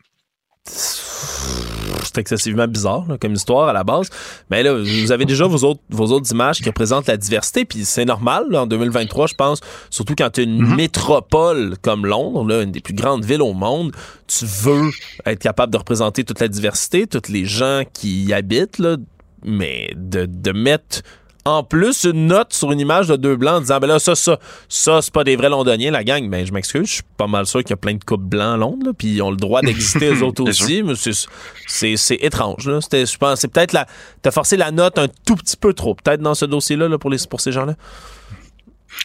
C'est 2.14 2.20
excessivement 2.20 2.68
bizarre 2.68 3.06
comme 3.20 3.34
histoire 3.34 3.68
à 3.68 3.72
la 3.72 3.84
base. 3.84 4.08
Mais 4.50 4.62
là, 4.62 4.74
vous 4.74 5.12
avez 5.12 5.24
déjà 5.24 5.46
vos 5.46 5.64
autres, 5.64 5.80
vos 5.90 6.06
autres 6.06 6.30
images 6.32 6.58
qui 6.58 6.68
représentent 6.68 7.08
la 7.08 7.16
diversité, 7.16 7.64
puis 7.64 7.84
c'est 7.84 8.04
normal 8.04 8.54
en 8.54 8.66
2023, 8.66 9.26
je 9.26 9.34
pense, 9.34 9.60
surtout 9.90 10.14
quand 10.16 10.30
tu 10.30 10.40
as 10.40 10.44
une 10.44 10.62
mm-hmm. 10.62 10.76
métropole 10.76 11.74
comme 11.82 12.06
Londres, 12.06 12.46
là, 12.46 12.62
une 12.62 12.72
des 12.72 12.80
plus 12.80 12.94
grandes 12.94 13.24
villes 13.24 13.42
au 13.42 13.52
monde, 13.52 13.92
tu 14.26 14.44
veux 14.46 14.90
être 15.26 15.40
capable 15.40 15.72
de 15.72 15.78
représenter 15.78 16.24
toute 16.24 16.40
la 16.40 16.48
diversité, 16.48 17.06
tous 17.06 17.30
les 17.30 17.44
gens 17.44 17.82
qui 17.92 18.24
y 18.24 18.32
habitent, 18.32 18.78
là, 18.78 18.96
mais 19.44 19.90
de, 19.96 20.26
de 20.26 20.52
mettre 20.52 21.02
en 21.44 21.62
plus 21.62 22.04
une 22.04 22.26
note 22.26 22.52
sur 22.52 22.72
une 22.72 22.80
image 22.80 23.08
de 23.08 23.16
deux 23.16 23.36
blancs 23.36 23.56
en 23.56 23.60
disant 23.60 23.78
ben 23.78 23.86
là 23.86 23.98
ça 23.98 24.14
ça 24.14 24.38
ça 24.68 25.02
c'est 25.02 25.12
pas 25.12 25.24
des 25.24 25.36
vrais 25.36 25.50
londoniens 25.50 25.90
la 25.90 26.02
gang 26.02 26.28
ben 26.30 26.46
je 26.46 26.52
m'excuse 26.52 26.86
je 26.86 26.92
suis 26.94 27.02
pas 27.16 27.26
mal 27.26 27.46
sûr 27.46 27.60
qu'il 27.60 27.70
y 27.70 27.74
a 27.74 27.76
plein 27.76 27.94
de 27.94 28.04
couples 28.04 28.24
blancs 28.24 28.54
à 28.54 28.56
Londres 28.56 28.92
puis 28.96 29.08
ils 29.08 29.22
ont 29.22 29.30
le 29.30 29.36
droit 29.36 29.60
d'exister 29.60 30.14
eux 30.14 30.22
autres 30.22 30.42
aussi 30.42 30.82
mais 30.82 30.94
c'est 30.96 31.96
c'est 31.96 32.18
étrange 32.20 32.66
là 32.66 32.80
c'était 32.80 33.04
je 33.04 33.18
pense 33.18 33.40
c'est 33.40 33.48
peut-être 33.48 33.72
la 33.72 33.86
t'as 34.22 34.30
forcé 34.30 34.56
la 34.56 34.70
note 34.70 34.98
un 34.98 35.08
tout 35.26 35.36
petit 35.36 35.56
peu 35.56 35.74
trop 35.74 35.94
peut-être 35.94 36.20
dans 36.20 36.34
ce 36.34 36.46
dossier 36.46 36.76
là, 36.76 36.98
pour 36.98 37.10
les 37.10 37.18
pour 37.28 37.40
ces 37.40 37.52
gens 37.52 37.66
là 37.66 37.74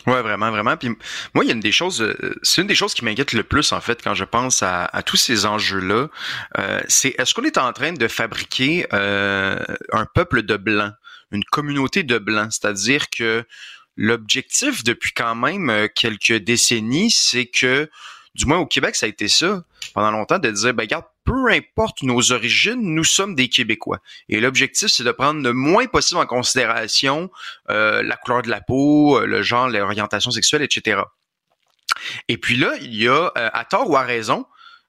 Ouais, 0.08 0.22
vraiment, 0.22 0.52
vraiment. 0.52 0.78
Puis 0.78 0.90
moi, 1.34 1.44
il 1.44 1.48
y 1.48 1.52
a 1.52 1.54
une 1.54 1.60
des 1.60 1.72
choses, 1.72 2.02
euh, 2.02 2.36
c'est 2.42 2.62
une 2.62 2.68
des 2.68 2.76
choses 2.76 2.94
qui 2.94 3.04
m'inquiète 3.04 3.34
le 3.34 3.44
plus 3.44 3.72
en 3.72 3.82
fait 3.82 4.02
quand 4.04 4.14
je 4.14 4.24
pense 4.24 4.64
à, 4.64 4.90
tous 5.06 5.18
ces 5.18 5.46
enjeux-là. 5.46 6.08
Euh, 6.58 6.82
c'est 6.88 7.16
est-ce 7.18 7.34
qu'on 7.34 7.44
est 7.44 7.58
en 7.58 7.74
train 7.74 7.94
de 7.94 8.08
fabriquer 8.08 8.88
euh, 8.94 9.58
un 9.92 10.06
peuple 10.06 10.44
de 10.44 10.58
blancs? 10.58 10.94
Une 11.32 11.44
communauté 11.46 12.04
de 12.04 12.18
blancs. 12.18 12.54
C'est-à-dire 12.54 13.10
que 13.10 13.46
l'objectif 13.96 14.84
depuis 14.84 15.12
quand 15.12 15.36
même 15.36 15.70
euh, 15.70 15.88
quelques 15.94 16.34
décennies, 16.34 17.12
c'est 17.12 17.46
que, 17.46 17.90
du 18.36 18.46
moins 18.46 18.58
au 18.58 18.66
Québec, 18.66 18.96
ça 18.96 19.06
a 19.06 19.10
été 19.10 19.28
ça 19.28 19.64
pendant 19.94 20.12
longtemps, 20.12 20.40
de 20.40 20.50
dire, 20.50 20.74
ben 20.74 20.84
regarde, 20.84 21.06
peu 21.26 21.52
importe 21.52 22.02
nos 22.04 22.32
origines, 22.32 22.82
nous 22.82 23.04
sommes 23.04 23.36
des 23.36 23.50
Québécois. 23.50 24.00
Et 24.30 24.40
l'objectif, 24.40 24.88
c'est 24.90 25.04
de 25.04 25.12
prendre 25.12 25.42
le 25.42 25.54
moins 25.54 25.88
possible 25.88 26.20
en 26.20 26.26
considération 26.26 27.30
euh, 27.70 28.02
la 28.04 28.16
couleur 28.16 28.42
de 28.42 28.50
la 28.50 28.62
peau, 28.62 29.20
euh, 29.20 29.26
le 29.26 29.42
genre, 29.42 29.68
l'orientation 29.68 30.32
sexuelle, 30.32 30.62
etc. 30.62 31.02
Et 32.28 32.38
puis 32.38 32.56
là, 32.56 32.74
il 32.82 32.96
y 32.96 33.08
a, 33.08 33.32
à 33.36 33.66
tort 33.66 33.90
ou 33.90 33.98
à 33.98 34.04
raison, 34.04 34.46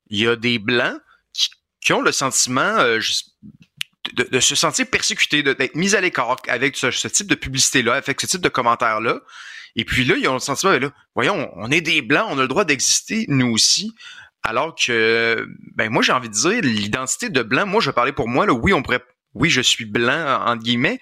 il 0.08 0.20
y 0.20 0.28
a 0.28 0.36
des 0.36 0.58
Blancs 0.58 1.00
qui, 1.80 1.92
ont 1.92 2.02
le 2.02 2.12
sentiment, 2.12 2.76
de, 4.14 4.40
se 4.40 4.54
sentir 4.54 4.86
persécuté, 4.88 5.42
d'être 5.42 5.74
mis 5.74 5.94
à 5.94 6.00
l'écart 6.00 6.36
avec 6.48 6.76
ce, 6.76 7.08
type 7.08 7.26
de 7.26 7.34
publicité-là, 7.34 7.94
avec 7.94 8.20
ce 8.20 8.26
type 8.26 8.40
de 8.40 8.48
commentaires-là. 8.48 9.20
Et 9.76 9.84
puis 9.84 10.04
là, 10.04 10.16
ils 10.16 10.26
ont 10.28 10.34
le 10.34 10.40
sentiment, 10.40 10.72
ben 10.72 10.82
là, 10.82 10.90
voyons, 11.14 11.50
on 11.56 11.70
est 11.70 11.80
des 11.80 12.02
blancs, 12.02 12.26
on 12.28 12.38
a 12.38 12.42
le 12.42 12.48
droit 12.48 12.64
d'exister, 12.64 13.24
nous 13.28 13.50
aussi. 13.52 13.94
Alors 14.42 14.74
que, 14.74 15.46
ben 15.74 15.90
moi, 15.90 16.02
j'ai 16.02 16.12
envie 16.12 16.28
de 16.28 16.34
dire, 16.34 16.60
l'identité 16.62 17.28
de 17.28 17.42
blanc, 17.42 17.66
moi, 17.66 17.80
je 17.80 17.90
parlais 17.90 18.12
pour 18.12 18.28
moi, 18.28 18.46
là, 18.46 18.52
oui, 18.52 18.72
on 18.72 18.82
pourrait, 18.82 19.04
oui, 19.34 19.50
je 19.50 19.60
suis 19.60 19.84
blanc, 19.84 20.42
entre 20.44 20.62
guillemets, 20.62 21.00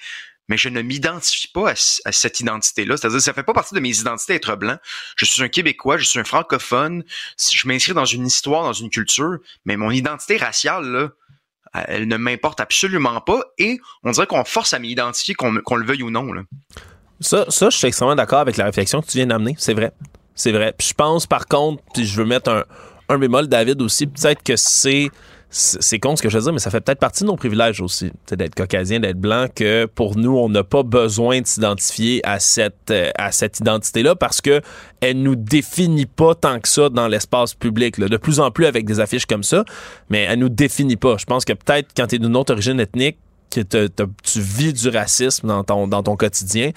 mais 0.48 0.56
je 0.56 0.68
ne 0.68 0.82
m'identifie 0.82 1.48
pas 1.48 1.70
à, 1.70 2.12
cette 2.12 2.40
identité-là. 2.40 2.96
C'est-à-dire, 2.96 3.20
ça 3.20 3.32
fait 3.32 3.42
pas 3.42 3.52
partie 3.52 3.74
de 3.74 3.80
mes 3.80 4.00
identités 4.00 4.34
être 4.34 4.56
blanc. 4.56 4.78
Je 5.16 5.24
suis 5.24 5.42
un 5.42 5.48
Québécois, 5.48 5.98
je 5.98 6.04
suis 6.04 6.18
un 6.18 6.24
francophone, 6.24 7.04
je 7.38 7.68
m'inscris 7.68 7.94
dans 7.94 8.06
une 8.06 8.26
histoire, 8.26 8.64
dans 8.64 8.72
une 8.72 8.90
culture, 8.90 9.38
mais 9.64 9.76
mon 9.76 9.90
identité 9.90 10.36
raciale, 10.36 10.86
là, 10.86 11.10
elle 11.74 12.08
ne 12.08 12.16
m'importe 12.16 12.60
absolument 12.60 13.20
pas 13.20 13.40
et 13.58 13.78
on 14.02 14.10
dirait 14.10 14.26
qu'on 14.26 14.44
force 14.44 14.72
à 14.72 14.78
m'identifier, 14.78 15.34
qu'on 15.34 15.76
le 15.76 15.86
veuille 15.86 16.02
ou 16.02 16.10
non. 16.10 16.26
Ça, 17.20 17.46
ça, 17.48 17.70
je 17.70 17.76
suis 17.76 17.88
extrêmement 17.88 18.14
d'accord 18.14 18.40
avec 18.40 18.56
la 18.56 18.64
réflexion 18.64 19.00
que 19.00 19.06
tu 19.06 19.18
viens 19.18 19.26
d'amener. 19.26 19.54
C'est 19.58 19.74
vrai. 19.74 19.92
C'est 20.34 20.52
vrai. 20.52 20.72
Puis 20.76 20.88
je 20.88 20.94
pense, 20.94 21.26
par 21.26 21.46
contre, 21.46 21.82
puis 21.92 22.06
je 22.06 22.16
veux 22.16 22.24
mettre 22.24 22.50
un, 22.50 22.64
un 23.08 23.18
bémol, 23.18 23.48
David, 23.48 23.82
aussi, 23.82 24.06
peut-être 24.06 24.42
que 24.42 24.56
c'est 24.56 25.10
c'est 25.50 25.98
con 25.98 26.14
ce 26.14 26.22
que 26.22 26.28
je 26.28 26.36
veux 26.36 26.44
dire, 26.44 26.52
mais 26.52 26.58
ça 26.58 26.70
fait 26.70 26.80
peut-être 26.80 26.98
partie 26.98 27.24
de 27.24 27.28
nos 27.28 27.36
privilèges 27.36 27.80
aussi, 27.80 28.12
d'être 28.30 28.54
caucasien, 28.54 29.00
d'être 29.00 29.18
blanc, 29.18 29.46
que 29.54 29.86
pour 29.86 30.16
nous, 30.16 30.36
on 30.36 30.50
n'a 30.50 30.62
pas 30.62 30.82
besoin 30.82 31.40
de 31.40 31.46
s'identifier 31.46 32.20
à 32.24 32.38
cette, 32.38 32.90
euh, 32.90 33.10
à 33.16 33.32
cette 33.32 33.58
identité-là 33.60 34.14
parce 34.14 34.42
que 34.42 34.60
elle 35.00 35.22
nous 35.22 35.36
définit 35.36 36.04
pas 36.06 36.34
tant 36.34 36.60
que 36.60 36.68
ça 36.68 36.90
dans 36.90 37.08
l'espace 37.08 37.54
public. 37.54 37.98
De 37.98 38.16
plus 38.18 38.40
en 38.40 38.50
plus 38.50 38.66
avec 38.66 38.84
des 38.84 39.00
affiches 39.00 39.24
comme 39.24 39.42
ça, 39.42 39.64
mais 40.10 40.24
elle 40.24 40.40
nous 40.40 40.50
définit 40.50 40.96
pas. 40.96 41.16
Je 41.16 41.24
pense 41.24 41.44
que 41.46 41.54
peut-être 41.54 41.88
quand 41.96 42.08
tu 42.08 42.16
es 42.16 42.18
d'une 42.18 42.36
autre 42.36 42.52
origine 42.52 42.78
ethnique, 42.80 43.16
que 43.50 43.62
tu 43.62 44.40
vis 44.40 44.74
du 44.74 44.88
racisme 44.90 45.48
dans 45.48 45.64
ton, 45.64 45.88
dans 45.88 46.02
ton 46.02 46.16
quotidien, 46.16 46.72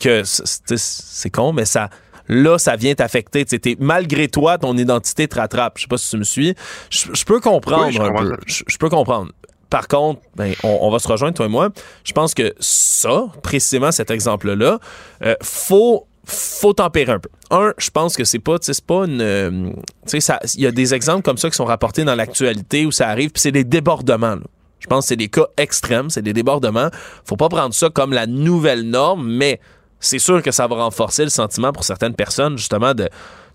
que 0.00 0.22
c'est 0.24 1.30
con, 1.30 1.52
mais 1.52 1.66
ça, 1.66 1.90
là, 2.28 2.58
ça 2.58 2.76
vient 2.76 2.94
t'affecter. 2.94 3.44
malgré 3.78 4.28
toi, 4.28 4.58
ton 4.58 4.76
identité 4.76 5.28
te 5.28 5.36
rattrape. 5.36 5.74
Je 5.76 5.82
sais 5.82 5.88
pas 5.88 5.98
si 5.98 6.10
tu 6.10 6.16
me 6.16 6.24
suis. 6.24 6.54
Je, 6.90 7.24
peux 7.24 7.40
comprendre 7.40 8.00
un 8.00 8.14
peu. 8.14 8.36
Je, 8.46 8.76
peux 8.78 8.88
comprendre. 8.88 9.32
Par 9.70 9.88
contre, 9.88 10.20
ben, 10.36 10.54
on, 10.62 10.90
va 10.90 10.98
se 10.98 11.08
rejoindre, 11.08 11.34
toi 11.34 11.46
et 11.46 11.48
moi. 11.48 11.70
Je 12.04 12.12
pense 12.12 12.34
que 12.34 12.54
ça, 12.60 13.26
précisément 13.42 13.92
cet 13.92 14.10
exemple-là, 14.10 14.78
euh, 15.22 15.34
faut 15.42 16.06
faut 16.26 16.72
tempérer 16.72 17.12
un 17.12 17.18
peu. 17.18 17.28
Un, 17.50 17.74
je 17.76 17.90
pense 17.90 18.16
que 18.16 18.24
c'est 18.24 18.38
pas, 18.38 18.56
c'est 18.60 18.84
pas 18.84 19.04
une, 19.04 19.20
euh, 19.20 19.70
tu 20.08 20.20
sais, 20.20 20.34
il 20.54 20.62
y 20.62 20.66
a 20.66 20.72
des 20.72 20.94
exemples 20.94 21.22
comme 21.22 21.36
ça 21.36 21.50
qui 21.50 21.56
sont 21.56 21.66
rapportés 21.66 22.04
dans 22.04 22.14
l'actualité 22.14 22.86
où 22.86 22.92
ça 22.92 23.08
arrive, 23.08 23.30
puis 23.30 23.42
c'est 23.42 23.52
des 23.52 23.64
débordements. 23.64 24.36
Je 24.78 24.86
pense 24.86 25.04
que 25.04 25.08
c'est 25.08 25.16
des 25.16 25.28
cas 25.28 25.46
extrêmes, 25.56 26.10
c'est 26.10 26.22
des 26.22 26.32
débordements. 26.32 26.88
Faut 27.24 27.36
pas 27.36 27.48
prendre 27.48 27.74
ça 27.74 27.90
comme 27.90 28.12
la 28.12 28.26
nouvelle 28.26 28.82
norme, 28.82 29.26
mais 29.26 29.60
c'est 30.04 30.18
sûr 30.18 30.42
que 30.42 30.50
ça 30.50 30.66
va 30.66 30.76
renforcer 30.76 31.24
le 31.24 31.30
sentiment 31.30 31.72
pour 31.72 31.84
certaines 31.84 32.14
personnes, 32.14 32.58
justement, 32.58 32.94
de 32.94 33.08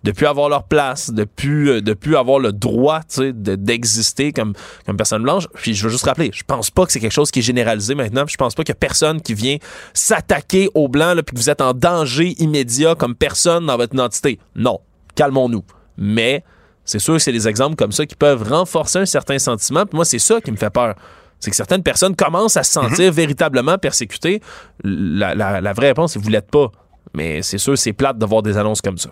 de 0.03 0.11
plus 0.11 0.27
avoir 0.27 0.49
leur 0.49 0.63
place, 0.63 1.11
de 1.11 1.25
plus, 1.25 1.71
euh, 1.71 1.81
plus 1.81 2.15
avoir 2.15 2.39
le 2.39 2.53
droit 2.53 3.01
d'exister 3.17 4.31
comme, 4.31 4.53
personne 4.97 5.23
blanche. 5.23 5.47
Puis 5.55 5.73
je 5.73 5.83
veux 5.83 5.89
juste 5.89 6.05
rappeler, 6.05 6.31
je 6.33 6.43
pense 6.43 6.71
pas 6.71 6.85
que 6.85 6.91
c'est 6.91 6.99
quelque 6.99 7.11
chose 7.11 7.31
qui 7.31 7.39
est 7.39 7.43
généralisé 7.43 7.95
maintenant. 7.95 8.23
je 8.27 8.37
pense 8.37 8.55
pas 8.55 8.63
qu'il 8.63 8.71
a 8.71 8.75
personne 8.75 9.21
qui 9.21 9.33
vient 9.33 9.57
s'attaquer 9.93 10.69
aux 10.73 10.87
blancs 10.87 11.15
là, 11.15 11.23
puis 11.23 11.35
que 11.35 11.39
vous 11.39 11.49
êtes 11.49 11.61
en 11.61 11.73
danger 11.73 12.35
immédiat 12.41 12.95
comme 12.95 13.15
personne 13.15 13.65
dans 13.65 13.77
votre 13.77 13.93
identité. 13.93 14.39
Non, 14.55 14.79
calmons-nous. 15.15 15.63
Mais 15.97 16.43
c'est 16.85 16.99
sûr 16.99 17.15
que 17.15 17.19
c'est 17.19 17.33
des 17.33 17.47
exemples 17.47 17.75
comme 17.75 17.91
ça 17.91 18.05
qui 18.05 18.15
peuvent 18.15 18.47
renforcer 18.49 18.99
un 18.99 19.05
certain 19.05 19.37
sentiment. 19.37 19.85
Puis 19.85 19.95
moi, 19.95 20.05
c'est 20.05 20.19
ça 20.19 20.39
qui 20.39 20.51
me 20.51 20.57
fait 20.57 20.69
peur 20.69 20.95
c'est 21.39 21.49
que 21.49 21.55
certaines 21.55 21.83
personnes 21.83 22.15
commencent 22.15 22.57
à 22.57 22.63
se 22.63 22.73
sentir 22.73 23.07
mhm. 23.07 23.15
véritablement 23.15 23.77
persécutées. 23.77 24.41
La, 24.83 25.73
vraie 25.73 25.87
réponse, 25.87 26.13
c'est 26.13 26.19
que 26.19 26.23
vous 26.23 26.29
l'êtes 26.29 26.51
pas. 26.51 26.71
Mais 27.13 27.41
c'est 27.41 27.57
sûr, 27.57 27.77
c'est 27.77 27.93
plate 27.93 28.17
d'avoir 28.17 28.43
des 28.43 28.57
annonces 28.57 28.81
comme 28.81 28.97
ça. 28.97 29.09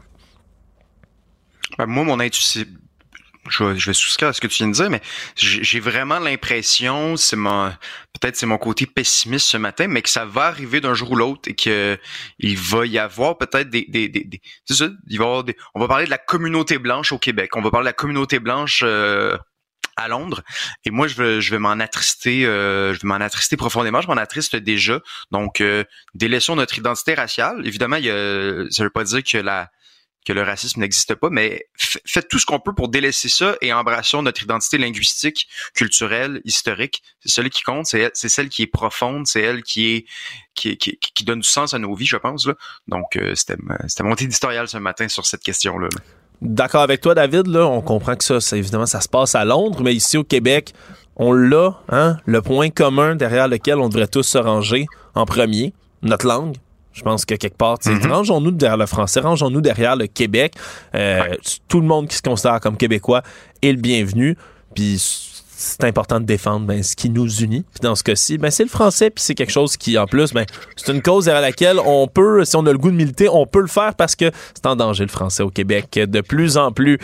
Ben, 1.77 1.85
moi, 1.85 2.03
mon 2.03 2.19
intuition, 2.19 2.65
je 3.49 3.63
vais, 3.63 3.77
je 3.77 3.87
vais 3.87 3.93
souscrire 3.93 4.29
à 4.29 4.33
ce 4.33 4.41
que 4.41 4.47
tu 4.47 4.57
viens 4.57 4.67
de 4.67 4.73
dire, 4.73 4.89
mais 4.89 5.01
j'ai 5.35 5.79
vraiment 5.79 6.19
l'impression, 6.19 7.15
c'est 7.17 7.35
mon, 7.35 7.69
peut-être 8.19 8.35
c'est 8.35 8.45
mon 8.45 8.57
côté 8.57 8.85
pessimiste 8.85 9.47
ce 9.47 9.57
matin, 9.57 9.87
mais 9.87 10.01
que 10.01 10.09
ça 10.09 10.25
va 10.25 10.43
arriver 10.43 10.81
d'un 10.81 10.93
jour 10.93 11.11
ou 11.11 11.15
l'autre 11.15 11.49
et 11.49 11.55
que 11.55 11.97
il 12.39 12.57
va 12.57 12.85
y 12.85 12.99
avoir 12.99 13.37
peut-être 13.37 13.69
des, 13.69 13.85
des, 13.87 14.09
des, 14.09 14.41
c'est 14.65 14.75
ça, 14.75 14.89
il 15.07 15.17
va 15.17 15.25
y 15.25 15.27
avoir 15.27 15.43
des, 15.43 15.55
on 15.75 15.79
va 15.79 15.87
parler 15.87 16.05
de 16.05 16.09
la 16.09 16.17
communauté 16.17 16.77
blanche 16.77 17.11
au 17.11 17.19
Québec, 17.19 17.55
on 17.55 17.61
va 17.61 17.71
parler 17.71 17.85
de 17.85 17.89
la 17.89 17.93
communauté 17.93 18.39
blanche 18.39 18.81
euh, 18.83 19.37
à 19.97 20.07
Londres. 20.07 20.43
Et 20.85 20.91
moi, 20.91 21.07
je 21.07 21.15
vais, 21.15 21.41
je 21.41 21.51
vais 21.51 21.59
m'en 21.59 21.71
attrister, 21.71 22.45
euh, 22.45 22.93
je 22.93 23.01
vais 23.01 23.07
m'en 23.07 23.15
attrister 23.15 23.57
profondément. 23.57 24.01
Je 24.01 24.07
m'en 24.07 24.13
attriste 24.13 24.55
déjà. 24.55 25.01
Donc, 25.31 25.59
euh, 25.59 25.83
délaissons 26.13 26.55
notre 26.55 26.77
identité 26.77 27.15
raciale. 27.15 27.65
Évidemment, 27.65 27.97
il 27.97 28.05
y 28.05 28.11
a, 28.11 28.65
ça 28.69 28.83
veut 28.83 28.89
pas 28.89 29.03
dire 29.03 29.23
que 29.23 29.37
la 29.37 29.69
que 30.25 30.33
le 30.33 30.43
racisme 30.43 30.81
n'existe 30.81 31.15
pas, 31.15 31.29
mais 31.29 31.69
faites 31.77 32.27
tout 32.27 32.37
ce 32.37 32.45
qu'on 32.45 32.59
peut 32.59 32.75
pour 32.75 32.89
délaisser 32.89 33.29
ça 33.29 33.55
et 33.61 33.71
embrassons 33.71 34.21
notre 34.21 34.43
identité 34.43 34.77
linguistique, 34.77 35.47
culturelle, 35.73 36.41
historique. 36.43 37.01
C'est 37.21 37.29
celle 37.29 37.49
qui 37.49 37.61
compte, 37.61 37.85
c'est 37.85 38.11
celle 38.13 38.49
qui 38.49 38.63
est 38.63 38.67
profonde, 38.67 39.25
c'est 39.25 39.39
elle 39.39 39.63
qui 39.63 39.87
est 39.87 40.05
qui, 40.53 40.75
qui, 40.77 40.97
qui, 40.99 41.23
donne 41.23 41.39
du 41.39 41.47
sens 41.47 41.73
à 41.73 41.79
nos 41.79 41.95
vies, 41.95 42.05
je 42.05 42.17
pense. 42.17 42.45
Là. 42.45 42.55
Donc, 42.87 43.15
euh, 43.15 43.35
c'était 43.35 44.03
mon 44.03 44.15
éditorial 44.15 44.67
ce 44.67 44.77
matin 44.77 45.07
sur 45.07 45.25
cette 45.25 45.43
question-là. 45.43 45.87
là 45.93 46.01
D'accord 46.41 46.81
avec 46.81 47.01
toi, 47.01 47.15
David. 47.15 47.47
Là, 47.47 47.65
on 47.65 47.81
comprend 47.81 48.15
que 48.15 48.23
ça, 48.23 48.55
évidemment, 48.55 48.85
ça 48.85 49.01
se 49.01 49.09
passe 49.09 49.35
à 49.35 49.43
Londres, 49.43 49.79
mais 49.83 49.93
ici 49.93 50.17
au 50.17 50.23
Québec, 50.23 50.73
on 51.15 51.33
l'a, 51.33 51.79
hein, 51.89 52.17
le 52.25 52.41
point 52.41 52.69
commun 52.69 53.15
derrière 53.15 53.47
lequel 53.47 53.79
on 53.79 53.89
devrait 53.89 54.07
tous 54.07 54.23
se 54.23 54.37
ranger 54.37 54.85
en 55.15 55.25
premier, 55.25 55.73
notre 56.03 56.27
langue. 56.27 56.55
Je 56.93 57.03
pense 57.03 57.25
que 57.25 57.35
quelque 57.35 57.57
part, 57.57 57.77
mm 57.85 58.07
rangeons-nous 58.07 58.51
derrière 58.51 58.77
le 58.77 58.85
français, 58.85 59.19
rangeons-nous 59.19 59.61
derrière 59.61 59.95
le 59.95 60.07
Québec. 60.07 60.53
Euh, 60.95 61.35
tout 61.67 61.79
le 61.79 61.85
monde 61.85 62.07
qui 62.07 62.15
se 62.15 62.23
considère 62.23 62.59
comme 62.59 62.77
québécois 62.77 63.21
est 63.61 63.71
le 63.71 63.77
bienvenu. 63.77 64.35
Puis 64.73 65.26
c'est 65.57 65.83
important 65.85 66.19
de 66.19 66.25
défendre 66.25 66.67
ben, 66.67 66.83
ce 66.83 66.95
qui 66.95 67.09
nous 67.09 67.27
unit. 67.41 67.65
Dans 67.81 67.95
ce 67.95 68.03
cas-ci, 68.03 68.37
ben, 68.37 68.51
c'est 68.51 68.63
le 68.63 68.69
français, 68.69 69.09
puis 69.09 69.23
c'est 69.23 69.33
quelque 69.33 69.51
chose 69.51 69.75
qui, 69.75 69.97
en 69.97 70.05
plus, 70.05 70.31
ben, 70.31 70.45
c'est 70.75 70.93
une 70.93 71.01
cause 71.01 71.27
à 71.27 71.41
laquelle 71.41 71.79
on 71.83 72.07
peut, 72.07 72.45
si 72.45 72.55
on 72.55 72.65
a 72.67 72.71
le 72.71 72.77
goût 72.77 72.91
de 72.91 72.95
militer, 72.95 73.27
on 73.27 73.47
peut 73.47 73.61
le 73.61 73.67
faire 73.67 73.95
parce 73.95 74.15
que 74.15 74.31
c'est 74.53 74.67
en 74.67 74.75
danger 74.75 75.03
le 75.03 75.09
français 75.09 75.41
au 75.41 75.49
Québec 75.49 75.99
de 75.99 76.21
plus 76.21 76.57
en 76.57 76.71
plus. 76.71 76.99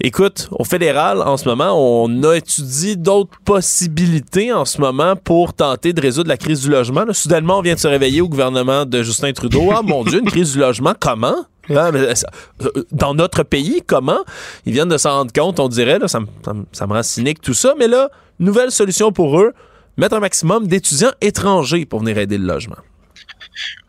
Écoute, 0.00 0.48
au 0.52 0.64
fédéral, 0.64 1.22
en 1.22 1.36
ce 1.36 1.48
moment, 1.48 1.74
on 1.76 2.22
a 2.22 2.36
étudié 2.36 2.96
d'autres 2.96 3.38
possibilités 3.44 4.52
en 4.52 4.64
ce 4.64 4.80
moment 4.80 5.16
pour 5.16 5.52
tenter 5.52 5.92
de 5.92 6.00
résoudre 6.00 6.28
la 6.28 6.36
crise 6.36 6.62
du 6.62 6.70
logement. 6.70 7.04
soudainement, 7.12 7.58
on 7.58 7.62
vient 7.62 7.74
de 7.74 7.80
se 7.80 7.88
réveiller 7.88 8.20
au 8.20 8.28
gouvernement 8.28 8.84
de 8.84 9.02
Justin 9.02 9.32
Trudeau. 9.32 9.70
Ah 9.72 9.82
mon 9.82 10.04
Dieu, 10.04 10.20
une 10.20 10.30
crise 10.30 10.52
du 10.52 10.58
logement, 10.60 10.94
comment? 10.98 11.46
Ah, 11.70 11.90
euh, 11.92 12.70
dans 12.90 13.14
notre 13.14 13.44
pays, 13.44 13.82
comment? 13.86 14.20
Ils 14.66 14.72
viennent 14.72 14.88
de 14.88 14.96
s'en 14.96 15.18
rendre 15.18 15.32
compte, 15.32 15.60
on 15.60 15.68
dirait, 15.68 15.98
là, 15.98 16.08
ça, 16.08 16.20
me 16.20 16.92
rend 16.92 17.02
cynique 17.02 17.40
tout 17.40 17.54
ça, 17.54 17.74
mais 17.78 17.88
là, 17.88 18.10
Nouvelle 18.38 18.72
solution 18.72 19.12
pour 19.12 19.38
eux, 19.40 19.52
mettre 19.96 20.16
un 20.16 20.20
maximum 20.20 20.66
d'étudiants 20.66 21.12
étrangers 21.20 21.86
pour 21.86 22.00
venir 22.00 22.18
aider 22.18 22.38
le 22.38 22.46
logement. 22.46 22.78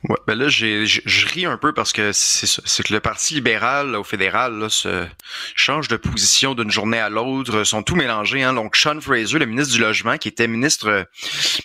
Ouais, 0.09 0.17
ben 0.27 0.37
là, 0.37 0.49
j'ai, 0.49 0.85
je 0.85 1.27
ris 1.27 1.45
un 1.45 1.57
peu 1.57 1.73
parce 1.73 1.93
que 1.93 2.11
c'est 2.11 2.83
que 2.83 2.93
le 2.93 2.99
Parti 2.99 3.35
libéral 3.35 3.95
au 3.95 4.03
fédéral 4.03 4.59
là, 4.59 4.69
se 4.69 5.05
change 5.55 5.87
de 5.87 5.95
position 5.95 6.55
d'une 6.55 6.71
journée 6.71 6.99
à 6.99 7.09
l'autre, 7.09 7.63
sont 7.63 7.83
tout 7.83 7.95
mélangés. 7.95 8.43
Hein. 8.43 8.53
Donc, 8.53 8.75
Sean 8.75 8.99
Fraser, 8.99 9.39
le 9.39 9.45
ministre 9.45 9.73
du 9.73 9.79
Logement, 9.79 10.17
qui 10.17 10.27
était 10.27 10.47
ministre 10.47 11.07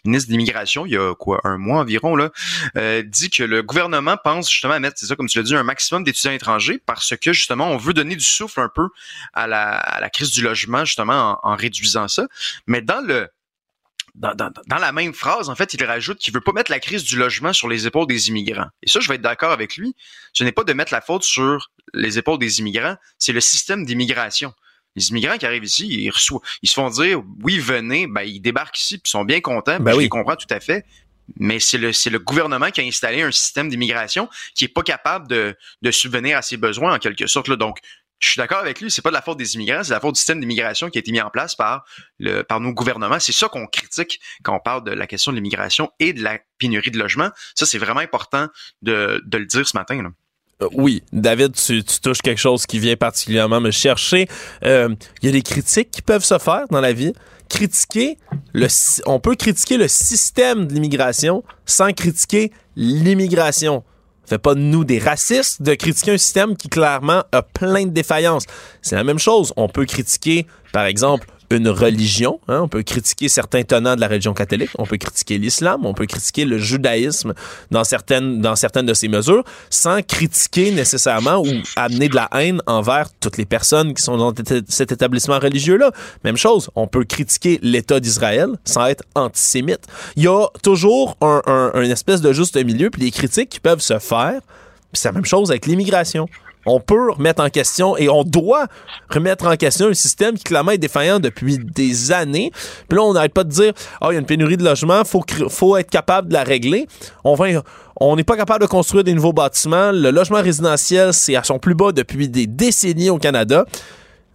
ministre 0.04 0.28
de 0.28 0.32
l'immigration 0.32 0.86
il 0.86 0.92
y 0.92 0.96
a 0.96 1.14
quoi, 1.14 1.40
un 1.44 1.58
mois 1.58 1.80
environ, 1.80 2.14
là, 2.14 2.30
euh, 2.76 3.02
dit 3.02 3.30
que 3.30 3.42
le 3.42 3.62
gouvernement 3.62 4.16
pense 4.22 4.50
justement 4.50 4.74
à 4.74 4.78
mettre, 4.78 4.98
c'est 4.98 5.06
ça, 5.06 5.16
comme 5.16 5.28
tu 5.28 5.38
l'as 5.38 5.44
dit, 5.44 5.56
un 5.56 5.64
maximum 5.64 6.04
d'étudiants 6.04 6.32
étrangers 6.32 6.78
parce 6.84 7.14
que 7.16 7.32
justement, 7.32 7.68
on 7.68 7.76
veut 7.76 7.94
donner 7.94 8.14
du 8.14 8.24
souffle 8.24 8.60
un 8.60 8.70
peu 8.72 8.88
à 9.34 9.46
la, 9.48 9.76
à 9.76 10.00
la 10.00 10.10
crise 10.10 10.30
du 10.30 10.42
logement, 10.42 10.84
justement, 10.84 11.40
en, 11.42 11.52
en 11.52 11.56
réduisant 11.56 12.06
ça. 12.06 12.26
Mais 12.66 12.82
dans 12.82 13.04
le 13.04 13.28
dans, 14.18 14.34
dans, 14.34 14.50
dans, 14.66 14.78
la 14.78 14.92
même 14.92 15.14
phrase, 15.14 15.48
en 15.48 15.54
fait, 15.54 15.74
il 15.74 15.84
rajoute 15.84 16.18
qu'il 16.18 16.34
veut 16.34 16.40
pas 16.40 16.52
mettre 16.52 16.70
la 16.70 16.80
crise 16.80 17.04
du 17.04 17.16
logement 17.16 17.52
sur 17.52 17.68
les 17.68 17.86
épaules 17.86 18.06
des 18.06 18.28
immigrants. 18.28 18.68
Et 18.82 18.88
ça, 18.88 19.00
je 19.00 19.08
vais 19.08 19.14
être 19.14 19.22
d'accord 19.22 19.52
avec 19.52 19.76
lui. 19.76 19.94
Ce 20.32 20.42
n'est 20.44 20.52
pas 20.52 20.64
de 20.64 20.72
mettre 20.72 20.92
la 20.92 21.00
faute 21.00 21.22
sur 21.22 21.70
les 21.94 22.18
épaules 22.18 22.38
des 22.38 22.58
immigrants, 22.58 22.96
c'est 23.18 23.32
le 23.32 23.40
système 23.40 23.84
d'immigration. 23.84 24.52
Les 24.96 25.10
immigrants 25.10 25.38
qui 25.38 25.46
arrivent 25.46 25.64
ici, 25.64 25.86
ils, 25.86 26.10
reçoivent, 26.10 26.42
ils 26.62 26.68
se 26.68 26.74
font 26.74 26.90
dire, 26.90 27.22
oui, 27.42 27.58
venez, 27.58 28.06
ben, 28.06 28.22
ils 28.22 28.40
débarquent 28.40 28.78
ici, 28.78 28.98
puis 28.98 29.08
ils 29.08 29.10
sont 29.10 29.24
bien 29.24 29.40
contents, 29.40 29.78
ben 29.78 29.94
je 29.94 30.00
les 30.00 30.08
comprends 30.08 30.36
tout 30.36 30.52
à 30.52 30.60
fait. 30.60 30.84
Mais 31.36 31.60
c'est 31.60 31.78
le, 31.78 31.92
c'est 31.92 32.10
le 32.10 32.18
gouvernement 32.18 32.70
qui 32.70 32.80
a 32.80 32.84
installé 32.84 33.22
un 33.22 33.30
système 33.30 33.68
d'immigration 33.68 34.28
qui 34.54 34.64
est 34.64 34.68
pas 34.68 34.82
capable 34.82 35.28
de, 35.28 35.56
de 35.82 35.90
subvenir 35.90 36.38
à 36.38 36.42
ses 36.42 36.56
besoins, 36.56 36.94
en 36.94 36.98
quelque 36.98 37.26
sorte. 37.26 37.48
Là. 37.48 37.56
Donc, 37.56 37.78
je 38.18 38.30
suis 38.30 38.38
d'accord 38.38 38.58
avec 38.58 38.80
lui, 38.80 38.90
c'est 38.90 39.02
pas 39.02 39.10
de 39.10 39.14
la 39.14 39.22
faute 39.22 39.38
des 39.38 39.54
immigrants, 39.54 39.84
c'est 39.84 39.92
la 39.92 40.00
faute 40.00 40.14
du 40.14 40.18
système 40.18 40.40
d'immigration 40.40 40.90
qui 40.90 40.98
a 40.98 41.00
été 41.00 41.12
mis 41.12 41.20
en 41.20 41.30
place 41.30 41.54
par 41.54 41.84
le 42.18 42.42
par 42.42 42.60
nos 42.60 42.72
gouvernements. 42.72 43.20
C'est 43.20 43.32
ça 43.32 43.48
qu'on 43.48 43.66
critique 43.66 44.20
quand 44.42 44.54
on 44.56 44.60
parle 44.60 44.84
de 44.84 44.90
la 44.90 45.06
question 45.06 45.30
de 45.32 45.36
l'immigration 45.36 45.90
et 46.00 46.12
de 46.12 46.22
la 46.22 46.38
pénurie 46.58 46.90
de 46.90 46.98
logement. 46.98 47.30
Ça, 47.54 47.66
c'est 47.66 47.78
vraiment 47.78 48.00
important 48.00 48.48
de, 48.82 49.22
de 49.24 49.38
le 49.38 49.46
dire 49.46 49.66
ce 49.66 49.76
matin. 49.76 50.02
Là. 50.02 50.10
Euh, 50.62 50.68
oui, 50.72 51.02
David, 51.12 51.54
tu, 51.54 51.84
tu, 51.84 52.00
touches 52.00 52.22
quelque 52.22 52.40
chose 52.40 52.66
qui 52.66 52.78
vient 52.78 52.96
particulièrement 52.96 53.60
me 53.60 53.70
chercher. 53.70 54.28
Il 54.62 54.68
euh, 54.68 54.94
y 55.22 55.28
a 55.28 55.32
des 55.32 55.42
critiques 55.42 55.90
qui 55.90 56.02
peuvent 56.02 56.24
se 56.24 56.38
faire 56.38 56.66
dans 56.70 56.80
la 56.80 56.92
vie. 56.92 57.12
Critiquer 57.48 58.18
le, 58.52 58.66
on 59.06 59.20
peut 59.20 59.34
critiquer 59.34 59.78
le 59.78 59.88
système 59.88 60.66
de 60.66 60.74
l'immigration 60.74 61.44
sans 61.64 61.92
critiquer 61.92 62.52
l'immigration 62.76 63.84
fait 64.28 64.38
pas 64.38 64.54
de 64.54 64.60
nous 64.60 64.84
des 64.84 64.98
racistes 64.98 65.62
de 65.62 65.74
critiquer 65.74 66.12
un 66.12 66.18
système 66.18 66.56
qui 66.56 66.68
clairement 66.68 67.24
a 67.32 67.42
plein 67.42 67.84
de 67.84 67.90
défaillances. 67.90 68.44
C'est 68.82 68.96
la 68.96 69.04
même 69.04 69.18
chose. 69.18 69.52
On 69.56 69.68
peut 69.68 69.86
critiquer, 69.86 70.46
par 70.72 70.84
exemple, 70.84 71.28
une 71.50 71.68
religion. 71.68 72.40
Hein. 72.48 72.60
On 72.62 72.68
peut 72.68 72.82
critiquer 72.82 73.28
certains 73.28 73.62
tenants 73.62 73.96
de 73.96 74.00
la 74.00 74.08
religion 74.08 74.34
catholique, 74.34 74.70
on 74.78 74.84
peut 74.84 74.96
critiquer 74.96 75.38
l'islam, 75.38 75.86
on 75.86 75.94
peut 75.94 76.06
critiquer 76.06 76.44
le 76.44 76.58
judaïsme 76.58 77.34
dans 77.70 77.84
certaines, 77.84 78.40
dans 78.40 78.56
certaines 78.56 78.86
de 78.86 78.94
ses 78.94 79.08
mesures, 79.08 79.44
sans 79.70 80.02
critiquer 80.02 80.70
nécessairement 80.70 81.40
ou 81.40 81.48
amener 81.76 82.08
de 82.08 82.16
la 82.16 82.28
haine 82.32 82.60
envers 82.66 83.08
toutes 83.20 83.36
les 83.36 83.46
personnes 83.46 83.94
qui 83.94 84.02
sont 84.02 84.16
dans 84.16 84.34
cet 84.68 84.92
établissement 84.92 85.38
religieux-là. 85.38 85.92
Même 86.24 86.36
chose, 86.36 86.70
on 86.74 86.86
peut 86.86 87.04
critiquer 87.04 87.58
l'État 87.62 88.00
d'Israël 88.00 88.50
sans 88.64 88.86
être 88.86 89.04
antisémite. 89.14 89.80
Il 90.16 90.24
y 90.24 90.28
a 90.28 90.46
toujours 90.62 91.16
un, 91.20 91.82
espèce 91.82 92.20
de 92.20 92.32
juste 92.32 92.56
milieu, 92.62 92.90
puis 92.90 93.02
les 93.02 93.10
critiques 93.10 93.48
qui 93.48 93.60
peuvent 93.60 93.80
se 93.80 93.98
faire. 93.98 94.40
C'est 94.92 95.08
la 95.08 95.12
même 95.12 95.24
chose 95.24 95.50
avec 95.50 95.66
l'immigration 95.66 96.28
on 96.68 96.80
peut 96.80 97.10
remettre 97.10 97.42
en 97.42 97.48
question 97.48 97.96
et 97.96 98.08
on 98.08 98.24
doit 98.24 98.66
remettre 99.10 99.46
en 99.46 99.56
question 99.56 99.88
un 99.88 99.94
système 99.94 100.36
qui 100.36 100.44
clairement 100.44 100.72
est 100.72 100.78
défaillant 100.78 101.20
depuis 101.20 101.58
des 101.58 102.12
années. 102.12 102.50
Puis 102.88 102.96
là, 102.96 103.04
on 103.04 103.12
n'arrête 103.12 103.34
pas 103.34 103.44
de 103.44 103.50
dire, 103.50 103.72
ah, 104.00 104.06
oh, 104.06 104.10
il 104.10 104.14
y 104.14 104.16
a 104.16 104.20
une 104.20 104.26
pénurie 104.26 104.56
de 104.56 104.64
logements, 104.64 105.04
faut 105.04 105.24
faut 105.48 105.76
être 105.76 105.90
capable 105.90 106.28
de 106.28 106.34
la 106.34 106.44
régler. 106.44 106.86
On 107.24 107.34
va 107.34 107.46
on 108.00 108.14
n'est 108.14 108.24
pas 108.24 108.36
capable 108.36 108.62
de 108.62 108.68
construire 108.68 109.02
des 109.02 109.14
nouveaux 109.14 109.32
bâtiments. 109.32 109.90
Le 109.90 110.10
logement 110.10 110.40
résidentiel, 110.40 111.12
c'est 111.12 111.34
à 111.34 111.42
son 111.42 111.58
plus 111.58 111.74
bas 111.74 111.90
depuis 111.90 112.28
des 112.28 112.46
décennies 112.46 113.10
au 113.10 113.18
Canada. 113.18 113.64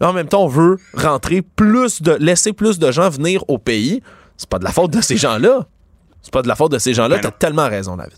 En 0.02 0.12
même 0.12 0.28
temps, 0.28 0.44
on 0.44 0.48
veut 0.48 0.78
rentrer 0.94 1.42
plus 1.42 2.02
de, 2.02 2.12
laisser 2.20 2.52
plus 2.52 2.78
de 2.78 2.92
gens 2.92 3.10
venir 3.10 3.44
au 3.48 3.58
pays. 3.58 4.02
C'est 4.36 4.50
pas 4.50 4.60
de 4.60 4.66
la 4.66 4.72
faute 4.72 4.92
de 4.92 5.00
ces 5.00 5.16
gens-là. 5.16 5.66
C'est 6.22 6.34
pas 6.34 6.42
de 6.42 6.48
la 6.48 6.56
faute 6.56 6.72
de 6.72 6.78
ces 6.78 6.94
gens-là. 6.94 7.16
Ben 7.16 7.22
T'as 7.22 7.32
tellement 7.32 7.70
raison, 7.70 7.96
David. 7.96 8.18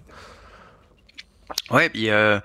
Ouais, 1.70 1.90
puis 1.90 2.10
euh, 2.10 2.40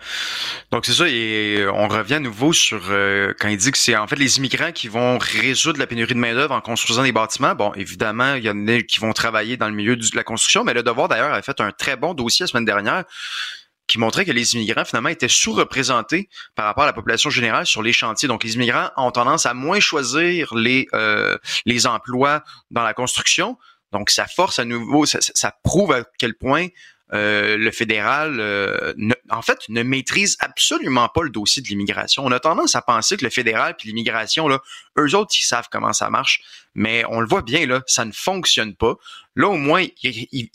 donc 0.71 0.85
c'est 0.85 0.93
ça. 0.93 1.09
Et 1.09 1.65
on 1.73 1.89
revient 1.89 2.15
à 2.15 2.21
nouveau 2.21 2.53
sur 2.53 2.81
euh, 2.91 3.33
quand 3.39 3.49
il 3.49 3.57
dit 3.57 3.71
que 3.71 3.79
c'est 3.79 3.97
en 3.97 4.07
fait 4.07 4.17
les 4.17 4.39
immigrants 4.39 4.73
qui 4.73 4.89
vont 4.89 5.19
résoudre 5.19 5.79
la 5.79 5.87
pénurie 5.87 6.15
de 6.15 6.19
main 6.19 6.35
d'œuvre 6.35 6.55
en 6.55 6.61
construisant 6.61 7.03
des 7.03 7.13
bâtiments. 7.13 7.55
Bon, 7.55 7.73
évidemment, 7.75 8.35
il 8.35 8.45
y 8.45 8.51
en 8.51 8.69
a 8.69 8.83
qui 8.83 9.01
vont 9.01 9.13
travailler 9.13 9.57
dans 9.57 9.69
le 9.69 9.75
milieu 9.75 9.97
de 9.97 10.07
la 10.15 10.25
construction, 10.25 10.65
mais 10.65 10.75
le 10.75 10.83
Devoir 10.83 11.09
d'ailleurs 11.09 11.33
a 11.33 11.43
fait 11.43 11.61
un 11.61 11.73
très 11.73 11.97
bon 11.97 12.15
dossier 12.15 12.45
la 12.45 12.49
semaine 12.49 12.65
dernière 12.65 13.05
qui 13.87 13.99
montrait 13.99 14.25
que 14.25 14.31
les 14.31 14.55
immigrants 14.55 14.85
finalement 14.85 15.09
étaient 15.09 15.29
sous-représentés 15.29 16.29
par 16.55 16.65
rapport 16.65 16.85
à 16.85 16.87
la 16.87 16.93
population 16.93 17.29
générale 17.29 17.67
sur 17.67 17.83
les 17.83 17.93
chantiers. 17.93 18.29
Donc 18.29 18.45
les 18.45 18.55
immigrants 18.55 18.91
ont 18.97 19.11
tendance 19.11 19.47
à 19.47 19.55
moins 19.55 19.81
choisir 19.81 20.55
les 20.55 20.87
euh, 20.95 21.37
les 21.67 21.87
emplois 21.87 22.45
dans 22.71 22.85
la 22.85 22.95
construction. 22.95 23.59
Donc 23.93 24.11
ça 24.11 24.27
force 24.27 24.61
à 24.61 24.65
nouveau, 24.65 25.07
ça 25.07 25.55
prouve 25.65 25.93
à 25.93 26.05
quel 26.19 26.35
point 26.35 26.69
euh, 27.13 27.57
le 27.57 27.71
fédéral, 27.73 28.39
euh, 28.39 28.93
en 29.31 29.43
fait, 29.43 29.59
ne 29.69 29.83
maîtrise 29.83 30.37
absolument 30.41 31.09
pas 31.09 31.23
le 31.23 31.31
dossier 31.31 31.61
de 31.61 31.69
l'immigration. 31.69 32.25
On 32.25 32.31
a 32.31 32.39
tendance 32.39 32.77
à 32.77 32.83
penser 32.83 33.17
que 33.17 33.25
le 33.25 33.31
fédéral 33.31 33.75
puis 33.77 33.89
l'immigration, 33.89 34.47
là, 34.47 34.61
eux 34.99 35.15
autres, 35.17 35.35
ils 35.39 35.45
savent 35.45 35.69
comment 35.71 35.93
ça 35.93 36.09
marche, 36.09 36.41
mais 36.75 37.05
on 37.09 37.21
le 37.21 37.27
voit 37.27 37.43
bien 37.43 37.67
là, 37.67 37.83
ça 37.87 38.05
ne 38.05 38.13
fonctionne 38.13 38.75
pas. 38.77 38.95
Là, 39.35 39.49
au 39.49 39.57
moins, 39.57 39.85
ils, 40.03 40.49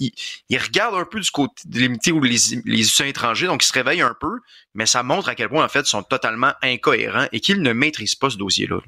regardent 0.51 0.95
un 0.95 1.05
peu 1.05 1.19
du 1.19 1.31
côté 1.31 1.53
de 1.65 1.79
l'immunité 1.79 2.11
ou 2.11 2.21
les 2.21 3.01
étrangers, 3.03 3.47
donc 3.47 3.63
ils 3.63 3.67
se 3.67 3.73
réveillent 3.73 4.01
un 4.01 4.15
peu, 4.19 4.39
mais 4.73 4.85
ça 4.85 5.03
montre 5.03 5.29
à 5.29 5.35
quel 5.35 5.49
point 5.49 5.65
en 5.65 5.69
fait 5.69 5.81
ils 5.81 5.87
sont 5.87 6.03
totalement 6.03 6.53
incohérents 6.61 7.27
et 7.31 7.39
qu'ils 7.39 7.61
ne 7.61 7.73
maîtrisent 7.73 8.15
pas 8.15 8.29
ce 8.29 8.37
dossier-là. 8.37 8.79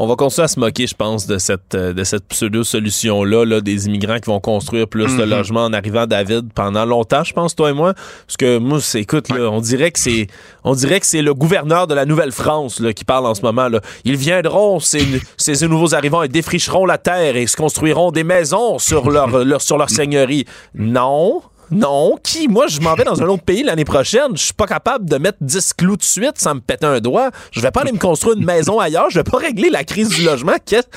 On 0.00 0.06
va 0.06 0.14
continuer 0.14 0.44
à 0.44 0.48
se 0.48 0.60
moquer, 0.60 0.86
je 0.86 0.94
pense, 0.94 1.26
de 1.26 1.38
cette, 1.38 1.74
euh, 1.74 1.92
de 1.92 2.04
cette 2.04 2.24
pseudo-solution-là, 2.28 3.44
là, 3.44 3.60
des 3.60 3.88
immigrants 3.88 4.20
qui 4.20 4.30
vont 4.30 4.38
construire 4.38 4.86
plus 4.86 5.16
de 5.16 5.24
mhm. 5.24 5.30
logements 5.30 5.64
en 5.64 5.72
arrivant, 5.72 6.06
David, 6.06 6.52
pendant 6.54 6.84
longtemps, 6.84 7.24
je 7.24 7.32
pense, 7.32 7.56
toi 7.56 7.70
et 7.70 7.72
moi. 7.72 7.94
Parce 7.94 8.36
que 8.36 8.58
moi, 8.58 8.80
c'est, 8.80 9.00
écoute, 9.00 9.28
là, 9.28 9.50
on 9.50 9.60
dirait 9.60 9.90
que 9.90 9.98
c'est, 9.98 10.28
on 10.62 10.74
dirait 10.74 11.00
que 11.00 11.06
c'est 11.06 11.20
le 11.20 11.34
gouverneur 11.34 11.88
de 11.88 11.94
la 11.94 12.04
Nouvelle-France, 12.06 12.80
qui 12.94 13.04
parle 13.04 13.26
en 13.26 13.34
ce 13.34 13.42
moment, 13.42 13.68
là. 13.68 13.80
Ils 14.04 14.16
viendront, 14.16 14.78
ces, 14.78 15.04
ces 15.36 15.66
nouveaux 15.66 15.96
arrivants, 15.96 16.22
et 16.22 16.28
défricheront 16.28 16.86
la 16.86 16.98
terre 16.98 17.34
et 17.34 17.48
se 17.48 17.56
construiront 17.56 18.12
des 18.12 18.22
maisons 18.22 18.78
sur 18.78 19.10
leur, 19.10 19.44
leur 19.44 19.62
sur 19.62 19.78
leur 19.78 19.90
seigneurie. 19.90 20.44
Non. 20.76 21.42
Non, 21.70 22.16
qui? 22.22 22.48
Moi, 22.48 22.66
je 22.66 22.80
m'en 22.80 22.94
vais 22.94 23.04
dans 23.04 23.22
un 23.22 23.26
autre 23.26 23.42
pays 23.42 23.62
l'année 23.62 23.84
prochaine. 23.84 24.36
Je 24.36 24.44
suis 24.44 24.54
pas 24.54 24.66
capable 24.66 25.08
de 25.08 25.16
mettre 25.18 25.38
10 25.40 25.74
clous 25.74 25.96
de 25.96 26.02
suite 26.02 26.38
sans 26.38 26.54
me 26.54 26.60
péter 26.60 26.86
un 26.86 27.00
doigt. 27.00 27.30
Je 27.50 27.60
vais 27.60 27.70
pas 27.70 27.82
aller 27.82 27.92
me 27.92 27.98
construire 27.98 28.36
une 28.36 28.44
maison 28.44 28.78
ailleurs. 28.78 29.10
Je 29.10 29.18
vais 29.18 29.24
pas 29.24 29.38
régler 29.38 29.70
la 29.70 29.84
crise 29.84 30.08
du 30.08 30.22
logement. 30.22 30.54
Qu'est-ce... 30.64 30.88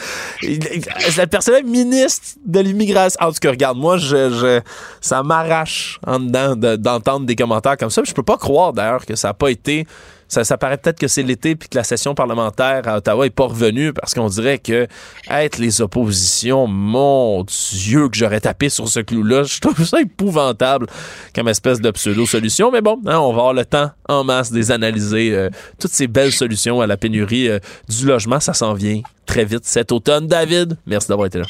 Le 0.41 1.25
personnel 1.25 1.65
ministre 1.65 2.37
de 2.45 2.59
l'immigration. 2.59 3.17
En 3.21 3.31
tout 3.31 3.39
cas, 3.41 3.51
regarde, 3.51 3.77
moi, 3.77 3.97
je, 3.97 4.61
ça 5.01 5.23
m'arrache 5.23 5.99
en 6.05 6.19
dedans 6.19 6.55
d'entendre 6.77 7.25
des 7.25 7.35
commentaires 7.35 7.77
comme 7.77 7.89
ça. 7.89 8.01
Je 8.05 8.13
peux 8.13 8.23
pas 8.23 8.37
croire, 8.37 8.73
d'ailleurs, 8.73 9.05
que 9.05 9.15
ça 9.15 9.29
a 9.29 9.33
pas 9.33 9.49
été 9.49 9.85
ça, 10.31 10.57
paraît 10.57 10.77
peut-être 10.77 10.97
que 10.97 11.09
c'est 11.09 11.23
l'été 11.23 11.55
puis 11.57 11.67
que 11.67 11.77
la 11.77 11.83
session 11.83 12.15
parlementaire 12.15 12.87
à 12.87 12.97
Ottawa 12.97 13.25
est 13.25 13.31
pas 13.31 13.47
revenue 13.47 13.91
parce 13.91 14.13
qu'on 14.13 14.29
dirait 14.29 14.59
que 14.59 14.87
être 15.29 15.57
les 15.57 15.81
oppositions, 15.81 16.67
mon 16.67 17.43
Dieu, 17.43 18.07
que 18.07 18.15
j'aurais 18.15 18.39
tapé 18.39 18.69
sur 18.69 18.87
ce 18.87 19.01
clou-là. 19.01 19.43
Je 19.43 19.59
trouve 19.59 19.83
ça 19.83 19.99
épouvantable 19.99 20.87
comme 21.35 21.49
espèce 21.49 21.81
de 21.81 21.91
pseudo-solution. 21.91 22.71
Mais 22.71 22.79
bon, 22.81 23.01
hein, 23.05 23.19
on 23.19 23.33
va 23.33 23.39
avoir 23.39 23.53
le 23.53 23.65
temps 23.65 23.91
en 24.07 24.23
masse 24.23 24.51
des 24.51 24.71
analyser. 24.71 25.35
Euh, 25.35 25.49
toutes 25.79 25.91
ces 25.91 26.07
belles 26.07 26.31
solutions 26.31 26.79
à 26.79 26.87
la 26.87 26.95
pénurie 26.95 27.49
euh, 27.49 27.59
du 27.89 28.05
logement, 28.05 28.39
ça 28.39 28.53
s'en 28.53 28.73
vient 28.73 29.01
très 29.25 29.43
vite 29.43 29.65
cet 29.65 29.91
automne. 29.91 30.27
David, 30.27 30.77
merci 30.85 31.09
d'avoir 31.09 31.27
été 31.27 31.39
là. 31.39 31.45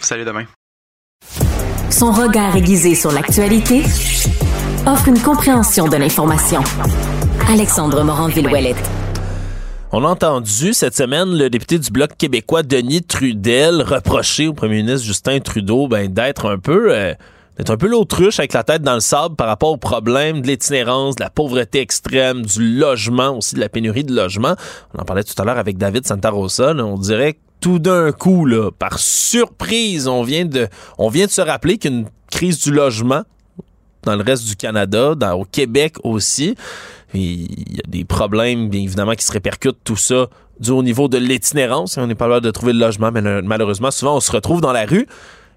Salut 0.00 0.24
demain. 0.24 0.46
Son 1.90 2.10
regard 2.10 2.56
aiguisé 2.56 2.94
sur 2.94 3.12
l'actualité 3.12 3.82
offre 4.86 5.08
une 5.08 5.18
compréhension 5.20 5.88
de 5.88 5.96
l'information. 5.96 6.62
Alexandre 7.48 8.02
Morin-Villouellette. 8.02 8.90
On 9.92 10.04
a 10.04 10.08
entendu 10.08 10.74
cette 10.74 10.96
semaine 10.96 11.38
le 11.38 11.48
député 11.48 11.78
du 11.78 11.92
Bloc 11.92 12.16
québécois 12.18 12.64
Denis 12.64 13.04
Trudel 13.04 13.82
reprocher 13.82 14.48
au 14.48 14.52
premier 14.52 14.82
ministre 14.82 15.06
Justin 15.06 15.38
Trudeau 15.38 15.86
ben, 15.86 16.12
d'être 16.12 16.50
un 16.50 16.58
peu 16.58 16.92
euh, 16.92 17.14
un 17.68 17.76
peu 17.76 17.86
l'autruche 17.86 18.40
avec 18.40 18.52
la 18.52 18.64
tête 18.64 18.82
dans 18.82 18.94
le 18.94 19.00
sable 19.00 19.36
par 19.36 19.46
rapport 19.46 19.70
au 19.70 19.76
problème 19.76 20.40
de 20.40 20.48
l'itinérance, 20.48 21.14
de 21.14 21.22
la 21.22 21.30
pauvreté 21.30 21.80
extrême, 21.80 22.44
du 22.44 22.78
logement, 22.78 23.36
aussi 23.36 23.54
de 23.54 23.60
la 23.60 23.68
pénurie 23.68 24.02
de 24.02 24.14
logement. 24.14 24.56
On 24.94 25.02
en 25.02 25.04
parlait 25.04 25.22
tout 25.22 25.40
à 25.40 25.44
l'heure 25.44 25.58
avec 25.58 25.78
David 25.78 26.04
Santarosa. 26.04 26.74
on 26.74 26.98
dirait 26.98 27.34
que 27.34 27.38
tout 27.60 27.78
d'un 27.78 28.10
coup, 28.10 28.44
là, 28.44 28.72
par 28.76 28.98
surprise, 28.98 30.08
on 30.08 30.24
vient 30.24 30.46
de, 30.46 30.66
on 30.98 31.08
vient 31.10 31.26
de 31.26 31.30
se 31.30 31.42
rappeler 31.42 31.78
qu'une 31.78 32.06
crise 32.28 32.60
du 32.60 32.72
logement 32.72 33.22
dans 34.02 34.16
le 34.16 34.22
reste 34.22 34.46
du 34.46 34.56
Canada, 34.56 35.14
au 35.36 35.44
Québec 35.44 35.96
aussi. 36.02 36.56
Il 37.20 37.76
y 37.76 37.80
a 37.80 37.88
des 37.88 38.04
problèmes, 38.04 38.68
bien 38.68 38.82
évidemment, 38.82 39.12
qui 39.12 39.24
se 39.24 39.32
répercutent 39.32 39.82
tout 39.84 39.96
ça 39.96 40.28
dû 40.60 40.70
au 40.70 40.82
niveau 40.82 41.08
de 41.08 41.18
l'itinérance. 41.18 41.96
On 41.96 42.06
n'est 42.06 42.14
pas 42.14 42.28
là 42.28 42.40
de 42.40 42.50
trouver 42.50 42.72
le 42.72 42.78
logement, 42.78 43.10
mais 43.12 43.22
malheureusement, 43.42 43.90
souvent, 43.90 44.16
on 44.16 44.20
se 44.20 44.32
retrouve 44.32 44.60
dans 44.60 44.72
la 44.72 44.86
rue. 44.86 45.06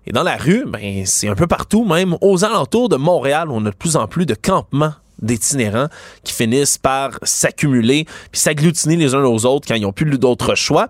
Et 0.07 0.11
dans 0.11 0.23
la 0.23 0.37
rue, 0.37 0.65
ben, 0.65 1.05
c'est 1.05 1.27
un 1.27 1.35
peu 1.35 1.47
partout, 1.47 1.85
même 1.85 2.17
aux 2.21 2.43
alentours 2.43 2.89
de 2.89 2.95
Montréal, 2.95 3.49
on 3.51 3.65
a 3.65 3.69
de 3.69 3.75
plus 3.75 3.95
en 3.95 4.07
plus 4.07 4.25
de 4.25 4.33
campements 4.33 4.93
d'itinérants 5.21 5.87
qui 6.23 6.33
finissent 6.33 6.77
par 6.77 7.19
s'accumuler 7.23 8.05
puis 8.31 8.39
s'agglutiner 8.39 8.95
les 8.95 9.13
uns 9.13 9.23
aux 9.23 9.45
autres 9.45 9.67
quand 9.67 9.75
ils 9.75 9.81
n'ont 9.81 9.91
plus 9.91 10.17
d'autres 10.17 10.55
choix. 10.55 10.87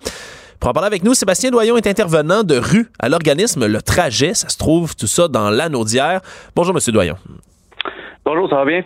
Pour 0.60 0.70
en 0.70 0.74
parler 0.74 0.88
avec 0.88 1.04
nous, 1.04 1.14
Sébastien 1.14 1.52
Doyon 1.52 1.78
est 1.78 1.88
intervenant 1.88 2.44
de 2.44 2.58
rue 2.58 2.92
à 3.00 3.10
l'organisme 3.10 3.66
Le 3.66 3.82
Trajet. 3.82 4.34
Ça 4.34 4.50
se 4.50 4.58
trouve 4.58 4.96
tout 4.96 5.08
ça 5.08 5.28
dans 5.28 5.50
l'Anaudière. 5.50 6.22
Bonjour, 6.56 6.74
Monsieur 6.74 6.92
Doyon. 6.92 7.16
Bonjour, 8.32 8.48
ça 8.48 8.58
va 8.58 8.66
bien? 8.66 8.82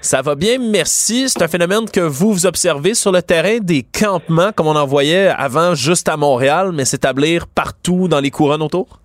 Ça 0.00 0.22
va 0.22 0.36
bien, 0.36 0.58
merci. 0.70 1.28
C'est 1.28 1.42
un 1.42 1.48
phénomène 1.48 1.90
que 1.92 1.98
vous, 1.98 2.32
vous 2.32 2.46
observez 2.46 2.94
sur 2.94 3.10
le 3.10 3.22
terrain 3.22 3.58
des 3.60 3.82
campements, 3.82 4.52
comme 4.56 4.68
on 4.68 4.76
en 4.76 4.86
voyait 4.86 5.30
avant 5.36 5.74
juste 5.74 6.08
à 6.08 6.16
Montréal, 6.16 6.70
mais 6.72 6.84
s'établir 6.84 7.46
partout 7.52 8.06
dans 8.06 8.20
les 8.20 8.30
couronnes 8.30 8.62
autour? 8.62 9.00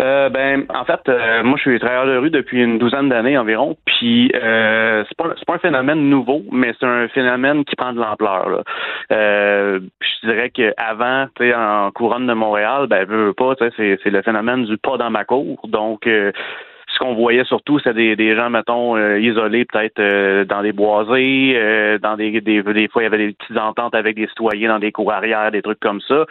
Euh, 0.00 0.30
ben, 0.30 0.64
en 0.70 0.86
fait, 0.86 1.00
euh, 1.10 1.42
moi, 1.42 1.58
je 1.58 1.68
suis 1.68 1.78
travailleur 1.78 2.06
de 2.06 2.16
rue 2.16 2.30
depuis 2.30 2.62
une 2.62 2.78
douzaine 2.78 3.10
d'années 3.10 3.36
environ. 3.36 3.76
Puis, 3.84 4.32
euh, 4.34 5.04
c'est 5.06 5.16
pas, 5.18 5.34
pas 5.46 5.54
un 5.56 5.58
phénomène 5.58 6.08
nouveau, 6.08 6.42
mais 6.50 6.72
c'est 6.80 6.86
un 6.86 7.06
phénomène 7.08 7.66
qui 7.66 7.76
prend 7.76 7.92
de 7.92 8.00
l'ampleur. 8.00 8.62
Euh, 9.12 9.80
je 10.00 10.26
dirais 10.26 10.48
qu'avant, 10.48 11.26
tu 11.36 11.50
sais, 11.50 11.54
en 11.54 11.90
couronne 11.90 12.26
de 12.26 12.32
Montréal, 12.32 12.86
ben, 12.88 13.06
veux, 13.06 13.26
veux 13.26 13.34
pas, 13.34 13.54
c'est, 13.76 13.98
c'est 14.02 14.10
le 14.10 14.22
phénomène 14.22 14.64
du 14.64 14.78
pas 14.78 14.96
dans 14.96 15.10
ma 15.10 15.26
cour. 15.26 15.60
Donc, 15.68 16.08
ce 16.96 17.04
qu'on 17.04 17.14
voyait 17.14 17.44
surtout, 17.44 17.78
c'est 17.80 17.92
des, 17.92 18.16
des 18.16 18.34
gens, 18.34 18.48
mettons, 18.48 18.96
euh, 18.96 19.20
isolés 19.20 19.66
peut-être 19.66 19.98
euh, 19.98 20.44
dans 20.46 20.62
des 20.62 20.72
boisés, 20.72 21.52
euh, 21.56 21.98
dans 21.98 22.16
des, 22.16 22.40
des, 22.40 22.62
des 22.62 22.88
fois 22.88 23.02
il 23.02 23.04
y 23.04 23.06
avait 23.06 23.18
des 23.18 23.32
petites 23.34 23.58
ententes 23.58 23.94
avec 23.94 24.16
des 24.16 24.26
citoyens 24.28 24.70
dans 24.70 24.78
des 24.78 24.92
cours 24.92 25.12
arrière, 25.12 25.50
des 25.50 25.60
trucs 25.60 25.80
comme 25.80 26.00
ça. 26.00 26.24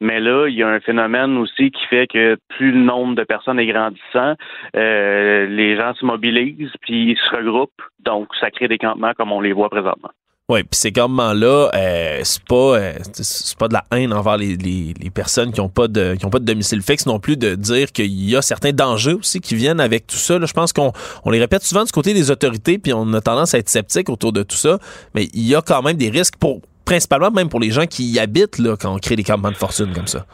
Mais 0.00 0.20
là, 0.20 0.46
il 0.46 0.54
y 0.54 0.62
a 0.62 0.68
un 0.68 0.80
phénomène 0.80 1.36
aussi 1.38 1.70
qui 1.72 1.84
fait 1.86 2.06
que 2.06 2.36
plus 2.48 2.70
le 2.70 2.78
nombre 2.78 3.16
de 3.16 3.24
personnes 3.24 3.58
est 3.58 3.66
grandissant, 3.66 4.34
les 4.74 5.76
gens 5.76 5.94
se 5.94 6.04
mobilisent 6.04 6.72
puis 6.82 7.12
ils 7.12 7.18
se 7.18 7.36
regroupent, 7.36 7.82
donc 8.00 8.28
ça 8.40 8.50
crée 8.50 8.68
des 8.68 8.78
campements 8.78 9.12
comme 9.16 9.32
on 9.32 9.40
les 9.40 9.52
voit 9.52 9.70
présentement. 9.70 10.10
Oui, 10.52 10.64
puis 10.64 10.78
ces 10.78 10.92
campements-là, 10.92 11.70
euh, 11.74 12.20
c'est 12.24 12.44
pas 12.44 12.76
euh, 12.76 12.92
c'est 13.12 13.56
pas 13.56 13.68
de 13.68 13.72
la 13.72 13.84
haine 13.90 14.12
envers 14.12 14.36
les, 14.36 14.54
les, 14.54 14.92
les 15.00 15.08
personnes 15.08 15.50
qui 15.50 15.62
ont 15.62 15.70
pas 15.70 15.88
de 15.88 16.14
qui 16.14 16.26
ont 16.26 16.30
pas 16.30 16.40
de 16.40 16.44
domicile 16.44 16.82
fixe 16.82 17.06
non 17.06 17.18
plus 17.18 17.38
de 17.38 17.54
dire 17.54 17.90
qu'il 17.90 18.12
y 18.12 18.36
a 18.36 18.42
certains 18.42 18.72
dangers 18.72 19.14
aussi 19.14 19.40
qui 19.40 19.54
viennent 19.54 19.80
avec 19.80 20.06
tout 20.06 20.16
ça. 20.16 20.38
Je 20.44 20.52
pense 20.52 20.74
qu'on 20.74 20.92
on 21.24 21.30
les 21.30 21.38
répète 21.38 21.62
souvent 21.62 21.84
du 21.84 21.90
côté 21.90 22.12
des 22.12 22.30
autorités, 22.30 22.76
puis 22.76 22.92
on 22.92 23.14
a 23.14 23.22
tendance 23.22 23.54
à 23.54 23.58
être 23.60 23.70
sceptique 23.70 24.10
autour 24.10 24.34
de 24.34 24.42
tout 24.42 24.58
ça, 24.58 24.78
mais 25.14 25.30
il 25.32 25.48
y 25.48 25.54
a 25.54 25.62
quand 25.62 25.80
même 25.80 25.96
des 25.96 26.10
risques 26.10 26.36
pour 26.36 26.60
principalement 26.84 27.30
même 27.30 27.48
pour 27.48 27.60
les 27.60 27.70
gens 27.70 27.86
qui 27.86 28.04
y 28.10 28.18
habitent 28.18 28.58
là, 28.58 28.76
quand 28.76 28.94
on 28.94 28.98
crée 28.98 29.16
des 29.16 29.24
campements 29.24 29.52
de 29.52 29.56
fortune 29.56 29.94
comme 29.94 30.06
ça. 30.06 30.26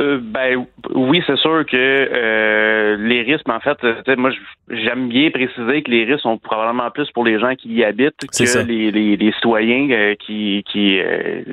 Euh, 0.00 0.18
ben 0.22 0.66
oui, 0.94 1.22
c'est 1.26 1.36
sûr 1.36 1.64
que 1.66 1.76
euh, 1.76 2.96
les 2.98 3.22
risques, 3.22 3.48
en 3.48 3.60
fait, 3.60 3.78
moi 4.16 4.30
j'aime 4.68 5.08
bien 5.08 5.30
préciser 5.30 5.82
que 5.82 5.90
les 5.90 6.04
risques 6.04 6.22
sont 6.22 6.38
probablement 6.38 6.90
plus 6.90 7.10
pour 7.10 7.24
les 7.24 7.38
gens 7.38 7.54
qui 7.54 7.74
y 7.74 7.84
habitent 7.84 8.14
que 8.20 8.66
les, 8.66 9.16
les, 9.16 9.32
citoyens 9.32 9.90
euh, 9.90 10.14
qui, 10.14 10.64
qui 10.70 10.98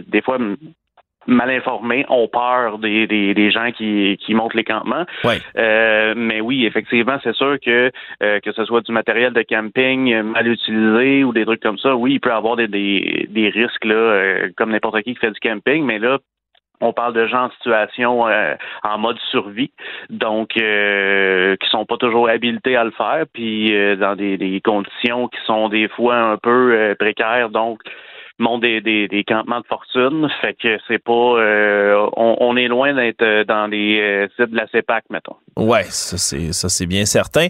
des 0.08 0.22
fois 0.22 0.38
mal 1.30 1.50
informés 1.50 2.06
ont 2.08 2.30
peur 2.30 2.80
des, 2.80 3.06
des, 3.06 3.34
des 3.34 3.52
gens 3.52 3.72
qui, 3.74 4.18
qui 4.26 4.34
montent 4.34 4.54
les 4.54 4.64
campements. 4.64 5.06
mais 5.56 6.39
oui, 6.39 6.66
effectivement, 6.66 7.18
c'est 7.24 7.36
sûr 7.36 7.58
que 7.60 7.91
que 8.22 8.52
ce 8.54 8.64
soit 8.64 8.82
du 8.82 8.93
matériel 8.93 9.34
de 9.34 9.41
camping 9.41 10.22
mal 10.22 10.48
utilisé 10.48 11.26
ou 11.26 11.34
des 11.34 11.45
trucs 11.45 11.62
comme 11.62 11.80
ça, 11.80 11.98
oui, 11.98 12.14
il 12.14 12.20
peut 12.22 12.30
y 12.30 12.34
avoir 12.34 12.56
des, 12.56 12.70
des, 12.70 13.28
des 13.30 13.50
risques 13.50 13.84
là, 13.84 14.48
comme 14.56 14.72
n'importe 14.72 15.02
qui 15.02 15.16
qui 15.16 15.20
fait 15.20 15.32
du 15.32 15.39
camping, 15.41 15.84
mais 15.84 16.00
là, 16.00 16.20
on 16.82 16.93
parle 16.93 17.13
de 17.13 17.25
gens 17.28 17.45
en 17.45 17.49
situation 17.51 18.28
euh, 18.28 18.55
en 18.84 18.97
mode 18.97 19.17
survie, 19.32 19.71
donc 20.09 20.57
euh, 20.57 21.55
qui 21.57 21.69
sont 21.69 21.86
pas 21.86 21.97
toujours 21.97 22.30
habilités 22.30 22.75
à 22.75 22.84
le 22.84 22.91
faire, 22.91 23.25
puis 23.32 23.75
euh, 23.75 23.95
dans 23.95 24.15
des, 24.15 24.38
des, 24.38 24.61
conditions 24.61 25.28
qui 25.28 25.39
sont 25.45 25.69
des 25.69 25.88
fois 25.88 26.15
un 26.15 26.38
peu 26.38 26.73
euh, 26.73 26.95
précaires, 26.95 27.49
donc 27.49 27.82
montent 28.39 28.61
des, 28.61 28.82
des, 28.82 29.07
des, 29.07 29.23
campements 29.23 29.61
de 29.61 29.65
fortune. 29.65 30.30
Fait 30.41 30.53
que 30.53 30.78
c'est 30.88 31.03
pas. 31.03 31.11
Euh, 31.11 32.07
on, 32.15 32.55
est 32.55 32.67
loin 32.67 32.93
d'être 32.93 33.23
euh, 33.23 33.43
dans 33.43 33.67
les 33.67 34.28
sites 34.36 34.51
de 34.51 34.55
la 34.55 34.67
CEPAC, 34.67 35.05
mettons. 35.09 35.38
Ouais, 35.58 35.88
ça 35.89 36.18
c'est 36.70 36.86
bien 36.86 37.05
certain. 37.05 37.47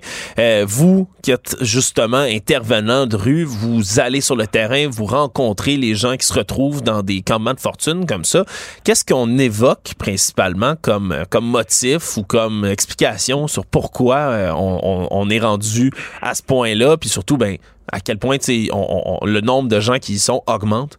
vous 0.66 1.10
qui 1.22 1.32
êtes 1.32 1.58
justement 1.62 2.18
intervenant 2.18 3.06
de 3.06 3.18
rue, 3.18 3.44
vous 3.44 4.00
allez 4.00 4.22
sur 4.22 4.38
le 4.38 4.48
terrain, 4.48 4.88
vous 4.88 5.06
rencontrez 5.06 5.76
les 5.76 5.94
gens 5.94 6.16
qui 6.16 6.26
se 6.26 6.34
retrouvent 6.34 6.82
dans 6.82 7.04
des 7.04 7.22
campements 7.22 7.54
de 7.54 7.60
fortune 7.60 8.06
comme 8.06 8.24
ça. 8.24 8.46
Qu'est-ce 8.86 9.04
qu'on 9.04 9.38
évoque 9.38 9.94
principalement 9.98 10.76
comme 10.82 11.26
comme 11.30 11.46
motif 11.46 12.16
ou 12.16 12.24
comme 12.24 12.64
explication 12.64 13.48
sur 13.48 13.66
pourquoi 13.66 14.54
on, 14.56 15.08
on 15.12 15.30
est 15.30 15.40
rendu 15.40 15.92
à 16.22 16.34
ce 16.34 16.44
point-là, 16.44 16.96
puis 16.96 17.10
surtout 17.10 17.36
ben 17.36 17.58
à 17.92 18.00
quel 18.00 18.20
point 18.20 18.38
le 18.48 19.40
nombre 19.42 19.68
de 19.68 19.82
gens 19.82 20.00
qui 20.00 20.14
y 20.14 20.20
sont 20.20 20.44
augmente? 20.48 20.98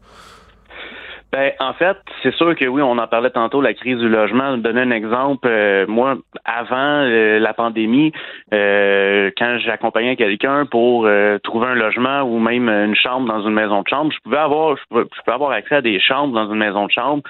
Ben, 1.30 1.52
en 1.60 1.74
fait, 1.74 1.98
c'est 2.22 2.34
sûr 2.34 2.56
que 2.56 2.64
oui, 2.64 2.80
on 2.80 2.96
en 2.96 3.06
parlait 3.06 3.30
tantôt, 3.30 3.60
la 3.60 3.74
crise 3.74 3.98
du 3.98 4.08
logement. 4.08 4.56
Donner 4.56 4.80
un 4.80 4.90
exemple, 4.90 5.46
euh, 5.46 5.86
moi, 5.86 6.16
avant 6.46 7.02
euh, 7.04 7.38
la 7.38 7.52
pandémie, 7.52 8.12
euh, 8.54 9.30
quand 9.36 9.58
j'accompagnais 9.58 10.16
quelqu'un 10.16 10.64
pour 10.64 11.06
trouver 11.42 11.66
un 11.66 11.74
logement 11.74 12.22
ou 12.22 12.38
même 12.38 12.68
une 12.68 12.96
chambre 12.96 13.28
dans 13.28 13.46
une 13.46 13.54
maison 13.54 13.82
de 13.82 13.88
chambre, 13.88 14.10
je 14.10 14.18
pouvais 14.24 14.38
avoir, 14.38 14.76
je 14.76 14.82
pouvais, 14.88 15.04
avoir 15.26 15.50
accès 15.50 15.76
à 15.76 15.82
des 15.82 16.00
chambres 16.00 16.32
dans 16.34 16.50
une 16.50 16.58
maison 16.58 16.86
de 16.86 16.92
chambre 16.92 17.22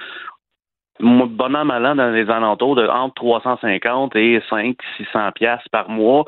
bon 0.99 1.55
an, 1.55 1.65
mal 1.65 1.85
an, 1.85 1.95
dans 1.95 2.11
les 2.11 2.29
alentours 2.29 2.75
de 2.75 2.87
entre 2.87 3.15
350 3.15 4.15
et 4.15 4.41
5 4.49 4.75
600 4.97 5.31
pièces 5.33 5.67
par 5.71 5.89
mois, 5.89 6.25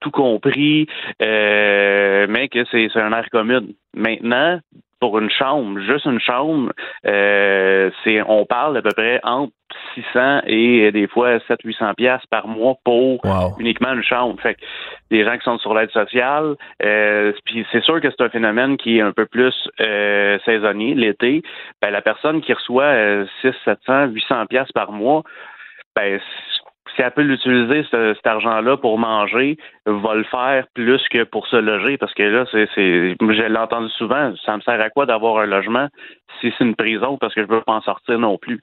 tout 0.00 0.10
compris, 0.10 0.86
euh, 1.22 2.26
mais 2.28 2.48
que 2.48 2.64
c'est 2.70 2.88
un 2.96 3.12
air 3.12 3.28
commune. 3.30 3.74
Maintenant, 3.94 4.58
pour 5.00 5.18
une 5.18 5.30
chambre, 5.30 5.80
juste 5.80 6.06
une 6.06 6.20
chambre, 6.20 6.72
euh, 7.06 7.90
c'est 8.02 8.22
on 8.26 8.46
parle 8.46 8.76
à 8.76 8.82
peu 8.82 8.90
près 8.90 9.20
entre 9.22 9.52
600 9.94 10.42
et 10.46 10.92
des 10.92 11.06
fois 11.06 11.38
700-800 11.38 11.94
pièces 11.94 12.26
par 12.30 12.46
mois 12.46 12.74
pour 12.84 13.20
uniquement 13.58 13.92
une 13.92 14.02
chambre. 14.02 14.40
Fait 14.40 14.54
que 14.54 14.60
des 15.10 15.24
gens 15.24 15.36
qui 15.36 15.44
sont 15.44 15.58
sur 15.58 15.74
l'aide 15.74 15.90
sociale, 15.90 16.56
euh, 16.82 17.32
puis 17.44 17.66
c'est 17.72 17.82
sûr 17.82 18.00
que 18.00 18.08
c'est 18.10 18.22
un 18.22 18.28
phénomène 18.28 18.76
qui 18.76 18.98
est 18.98 19.02
un 19.02 19.12
peu 19.12 19.26
plus 19.26 19.54
euh, 19.80 20.38
saisonnier 20.44 20.94
l'été. 20.94 21.42
Ben, 21.80 21.90
la 21.90 22.02
personne 22.02 22.40
qui 22.40 22.52
reçoit 22.52 22.84
euh, 22.84 23.26
6, 23.42 23.52
700, 23.64 24.06
800 24.06 24.46
pièces 24.46 24.72
par 24.72 24.92
mois, 24.92 25.22
ben 25.94 26.20
si 26.94 27.02
elle 27.02 27.10
peut 27.10 27.22
l'utiliser, 27.22 27.84
cet 27.90 28.26
argent-là, 28.26 28.76
pour 28.76 28.98
manger, 28.98 29.56
va 29.86 30.14
le 30.14 30.24
faire 30.24 30.66
plus 30.74 31.02
que 31.08 31.24
pour 31.24 31.46
se 31.46 31.56
loger, 31.56 31.96
parce 31.98 32.14
que 32.14 32.22
là, 32.22 32.44
c'est, 32.50 32.68
c'est, 32.74 33.16
je 33.20 33.42
l'ai 33.42 33.58
entendu 33.58 33.88
souvent, 33.90 34.32
ça 34.44 34.56
me 34.56 34.62
sert 34.62 34.80
à 34.80 34.90
quoi 34.90 35.06
d'avoir 35.06 35.38
un 35.38 35.46
logement 35.46 35.88
si 36.40 36.52
c'est 36.56 36.64
une 36.64 36.74
prison, 36.74 37.16
parce 37.18 37.34
que 37.34 37.42
je 37.42 37.46
veux 37.46 37.60
pas 37.60 37.74
en 37.74 37.80
sortir 37.82 38.18
non 38.18 38.38
plus. 38.38 38.60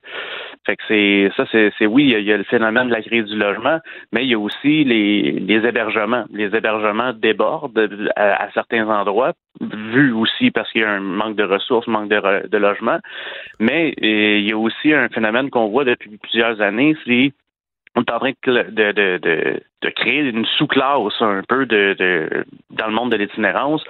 Fait 0.66 0.76
que 0.76 0.84
c'est, 0.88 1.32
ça, 1.38 1.46
c'est, 1.52 1.72
c'est 1.78 1.86
oui, 1.86 2.14
il 2.18 2.24
y, 2.24 2.34
a, 2.34 2.38
le 2.38 2.44
phénomène 2.44 2.88
de 2.88 2.94
la 2.94 3.02
crise 3.02 3.26
du 3.26 3.38
logement, 3.38 3.80
mais 4.12 4.26
il 4.26 4.30
y 4.30 4.34
a 4.34 4.40
aussi 4.40 4.84
les, 4.84 5.32
les 5.32 5.66
hébergements. 5.66 6.26
Les 6.32 6.56
hébergements 6.56 7.14
débordent 7.14 7.90
à, 8.16 8.50
certains 8.54 8.88
endroits, 8.88 9.34
vu 9.62 10.12
aussi 10.14 10.52
parce 10.52 10.70
qu'il 10.72 10.82
y 10.82 10.84
a 10.84 10.92
un 10.92 11.00
manque 11.00 11.36
de 11.36 11.44
ressources, 11.44 11.88
manque 11.88 12.10
de, 12.10 12.48
de 12.48 12.58
logement, 12.58 13.00
mais 13.60 13.94
il 13.98 14.42
y 14.48 14.52
a 14.52 14.58
aussi 14.58 14.94
un 14.94 15.08
phénomène 15.10 15.50
qu'on 15.50 15.70
voit 15.70 15.86
depuis 15.86 16.18
plusieurs 16.18 16.62
années, 16.62 16.96
c'est 17.06 17.32
on 17.96 18.02
est 18.02 18.12
en 18.12 18.20
train 18.20 18.32
de, 18.48 18.64
de, 18.70 19.18
de, 19.18 19.62
de 19.82 19.90
créer 19.90 20.20
une 20.20 20.46
sous-classe 20.46 21.22
un 21.22 21.42
peu 21.48 21.66
de, 21.66 21.96
de, 22.00 22.46
dans 22.70 22.88
le 22.88 22.94
monde 22.94 23.12
de 23.12 23.18
l'itinérance 23.18 23.84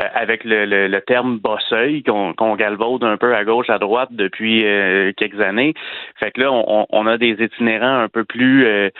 euh, 0.00 0.04
avec 0.14 0.44
le, 0.44 0.66
le, 0.66 1.00
terme 1.00 1.38
bosseuil 1.38 2.02
qu'on 2.02 2.34
qu'on 2.34 2.56
galvaude 2.56 3.04
un 3.04 3.16
peu 3.16 3.34
à 3.34 3.44
gauche, 3.44 3.70
à 3.70 3.78
droite 3.78 4.10
depuis 4.12 4.66
euh, 4.66 5.12
quelques 5.16 5.40
années. 5.40 5.74
Fait 6.18 6.32
que 6.32 6.42
là, 6.42 6.52
on, 6.52 6.86
on, 6.90 7.06
a 7.06 7.16
des 7.16 7.42
itinérants 7.42 8.00
un 8.00 8.08
peu 8.08 8.24
plus 8.24 8.66
euh, 8.66 8.90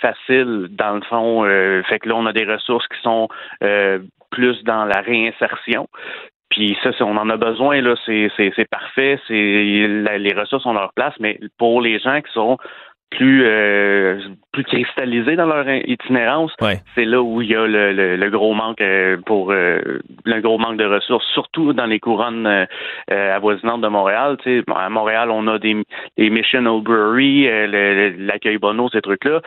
faciles 0.00 0.68
dans 0.70 0.94
le 0.94 1.02
fond. 1.02 1.44
fait 1.88 2.00
que 2.00 2.08
là, 2.08 2.16
on 2.16 2.26
a 2.26 2.32
des 2.32 2.44
ressources 2.44 2.86
qui 2.88 3.00
sont 3.02 3.28
plus 4.30 4.62
dans 4.64 4.84
la 4.84 5.00
réinsertion. 5.00 5.88
Puis 6.50 6.76
ça, 6.82 6.90
on 7.00 7.16
en 7.16 7.30
a 7.30 7.36
besoin, 7.36 7.80
là, 7.80 7.94
c'est 8.06 8.70
parfait, 8.70 9.18
c'est 9.26 9.34
les 9.34 10.34
ressources 10.36 10.66
ont 10.66 10.72
leur 10.72 10.92
place, 10.92 11.14
mais 11.18 11.40
pour 11.58 11.80
les 11.80 11.98
gens 11.98 12.20
qui 12.20 12.32
sont 12.32 12.58
plus 13.16 13.44
euh, 13.44 14.18
plus 14.52 14.64
cristallisés 14.64 15.36
dans 15.36 15.46
leur 15.46 15.68
itinérance, 15.68 16.52
c'est 16.94 17.04
là 17.04 17.22
où 17.22 17.42
il 17.42 17.50
y 17.50 17.56
a 17.56 17.66
le, 17.66 18.16
le, 18.16 18.30
gros 18.30 18.54
manque 18.54 18.80
euh, 18.80 19.16
pour 19.26 19.52
euh, 19.52 19.80
le 20.24 20.40
gros 20.40 20.58
manque 20.58 20.76
de 20.76 20.84
ressources, 20.84 21.26
surtout 21.32 21.72
dans 21.72 21.86
les 21.86 22.00
couronnes 22.00 22.46
euh, 22.46 23.36
avoisinantes 23.36 23.80
de 23.82 23.88
Montréal. 23.88 24.36
Tu 24.42 24.60
sais, 24.60 24.64
à 24.74 24.88
Montréal, 24.88 25.30
on 25.30 25.46
a 25.48 25.58
des, 25.58 25.82
des 26.16 26.30
Mission 26.30 26.66
Old 26.66 26.84
Brewery, 26.84 27.48
l'accueil 28.18 28.58
Bono, 28.58 28.88
ces 28.90 29.02
trucs-là. 29.02 29.40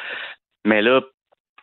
Mais 0.66 0.82
là, 0.82 1.02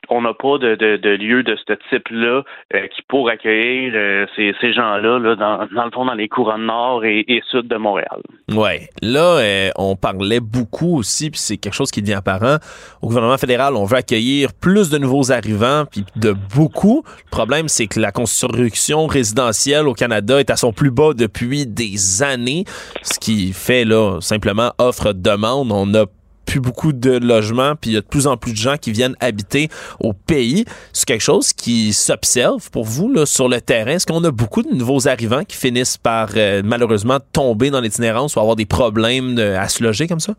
on 0.08 0.22
n'a 0.22 0.34
pas 0.34 0.58
de, 0.58 0.74
de, 0.74 0.96
de, 0.96 1.10
lieu 1.10 1.42
de 1.42 1.56
ce 1.56 1.74
type-là 1.90 2.42
euh, 2.74 2.86
qui 2.94 3.02
pourrait 3.08 3.34
accueillir 3.34 3.92
euh, 3.94 4.26
ces, 4.36 4.54
ces 4.60 4.72
gens-là 4.72 5.18
là, 5.18 5.36
dans, 5.36 5.66
dans, 5.74 5.84
le 5.84 5.90
fond 5.90 6.04
dans 6.04 6.14
les 6.14 6.28
couronnes 6.28 6.66
nord 6.66 7.04
et, 7.04 7.24
et 7.28 7.42
sud 7.50 7.68
de 7.68 7.76
Montréal. 7.76 8.20
Ouais, 8.52 8.88
là 9.02 9.38
euh, 9.38 9.70
on 9.76 9.96
parlait 9.96 10.40
beaucoup 10.40 10.98
aussi, 10.98 11.30
puis 11.30 11.40
c'est 11.40 11.56
quelque 11.56 11.74
chose 11.74 11.90
qui 11.90 12.02
devient 12.02 12.14
apparent 12.14 12.58
au 13.02 13.08
gouvernement 13.08 13.38
fédéral. 13.38 13.76
On 13.76 13.84
veut 13.84 13.96
accueillir 13.96 14.50
plus 14.52 14.90
de 14.90 14.98
nouveaux 14.98 15.32
arrivants, 15.32 15.84
puis 15.90 16.04
de 16.16 16.34
beaucoup. 16.54 17.04
Le 17.26 17.30
problème, 17.30 17.68
c'est 17.68 17.86
que 17.86 18.00
la 18.00 18.12
construction 18.12 19.06
résidentielle 19.06 19.88
au 19.88 19.94
Canada 19.94 20.40
est 20.40 20.50
à 20.50 20.56
son 20.56 20.72
plus 20.72 20.90
bas 20.90 21.12
depuis 21.14 21.66
des 21.66 22.22
années, 22.22 22.64
ce 23.02 23.18
qui 23.18 23.52
fait 23.52 23.84
là 23.84 24.20
simplement 24.20 24.72
offre-demande. 24.78 25.70
On 25.72 25.94
a 25.94 26.06
plus 26.54 26.60
beaucoup 26.60 26.92
de 26.92 27.18
logements, 27.18 27.74
puis 27.74 27.90
il 27.90 27.94
y 27.94 27.96
a 27.96 28.00
de 28.00 28.06
plus 28.06 28.28
en 28.28 28.36
plus 28.36 28.52
de 28.52 28.56
gens 28.56 28.76
qui 28.76 28.92
viennent 28.92 29.16
habiter 29.18 29.68
au 29.98 30.12
pays. 30.12 30.64
C'est 30.92 31.04
quelque 31.04 31.20
chose 31.20 31.52
qui 31.52 31.92
s'observe 31.92 32.70
pour 32.70 32.84
vous 32.84 33.10
là, 33.12 33.26
sur 33.26 33.48
le 33.48 33.60
terrain. 33.60 33.90
Est-ce 33.90 34.06
qu'on 34.06 34.22
a 34.22 34.30
beaucoup 34.30 34.62
de 34.62 34.72
nouveaux 34.72 35.08
arrivants 35.08 35.42
qui 35.42 35.56
finissent 35.56 35.96
par 35.96 36.28
euh, 36.36 36.62
malheureusement 36.64 37.18
tomber 37.32 37.70
dans 37.70 37.80
l'itinérance 37.80 38.36
ou 38.36 38.40
avoir 38.40 38.54
des 38.54 38.66
problèmes 38.66 39.36
à 39.36 39.68
se 39.68 39.82
loger 39.82 40.06
comme 40.06 40.20
ça? 40.20 40.34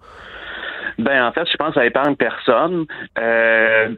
Ben 0.97 1.25
en 1.25 1.31
fait, 1.31 1.47
je 1.51 1.57
pense 1.57 1.69
que 1.69 1.75
ça 1.75 1.85
épargne 1.85 2.15
personne. 2.15 2.85
Euh, 3.19 3.89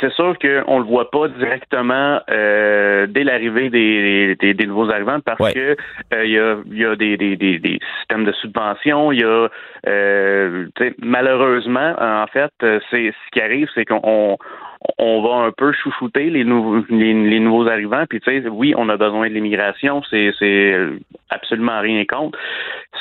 c'est 0.00 0.12
sûr 0.12 0.36
qu'on 0.38 0.78
le 0.78 0.84
voit 0.84 1.10
pas 1.10 1.28
directement 1.28 2.20
euh, 2.30 3.06
dès 3.06 3.24
l'arrivée 3.24 3.70
des, 3.70 4.36
des, 4.36 4.54
des, 4.54 4.66
nouveaux 4.66 4.90
arrivants 4.90 5.20
parce 5.20 5.52
que 5.52 5.76
euh, 6.12 6.24
il 6.24 6.30
y, 6.30 6.38
a, 6.38 6.56
y 6.70 6.84
a 6.84 6.96
des, 6.96 7.16
des, 7.16 7.36
des, 7.36 7.78
systèmes 7.98 8.24
de 8.24 8.32
subvention. 8.32 9.12
Il 9.12 9.20
y 9.20 9.24
a 9.24 9.48
euh, 9.86 10.66
malheureusement, 10.98 11.94
en 11.98 12.26
fait, 12.26 12.52
c'est 12.60 13.12
ce 13.12 13.30
qui 13.32 13.40
arrive, 13.40 13.68
c'est 13.74 13.84
qu'on 13.84 14.36
on 14.98 15.22
va 15.22 15.46
un 15.46 15.52
peu 15.52 15.72
chouchouter 15.72 16.30
les 16.30 16.44
nouveaux 16.44 16.82
les, 16.88 17.40
nouveaux 17.40 17.68
arrivants. 17.68 18.04
Puis 18.08 18.20
tu 18.20 18.30
sais, 18.30 18.48
oui, 18.48 18.74
on 18.76 18.88
a 18.88 18.96
besoin 18.96 19.28
de 19.28 19.34
l'immigration, 19.34 20.02
c'est 20.10 20.32
absolument 21.28 21.80
rien 21.80 22.04
contre. 22.06 22.38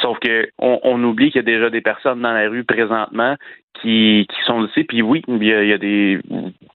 Sauf 0.02 0.20
que 0.20 0.50
on, 0.58 1.04
oublie 1.04 1.32
qu'il 1.32 1.38
y 1.38 1.40
a 1.40 1.58
déjà 1.58 1.70
des 1.70 1.82
personnes 1.82 2.22
dans 2.22 2.34
la 2.34 2.50
rue 2.50 2.64
présentement 2.64 3.36
qui, 3.82 4.28
sont 4.46 4.66
ici. 4.66 4.84
Puis 4.84 5.02
oui, 5.02 5.22
il 5.28 5.44
y 5.44 5.74
a, 5.74 5.78
des 5.78 6.20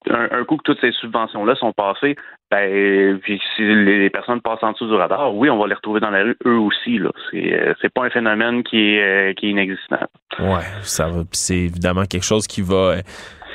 un, 0.09 0.45
coup 0.45 0.57
que 0.57 0.63
toutes 0.63 0.81
ces 0.81 0.93
subventions-là 0.93 1.55
sont 1.57 1.73
passées, 1.73 2.17
ben 2.51 3.19
puis 3.19 3.41
si 3.57 3.63
les 3.63 4.11
personnes 4.11 4.41
passent 4.41 4.63
en 4.63 4.73
dessous 4.73 4.87
du 4.87 4.95
radar, 4.95 5.35
oui, 5.35 5.51
on 5.51 5.59
va 5.59 5.67
les 5.67 5.75
retrouver 5.75 6.01
dans 6.01 6.11
la 6.11 6.23
rue 6.23 6.37
eux 6.47 6.59
aussi. 6.59 6.99
Là, 6.99 7.11
c'est 7.31 7.75
c'est 7.83 7.93
pas 7.93 8.05
un 8.05 8.11
phénomène 8.11 8.63
qui 8.63 8.79
est 8.79 9.39
qui 9.39 9.47
est 9.47 9.51
inexistant. 9.51 10.07
Ouais, 10.39 10.65
ça 10.83 11.09
va. 11.09 11.23
c'est 11.33 11.59
évidemment 11.59 12.05
quelque 12.05 12.25
chose 12.25 12.47
qui 12.47 12.63
va 12.63 12.97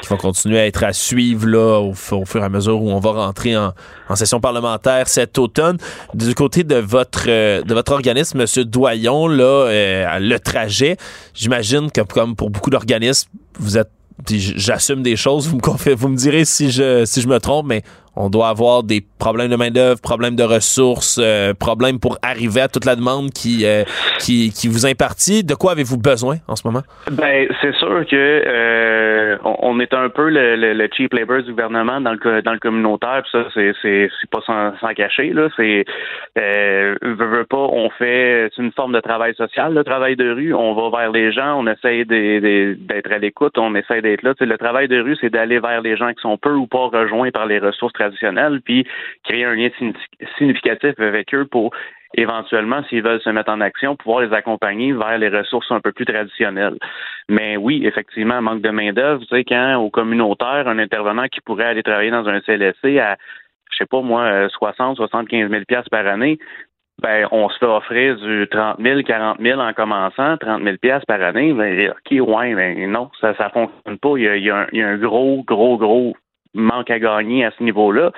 qui 0.01 0.07
va 0.07 0.17
continuer 0.17 0.59
à 0.59 0.65
être 0.65 0.83
à 0.83 0.93
suivre 0.93 1.47
là, 1.47 1.79
au, 1.79 1.93
fur 1.93 2.41
et 2.41 2.43
à 2.43 2.49
mesure 2.49 2.81
où 2.81 2.89
on 2.89 2.99
va 2.99 3.11
rentrer 3.11 3.57
en, 3.57 3.73
en, 4.07 4.15
session 4.15 4.39
parlementaire 4.39 5.07
cet 5.07 5.37
automne. 5.37 5.77
Du 6.13 6.33
côté 6.35 6.63
de 6.63 6.75
votre 6.75 7.25
euh, 7.27 7.61
de 7.63 7.73
votre 7.73 7.91
organisme, 7.91 8.41
M. 8.41 8.63
Doyon, 8.63 9.27
là, 9.27 9.43
euh, 9.43 10.19
le 10.19 10.37
trajet, 10.39 10.97
j'imagine 11.33 11.91
que 11.91 12.01
comme 12.01 12.35
pour 12.35 12.49
beaucoup 12.49 12.69
d'organismes, 12.69 13.29
vous 13.59 13.77
êtes 13.77 13.89
j'assume 14.27 15.01
des 15.01 15.15
choses, 15.15 15.47
vous 15.47 15.57
me, 15.57 15.93
vous 15.93 16.07
me 16.09 16.17
direz 16.17 16.45
si 16.45 16.71
je, 16.71 17.05
si 17.05 17.21
je 17.21 17.27
me 17.27 17.39
trompe, 17.39 17.67
mais 17.67 17.83
on 18.19 18.29
doit 18.29 18.49
avoir 18.49 18.83
des 18.83 19.01
problèmes 19.17 19.49
de 19.49 19.55
main-d'œuvre, 19.55 20.01
problèmes 20.01 20.35
de 20.35 20.43
ressources, 20.43 21.19
euh, 21.23 21.53
problèmes 21.53 21.99
pour 21.99 22.17
arriver 22.21 22.59
à 22.59 22.67
toute 22.67 22.83
la 22.83 22.97
demande 22.97 23.29
qui, 23.31 23.65
euh, 23.65 23.83
qui, 24.19 24.51
qui, 24.51 24.67
vous 24.67 24.85
impartit. 24.85 25.45
De 25.45 25.55
quoi 25.55 25.71
avez-vous 25.71 25.97
besoin 25.97 26.35
en 26.49 26.57
ce 26.57 26.67
moment? 26.67 26.83
Ben, 27.11 27.47
c'est 27.61 27.73
sûr 27.75 28.05
que 28.05 28.43
euh, 28.45 29.37
on, 29.43 29.79
est 29.79 29.93
un 29.93 30.09
peu 30.09 30.29
le, 30.29 30.89
cheap 30.97 31.13
labor 31.13 31.43
du 31.43 31.51
gouvernement 31.51 32.01
dans 32.01 32.11
le 32.11 32.41
dans 32.41 32.51
le 32.51 32.59
communautaire, 32.59 33.21
puis 33.23 33.31
ça, 33.31 33.47
c'est, 33.53 33.71
c'est, 33.81 34.09
pas 34.29 34.41
sans, 34.45 34.93
cacher. 34.93 35.31
Là. 35.31 35.47
C'est 35.55 35.85
pas, 36.35 37.57
on 37.57 37.89
fait 37.91 38.49
c'est 38.53 38.61
une 38.61 38.73
forme 38.73 38.91
de 38.93 38.99
travail 38.99 39.33
social, 39.35 39.73
le 39.73 39.83
travail 39.85 40.17
de 40.17 40.29
rue. 40.29 40.53
On 40.53 40.73
va 40.73 40.99
vers 40.99 41.11
les 41.11 41.31
gens, 41.31 41.57
on 41.57 41.67
essaye 41.67 42.05
d'être 42.05 43.11
à 43.11 43.17
l'écoute, 43.17 43.57
on 43.57 43.75
essaie 43.75 44.01
d'être 44.01 44.23
là. 44.23 44.33
le 44.39 44.57
travail 44.57 44.89
de 44.89 44.99
rue, 44.99 45.15
c'est 45.21 45.29
d'aller 45.29 45.59
vers 45.59 45.81
les 45.81 45.95
gens 45.95 46.09
qui 46.09 46.21
sont 46.21 46.37
peu 46.37 46.53
ou 46.53 46.67
pas 46.67 46.87
rejoints 46.87 47.31
par 47.31 47.45
les 47.45 47.59
ressources 47.59 47.93
traditionnelles, 47.93 48.08
puis 48.63 48.85
créer 49.23 49.45
un 49.45 49.55
lien 49.55 49.69
significatif 50.37 50.99
avec 50.99 51.33
eux 51.33 51.45
pour 51.45 51.73
éventuellement, 52.15 52.83
s'ils 52.85 53.03
veulent 53.03 53.21
se 53.21 53.29
mettre 53.29 53.51
en 53.51 53.61
action, 53.61 53.95
pouvoir 53.95 54.21
les 54.21 54.33
accompagner 54.33 54.93
vers 54.93 55.17
les 55.17 55.29
ressources 55.29 55.71
un 55.71 55.79
peu 55.79 55.91
plus 55.91 56.05
traditionnelles. 56.05 56.77
Mais 57.27 57.57
oui, 57.57 57.85
effectivement, 57.85 58.41
manque 58.41 58.61
de 58.61 58.69
main-d'œuvre. 58.69 59.21
Tu 59.21 59.35
sais, 59.35 59.43
quand 59.43 59.75
au 59.75 59.89
communautaire, 59.89 60.67
un 60.67 60.79
intervenant 60.79 61.27
qui 61.27 61.41
pourrait 61.41 61.65
aller 61.65 61.83
travailler 61.83 62.11
dans 62.11 62.27
un 62.27 62.41
CLSC 62.41 62.97
à, 62.97 63.17
je 63.71 63.77
sais 63.77 63.85
pas 63.85 64.01
moi, 64.01 64.49
60, 64.49 64.97
75 64.97 65.49
000 65.49 65.63
par 65.91 66.07
année, 66.07 66.39
ben, 67.01 67.27
on 67.31 67.47
se 67.47 67.57
fait 67.59 67.65
offrir 67.65 68.17
du 68.17 68.47
30 68.49 68.77
000, 68.81 69.03
40 69.03 69.39
000 69.39 69.59
en 69.61 69.73
commençant, 69.73 70.35
30 70.37 70.63
000 70.63 70.99
par 71.07 71.21
année. 71.21 71.53
Ben, 71.53 71.91
OK, 71.91 72.27
ouais, 72.27 72.55
ben, 72.55 72.91
non, 72.91 73.09
ça, 73.21 73.35
ça 73.35 73.49
fonctionne 73.49 73.97
pas. 73.99 74.17
Il 74.17 74.43
y 74.43 74.49
a 74.49 74.67
un 74.73 74.97
gros, 74.97 75.43
gros, 75.43 75.77
gros 75.77 76.15
manque 76.53 76.89
à 76.89 76.99
gagner 76.99 77.45
à 77.45 77.51
ce 77.57 77.63
niveau-là. 77.63 78.11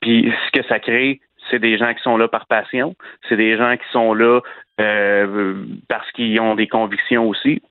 Puis 0.00 0.32
ce 0.46 0.60
que 0.60 0.66
ça 0.66 0.78
crée, 0.78 1.20
c'est 1.50 1.58
des 1.58 1.78
gens 1.78 1.92
qui 1.94 2.02
sont 2.02 2.16
là 2.16 2.28
par 2.28 2.46
passion, 2.46 2.94
c'est 3.28 3.36
des 3.36 3.56
gens 3.56 3.76
qui 3.76 3.84
sont 3.92 4.14
là 4.14 4.40
euh, 4.80 5.54
parce 5.88 6.10
qu'ils 6.12 6.40
ont 6.40 6.54
des 6.54 6.68
convictions 6.68 7.28
aussi. 7.28 7.62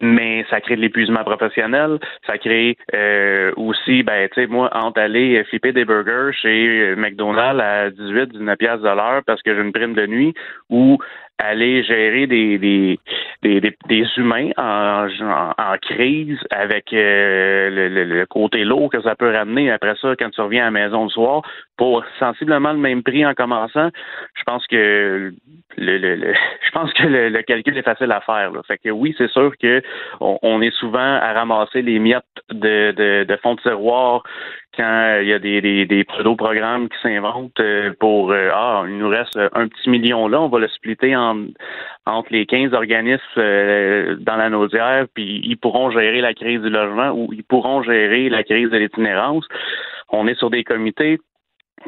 Mais 0.00 0.44
ça 0.50 0.60
crée 0.60 0.74
de 0.74 0.80
l'épuisement 0.80 1.22
professionnel, 1.22 2.00
ça 2.26 2.38
crée 2.38 2.76
euh, 2.92 3.52
aussi, 3.56 4.02
ben, 4.02 4.28
tu 4.30 4.40
sais, 4.40 4.46
moi, 4.48 4.68
entre 4.72 5.00
aller 5.00 5.44
flipper 5.44 5.72
des 5.72 5.84
burgers 5.84 6.32
chez 6.32 6.96
McDonald's 6.96 7.62
à 7.62 7.90
18, 7.90 8.32
19 8.32 8.58
piastres 8.58 8.82
de 8.82 8.88
l'heure 8.88 9.22
parce 9.24 9.42
que 9.42 9.54
j'ai 9.54 9.60
une 9.60 9.72
prime 9.72 9.94
de 9.94 10.06
nuit, 10.08 10.34
ou 10.70 10.98
aller 11.38 11.84
gérer 11.84 12.26
des, 12.26 12.58
des, 12.58 12.98
des, 13.42 13.60
des, 13.60 14.06
humains 14.16 14.50
en, 14.56 15.06
en, 15.58 15.76
crise 15.82 16.38
avec 16.50 16.92
euh, 16.92 17.70
le, 17.70 18.04
le, 18.04 18.26
côté 18.26 18.64
lourd 18.64 18.90
que 18.90 19.02
ça 19.02 19.14
peut 19.14 19.30
ramener 19.30 19.70
après 19.70 19.94
ça 20.00 20.14
quand 20.18 20.30
tu 20.30 20.40
reviens 20.40 20.62
à 20.62 20.64
la 20.66 20.70
maison 20.70 21.04
le 21.04 21.10
soir 21.10 21.42
pour 21.76 22.04
sensiblement 22.18 22.72
le 22.72 22.78
même 22.78 23.02
prix 23.02 23.26
en 23.26 23.34
commençant. 23.34 23.90
Je 24.34 24.42
pense 24.44 24.66
que 24.66 25.32
le, 25.76 25.98
le, 25.98 26.34
je 26.66 26.70
pense 26.72 26.92
que 26.94 27.02
le, 27.02 27.42
calcul 27.42 27.76
est 27.76 27.82
facile 27.82 28.12
à 28.12 28.20
faire. 28.20 28.52
Là. 28.52 28.62
Fait 28.66 28.78
que 28.78 28.88
oui, 28.88 29.14
c'est 29.18 29.30
sûr 29.30 29.52
que 29.60 29.82
on, 30.20 30.62
est 30.62 30.74
souvent 30.74 30.98
à 30.98 31.32
ramasser 31.34 31.82
les 31.82 31.98
miettes 31.98 32.24
de, 32.50 32.92
de, 32.92 33.24
de 33.24 33.36
fonds 33.36 33.54
de 33.54 33.60
tiroir 33.60 34.22
quand 34.76 35.18
il 35.20 35.28
y 35.28 35.32
a 35.32 35.38
des, 35.38 35.60
des, 35.60 35.86
des 35.86 36.04
pseudo-programmes 36.04 36.88
qui 36.88 36.96
s'inventent 37.02 37.60
euh, 37.60 37.92
pour 37.98 38.32
euh, 38.32 38.50
Ah, 38.52 38.84
il 38.86 38.98
nous 38.98 39.08
reste 39.08 39.36
un 39.36 39.68
petit 39.68 39.90
million. 39.90 40.28
Là, 40.28 40.40
on 40.40 40.48
va 40.48 40.58
le 40.58 40.68
splitter 40.68 41.16
en, 41.16 41.46
entre 42.04 42.32
les 42.32 42.46
15 42.46 42.74
organismes 42.74 43.22
euh, 43.38 44.16
dans 44.20 44.36
la 44.36 44.50
naudière, 44.50 45.06
puis 45.14 45.40
ils 45.44 45.56
pourront 45.56 45.90
gérer 45.90 46.20
la 46.20 46.34
crise 46.34 46.60
du 46.60 46.70
logement 46.70 47.10
ou 47.10 47.32
ils 47.32 47.44
pourront 47.44 47.82
gérer 47.82 48.28
la 48.28 48.42
crise 48.42 48.70
de 48.70 48.76
l'itinérance. 48.76 49.46
On 50.10 50.26
est 50.26 50.38
sur 50.38 50.50
des 50.50 50.64
comités. 50.64 51.18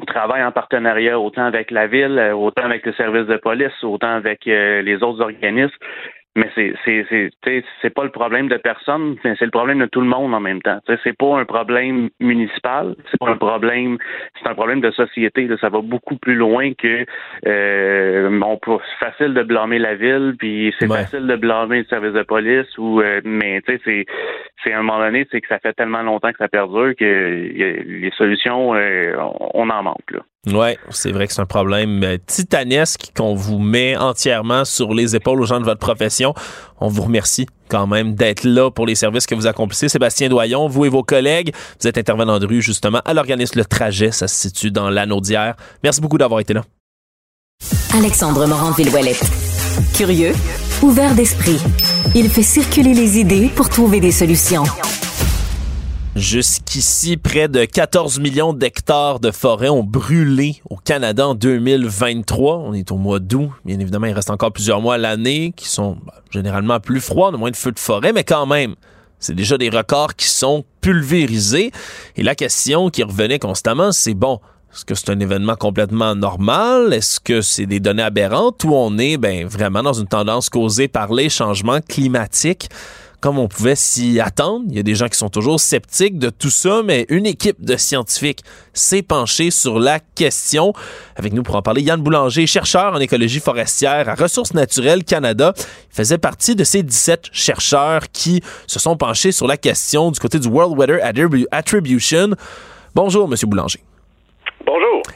On 0.01 0.05
travaille 0.05 0.45
en 0.45 0.53
partenariat 0.53 1.19
autant 1.19 1.45
avec 1.45 1.71
la 1.71 1.87
ville, 1.87 2.33
autant 2.35 2.65
avec 2.65 2.87
le 2.87 2.93
service 2.93 3.27
de 3.27 3.37
police, 3.37 3.73
autant 3.83 4.13
avec 4.15 4.45
les 4.45 5.03
autres 5.03 5.21
organismes 5.23 5.75
mais 6.39 6.49
c'est 6.55 6.75
c'est 6.85 7.65
c'est 7.83 7.91
pas 7.91 8.05
le 8.05 8.11
problème 8.11 8.49
de 8.49 8.57
personne, 8.57 9.17
c'est 9.23 9.41
le 9.41 9.51
problème 9.51 9.81
de 9.81 9.87
tout 9.87 10.01
le 10.01 10.07
monde 10.07 10.33
en 10.35 10.41
même 10.41 10.63
temps. 10.63 10.79
C'est 11.03 11.17
pas 11.17 11.37
un 11.37 11.45
problème 11.45 12.11
municipal, 12.21 12.95
c'est 13.11 13.19
pas 13.19 13.31
un 13.31 13.37
problème, 13.37 13.99
c'est 14.41 14.49
un 14.49 14.55
problème 14.55 14.81
de 14.81 14.91
société. 14.93 15.49
Ça 15.61 15.69
va 15.69 15.81
beaucoup 15.81 16.17
plus 16.17 16.37
loin 16.37 16.73
que 16.75 17.05
euh, 17.47 18.41
on 18.41 18.57
peut 18.57 18.79
facile 19.01 19.35
de 19.35 19.43
blâmer 19.43 19.81
la 19.81 19.97
ville, 19.97 20.37
puis 20.39 20.73
c'est 20.79 20.87
facile 20.87 21.27
de 21.27 21.37
blâmer 21.37 21.79
le 21.79 21.85
service 21.87 22.13
de 22.13 22.23
police 22.23 22.79
ou 22.79 23.01
euh, 23.01 23.21
mais 23.25 23.61
tu 23.63 23.73
sais 23.73 23.81
c'est 23.85 24.07
c'est 24.63 24.73
à 24.73 24.79
un 24.79 24.83
moment 24.83 25.01
donné, 25.01 25.27
c'est 25.31 25.41
que 25.41 25.49
ça 25.49 25.59
fait 25.59 25.73
tellement 25.73 26.03
longtemps 26.03 26.31
que 26.31 26.39
ça 26.39 26.49
perdure 26.49 26.95
que 26.97 27.05
les 27.05 28.13
solutions 28.17 28.75
euh, 28.75 29.17
on 29.55 29.69
en 29.71 29.83
manque 29.83 30.11
là. 30.13 30.21
Oui, 30.47 30.77
c'est 30.91 31.11
vrai 31.11 31.27
que 31.27 31.33
c'est 31.33 31.41
un 31.41 31.47
problème 31.47 32.03
euh, 32.05 32.17
titanesque 32.25 33.11
qu'on 33.15 33.35
vous 33.35 33.59
met 33.59 33.97
entièrement 33.97 34.65
sur 34.65 34.95
les 34.95 35.17
épaules 35.17 35.41
aux 35.41 35.47
gens 35.47 35.59
de 35.59 35.65
votre 35.65 35.81
profession. 35.81 36.33
On 36.81 36.89
vous 36.89 37.03
remercie 37.03 37.47
quand 37.69 37.87
même 37.87 38.15
d'être 38.15 38.45
là 38.45 38.71
pour 38.71 38.87
les 38.87 38.95
services 38.95 39.27
que 39.27 39.35
vous 39.35 39.47
accomplissez. 39.47 39.89
Sébastien 39.89 40.29
Doyon, 40.29 40.69
vous 40.69 40.85
et 40.85 40.89
vos 40.89 41.03
collègues, 41.03 41.53
vous 41.81 41.89
êtes 41.89 41.99
intervenant 41.99 42.39
de 42.39 42.47
rue 42.47 42.63
justement 42.63 43.01
à 43.05 43.15
l'organisme 43.15 43.59
Le 43.59 43.65
Trajet, 43.65 44.13
ça 44.13 44.29
se 44.29 44.37
situe 44.37 44.71
dans 44.71 44.91
l'Anaudière. 44.91 45.57
Merci 45.83 46.01
beaucoup 46.01 46.19
d'avoir 46.19 46.41
été 46.41 46.55
là. 46.55 46.63
Alexandre 47.93 48.47
Morand-Villouellette. 48.47 49.25
Curieux, 49.95 50.33
ouvert 50.83 51.15
d'esprit. 51.15 51.59
Il 52.15 52.31
fait 52.31 52.43
circuler 52.43 52.95
les 52.95 53.19
idées 53.19 53.51
pour 53.55 53.69
trouver 53.69 54.01
des 54.01 54.13
solutions. 54.13 54.65
Jusqu'ici, 56.19 57.17
près 57.17 57.47
de 57.47 57.65
14 57.65 58.19
millions 58.19 58.53
d'hectares 58.53 59.21
de 59.21 59.31
forêt 59.31 59.69
ont 59.69 59.85
brûlé 59.85 60.61
au 60.69 60.75
Canada 60.75 61.29
en 61.29 61.37
2023. 61.37 62.59
On 62.59 62.75
est 62.75 62.91
au 62.91 62.97
mois 62.97 63.21
d'août. 63.21 63.51
Bien 63.65 63.79
évidemment, 63.79 64.07
il 64.07 64.15
reste 64.15 64.31
encore 64.31 64.51
plusieurs 64.51 64.81
mois 64.81 64.97
à 64.97 64.99
l'année 64.99 65.53
qui 65.55 65.69
sont 65.69 65.97
bah, 66.05 66.15
généralement 66.33 66.81
plus 66.81 67.01
froids, 67.01 67.31
moins 67.31 67.53
de 67.53 67.57
feux 67.57 67.71
de 67.71 67.79
forêt, 67.79 68.13
mais 68.13 68.25
quand 68.25 68.47
même, 68.47 68.75
C'est 69.21 69.37
déjà 69.37 69.59
des 69.59 69.69
records 69.69 70.17
qui 70.17 70.27
sont 70.27 70.65
pulvérisés. 70.81 71.71
Et 72.17 72.25
la 72.25 72.35
question 72.35 72.91
qui 72.91 73.05
revenait 73.05 73.39
constamment, 73.39 73.93
c'est 73.93 74.15
bon, 74.15 74.41
est-ce 74.75 74.85
que 74.85 74.97
c'est 74.97 75.11
un 75.11 75.21
événement 75.21 75.55
complètement 75.55 76.17
normal? 76.17 76.93
Est-ce 76.93 77.21
que 77.21 77.43
c'est 77.43 77.67
des 77.67 77.79
données 77.79 78.03
aberrantes 78.03 78.65
ou 78.65 78.75
on 78.75 78.99
est 78.99 79.19
ben, 79.19 79.47
vraiment 79.47 79.85
dans 79.85 79.93
une 79.93 80.09
tendance 80.09 80.51
causée 80.51 80.89
par 80.89 81.13
les 81.13 81.29
changements 81.29 81.81
climatiques? 81.81 82.71
Comme 83.21 83.39
on 83.39 83.49
pouvait 83.49 83.75
s'y 83.75 84.21
attendre. 84.21 84.65
Il 84.69 84.77
y 84.77 84.81
a 84.81 84.83
des 84.83 84.95
gens 84.95 85.09
qui 85.09 85.19
sont 85.19 85.29
toujours 85.29 85.59
sceptiques 85.61 86.19
de 86.19 86.31
tout 86.31 86.51
ça, 86.51 86.83
mais 86.85 87.07
une 87.09 87.27
équipe 87.27 87.65
de 87.65 87.77
scientifiques 87.77 88.43
s'est 88.73 89.03
penchée 89.03 89.51
sur 89.51 89.79
la 89.79 90.01
question. 90.01 90.73
Avec 91.17 91.33
nous 91.33 91.43
pour 91.43 91.57
en 91.57 91.63
parler, 91.63 91.83
Yann 91.83 92.01
Boulanger, 92.01 92.47
chercheur 92.47 92.95
en 92.95 93.01
écologie 93.01 93.41
forestière 93.41 94.09
à 94.09 94.15
Ressources 94.15 94.55
naturelles 94.55 95.05
Canada. 95.05 95.53
Il 95.57 95.97
faisait 95.97 96.19
partie 96.19 96.55
de 96.55 96.65
ces 96.65 96.83
17 96.83 97.27
chercheurs 97.33 98.11
qui 98.13 98.43
se 98.67 98.79
sont 98.79 98.97
penchés 98.97 99.33
sur 99.33 99.47
la 99.47 99.57
question 99.57 100.11
du 100.11 100.21
côté 100.21 100.39
du 100.39 100.49
World 100.49 100.79
Weather 100.79 101.01
Attribution. 101.51 102.31
Bonjour, 102.95 103.29
Monsieur 103.29 103.47
Boulanger. 103.47 103.88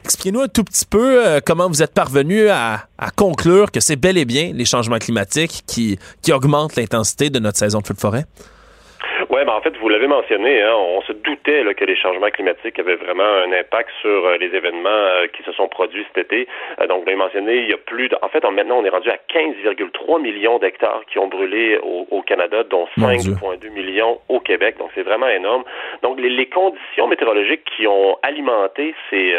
Expliquez-nous 0.05 0.41
un 0.41 0.49
tout 0.49 0.65
petit 0.65 0.85
peu 0.85 1.25
euh, 1.25 1.41
comment 1.45 1.69
vous 1.69 1.83
êtes 1.83 1.95
parvenu 1.95 2.49
à, 2.49 2.89
conclure 3.17 3.71
que 3.71 3.81
c'est 3.81 3.97
bel 3.97 4.19
et 4.19 4.25
bien 4.25 4.53
les 4.53 4.65
changements 4.65 4.99
climatiques 4.99 5.65
qui, 5.67 5.99
qui 6.23 6.33
augmentent 6.33 6.77
l'intensité 6.77 7.31
de 7.31 7.39
notre 7.39 7.59
saison 7.59 7.81
de 7.81 7.87
feu 7.87 7.95
de 7.95 8.01
forêt. 8.01 8.27
Oui, 9.43 9.47
ben 9.47 9.55
en 9.55 9.61
fait, 9.61 9.76
vous 9.76 9.88
l'avez 9.88 10.07
mentionné, 10.07 10.62
hein, 10.62 10.72
on 10.76 11.03
se 11.03 11.12
doutait 11.12 11.64
que 11.74 11.84
les 11.84 11.97
changements 11.97 12.30
climatiques 12.30 12.78
avaient 12.78 12.95
vraiment 12.95 13.24
un 13.24 13.51
impact 13.51 13.90
sur 14.01 14.24
euh, 14.24 14.36
les 14.36 14.55
événements 14.55 14.88
euh, 14.88 15.26
qui 15.26 15.43
se 15.43 15.51
sont 15.51 15.66
produits 15.66 16.07
cet 16.14 16.26
été. 16.26 16.47
Euh, 16.80 16.86
donc, 16.86 17.01
vous 17.01 17.07
l'avez 17.07 17.18
mentionné, 17.18 17.57
il 17.57 17.68
y 17.68 17.72
a 17.72 17.76
plus 17.76 18.09
de... 18.09 18.16
En 18.22 18.28
fait, 18.28 18.45
maintenant, 18.45 18.78
on 18.78 18.84
est 18.84 18.88
rendu 18.88 19.11
à 19.11 19.16
15,3 19.34 20.22
millions 20.22 20.61
d'hectares 20.61 21.03
qui 21.11 21.18
ont 21.18 21.26
brûlé 21.26 21.76
au, 21.82 22.22
Canada, 22.22 22.62
dont 22.62 22.86
5,2 22.97 23.68
millions 23.70 24.20
au 24.28 24.38
Québec. 24.38 24.76
Donc, 24.78 24.90
c'est 24.95 25.03
vraiment 25.03 25.26
énorme. 25.26 25.64
Donc, 26.05 26.20
les, 26.20 26.47
conditions 26.47 27.09
météorologiques 27.09 27.64
qui 27.76 27.88
ont 27.88 28.16
alimenté 28.22 28.95
ces, 29.11 29.34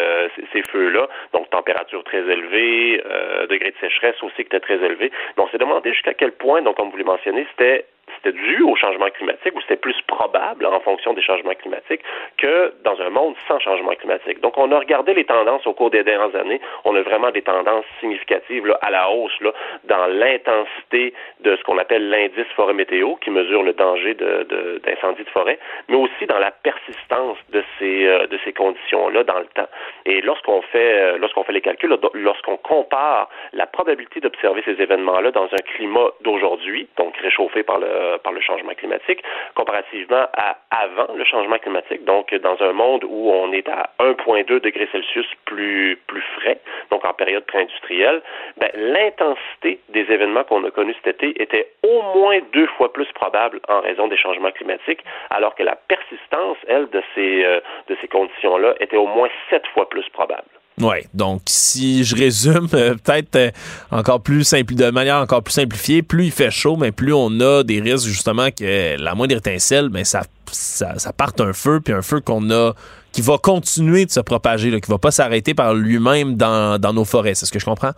ces, 0.52 0.64
feux-là, 0.64 1.08
donc 1.32 1.50
température 1.50 2.04
très 2.04 2.20
élevée, 2.20 3.02
degré 3.50 3.72
de 3.72 3.78
sécheresse 3.80 4.22
aussi 4.22 4.36
qui 4.36 4.42
était 4.42 4.60
très 4.60 4.76
élevé, 4.76 5.12
mais 5.38 5.44
on 5.44 5.48
s'est 5.48 5.58
demandé 5.58 5.94
jusqu'à 5.94 6.14
quel 6.14 6.34
point, 6.34 6.62
donc 6.62 6.76
comme 6.76 6.90
vous 6.90 6.98
l'avez 6.98 7.10
mentionné, 7.10 7.48
c'était 7.52 7.86
c'était 8.24 8.38
dû 8.38 8.62
au 8.64 8.76
changement 8.76 9.10
climatique 9.10 9.54
ou 9.56 9.62
c'était 9.62 9.76
plus 9.76 10.00
probable 10.08 10.66
en 10.66 10.80
fonction 10.80 11.14
des 11.14 11.22
changements 11.22 11.56
climatiques 11.56 12.02
que 12.38 12.74
dans 12.84 13.00
un 13.02 13.10
monde 13.10 13.36
sans 13.48 13.60
changement 13.60 13.94
climatique. 13.96 14.40
Donc, 14.42 14.58
on 14.58 14.72
a 14.72 14.80
regardé 14.80 15.14
les 15.14 15.26
tendances 15.26 15.66
au 15.68 15.74
cours 15.74 15.90
des 15.90 16.04
dernières 16.04 16.36
années. 16.36 16.62
On 16.86 16.96
a 16.96 17.02
vraiment 17.02 17.32
des 17.32 17.42
tendances 17.42 17.86
significatives 18.00 18.74
à 18.82 18.92
la 18.92 19.10
hausse 19.10 19.40
là, 19.42 19.52
dans 19.86 20.08
l'intensité 20.08 21.14
de 21.42 21.56
ce 21.56 21.64
qu'on 21.64 21.78
appelle 21.78 22.10
l'indice 22.10 22.48
forêt 22.56 22.74
météo, 22.74 23.16
qui 23.16 23.30
mesure 23.30 23.64
le 23.64 23.74
danger 23.74 24.14
d'incendie 24.14 25.24
de, 25.24 25.26
de, 25.26 25.30
forêt, 25.30 25.60
mais 25.90 25.96
aussi 25.96 26.26
dans 26.28 26.40
la 26.40 26.52
persistance 26.52 27.38
de 27.52 27.64
ces, 27.80 28.08
euh, 28.08 28.28
de 28.28 28.40
ces 28.44 28.54
conditions-là 28.54 29.24
dans 29.24 29.40
le 29.40 29.46
temps. 29.48 29.68
Et 30.06 30.22
lorsqu'on 30.22 30.62
fait, 30.62 30.94
euh, 31.02 31.18
lorsqu'on 31.18 31.44
fait 31.44 31.54
les 31.54 31.62
calculs, 31.62 31.96
lorsqu'on 32.14 32.58
compare 32.58 33.30
la 33.54 33.66
probabilité 33.66 34.20
d'observer 34.20 34.62
ces 34.66 34.82
événements-là 34.82 35.32
dans 35.32 35.46
un 35.46 35.64
climat 35.76 36.10
d'aujourd'hui, 36.22 36.88
donc 36.98 37.16
réchauffé 37.18 37.64
par 37.64 37.80
le 37.80 38.13
par 38.20 38.34
le 38.34 38.42
changement 38.42 38.74
climatique, 38.74 39.24
comparativement 39.56 40.28
à 40.34 40.58
avant 40.72 41.14
le 41.14 41.24
changement 41.24 41.58
climatique, 41.60 42.04
donc 42.06 42.34
dans 42.36 42.62
un 42.62 42.74
monde 42.74 43.04
où 43.04 43.32
on 43.32 43.52
est 43.52 43.68
à 43.70 43.90
1,2 44.00 44.60
degrés 44.60 44.90
Celsius 44.92 45.28
plus, 45.46 45.98
plus 46.08 46.24
frais, 46.38 46.60
donc 46.90 47.06
en 47.06 47.14
période 47.14 47.46
pré-industrielle, 47.46 48.22
ben, 48.58 48.70
l'intensité 48.76 49.80
des 49.90 50.12
événements 50.12 50.44
qu'on 50.44 50.64
a 50.64 50.72
connus 50.72 50.96
cet 51.04 51.24
été 51.24 51.42
était 51.42 51.68
au 51.84 52.02
moins 52.16 52.40
deux 52.54 52.68
fois 52.68 52.92
plus 52.92 53.12
probable 53.14 53.60
en 53.68 53.82
raison 53.82 54.08
des 54.08 54.18
changements 54.18 54.52
climatiques, 54.52 55.04
alors 55.30 55.56
que 55.56 55.64
la 55.64 55.76
persistance, 55.76 56.58
elle, 56.68 56.90
de 56.90 57.02
ces, 57.16 57.46
euh, 57.46 57.60
de 57.88 57.98
ces 58.02 58.08
conditions-là 58.08 58.76
était 58.80 58.98
au 58.98 59.08
moins 59.08 59.30
sept 59.50 59.66
fois 59.68 59.90
plus 59.90 60.08
probable. 60.10 60.48
Oui, 60.82 60.96
donc 61.14 61.42
si 61.46 62.04
je 62.04 62.16
résume, 62.16 62.68
euh, 62.74 62.96
peut-être 62.96 63.36
euh, 63.36 63.52
encore 63.92 64.22
plus 64.22 64.44
simple, 64.44 64.74
de 64.74 64.90
manière 64.90 65.18
encore 65.18 65.44
plus 65.44 65.54
simplifiée, 65.54 66.02
plus 66.02 66.26
il 66.26 66.32
fait 66.32 66.50
chaud, 66.50 66.78
mais 66.78 66.92
plus 66.92 67.14
on 67.14 67.40
a 67.42 67.64
des 67.64 67.80
risques 67.80 68.08
justement 68.08 68.50
que 68.50 68.98
la 69.00 69.14
moindre 69.14 69.36
étincelle, 69.36 69.90
ben 69.90 70.04
ça, 70.04 70.24
ça, 70.52 71.14
parte 71.16 71.42
un 71.42 71.54
feu, 71.54 71.80
puis 71.80 71.94
un 71.94 72.02
feu 72.02 72.22
qu'on 72.22 72.50
a 72.50 72.74
qui 73.12 73.22
va 73.22 73.38
continuer 73.38 74.08
de 74.08 74.12
se 74.12 74.20
propager, 74.20 74.72
là, 74.72 74.80
qui 74.80 74.90
va 74.90 74.98
pas 74.98 75.12
s'arrêter 75.12 75.54
par 75.54 75.76
lui-même 75.76 76.36
dans, 76.36 76.80
dans 76.80 76.94
nos 76.94 77.06
forêts. 77.06 77.36
C'est 77.36 77.46
ce 77.46 77.52
que 77.52 77.60
je 77.60 77.66
comprends? 77.66 77.92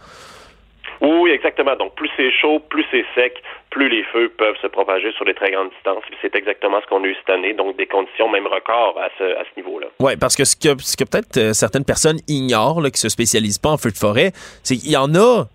Oui, 1.02 1.32
exactement. 1.32 1.76
Donc, 1.76 1.96
plus 1.96 2.10
c'est 2.16 2.32
chaud, 2.32 2.60
plus 2.70 2.86
c'est 2.92 3.06
sec, 3.16 3.42
plus 3.70 3.90
les 3.90 4.04
feux 4.04 4.30
peuvent 4.38 4.56
se 4.62 4.68
propager 4.68 5.12
sur 5.14 5.26
des 5.26 5.34
très 5.34 5.52
grandes 5.52 5.70
distances. 5.72 6.04
C'est 6.22 6.36
exactement 6.36 6.80
ce 6.82 6.88
qu'on 6.88 7.04
a 7.04 7.08
eu 7.08 7.16
cette 7.16 7.30
année, 7.30 7.54
donc 7.54 7.78
des 7.78 7.88
conditions 7.88 8.30
même 8.30 8.48
records 8.48 8.98
à 9.00 9.10
ce, 9.18 9.26
niveau-là. 9.58 9.88
Oui, 10.00 10.18
parce 10.18 10.36
que 10.36 10.44
ce 10.44 10.56
que, 10.56 10.82
ce 10.82 10.98
que 10.98 11.04
peut-être 11.04 11.38
euh, 11.38 11.54
certaines 11.54 11.86
personnes 11.86 12.20
ignorent, 12.28 12.82
là, 12.82 12.90
qui 12.90 13.00
se 13.00 13.10
spécialisent 13.10 13.60
pas 13.60 13.70
en 13.70 13.78
feux 13.78 13.92
de 13.92 13.98
forêt, 13.98 14.32
c'est 14.64 14.76
qu'il 14.76 14.92
y 14.92 14.98
en 14.98 15.14
a 15.16 15.46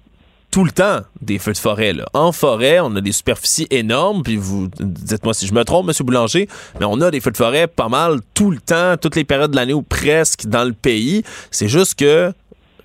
tout 0.50 0.64
le 0.64 0.72
temps 0.72 1.00
des 1.20 1.38
feux 1.38 1.52
de 1.52 1.58
forêt. 1.58 1.92
En 2.12 2.32
forêt, 2.32 2.80
on 2.80 2.94
a 2.96 3.00
des 3.00 3.12
superficies 3.12 3.66
énormes, 3.70 4.22
puis 4.22 4.36
vous 4.36 4.68
dites-moi 4.80 5.32
si 5.32 5.46
je 5.46 5.54
me 5.54 5.64
trompe, 5.64 5.88
M. 5.88 5.94
Boulanger, 6.04 6.48
mais 6.78 6.86
on 6.86 7.00
a 7.00 7.10
des 7.10 7.20
feux 7.20 7.30
de 7.30 7.36
forêt 7.36 7.66
pas 7.66 7.88
mal 7.88 8.18
tout 8.34 8.50
le 8.50 8.58
temps, 8.58 8.96
toutes 9.00 9.16
les 9.16 9.24
périodes 9.24 9.52
de 9.52 9.56
l'année 9.56 9.72
ou 9.72 9.82
presque 9.82 10.46
dans 10.46 10.64
le 10.64 10.72
pays. 10.72 11.22
C'est 11.50 11.68
juste 11.68 11.98
que 11.98 12.32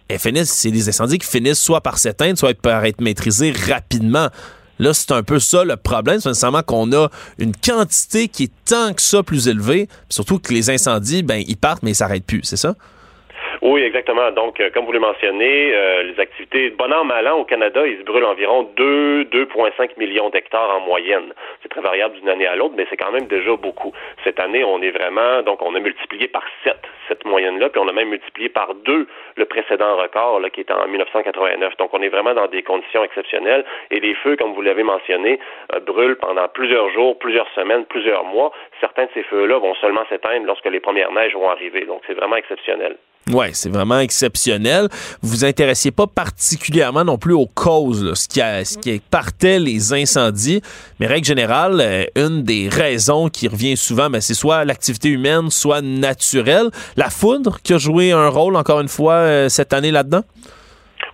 c'est 0.10 0.72
des 0.72 0.90
incendies 0.90 1.18
qui 1.18 1.28
finissent 1.28 1.60
soit 1.60 1.82
par 1.82 1.98
s'éteindre, 1.98 2.38
soit 2.38 2.58
par 2.60 2.86
être 2.86 3.02
maîtrisés 3.02 3.52
rapidement. 3.52 4.30
Là, 4.78 4.94
c'est 4.94 5.12
un 5.12 5.24
peu 5.24 5.40
ça 5.40 5.64
le 5.64 5.78
problème. 5.78 6.20
C'est 6.20 6.30
nécessairement 6.30 6.64
qu'on 6.64 6.92
a 6.94 7.10
une 7.38 7.56
quantité 7.56 8.28
qui 8.28 8.44
est 8.44 8.52
tant 8.66 8.94
que 8.94 9.02
ça 9.02 9.24
plus 9.24 9.48
élevée, 9.48 9.88
surtout 10.10 10.40
que 10.40 10.54
les 10.54 10.70
incendies, 10.70 11.24
ben, 11.24 11.44
ils 11.48 11.58
partent, 11.58 11.84
mais 11.84 11.92
ils 11.92 11.96
s'arrêtent 11.96 12.26
plus, 12.26 12.42
c'est 12.44 12.58
ça? 12.58 12.76
Oui, 13.68 13.82
exactement. 13.82 14.30
Donc, 14.30 14.60
euh, 14.60 14.70
comme 14.70 14.86
vous 14.86 14.92
le 14.92 15.00
mentionnez, 15.00 15.74
euh, 15.74 16.04
les 16.04 16.20
activités, 16.20 16.70
bon 16.70 16.94
an, 16.94 17.04
mal 17.04 17.28
an, 17.28 17.40
au 17.40 17.46
Canada, 17.46 17.82
ils 17.88 17.98
se 17.98 18.04
brûlent 18.04 18.24
environ 18.24 18.62
2, 18.78 19.24
2,5 19.24 19.98
millions 19.98 20.30
d'hectares 20.30 20.70
en 20.70 20.82
moyenne. 20.82 21.34
C'est 21.64 21.70
très 21.70 21.82
variable 21.82 22.14
d'une 22.14 22.30
année 22.30 22.46
à 22.46 22.56
l'autre, 22.56 22.76
mais 22.78 22.86
c'est 22.92 22.96
quand 22.96 23.12
même 23.12 23.26
déjà 23.26 23.56
beaucoup. 23.56 23.92
Cette 24.24 24.40
année, 24.40 24.64
on 24.64 24.84
est 24.84 24.92
vraiment, 24.92 25.42
donc, 25.42 25.64
on 25.64 25.74
a 25.74 25.80
multiplié 25.80 26.28
par 26.28 26.44
7 26.64 26.76
cette 27.08 27.26
moyenne-là, 27.26 27.70
puis 27.70 27.82
on 27.84 27.88
a 27.88 27.92
même 27.92 28.10
multiplié 28.10 28.50
par 28.50 28.76
2 28.76 29.08
le 29.36 29.46
précédent 29.46 29.96
record, 29.96 30.42
là, 30.42 30.52
qui 30.52 30.62
était 30.62 30.72
en 30.72 30.88
1989. 30.88 31.76
Donc, 31.78 31.90
on 31.94 32.04
est 32.04 32.10
vraiment 32.10 32.36
dans 32.36 32.46
des 32.46 32.62
conditions 32.62 33.04
exceptionnelles. 33.04 33.66
Et 33.90 34.00
les 34.00 34.14
feux, 34.14 34.36
comme 34.36 34.54
vous 34.54 34.62
l'avez 34.62 34.84
mentionné, 34.84 35.40
euh, 35.74 35.80
brûlent 35.80 36.18
pendant 36.18 36.48
plusieurs 36.50 36.92
jours, 36.92 37.18
plusieurs 37.18 37.50
semaines, 37.56 37.86
plusieurs 37.86 38.26
mois. 38.26 38.52
Certains 38.80 39.06
de 39.06 39.12
ces 39.16 39.24
feux-là 39.24 39.58
vont 39.58 39.74
seulement 39.82 40.06
s'éteindre 40.08 40.46
lorsque 40.46 40.68
les 40.68 40.80
premières 40.80 41.12
neiges 41.12 41.34
vont 41.34 41.50
arriver. 41.50 41.86
Donc, 41.86 42.04
c'est 42.06 42.14
vraiment 42.14 42.36
exceptionnel. 42.36 42.98
Oui, 43.32 43.48
c'est 43.54 43.70
vraiment 43.70 44.00
exceptionnel. 44.00 44.88
Vous 45.24 45.30
vous 45.30 45.46
intéressiez 45.46 45.90
pas 45.90 46.06
particulièrement 46.06 47.04
non 47.04 47.18
plus 47.18 47.34
aux 47.34 47.48
causes, 47.48 48.14
ce, 48.14 48.28
qui 48.28 48.40
a, 48.40 48.64
ce 48.64 48.78
qui 48.78 49.02
partait 49.10 49.58
les 49.58 49.94
incendies, 49.94 50.62
mais 51.00 51.08
règle 51.08 51.26
générale, 51.26 51.82
euh, 51.82 52.06
une 52.16 52.44
des 52.44 52.70
raisons 52.70 53.30
qui 53.30 53.48
revient 53.48 53.78
souvent, 53.78 54.12
ben, 54.12 54.22
c'est 54.22 54.36
soit 54.36 54.64
l'activité 54.64 55.10
humaine, 55.10 55.50
soit 55.50 55.82
naturelle. 55.82 56.70
La 56.98 57.10
foudre 57.10 57.58
qui 57.64 57.74
a 57.74 57.80
joué 57.80 58.12
un 58.12 58.28
rôle, 58.28 58.56
encore 58.56 58.80
une 58.80 58.88
fois, 58.88 59.14
euh, 59.14 59.50
cette 59.50 59.74
année 59.74 59.90
là-dedans? 59.90 60.22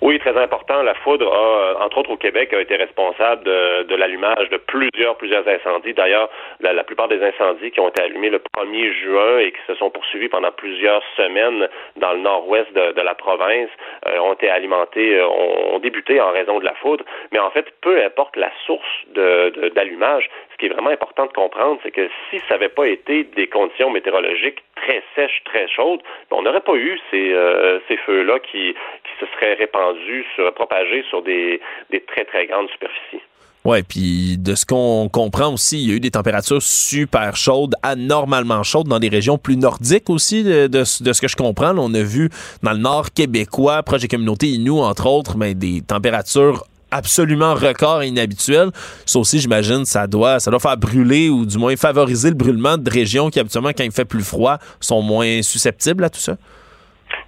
Oui, 0.01 0.17
très 0.17 0.35
important. 0.35 0.81
La 0.81 0.95
foudre, 0.95 1.31
a, 1.31 1.85
entre 1.85 1.99
autres 1.99 2.09
au 2.09 2.17
Québec, 2.17 2.51
a 2.53 2.59
été 2.59 2.75
responsable 2.75 3.43
de, 3.43 3.95
l'allumage 3.95 4.49
de 4.49 4.57
plusieurs, 4.57 5.15
plusieurs 5.15 5.47
incendies. 5.47 5.93
D'ailleurs, 5.93 6.27
la, 6.59 6.83
plupart 6.83 7.07
des 7.07 7.21
incendies 7.23 7.69
qui 7.69 7.79
ont 7.79 7.89
été 7.89 8.01
allumés 8.01 8.31
le 8.31 8.41
1er 8.57 8.93
juin 8.93 9.37
et 9.37 9.51
qui 9.51 9.59
se 9.67 9.75
sont 9.75 9.91
poursuivis 9.91 10.27
pendant 10.27 10.51
plusieurs 10.51 11.03
semaines 11.17 11.69
dans 11.97 12.13
le 12.13 12.19
nord-ouest 12.19 12.73
de, 12.73 13.01
la 13.01 13.13
province 13.13 13.69
euh, 14.07 14.17
ont 14.19 14.33
été 14.33 14.49
alimentés, 14.49 15.19
euh, 15.19 15.27
ont, 15.27 15.77
débuté 15.79 16.19
en 16.19 16.31
raison 16.31 16.59
de 16.59 16.65
la 16.65 16.73
foudre. 16.75 17.05
Mais 17.31 17.39
en 17.39 17.51
fait, 17.51 17.67
peu 17.81 18.03
importe 18.03 18.35
la 18.37 18.51
source 18.65 19.05
d'allumage, 19.75 20.29
qui 20.61 20.67
est 20.67 20.69
vraiment 20.69 20.91
important 20.91 21.25
de 21.25 21.33
comprendre, 21.33 21.79
c'est 21.81 21.89
que 21.89 22.07
si 22.29 22.37
ça 22.47 22.53
n'avait 22.53 22.69
pas 22.69 22.87
été 22.87 23.23
des 23.23 23.47
conditions 23.47 23.89
météorologiques 23.89 24.59
très 24.75 25.01
sèches, 25.15 25.41
très 25.43 25.67
chaudes, 25.67 26.01
ben, 26.29 26.37
on 26.37 26.43
n'aurait 26.43 26.61
pas 26.61 26.75
eu 26.75 26.99
ces, 27.09 27.33
euh, 27.33 27.79
feux-là 28.05 28.39
qui, 28.39 28.75
se 29.19 29.25
seraient 29.25 29.55
répandus, 29.55 30.25
sur, 30.35 30.53
propagés 30.53 31.03
sur 31.09 31.23
des, 31.23 31.59
très, 32.07 32.25
très 32.25 32.45
grandes 32.45 32.69
superficies. 32.69 33.21
Ouais, 33.65 33.83
puis 33.83 34.37
de 34.39 34.55
ce 34.55 34.65
qu'on 34.65 35.09
comprend 35.09 35.53
aussi, 35.53 35.81
il 35.81 35.89
y 35.89 35.93
a 35.93 35.95
eu 35.95 35.99
des 35.99 36.11
températures 36.11 36.61
super 36.61 37.35
chaudes, 37.35 37.75
anormalement 37.83 38.63
chaudes 38.63 38.87
dans 38.87 38.99
des 38.99 39.09
régions 39.09 39.37
plus 39.37 39.57
nordiques 39.57 40.09
aussi, 40.09 40.43
de, 40.43 40.83
ce 40.83 41.21
que 41.21 41.27
je 41.27 41.35
comprends. 41.35 41.75
on 41.77 41.93
a 41.93 42.03
vu 42.03 42.29
dans 42.63 42.71
le 42.71 42.79
nord 42.79 43.11
québécois, 43.13 43.83
proche 43.83 44.01
des 44.01 44.07
communautés 44.07 44.47
Inuit, 44.47 44.81
entre 44.81 45.07
autres, 45.07 45.37
mais 45.37 45.53
des 45.53 45.81
températures 45.81 46.63
absolument 46.91 47.55
record 47.55 48.03
et 48.03 48.07
inhabituel. 48.07 48.71
Ça 49.05 49.19
aussi, 49.19 49.39
j'imagine, 49.39 49.85
ça 49.85 50.07
doit, 50.07 50.39
ça 50.39 50.51
doit 50.51 50.59
faire 50.59 50.77
brûler 50.77 51.29
ou 51.29 51.45
du 51.45 51.57
moins 51.57 51.75
favoriser 51.75 52.29
le 52.29 52.35
brûlement 52.35 52.77
de 52.77 52.89
régions 52.89 53.29
qui, 53.29 53.39
habituellement, 53.39 53.71
quand 53.75 53.83
il 53.83 53.91
fait 53.91 54.05
plus 54.05 54.23
froid, 54.23 54.59
sont 54.79 55.01
moins 55.01 55.41
susceptibles 55.41 56.03
à 56.03 56.09
tout 56.09 56.19
ça. 56.19 56.37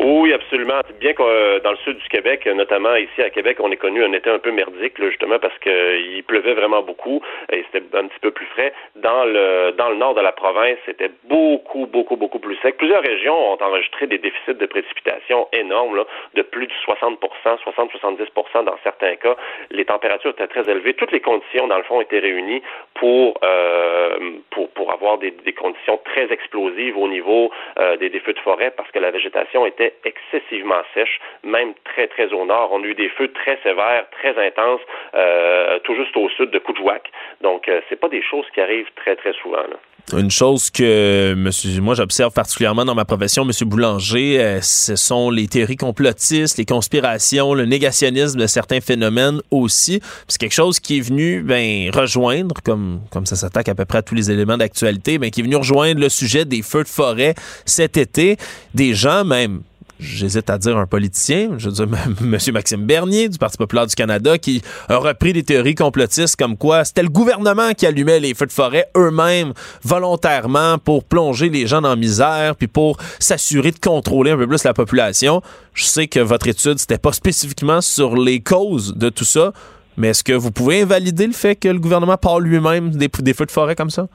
Oui, 0.06 0.34
absolument. 0.34 0.82
Bien 1.00 1.14
que 1.14 1.24
euh, 1.24 1.60
dans 1.62 1.72
le 1.72 1.78
sud 1.78 1.98
du 1.98 2.08
Québec, 2.10 2.46
notamment 2.46 2.94
ici 2.98 3.22
à 3.22 3.30
Québec, 3.30 3.58
on 3.62 3.72
est 3.72 3.78
connu 3.78 4.04
un 4.04 4.12
été 4.12 4.30
un 4.30 4.38
peu 4.38 4.52
merdique, 4.52 5.02
justement 5.02 5.40
parce 5.40 5.58
qu'il 5.60 6.22
pleuvait 6.26 6.56
vraiment 6.56 6.82
beaucoup 6.82 7.22
et 7.50 7.64
c'était 7.72 7.98
un 7.98 8.08
petit 8.08 8.20
peu 8.20 8.32
plus 8.32 8.46
frais. 8.48 8.74
Dans 8.98 9.24
le 9.24 9.72
dans 9.78 9.90
le 9.90 9.96
nord 9.96 10.14
de 10.14 10.20
la 10.20 10.34
province, 10.34 10.78
c'était 10.86 11.10
beaucoup, 11.24 11.86
beaucoup, 11.86 12.18
beaucoup 12.18 12.40
plus 12.40 12.58
sec. 12.58 12.76
Plusieurs 12.76 13.02
régions 13.02 13.54
ont 13.54 13.64
enregistré 13.64 14.08
des 14.08 14.18
déficits 14.18 14.56
de 14.56 14.66
précipitation 14.66 15.48
énormes, 15.54 16.04
de 16.34 16.42
plus 16.42 16.68
de 16.68 16.74
60 16.84 17.20
60-70% 17.46 18.66
dans 18.66 18.78
certains 18.84 19.16
cas. 19.16 19.38
Les 19.72 19.86
températures 19.86 20.32
étaient 20.32 20.48
très 20.48 20.70
élevées. 20.70 20.96
Toutes 20.96 21.14
les 21.14 21.22
conditions, 21.22 21.68
dans 21.68 21.78
le 21.78 21.84
fond, 21.84 22.02
étaient 22.02 22.20
réunies 22.20 22.62
pour 22.96 23.40
euh, 23.44 24.18
pour, 24.50 24.70
pour 24.72 24.92
avoir 24.92 25.18
des, 25.18 25.32
des, 25.32 25.54
conditions 25.54 25.98
très 26.04 26.32
explosives 26.32 26.98
au 26.98 27.08
niveau 27.08 27.52
euh, 27.80 27.96
des, 27.98 28.10
des 28.10 28.20
feux 28.20 28.34
de 28.34 28.40
forêt 28.40 28.72
parce 28.76 28.92
que 28.92 29.00
la 29.00 29.12
végétation 29.12 29.66
était 29.66 29.93
excessivement 30.06 30.82
sèche, 30.94 31.20
même 31.44 31.74
très, 31.86 32.08
très 32.08 32.32
au 32.34 32.46
nord. 32.46 32.70
On 32.72 32.84
a 32.84 32.86
eu 32.86 32.96
des 32.96 33.10
feux 33.10 33.32
très 33.32 33.58
sévères, 33.64 34.06
très 34.12 34.38
intenses, 34.48 34.82
euh, 35.16 35.80
tout 35.84 35.96
juste 35.96 36.16
au 36.18 36.30
sud 36.30 36.52
de 36.52 36.60
Coudjouac. 36.60 37.10
Donc, 37.42 37.68
euh, 37.68 37.82
c'est 37.90 38.00
pas 38.00 38.10
des 38.10 38.24
choses 38.24 38.46
qui 38.54 38.62
arrivent 38.62 38.92
très, 38.96 39.16
très 39.16 39.34
souvent. 39.34 39.64
Une 40.12 40.30
chose 40.30 40.70
que 40.70 41.34
monsieur, 41.34 41.82
moi 41.82 41.96
j'observe 41.96 42.34
particulièrement 42.34 42.84
dans 42.84 42.94
ma 42.94 43.06
profession, 43.06 43.46
Monsieur 43.46 43.66
Boulanger, 43.66 44.38
euh, 44.40 44.60
ce 44.62 44.98
sont 44.98 45.30
les 45.30 45.48
théories 45.48 45.78
complotistes, 45.78 46.58
les 46.58 46.66
conspirations, 46.66 47.54
le 47.54 47.66
négationnisme 47.66 48.38
de 48.38 48.46
certains 48.46 48.82
phénomènes 48.82 49.40
aussi. 49.50 50.02
C'est 50.28 50.40
quelque 50.40 50.54
chose 50.54 50.82
qui 50.82 50.98
est 50.98 51.02
venu 51.02 51.42
ben, 51.42 51.90
rejoindre, 51.92 52.56
comme, 52.64 53.00
comme 53.12 53.26
ça 53.26 53.38
s'attaque 53.38 53.70
à 53.70 53.76
peu 53.76 53.86
près 53.86 54.00
à 54.00 54.02
tous 54.02 54.14
les 54.14 54.30
éléments 54.30 54.58
d'actualité, 54.58 55.18
ben, 55.18 55.32
qui 55.32 55.40
est 55.40 55.44
venu 55.44 55.56
rejoindre 55.56 56.02
le 56.02 56.10
sujet 56.10 56.44
des 56.44 56.62
feux 56.64 56.84
de 56.84 56.90
forêt 56.90 57.34
cet 57.66 57.96
été. 57.96 58.36
Des 58.74 58.94
gens 58.94 59.24
même 59.24 59.62
j'hésite 60.04 60.50
à 60.50 60.58
dire 60.58 60.78
un 60.78 60.86
politicien, 60.86 61.52
je 61.58 61.70
veux 61.70 61.76
dire 61.76 61.88
M. 62.22 62.38
Maxime 62.54 62.86
Bernier 62.86 63.30
du 63.30 63.38
Parti 63.38 63.58
populaire 63.58 63.88
du 63.88 63.96
Canada, 63.96 64.38
qui 64.38 64.62
a 64.90 64.98
repris 64.98 65.34
des 65.34 65.44
théories 65.44 65.76
complotistes 65.76 66.36
comme 66.36 66.58
quoi 66.58 66.84
c'était 66.84 67.04
le 67.04 67.10
gouvernement 67.10 67.74
qui 67.74 67.86
allumait 67.86 68.20
les 68.20 68.34
feux 68.34 68.46
de 68.46 68.52
forêt 68.52 68.88
eux-mêmes 68.98 69.54
volontairement 69.84 70.78
pour 70.78 71.04
plonger 71.04 71.50
les 71.50 71.68
gens 71.68 71.82
dans 71.82 71.90
la 71.90 71.96
misère, 71.96 72.56
puis 72.56 72.68
pour 72.68 72.98
s'assurer 73.20 73.72
de 73.72 73.80
contrôler 73.80 74.32
un 74.32 74.38
peu 74.38 74.48
plus 74.48 74.64
la 74.64 74.74
population. 74.74 75.42
Je 75.74 75.86
sais 75.86 76.08
que 76.08 76.20
votre 76.20 76.48
étude, 76.48 76.78
c'était 76.78 76.98
pas 76.98 77.14
spécifiquement 77.14 77.82
sur 77.82 78.16
les 78.16 78.42
causes 78.42 78.96
de 78.96 79.10
tout 79.10 79.26
ça, 79.26 79.54
mais 79.98 80.10
est-ce 80.10 80.24
que 80.24 80.34
vous 80.34 80.52
pouvez 80.52 80.82
invalider 80.82 81.28
le 81.28 81.34
fait 81.34 81.56
que 81.56 81.70
le 81.70 81.80
gouvernement 81.80 82.18
parle 82.18 82.44
lui-même 82.44 82.92
des, 82.92 83.08
des 83.08 83.34
feux 83.34 83.46
de 83.46 83.52
forêt 83.52 83.76
comme 83.76 83.90
ça? 83.90 84.08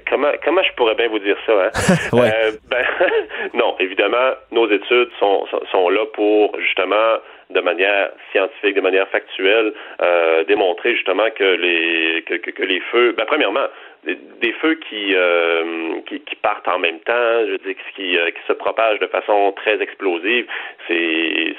comment, 0.09 0.31
comment 0.43 0.63
je 0.63 0.73
pourrais 0.73 0.95
bien 0.95 1.07
vous 1.07 1.19
dire 1.19 1.37
ça? 1.45 1.53
Hein? 1.53 1.69
euh, 2.13 2.51
ben, 2.69 2.85
non, 3.53 3.75
évidemment, 3.79 4.33
nos 4.51 4.69
études 4.69 5.09
sont, 5.19 5.45
sont 5.71 5.89
là 5.89 6.05
pour 6.13 6.57
justement 6.59 7.17
de 7.49 7.61
manière 7.61 8.11
scientifique, 8.31 8.75
de 8.75 8.81
manière 8.81 9.07
factuelle, 9.07 9.73
euh, 10.01 10.43
démontrer 10.43 10.95
justement 10.95 11.29
que 11.33 11.43
les 11.43 12.23
que, 12.23 12.35
que, 12.35 12.51
que 12.51 12.63
les 12.63 12.81
feux, 12.91 13.13
ben, 13.17 13.25
premièrement, 13.25 13.67
des, 14.03 14.17
des 14.41 14.53
feux 14.53 14.75
qui, 14.89 15.15
euh, 15.15 16.01
qui, 16.07 16.19
qui 16.21 16.35
partent 16.35 16.67
en 16.67 16.79
même 16.79 16.99
temps, 16.99 17.45
je 17.45 17.51
veux 17.51 17.57
dire, 17.59 17.75
qui, 17.95 18.11
qui 18.11 18.47
se 18.47 18.53
propagent 18.53 18.99
de 18.99 19.07
façon 19.07 19.53
très 19.55 19.81
explosive, 19.81 20.45
c'est 20.87 21.55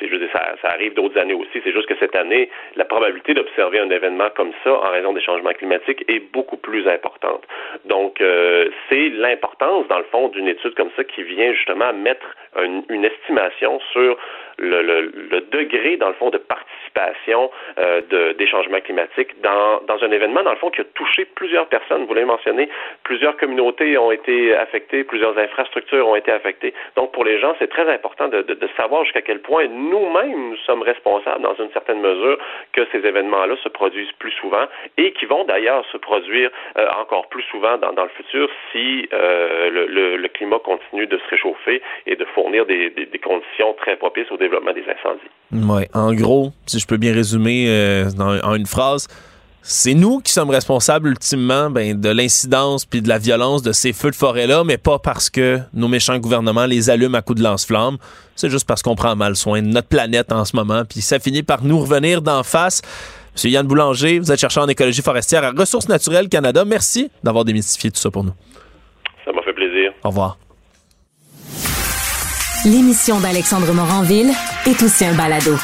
je 0.00 0.06
veux 0.06 0.18
dire, 0.18 0.28
ça, 0.32 0.68
arrive 0.68 0.94
d'autres 0.94 1.18
années 1.18 1.34
aussi. 1.34 1.60
C'est 1.62 1.72
juste 1.72 1.86
que 1.86 1.96
cette 1.98 2.16
année, 2.16 2.50
la 2.76 2.84
probabilité 2.84 3.34
d'observer 3.34 3.78
un 3.80 3.90
événement 3.90 4.28
comme 4.34 4.52
ça 4.62 4.72
en 4.72 4.90
raison 4.90 5.12
des 5.12 5.20
changements 5.20 5.52
climatiques 5.52 6.04
est 6.08 6.20
beaucoup 6.32 6.56
plus 6.56 6.86
importante. 6.88 7.42
Donc, 7.84 8.20
euh, 8.20 8.68
c'est 8.88 9.08
l'importance, 9.10 9.86
dans 9.88 9.98
le 9.98 10.04
fond, 10.04 10.28
d'une 10.28 10.48
étude 10.48 10.74
comme 10.74 10.90
ça 10.96 11.04
qui 11.04 11.22
vient 11.22 11.52
justement 11.52 11.92
mettre 11.92 12.26
une 12.56 13.04
estimation 13.04 13.80
sur 13.92 14.16
le, 14.58 14.82
le, 14.82 15.12
le, 15.30 15.40
degré, 15.52 15.96
dans 15.96 16.08
le 16.08 16.14
fond, 16.14 16.30
de 16.30 16.38
participation 16.38 17.50
euh, 17.78 18.00
de, 18.08 18.32
des 18.32 18.46
changements 18.46 18.80
climatiques 18.80 19.40
dans, 19.42 19.80
dans 19.86 20.02
un 20.02 20.10
événement, 20.10 20.42
dans 20.42 20.52
le 20.52 20.58
fond, 20.58 20.70
qui 20.70 20.80
a 20.80 20.84
touché 20.94 21.24
plusieurs 21.24 21.66
personnes. 21.66 22.04
Vous 22.06 22.14
l'avez 22.14 22.26
mentionné, 22.26 22.68
plusieurs 23.02 23.36
communautés 23.36 23.96
ont 23.98 24.12
été 24.12 24.54
affectées, 24.54 25.04
plusieurs 25.04 25.36
infrastructures 25.38 26.06
ont 26.06 26.16
été 26.16 26.30
affectées. 26.32 26.74
Donc, 26.96 27.12
pour 27.12 27.24
les 27.24 27.38
gens, 27.40 27.54
c'est 27.58 27.68
très 27.68 27.88
important 27.92 28.28
de, 28.28 28.42
de, 28.42 28.54
de 28.54 28.68
savoir 28.76 29.04
jusqu'à 29.04 29.22
quel 29.22 29.40
point 29.40 29.66
nous-mêmes, 29.66 30.50
nous 30.50 30.56
sommes 30.58 30.82
responsables, 30.82 31.42
dans 31.42 31.54
une 31.54 31.70
certaine 31.72 32.00
mesure, 32.00 32.38
que 32.72 32.86
ces 32.92 32.98
événements-là 32.98 33.56
se 33.62 33.68
produisent 33.68 34.12
plus 34.18 34.32
souvent 34.32 34.66
et 34.96 35.12
qui 35.12 35.26
vont 35.26 35.44
d'ailleurs 35.44 35.84
se 35.90 35.96
produire 35.96 36.50
euh, 36.78 36.86
encore 37.00 37.28
plus 37.28 37.42
souvent 37.44 37.78
dans, 37.78 37.92
dans 37.92 38.04
le 38.04 38.10
futur 38.10 38.48
si 38.72 39.08
euh, 39.12 39.70
le, 39.70 40.16
le, 40.16 40.28
climat 40.28 40.58
continue 40.58 41.06
de 41.06 41.16
se 41.18 41.28
réchauffer 41.28 41.80
et 42.06 42.16
de 42.16 42.24
fournir 42.26 42.66
des, 42.66 42.90
des, 42.90 43.06
des 43.06 43.18
conditions 43.18 43.72
très 43.74 43.96
propices 43.96 44.30
au 44.32 44.36
développement 44.44 44.72
des 44.72 44.82
incendies. 44.82 45.66
Ouais, 45.70 45.88
en 45.94 46.12
gros, 46.14 46.52
si 46.66 46.78
je 46.78 46.86
peux 46.86 46.96
bien 46.96 47.12
résumer 47.12 47.66
euh, 47.68 48.10
dans, 48.16 48.38
en 48.40 48.54
une 48.54 48.66
phrase, 48.66 49.08
c'est 49.66 49.94
nous 49.94 50.20
qui 50.20 50.30
sommes 50.30 50.50
responsables 50.50 51.08
ultimement 51.08 51.70
ben, 51.70 51.98
de 51.98 52.10
l'incidence 52.10 52.84
puis 52.84 53.00
de 53.00 53.08
la 53.08 53.18
violence 53.18 53.62
de 53.62 53.72
ces 53.72 53.94
feux 53.94 54.10
de 54.10 54.14
forêt-là, 54.14 54.62
mais 54.62 54.76
pas 54.76 54.98
parce 54.98 55.30
que 55.30 55.58
nos 55.72 55.88
méchants 55.88 56.18
gouvernements 56.18 56.66
les 56.66 56.90
allument 56.90 57.16
à 57.16 57.22
coups 57.22 57.38
de 57.38 57.44
lance-flamme. 57.44 57.96
C'est 58.36 58.50
juste 58.50 58.68
parce 58.68 58.82
qu'on 58.82 58.94
prend 58.94 59.16
mal 59.16 59.36
soin 59.36 59.62
de 59.62 59.68
notre 59.68 59.88
planète 59.88 60.32
en 60.32 60.44
ce 60.44 60.54
moment, 60.54 60.82
puis 60.84 61.00
ça 61.00 61.18
finit 61.18 61.42
par 61.42 61.64
nous 61.64 61.80
revenir 61.80 62.20
d'en 62.20 62.42
face. 62.42 62.82
Monsieur 63.34 63.50
Yann 63.50 63.66
Boulanger, 63.66 64.18
vous 64.18 64.30
êtes 64.30 64.38
chercheur 64.38 64.64
en 64.64 64.68
écologie 64.68 65.02
forestière 65.02 65.42
à 65.44 65.50
Ressources 65.50 65.88
naturelles 65.88 66.28
Canada. 66.28 66.64
Merci 66.66 67.10
d'avoir 67.22 67.46
démystifié 67.46 67.90
tout 67.90 67.98
ça 67.98 68.10
pour 68.10 68.22
nous. 68.22 68.34
Ça 69.24 69.32
m'a 69.32 69.42
fait 69.42 69.54
plaisir. 69.54 69.92
Au 70.04 70.10
revoir. 70.10 70.36
L'émission 72.64 73.20
d'Alexandre 73.20 73.70
Moranville 73.74 74.32
est 74.66 74.82
aussi 74.82 75.04
un 75.04 75.14
balado. 75.14 75.54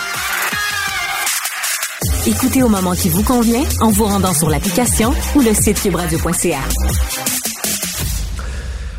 Écoutez 2.26 2.62
au 2.62 2.68
moment 2.68 2.92
qui 2.92 3.08
vous 3.08 3.22
convient 3.22 3.62
en 3.80 3.90
vous 3.90 4.04
rendant 4.04 4.34
sur 4.34 4.50
l'application 4.50 5.14
ou 5.34 5.40
le 5.40 5.54
site 5.54 5.80
cubradio.ca. 5.80 6.58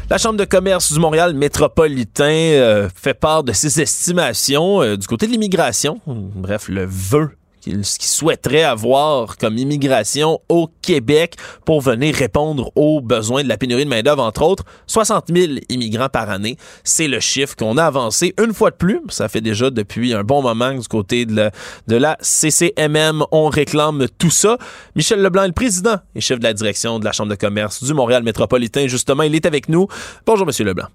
La 0.10 0.18
Chambre 0.18 0.38
de 0.38 0.45
commerce 0.45 0.91
du 0.91 0.99
Montréal 0.99 1.36
métropolitain 1.36 2.24
euh, 2.24 2.89
fait 2.95 3.14
part 3.14 3.43
de 3.43 3.54
ses 3.54 3.80
estimations 3.80 4.82
euh, 4.82 4.97
du 4.97 5.06
côté 5.06 5.28
de 5.28 5.32
l'immigration. 5.32 6.02
Bref, 6.08 6.70
le 6.70 6.86
vœu 6.86 7.30
qu'il 7.62 7.86
souhaiterait 7.86 8.64
avoir 8.64 9.38
comme 9.38 9.57
immigration 9.57 10.39
au 10.49 10.70
Québec 10.82 11.36
pour 11.66 11.82
venir 11.82 12.16
répondre 12.16 12.72
aux 12.76 13.01
besoins 13.01 13.43
de 13.43 13.47
la 13.47 13.57
pénurie 13.57 13.86
de 13.86 13.89
main-d'œuvre, 13.89 14.24
entre 14.24 14.41
autres. 14.41 14.64
60 14.88 15.26
000 15.34 15.53
immigrants 15.70 16.09
par 16.09 16.30
année, 16.30 16.57
c'est 16.84 17.07
le 17.07 17.20
chiffre 17.20 17.55
qu'on 17.55 17.78
a 17.78 17.86
avancé 17.86 18.34
une 18.41 18.53
fois 18.53 18.72
de 18.72 18.76
plus. 18.76 18.99
Ça 19.09 19.30
fait 19.30 19.41
déjà 19.41 19.70
depuis 19.70 20.14
un 20.14 20.24
bon 20.24 20.41
moment 20.41 20.74
du 20.74 20.88
côté 20.88 21.26
de 21.26 21.36
la, 21.36 21.51
de 21.88 21.95
la 21.95 22.18
CCMM, 22.22 23.24
on 23.32 23.49
réclame 23.49 24.07
tout 24.18 24.30
ça. 24.30 24.57
Michel 24.95 25.22
Leblanc 25.22 25.43
est 25.43 25.47
le 25.47 25.53
président 25.53 25.97
et 26.16 26.22
chef 26.22 26.39
de 26.39 26.43
la 26.43 26.53
direction 26.53 26.99
de 26.99 27.05
la 27.05 27.12
Chambre 27.12 27.30
de 27.30 27.36
commerce 27.36 27.84
du 27.84 27.93
Montréal 27.93 28.24
métropolitain. 28.24 28.88
Justement, 28.88 29.24
il 29.24 29.36
est 29.36 29.45
avec 29.45 29.70
nous. 29.70 29.88
Bonjour, 30.26 30.45
Monsieur 30.45 30.66
Leblanc. 30.66 30.88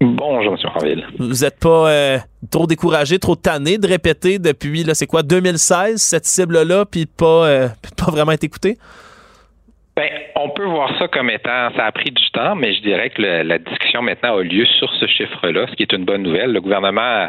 Bonjour, 0.00 0.54
M. 0.54 0.70
Ranville. 0.72 1.06
Vous 1.18 1.44
n'êtes 1.44 1.60
pas 1.60 1.90
euh, 1.90 2.18
trop 2.50 2.66
découragé, 2.66 3.18
trop 3.18 3.36
tanné 3.36 3.76
de 3.76 3.86
répéter 3.86 4.38
depuis, 4.38 4.82
là, 4.82 4.94
c'est 4.94 5.06
quoi, 5.06 5.22
2016, 5.22 6.00
cette 6.00 6.24
cible-là, 6.24 6.86
puis 6.86 7.04
pas, 7.04 7.46
euh, 7.46 7.68
pas 7.98 8.10
vraiment 8.10 8.32
être 8.32 8.44
écouté? 8.44 8.78
Ben, 9.96 10.08
on 10.36 10.48
peut 10.50 10.64
voir 10.64 10.90
ça 10.98 11.08
comme 11.08 11.28
étant, 11.28 11.70
ça 11.76 11.84
a 11.84 11.92
pris 11.92 12.10
du 12.10 12.30
temps, 12.30 12.54
mais 12.54 12.72
je 12.72 12.80
dirais 12.80 13.10
que 13.10 13.20
le, 13.20 13.42
la 13.42 13.58
discussion 13.58 14.00
maintenant 14.00 14.38
a 14.38 14.42
lieu 14.42 14.64
sur 14.78 14.90
ce 14.94 15.06
chiffre-là, 15.06 15.66
ce 15.68 15.74
qui 15.74 15.82
est 15.82 15.92
une 15.92 16.06
bonne 16.06 16.22
nouvelle. 16.22 16.52
Le 16.52 16.62
gouvernement 16.62 17.28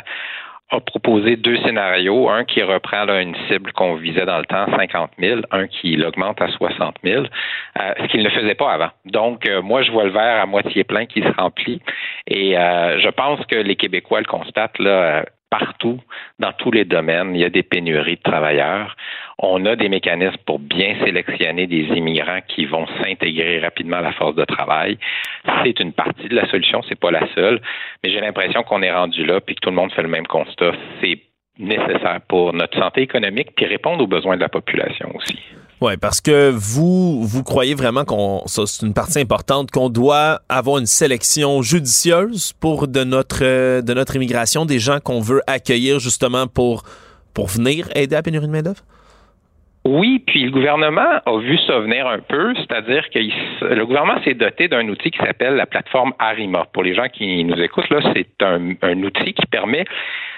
a 0.72 0.80
proposé 0.80 1.36
deux 1.36 1.58
scénarios, 1.58 2.30
un 2.30 2.46
qui 2.46 2.64
reprend 2.64 3.04
là, 3.04 3.22
une 3.22 3.36
cible 3.48 3.74
qu'on 3.74 3.96
visait 3.96 4.26
dans 4.26 4.40
le 4.40 4.46
temps, 4.46 4.66
50 4.76 5.12
000, 5.20 5.42
un 5.52 5.68
qui 5.68 5.96
l'augmente 5.98 6.42
à 6.42 6.48
60 6.48 6.96
000, 7.04 7.26
euh, 7.26 7.94
ce 8.00 8.08
qu'il 8.08 8.24
ne 8.24 8.30
faisait 8.30 8.56
pas 8.56 8.72
avant. 8.72 8.90
Donc, 9.06 9.46
euh, 9.46 9.62
moi, 9.62 9.84
je 9.84 9.92
vois 9.92 10.06
le 10.06 10.12
verre 10.12 10.42
à 10.42 10.46
moitié 10.46 10.86
plein 10.86 11.06
qui 11.06 11.22
se 11.22 11.32
remplit. 11.38 11.82
Et 12.28 12.58
euh, 12.58 13.00
je 13.00 13.10
pense 13.10 13.46
que 13.48 13.56
les 13.56 13.76
Québécois 13.76 14.20
le 14.20 14.26
constatent 14.26 14.80
là, 14.80 15.26
partout, 15.52 16.00
dans 16.40 16.54
tous 16.54 16.72
les 16.72 16.86
domaines. 16.86 17.36
Il 17.36 17.42
y 17.42 17.46
a 17.46 17.50
des 17.50 17.62
pénuries 17.62 18.16
de 18.16 18.22
travailleurs. 18.22 18.96
On 19.38 19.66
a 19.66 19.76
des 19.76 19.90
mécanismes 19.90 20.38
pour 20.46 20.60
bien 20.60 20.96
sélectionner 21.04 21.68
des 21.68 21.84
immigrants 21.96 22.40
qui 22.48 22.66
vont 22.66 22.88
s'intégrer 23.00 23.60
rapidement 23.60 23.98
à 23.98 24.02
la 24.02 24.14
force 24.14 24.36
de 24.36 24.46
travail. 24.46 24.98
C'est 25.64 25.80
une 25.80 25.94
partie 25.94 26.30
de 26.30 26.36
la 26.36 26.50
solution, 26.50 26.82
c'est 26.88 27.00
pas 27.00 27.12
la 27.12 27.28
seule, 27.36 27.62
mais 28.04 28.12
j'ai 28.12 28.22
l'impression 28.22 28.64
qu'on 28.64 28.82
est 28.82 28.92
rendu 28.92 29.26
là 29.26 29.42
puis 29.42 29.56
que 29.56 29.60
tout 29.60 29.70
le 29.70 29.76
monde 29.76 29.92
fait 29.92 30.04
le 30.04 30.08
même 30.08 30.28
constat. 30.28 30.72
C'est 31.02 31.20
nécessaire 31.60 32.22
pour 32.28 32.54
notre 32.54 32.78
santé 32.80 33.02
économique 33.02 33.50
puis 33.56 33.66
répondre 33.66 34.04
aux 34.04 34.08
besoins 34.08 34.38
de 34.38 34.42
la 34.42 34.50
population 34.50 35.12
aussi. 35.16 35.38
Oui, 35.82 35.98
parce 35.98 36.22
que 36.22 36.52
vous, 36.52 37.26
vous 37.26 37.42
croyez 37.42 37.74
vraiment 37.74 38.06
qu'on, 38.06 38.44
ça 38.46 38.68
c'est 38.68 38.86
une 38.86 38.94
partie 38.94 39.20
importante, 39.20 39.72
qu'on 39.72 39.90
doit 39.90 40.44
avoir 40.48 40.78
une 40.78 40.86
sélection 40.86 41.64
judicieuse 41.64 42.54
pour 42.60 42.88
de 42.88 43.04
notre, 43.04 43.82
de 43.82 43.94
notre 43.96 44.16
immigration, 44.16 44.66
des 44.68 44.78
gens 44.78 45.00
qu'on 45.00 45.22
veut 45.22 45.42
accueillir 45.48 45.98
justement 45.98 46.46
pour, 46.46 46.84
pour 47.34 47.48
venir 47.48 47.90
aider 47.96 48.14
à 48.14 48.20
la 48.20 48.24
pénurie 48.24 48.46
de 48.46 48.52
main-d'œuvre? 48.52 48.84
Oui, 49.84 50.20
puis 50.20 50.44
le 50.44 50.52
gouvernement 50.52 51.22
a 51.26 51.38
vu 51.40 51.58
ça 51.66 51.80
venir 51.80 52.08
un 52.08 52.20
peu, 52.20 52.54
c'est-à-dire 52.56 53.10
que 53.10 53.18
le 53.66 53.84
gouvernement 53.84 54.22
s'est 54.24 54.36
doté 54.36 54.68
d'un 54.68 54.88
outil 54.88 55.10
qui 55.10 55.18
s'appelle 55.18 55.56
la 55.56 55.66
plateforme 55.66 56.14
Arima. 56.20 56.66
Pour 56.72 56.84
les 56.84 56.94
gens 56.94 57.08
qui 57.08 57.44
nous 57.44 57.60
écoutent, 57.60 57.90
là, 57.90 58.00
c'est 58.14 58.44
un, 58.44 58.74
un 58.84 59.04
outil 59.04 59.34
qui 59.34 59.46
permet 59.48 59.86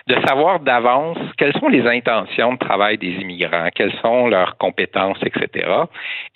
de 0.08 0.16
savoir 0.26 0.62
d'avance 0.62 1.18
quelles 1.38 1.54
sont 1.60 1.68
les 1.68 1.86
intentions 1.86 2.54
de 2.54 2.58
travail 2.58 2.98
des 2.98 3.12
immigrants, 3.16 3.68
quelles 3.76 3.94
sont 4.02 4.28
leurs 4.28 4.58
compétences, 4.58 5.20
etc. 5.26 5.68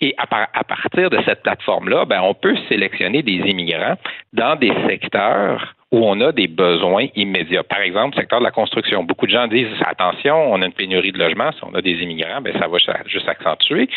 Et 0.02 0.14
à, 0.18 0.48
à 0.52 0.64
partir 0.64 1.08
de 1.08 1.18
cette 1.24 1.42
plateforme-là, 1.42 2.04
ben, 2.04 2.20
on 2.22 2.34
peut 2.34 2.56
sélectionner 2.68 3.22
des 3.22 3.40
immigrants 3.46 3.96
dans 4.34 4.56
des 4.56 4.72
secteurs 4.86 5.74
où 5.90 6.04
on 6.04 6.20
a 6.20 6.32
des 6.32 6.48
besoins 6.48 7.06
immédiats. 7.16 7.62
Par 7.62 7.80
exemple, 7.80 8.16
le 8.16 8.22
secteur 8.22 8.40
de 8.40 8.44
la 8.44 8.50
construction. 8.50 9.04
Beaucoup 9.04 9.26
de 9.26 9.32
gens 9.32 9.46
disent 9.46 9.68
attention, 9.86 10.52
on 10.52 10.60
a 10.60 10.66
une 10.66 10.72
pénurie 10.72 11.12
de 11.12 11.18
logements, 11.18 11.52
si 11.52 11.60
on 11.64 11.74
a 11.74 11.80
des 11.80 12.02
immigrants, 12.02 12.40
ben 12.42 12.52
ça 12.58 12.68
va 12.68 12.78
juste 13.06 13.28
accentuer. 13.28 13.88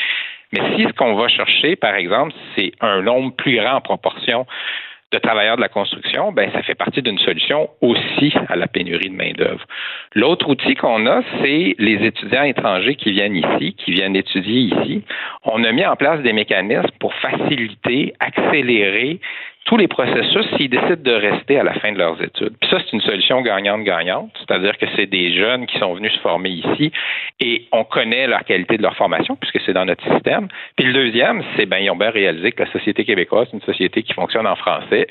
Mais 0.54 0.62
si 0.76 0.84
ce 0.84 0.94
qu'on 0.94 1.16
va 1.16 1.28
chercher, 1.28 1.76
par 1.76 1.96
exemple, 1.96 2.34
c'est 2.56 2.72
un 2.82 3.02
nombre 3.02 3.34
plus 3.36 3.58
grand 3.58 3.76
en 3.76 3.82
proportion 3.82 4.46
de 5.12 5.18
travailleurs 5.18 5.58
de 5.58 5.62
la 5.62 5.70
construction, 5.70 6.32
ben 6.32 6.50
ça 6.54 6.64
fait 6.64 6.76
partie 6.76 7.02
d'une 7.02 7.20
solution 7.20 7.70
aussi 7.82 8.34
à 8.48 8.56
la 8.56 8.68
pénurie 8.68 9.10
de 9.10 9.16
main-d'œuvre. 9.16 9.66
L'autre 10.16 10.50
outil 10.50 10.76
qu'on 10.76 11.06
a, 11.06 11.22
c'est 11.42 11.76
les 11.78 12.06
étudiants 12.06 12.44
étrangers 12.44 12.96
qui 12.96 13.12
viennent 13.12 13.36
ici, 13.36 13.74
qui 13.74 13.92
viennent 13.92 14.16
étudier 14.16 14.74
ici. 14.74 15.04
On 15.44 15.64
a 15.66 15.72
mis 15.74 15.86
en 15.86 15.98
place 15.98 16.22
des 16.22 16.32
mécanismes 16.32 16.92
pour 17.00 17.14
faciliter, 17.16 18.14
accélérer 18.22 19.20
tous 19.66 19.78
les 19.78 19.88
processus 19.88 20.46
s'ils 20.58 20.70
décident 20.70 20.96
de 20.96 21.12
rester 21.12 21.60
à 21.60 21.64
la 21.64 21.74
fin 21.74 21.92
de 21.92 21.98
leurs 21.98 22.22
études. 22.22 22.54
Puis 22.60 22.70
ça, 22.70 22.78
c'est 22.80 22.94
une 22.94 23.02
solution 23.02 23.42
gagnante-gagnante, 23.42 24.32
c'est-à-dire 24.40 24.78
que 24.78 24.86
c'est 24.96 25.06
des 25.06 25.34
jeunes 25.34 25.68
qui 25.68 25.78
sont 25.78 25.94
venus 25.94 26.12
se 26.14 26.20
former 26.20 26.50
ici 26.50 26.92
et 27.40 27.68
on 27.72 27.84
connaît 27.84 28.28
la 28.28 28.42
qualité 28.42 28.78
de 28.78 28.82
leur 28.82 28.96
formation 28.96 29.36
puisque 29.36 29.62
c'est 29.66 29.74
dans 29.74 29.86
notre 29.86 30.04
système. 30.12 30.48
Puis 30.76 30.88
le 30.88 30.94
deuxième, 30.94 31.44
c'est 31.56 31.68
ben 31.68 31.78
ils 31.78 31.90
ont 31.92 31.96
bien 31.96 32.10
réalisé 32.10 32.52
que 32.52 32.64
la 32.64 32.72
société 32.72 33.06
québécoise, 33.06 33.48
c'est 33.52 33.58
une 33.58 33.64
société 33.64 34.02
qui 34.02 34.14
fonctionne 34.14 34.48
en 34.48 34.56
français, 34.56 35.08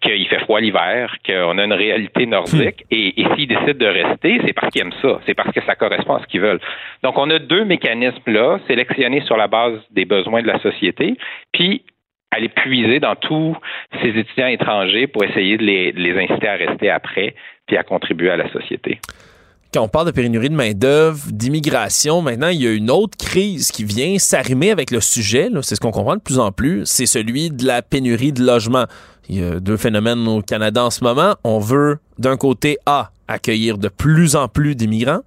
qu'il 0.00 0.26
fait 0.28 0.40
froid 0.40 0.60
l'hiver, 0.60 1.16
qu'on 1.26 1.58
a 1.58 1.64
une 1.64 1.72
réalité 1.72 2.26
nordique 2.26 2.84
hmm. 2.90 2.94
et, 2.94 3.20
et 3.20 3.26
s'ils 3.34 3.48
décident 3.48 3.74
de 3.74 3.86
rester, 3.86 4.40
c'est 4.46 4.52
parce 4.52 4.72
qu'ils 4.72 4.82
aiment 4.82 4.94
ça, 5.02 5.20
c'est 5.26 5.34
parce 5.34 5.52
que 5.52 5.60
ça 5.62 5.74
correspond 5.74 6.14
à 6.14 6.20
ce 6.20 6.26
qu'ils 6.26 6.40
veulent. 6.40 6.60
Donc 7.02 7.18
on 7.18 7.28
a 7.30 7.38
deux 7.40 7.64
mécanismes 7.64 8.32
là, 8.32 8.60
sélectionnés 8.68 9.22
sur 9.22 9.36
la 9.36 9.48
base 9.48 9.80
des 9.90 10.04
besoins 10.04 10.42
de 10.42 10.46
la 10.46 10.60
société, 10.60 11.16
puis 11.52 11.82
aller 12.30 12.48
puiser 12.48 13.00
dans 13.00 13.16
tous 13.16 13.56
ces 14.02 14.08
étudiants 14.08 14.46
étrangers 14.46 15.06
pour 15.06 15.24
essayer 15.24 15.56
de 15.56 15.64
les, 15.64 16.12
inciter 16.18 16.48
à 16.48 16.54
rester 16.54 16.90
après 16.90 17.34
puis 17.66 17.76
à 17.76 17.82
contribuer 17.82 18.30
à 18.30 18.36
la 18.36 18.50
société. 18.52 19.00
Quand 19.72 19.82
on 19.82 19.88
parle 19.88 20.06
de 20.06 20.10
pénurie 20.10 20.48
de 20.48 20.54
main-d'œuvre, 20.54 21.26
d'immigration, 21.30 22.22
maintenant, 22.22 22.48
il 22.48 22.60
y 22.60 22.66
a 22.66 22.72
une 22.72 22.90
autre 22.90 23.16
crise 23.16 23.70
qui 23.70 23.84
vient 23.84 24.18
s'arrimer 24.18 24.72
avec 24.72 24.90
le 24.90 25.00
sujet. 25.00 25.48
C'est 25.62 25.76
ce 25.76 25.80
qu'on 25.80 25.92
comprend 25.92 26.16
de 26.16 26.20
plus 26.20 26.40
en 26.40 26.50
plus. 26.50 26.82
C'est 26.86 27.06
celui 27.06 27.50
de 27.50 27.64
la 27.64 27.80
pénurie 27.80 28.32
de 28.32 28.44
logement. 28.44 28.86
Il 29.28 29.40
y 29.40 29.44
a 29.44 29.60
deux 29.60 29.76
phénomènes 29.76 30.26
au 30.26 30.42
Canada 30.42 30.84
en 30.84 30.90
ce 30.90 31.04
moment. 31.04 31.36
On 31.44 31.60
veut, 31.60 31.98
d'un 32.18 32.36
côté, 32.36 32.78
A, 32.84 33.12
accueillir 33.28 33.78
de 33.78 33.86
plus 33.86 34.34
en 34.34 34.48
plus 34.48 34.74
d'immigrants, 34.74 35.20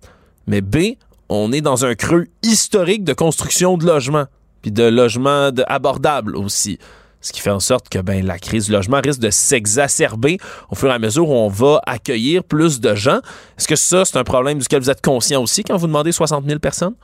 mais 0.45 0.59
B, 0.59 0.95
on 1.29 1.53
est 1.53 1.61
dans 1.61 1.85
un 1.85 1.95
creux 1.95 2.27
historique 2.43 3.05
de 3.05 3.13
construction 3.13 3.77
de 3.77 3.85
logements 3.85 4.25
puis 4.63 4.71
de 4.71 4.83
logements 4.83 5.49
abordables 5.67 6.35
aussi. 6.35 6.79
Ce 7.21 7.31
qui 7.31 7.39
fait 7.39 7.51
en 7.51 7.61
sorte 7.61 7.87
que 7.87 7.99
ben, 7.99 8.25
la 8.25 8.37
crise 8.37 8.65
du 8.67 8.73
logement 8.73 8.99
risque 9.01 9.21
de 9.21 9.29
s'exacerber 9.29 10.37
au 10.69 10.75
fur 10.75 10.89
et 10.89 10.93
à 10.93 10.99
mesure 10.99 11.29
où 11.29 11.33
on 11.33 11.47
va 11.47 11.79
accueillir 11.87 12.43
plus 12.43 12.81
de 12.81 12.95
gens. 12.95 13.19
Est-ce 13.57 13.67
que 13.67 13.77
ça, 13.77 14.03
c'est 14.03 14.17
un 14.17 14.25
problème 14.25 14.57
duquel 14.57 14.79
vous 14.79 14.89
êtes 14.89 15.01
conscient 15.01 15.41
aussi 15.41 15.63
quand 15.63 15.77
vous 15.77 15.87
demandez 15.87 16.11
60 16.11 16.43
000 16.43 16.59
personnes? 16.59 16.95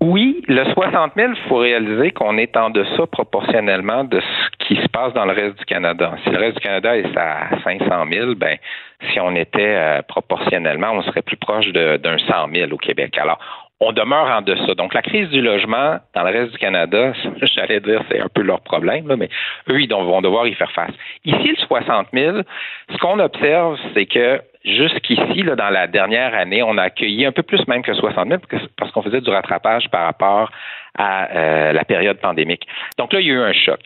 Oui, 0.00 0.44
le 0.46 0.64
60 0.72 1.12
000, 1.16 1.32
il 1.32 1.48
faut 1.48 1.56
réaliser 1.56 2.12
qu'on 2.12 2.38
est 2.38 2.56
en 2.56 2.70
deçà 2.70 3.08
proportionnellement 3.10 4.04
de 4.04 4.20
ce 4.20 4.66
qui 4.66 4.76
se 4.80 4.88
passe 4.88 5.12
dans 5.14 5.24
le 5.24 5.32
reste 5.32 5.58
du 5.58 5.64
Canada. 5.64 6.14
Si 6.22 6.30
le 6.30 6.38
reste 6.38 6.58
du 6.58 6.60
Canada 6.60 6.96
est 6.96 7.16
à 7.16 7.48
500 7.64 7.86
000, 8.08 8.34
ben, 8.36 8.56
si 9.12 9.18
on 9.18 9.34
était 9.34 9.58
euh, 9.58 10.02
proportionnellement, 10.06 10.92
on 10.92 11.02
serait 11.02 11.22
plus 11.22 11.36
proche 11.36 11.66
d'un 11.72 12.16
100 12.16 12.48
000 12.54 12.72
au 12.72 12.76
Québec. 12.76 13.18
Alors, 13.18 13.40
on 13.80 13.92
demeure 13.92 14.26
en 14.26 14.42
deçà. 14.42 14.74
Donc, 14.74 14.92
la 14.94 15.02
crise 15.02 15.28
du 15.30 15.40
logement 15.40 15.98
dans 16.14 16.22
le 16.22 16.30
reste 16.30 16.52
du 16.52 16.58
Canada, 16.58 17.12
j'allais 17.42 17.80
dire, 17.80 18.02
c'est 18.10 18.20
un 18.20 18.28
peu 18.28 18.42
leur 18.42 18.60
problème, 18.60 19.14
mais 19.16 19.28
eux, 19.70 19.80
ils 19.80 19.90
vont 19.90 20.20
devoir 20.20 20.46
y 20.46 20.54
faire 20.54 20.72
face. 20.72 20.94
Ici, 21.24 21.48
le 21.48 21.56
60 21.56 22.08
000, 22.12 22.38
ce 22.90 22.96
qu'on 22.98 23.18
observe, 23.20 23.78
c'est 23.94 24.06
que 24.06 24.40
jusqu'ici, 24.64 25.42
dans 25.42 25.70
la 25.70 25.86
dernière 25.86 26.34
année, 26.34 26.62
on 26.62 26.76
a 26.76 26.84
accueilli 26.84 27.24
un 27.24 27.32
peu 27.32 27.42
plus 27.42 27.66
même 27.68 27.82
que 27.82 27.94
60 27.94 28.28
000 28.28 28.40
parce 28.76 28.90
qu'on 28.92 29.02
faisait 29.02 29.20
du 29.20 29.30
rattrapage 29.30 29.88
par 29.90 30.04
rapport 30.04 30.50
à 30.96 31.30
euh, 31.30 31.72
la 31.72 31.84
période 31.84 32.18
pandémique. 32.18 32.66
Donc 32.98 33.12
là, 33.12 33.20
il 33.20 33.28
y 33.28 33.30
a 33.30 33.34
eu 33.34 33.40
un 33.40 33.52
choc. 33.52 33.80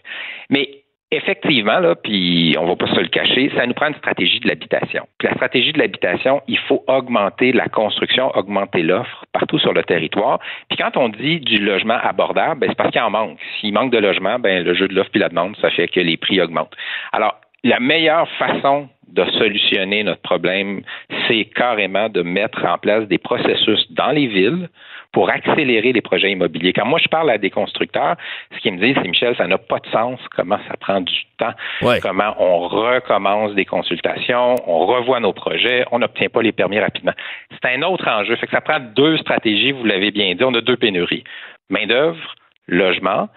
Mais 0.48 0.81
effectivement, 1.12 1.78
là, 1.78 1.94
puis 1.94 2.56
on 2.58 2.66
va 2.66 2.74
pas 2.74 2.86
se 2.86 2.98
le 2.98 3.08
cacher, 3.08 3.52
ça 3.54 3.66
nous 3.66 3.74
prend 3.74 3.88
une 3.88 3.94
stratégie 3.94 4.40
de 4.40 4.48
l'habitation. 4.48 5.06
Puis 5.18 5.28
la 5.28 5.34
stratégie 5.34 5.72
de 5.72 5.78
l'habitation, 5.78 6.40
il 6.48 6.58
faut 6.58 6.82
augmenter 6.88 7.52
la 7.52 7.68
construction, 7.68 8.30
augmenter 8.34 8.82
l'offre 8.82 9.24
partout 9.32 9.58
sur 9.58 9.74
le 9.74 9.82
territoire. 9.84 10.40
Puis 10.68 10.78
quand 10.78 10.96
on 10.96 11.10
dit 11.10 11.40
du 11.40 11.58
logement 11.58 11.98
abordable, 12.02 12.60
ben, 12.60 12.70
c'est 12.70 12.76
parce 12.76 12.90
qu'il 12.90 13.00
en 13.02 13.10
manque. 13.10 13.38
S'il 13.60 13.74
manque 13.74 13.92
de 13.92 13.98
logement, 13.98 14.38
ben 14.38 14.64
le 14.64 14.74
jeu 14.74 14.88
de 14.88 14.94
l'offre 14.94 15.10
et 15.14 15.18
la 15.18 15.28
demande, 15.28 15.54
ça 15.60 15.70
fait 15.70 15.86
que 15.86 16.00
les 16.00 16.16
prix 16.16 16.40
augmentent. 16.40 16.74
Alors, 17.12 17.36
la 17.62 17.78
meilleure 17.78 18.28
façon 18.38 18.88
de 19.08 19.24
solutionner 19.32 20.02
notre 20.02 20.22
problème, 20.22 20.80
c'est 21.28 21.44
carrément 21.44 22.08
de 22.08 22.22
mettre 22.22 22.64
en 22.64 22.78
place 22.78 23.06
des 23.08 23.18
processus 23.18 23.86
dans 23.92 24.10
les 24.10 24.26
villes 24.26 24.68
pour 25.12 25.30
accélérer 25.30 25.92
les 25.92 26.00
projets 26.00 26.30
immobiliers. 26.30 26.72
Quand 26.72 26.86
moi 26.86 26.98
je 26.98 27.08
parle 27.08 27.30
à 27.30 27.38
des 27.38 27.50
constructeurs, 27.50 28.16
ce 28.54 28.60
qu'ils 28.60 28.72
me 28.72 28.78
disent, 28.78 28.96
c'est 29.02 29.08
Michel, 29.08 29.36
ça 29.36 29.46
n'a 29.46 29.58
pas 29.58 29.78
de 29.78 29.86
sens 29.88 30.18
comment 30.34 30.58
ça 30.68 30.76
prend 30.78 31.00
du 31.00 31.22
temps, 31.38 31.52
comment 32.00 32.34
on 32.38 32.60
recommence 32.68 33.54
des 33.54 33.66
consultations, 33.66 34.56
on 34.66 34.86
revoit 34.86 35.20
nos 35.20 35.32
projets, 35.32 35.84
on 35.92 35.98
n'obtient 35.98 36.30
pas 36.30 36.42
les 36.42 36.52
permis 36.52 36.78
rapidement. 36.78 37.12
C'est 37.50 37.74
un 37.74 37.82
autre 37.82 38.08
enjeu. 38.08 38.36
Fait 38.36 38.46
que 38.46 38.52
ça 38.52 38.62
prend 38.62 38.80
deux 38.80 39.18
stratégies, 39.18 39.72
vous 39.72 39.84
l'avez 39.84 40.10
bien 40.10 40.34
dit, 40.34 40.44
on 40.44 40.54
a 40.54 40.60
deux 40.60 40.76
pénuries. 40.76 41.24
Main-d'œuvre, 41.68 42.34
logement. 42.66 43.28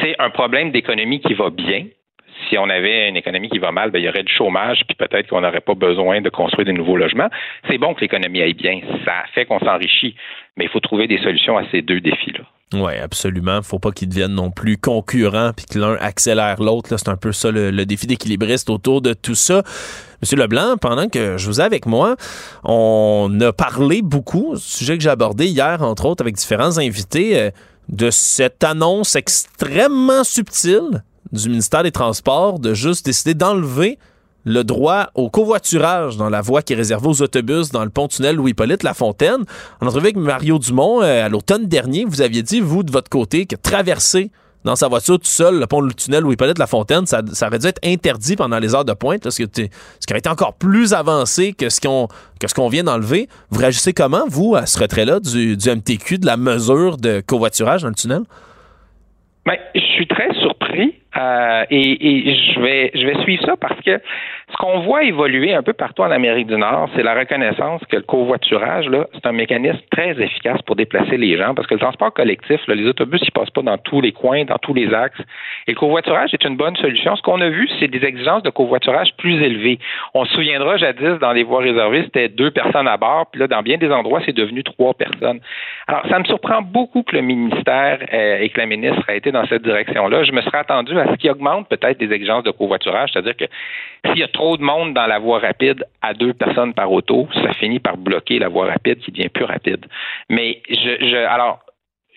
C'est 0.00 0.16
un 0.18 0.30
problème 0.30 0.70
d'économie 0.70 1.20
qui 1.20 1.34
va 1.34 1.50
bien, 1.50 1.86
si 2.48 2.58
on 2.58 2.68
avait 2.68 3.08
une 3.08 3.16
économie 3.16 3.48
qui 3.48 3.58
va 3.58 3.72
mal, 3.72 3.90
ben, 3.90 3.98
il 3.98 4.04
y 4.04 4.08
aurait 4.08 4.22
du 4.22 4.32
chômage, 4.32 4.82
puis 4.86 4.96
peut-être 4.96 5.28
qu'on 5.28 5.40
n'aurait 5.40 5.60
pas 5.60 5.74
besoin 5.74 6.20
de 6.20 6.28
construire 6.28 6.66
de 6.66 6.72
nouveaux 6.72 6.96
logements. 6.96 7.28
C'est 7.68 7.78
bon 7.78 7.94
que 7.94 8.00
l'économie 8.00 8.42
aille 8.42 8.54
bien. 8.54 8.80
Ça 9.04 9.24
fait 9.34 9.44
qu'on 9.44 9.60
s'enrichit. 9.60 10.14
Mais 10.56 10.64
il 10.64 10.70
faut 10.70 10.80
trouver 10.80 11.06
des 11.06 11.18
solutions 11.18 11.58
à 11.58 11.64
ces 11.70 11.82
deux 11.82 12.00
défis-là. 12.00 12.44
Oui, 12.74 12.96
absolument. 12.96 13.62
Faut 13.62 13.78
pas 13.78 13.92
qu'ils 13.92 14.08
deviennent 14.08 14.34
non 14.34 14.50
plus 14.50 14.76
concurrents 14.76 15.52
puis 15.54 15.66
que 15.66 15.78
l'un 15.78 15.94
accélère 16.00 16.60
l'autre. 16.60 16.96
C'est 16.96 17.08
un 17.08 17.16
peu 17.16 17.30
ça 17.30 17.50
le, 17.50 17.84
défi 17.84 18.06
d'équilibriste 18.06 18.70
autour 18.70 19.02
de 19.02 19.12
tout 19.12 19.34
ça. 19.34 19.62
Monsieur 20.20 20.36
Leblanc, 20.36 20.76
pendant 20.80 21.08
que 21.08 21.36
je 21.36 21.46
vous 21.46 21.60
ai 21.60 21.64
avec 21.64 21.86
moi, 21.86 22.16
on 22.64 23.30
a 23.40 23.52
parlé 23.52 24.00
beaucoup, 24.02 24.56
sujet 24.56 24.96
que 24.96 25.02
j'ai 25.02 25.10
abordé 25.10 25.46
hier, 25.46 25.82
entre 25.82 26.06
autres, 26.06 26.22
avec 26.22 26.34
différents 26.34 26.78
invités, 26.78 27.38
euh, 27.38 27.50
de 27.88 28.10
cette 28.10 28.64
annonce 28.64 29.14
extrêmement 29.14 30.24
subtile 30.24 31.02
du 31.32 31.48
ministère 31.48 31.82
des 31.82 31.92
Transports 31.92 32.58
de 32.58 32.74
juste 32.74 33.06
décider 33.06 33.34
d'enlever 33.34 33.98
le 34.44 34.62
droit 34.62 35.10
au 35.14 35.28
covoiturage 35.28 36.16
dans 36.16 36.30
la 36.30 36.40
voie 36.40 36.62
qui 36.62 36.72
est 36.72 36.76
réservée 36.76 37.08
aux 37.08 37.20
autobus 37.20 37.70
dans 37.70 37.84
le 37.84 37.90
pont-tunnel 37.90 38.36
Louis-Hippolyte 38.36 38.84
Lafontaine. 38.84 39.44
En 39.80 39.86
entrevue 39.86 40.06
avec 40.06 40.16
Mario 40.16 40.58
Dumont 40.58 41.02
euh, 41.02 41.26
à 41.26 41.28
l'automne 41.28 41.66
dernier, 41.66 42.04
vous 42.04 42.22
aviez 42.22 42.42
dit, 42.42 42.60
vous, 42.60 42.84
de 42.84 42.92
votre 42.92 43.10
côté, 43.10 43.46
que 43.46 43.56
traverser 43.56 44.30
dans 44.64 44.76
sa 44.76 44.88
voiture 44.88 45.18
tout 45.18 45.26
seul 45.26 45.58
le 45.58 45.66
pont-tunnel 45.66 46.22
Louis-Hippolyte 46.22 46.58
Lafontaine, 46.58 47.06
ça, 47.06 47.22
ça 47.32 47.48
aurait 47.48 47.58
dû 47.58 47.66
être 47.66 47.80
interdit 47.84 48.36
pendant 48.36 48.58
les 48.58 48.74
heures 48.74 48.84
de 48.84 48.92
pointe, 48.92 49.22
que 49.22 49.30
ce 49.30 49.42
qui 49.42 49.52
aurait 50.10 50.18
été 50.18 50.28
encore 50.28 50.54
plus 50.54 50.92
avancé 50.92 51.52
que 51.52 51.68
ce 51.68 51.80
qu'on 51.80 52.08
que 52.40 52.48
ce 52.48 52.54
qu'on 52.54 52.68
vient 52.68 52.84
d'enlever. 52.84 53.28
Vous 53.50 53.60
réagissez 53.60 53.92
comment, 53.92 54.24
vous, 54.28 54.54
à 54.56 54.66
ce 54.66 54.78
retrait-là 54.78 55.20
du, 55.20 55.56
du 55.56 55.70
MTQ, 55.70 56.18
de 56.18 56.26
la 56.26 56.36
mesure 56.36 56.98
de 56.98 57.20
covoiturage 57.20 57.82
dans 57.82 57.88
le 57.88 57.94
tunnel? 57.94 58.22
Ben, 59.44 59.54
je 59.74 59.80
suis 59.80 60.06
très 60.08 60.32
surpris 60.40 60.94
euh, 61.18 61.64
et, 61.70 62.34
je 62.54 62.60
vais 62.60 62.90
je 62.94 63.06
vais 63.06 63.22
suivre 63.22 63.44
ça 63.44 63.56
parce 63.56 63.80
que 63.80 64.00
ce 64.50 64.56
qu'on 64.58 64.80
voit 64.80 65.04
évoluer 65.04 65.54
un 65.54 65.62
peu 65.62 65.72
partout 65.72 66.02
en 66.02 66.10
Amérique 66.10 66.46
du 66.46 66.56
Nord, 66.56 66.88
c'est 66.94 67.02
la 67.02 67.14
reconnaissance 67.14 67.82
que 67.88 67.96
le 67.96 68.02
covoiturage 68.02 68.88
là, 68.88 69.06
c'est 69.14 69.26
un 69.26 69.32
mécanisme 69.32 69.80
très 69.90 70.10
efficace 70.20 70.60
pour 70.62 70.76
déplacer 70.76 71.16
les 71.16 71.36
gens 71.36 71.54
parce 71.54 71.66
que 71.66 71.74
le 71.74 71.80
transport 71.80 72.12
collectif, 72.12 72.60
les 72.68 72.86
autobus, 72.86 73.20
ils 73.22 73.32
passent 73.32 73.50
pas 73.50 73.62
dans 73.62 73.78
tous 73.78 74.00
les 74.00 74.12
coins, 74.12 74.44
dans 74.44 74.58
tous 74.58 74.74
les 74.74 74.92
axes. 74.92 75.20
Et 75.66 75.72
le 75.72 75.76
covoiturage 75.76 76.34
est 76.34 76.44
une 76.44 76.56
bonne 76.56 76.76
solution. 76.76 77.16
Ce 77.16 77.22
qu'on 77.22 77.40
a 77.40 77.48
vu, 77.48 77.68
c'est 77.80 77.88
des 77.88 78.04
exigences 78.04 78.42
de 78.42 78.50
covoiturage 78.50 79.08
plus 79.16 79.42
élevées. 79.42 79.78
On 80.14 80.24
se 80.24 80.34
souviendra 80.34 80.76
jadis 80.76 81.18
dans 81.20 81.32
les 81.32 81.42
voies 81.42 81.60
réservées, 81.60 82.02
c'était 82.04 82.28
deux 82.28 82.50
personnes 82.50 82.88
à 82.88 82.96
bord, 82.96 83.26
puis 83.30 83.40
là 83.40 83.48
dans 83.48 83.62
bien 83.62 83.78
des 83.78 83.90
endroits, 83.90 84.20
c'est 84.24 84.36
devenu 84.36 84.62
trois 84.62 84.94
personnes. 84.94 85.40
Alors 85.86 86.06
ça 86.08 86.18
me 86.18 86.24
surprend 86.24 86.62
beaucoup 86.62 87.02
que 87.02 87.16
le 87.16 87.22
ministère 87.22 87.98
euh, 88.12 88.38
et 88.38 88.48
que 88.50 88.60
la 88.60 88.66
ministre 88.66 89.08
ait 89.08 89.18
été 89.18 89.32
dans 89.32 89.46
cette 89.46 89.62
direction-là. 89.62 90.24
Je 90.24 90.32
me 90.32 90.40
serais 90.42 90.58
attendu 90.58 90.98
à 90.98 91.05
ce 91.10 91.16
qui 91.16 91.30
augmente 91.30 91.68
peut-être 91.68 91.98
des 91.98 92.12
exigences 92.12 92.44
de 92.44 92.50
covoiturage, 92.50 93.10
c'est-à-dire 93.12 93.36
que 93.36 93.44
s'il 94.06 94.18
y 94.18 94.22
a 94.22 94.28
trop 94.28 94.56
de 94.56 94.62
monde 94.62 94.94
dans 94.94 95.06
la 95.06 95.18
voie 95.18 95.38
rapide 95.38 95.84
à 96.02 96.14
deux 96.14 96.32
personnes 96.32 96.74
par 96.74 96.90
auto, 96.92 97.28
ça 97.34 97.52
finit 97.54 97.80
par 97.80 97.96
bloquer 97.96 98.38
la 98.38 98.48
voie 98.48 98.66
rapide 98.66 98.98
qui 98.98 99.10
devient 99.12 99.28
plus 99.28 99.44
rapide. 99.44 99.86
Mais 100.28 100.62
je, 100.68 101.06
je 101.06 101.16
alors, 101.16 101.60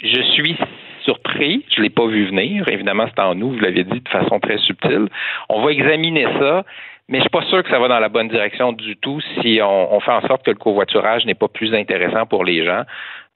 je 0.01 0.21
suis 0.33 0.55
surpris. 1.03 1.65
Je 1.69 1.79
ne 1.79 1.83
l'ai 1.83 1.89
pas 1.89 2.05
vu 2.07 2.25
venir. 2.25 2.67
Évidemment, 2.69 3.05
c'est 3.07 3.21
en 3.21 3.35
nous, 3.35 3.51
vous 3.51 3.59
l'avez 3.59 3.83
dit 3.83 4.01
de 4.01 4.09
façon 4.09 4.39
très 4.39 4.57
subtile. 4.59 5.07
On 5.49 5.61
va 5.61 5.71
examiner 5.71 6.25
ça. 6.39 6.65
Mais 7.07 7.17
je 7.17 7.21
suis 7.23 7.29
pas 7.31 7.41
sûr 7.45 7.63
que 7.63 7.69
ça 7.71 7.79
va 7.79 7.87
dans 7.87 7.99
la 7.99 8.09
bonne 8.09 8.27
direction 8.27 8.71
du 8.71 8.95
tout 8.95 9.19
si 9.41 9.59
on, 9.63 9.99
fait 9.99 10.11
en 10.11 10.21
sorte 10.27 10.45
que 10.45 10.51
le 10.51 10.57
covoiturage 10.57 11.25
n'est 11.25 11.33
pas 11.33 11.47
plus 11.47 11.73
intéressant 11.73 12.27
pour 12.27 12.45
les 12.45 12.63
gens. 12.63 12.83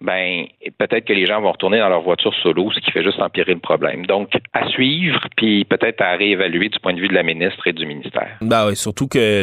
Ben, 0.04 0.48
peut-être 0.78 1.06
que 1.06 1.14
les 1.14 1.26
gens 1.26 1.42
vont 1.42 1.54
retourner 1.54 1.80
dans 1.80 1.88
leur 1.88 2.02
voiture 2.02 2.34
solo, 2.44 2.70
ce 2.74 2.80
qui 2.82 2.92
fait 2.92 3.04
juste 3.04 3.22
empirer 3.22 3.54
le 3.54 3.62
problème. 3.62 4.06
Donc, 4.06 4.32
à 4.52 4.68
suivre, 4.68 5.18
puis 5.38 5.64
peut-être 5.64 6.02
à 6.02 6.18
réévaluer 6.18 6.68
du 6.68 6.78
point 6.80 6.94
de 6.94 7.00
vue 7.00 7.08
de 7.08 7.14
la 7.14 7.24
ministre 7.24 7.66
et 7.68 7.72
du 7.72 7.86
ministère. 7.86 8.28
Ben 8.42 8.68
oui, 8.68 8.76
surtout 8.76 9.08
que 9.08 9.42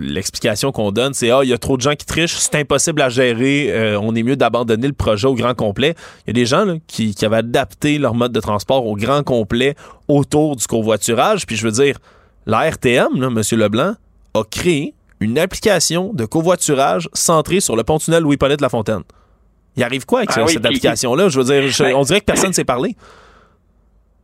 l'explication 0.00 0.70
qu'on 0.70 0.92
donne, 0.92 1.12
c'est 1.12 1.32
ah, 1.32 1.40
il 1.42 1.48
y 1.48 1.52
a 1.52 1.58
trop 1.58 1.76
de 1.76 1.82
gens 1.82 1.94
qui 1.94 2.06
trichent, 2.06 2.36
c'est 2.36 2.54
impossible 2.54 3.02
à 3.02 3.08
gérer, 3.08 3.72
euh, 3.72 3.98
on 4.00 4.14
est 4.14 4.22
mieux 4.22 4.36
d'abandonner 4.36 4.86
le 4.86 4.92
projet 4.92 5.26
au 5.26 5.34
grand 5.34 5.54
complet. 5.54 5.94
Il 6.24 6.28
y 6.28 6.30
a 6.30 6.34
des 6.34 6.46
gens 6.46 6.76
qui, 6.86 7.12
qui 7.12 7.24
avaient 7.26 7.38
adapté 7.38 7.98
leur 7.98 8.14
mode 8.14 8.30
de 8.30 8.40
transport 8.40 8.86
au 8.86 8.94
grand 8.94 9.24
complet 9.24 9.74
autour 10.06 10.54
du 10.54 10.68
covoiturage, 10.68 11.46
puis 11.46 11.56
je 11.56 11.66
veux 11.66 11.72
dire, 11.72 11.96
la 12.46 12.70
RTM, 12.70 13.08
M. 13.16 13.42
Leblanc, 13.58 13.94
a 14.34 14.42
créé 14.48 14.94
une 15.18 15.36
application 15.36 16.12
de 16.12 16.26
covoiturage 16.26 17.08
centrée 17.12 17.58
sur 17.58 17.74
le 17.74 17.82
pont-tunnel 17.82 18.22
Louis-Paulette 18.22 18.60
La 18.60 18.68
Fontaine. 18.68 19.02
Il 19.76 19.82
arrive 19.82 20.06
quoi 20.06 20.20
avec 20.20 20.30
ah 20.34 20.46
cette 20.46 20.64
application-là? 20.64 21.28
Je 21.28 21.38
veux 21.38 21.44
dire, 21.44 21.70
ben, 21.78 21.94
on 21.94 22.02
dirait 22.02 22.20
que 22.20 22.24
personne 22.24 22.50
ne 22.50 22.54
s'est 22.54 22.64
parlé. 22.64 22.96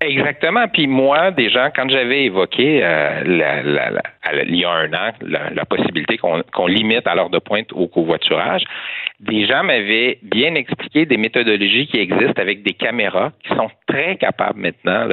Exactement. 0.03 0.67
Puis 0.69 0.87
moi, 0.87 1.31
déjà, 1.31 1.71
quand 1.71 1.89
j'avais 1.89 2.25
évoqué 2.25 2.81
euh, 2.83 3.23
il 3.25 4.57
y 4.57 4.65
a 4.65 4.71
un 4.71 4.93
an 4.93 5.13
la, 5.21 5.65
possibilité 5.65 6.19
qu'on 6.19 6.67
limite 6.67 7.07
à 7.07 7.15
l'heure 7.15 7.31
de 7.31 7.39
pointe 7.39 7.73
au 7.73 7.87
covoiturage, 7.87 8.65
des 9.21 9.47
gens 9.47 9.63
m'avaient 9.63 10.19
bien 10.23 10.55
expliqué 10.55 11.07
des 11.07 11.17
méthodologies 11.17 11.87
qui 11.87 11.99
existent 11.99 12.41
avec 12.41 12.63
des 12.63 12.73
caméras 12.73 13.33
qui 13.45 13.55
sont 13.55 13.71
très 13.87 14.17
capables 14.17 14.59
maintenant. 14.61 15.07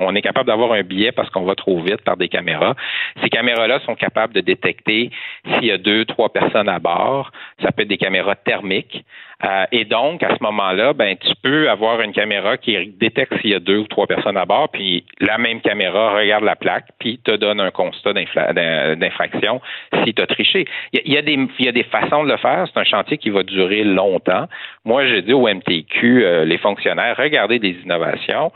On 0.00 0.14
est 0.14 0.22
capable 0.22 0.46
d'avoir 0.46 0.72
un 0.72 0.82
billet 0.82 1.12
parce 1.12 1.28
qu'on 1.30 1.44
va 1.44 1.54
trop 1.54 1.80
vite 1.82 2.02
par 2.02 2.16
des 2.16 2.28
caméras. 2.28 2.74
Ces 3.22 3.28
caméras-là 3.28 3.80
sont 3.84 3.94
capables 3.94 4.32
de 4.32 4.40
détecter 4.40 5.10
s'il 5.44 5.66
y 5.66 5.70
a 5.72 5.78
deux, 5.78 6.06
trois 6.06 6.30
personnes 6.30 6.68
à 6.68 6.78
bord. 6.78 7.30
Ça 7.62 7.72
peut 7.72 7.82
être 7.82 7.88
des 7.88 7.98
caméras 7.98 8.36
thermiques. 8.36 9.04
Euh, 9.44 9.64
et 9.72 9.84
donc, 9.84 10.22
à 10.22 10.36
ce 10.36 10.42
moment-là, 10.42 10.92
ben, 10.92 11.16
tu 11.16 11.32
peux 11.42 11.70
avoir 11.70 12.00
une 12.00 12.12
caméra 12.12 12.58
qui 12.58 12.76
détecte 12.98 13.40
s'il 13.40 13.50
y 13.50 13.54
a 13.54 13.60
deux 13.60 13.78
ou 13.78 13.86
trois 13.86 14.06
personnes 14.06 14.36
à 14.36 14.44
bord, 14.44 14.68
puis 14.68 15.04
la 15.18 15.38
même 15.38 15.60
caméra 15.60 16.14
regarde 16.14 16.44
la 16.44 16.56
plaque, 16.56 16.88
puis 16.98 17.18
te 17.24 17.34
donne 17.34 17.60
un 17.60 17.70
constat 17.70 18.12
d'infraction 18.12 19.60
si 20.04 20.12
tu 20.12 20.22
as 20.22 20.26
triché. 20.26 20.66
Il 20.92 21.12
y, 21.12 21.16
a 21.16 21.22
des, 21.22 21.38
il 21.58 21.64
y 21.64 21.68
a 21.68 21.72
des 21.72 21.84
façons 21.84 22.24
de 22.24 22.30
le 22.30 22.36
faire. 22.36 22.66
C'est 22.72 22.80
un 22.80 22.84
chantier 22.84 23.16
qui 23.16 23.30
va 23.30 23.42
durer 23.42 23.84
longtemps. 23.84 24.46
Moi, 24.84 25.06
je 25.06 25.16
dis 25.16 25.32
au 25.32 25.48
MTQ, 25.48 26.24
euh, 26.24 26.44
les 26.44 26.58
fonctionnaires, 26.58 27.16
regardez 27.16 27.58
des 27.58 27.76
innovations. 27.82 28.52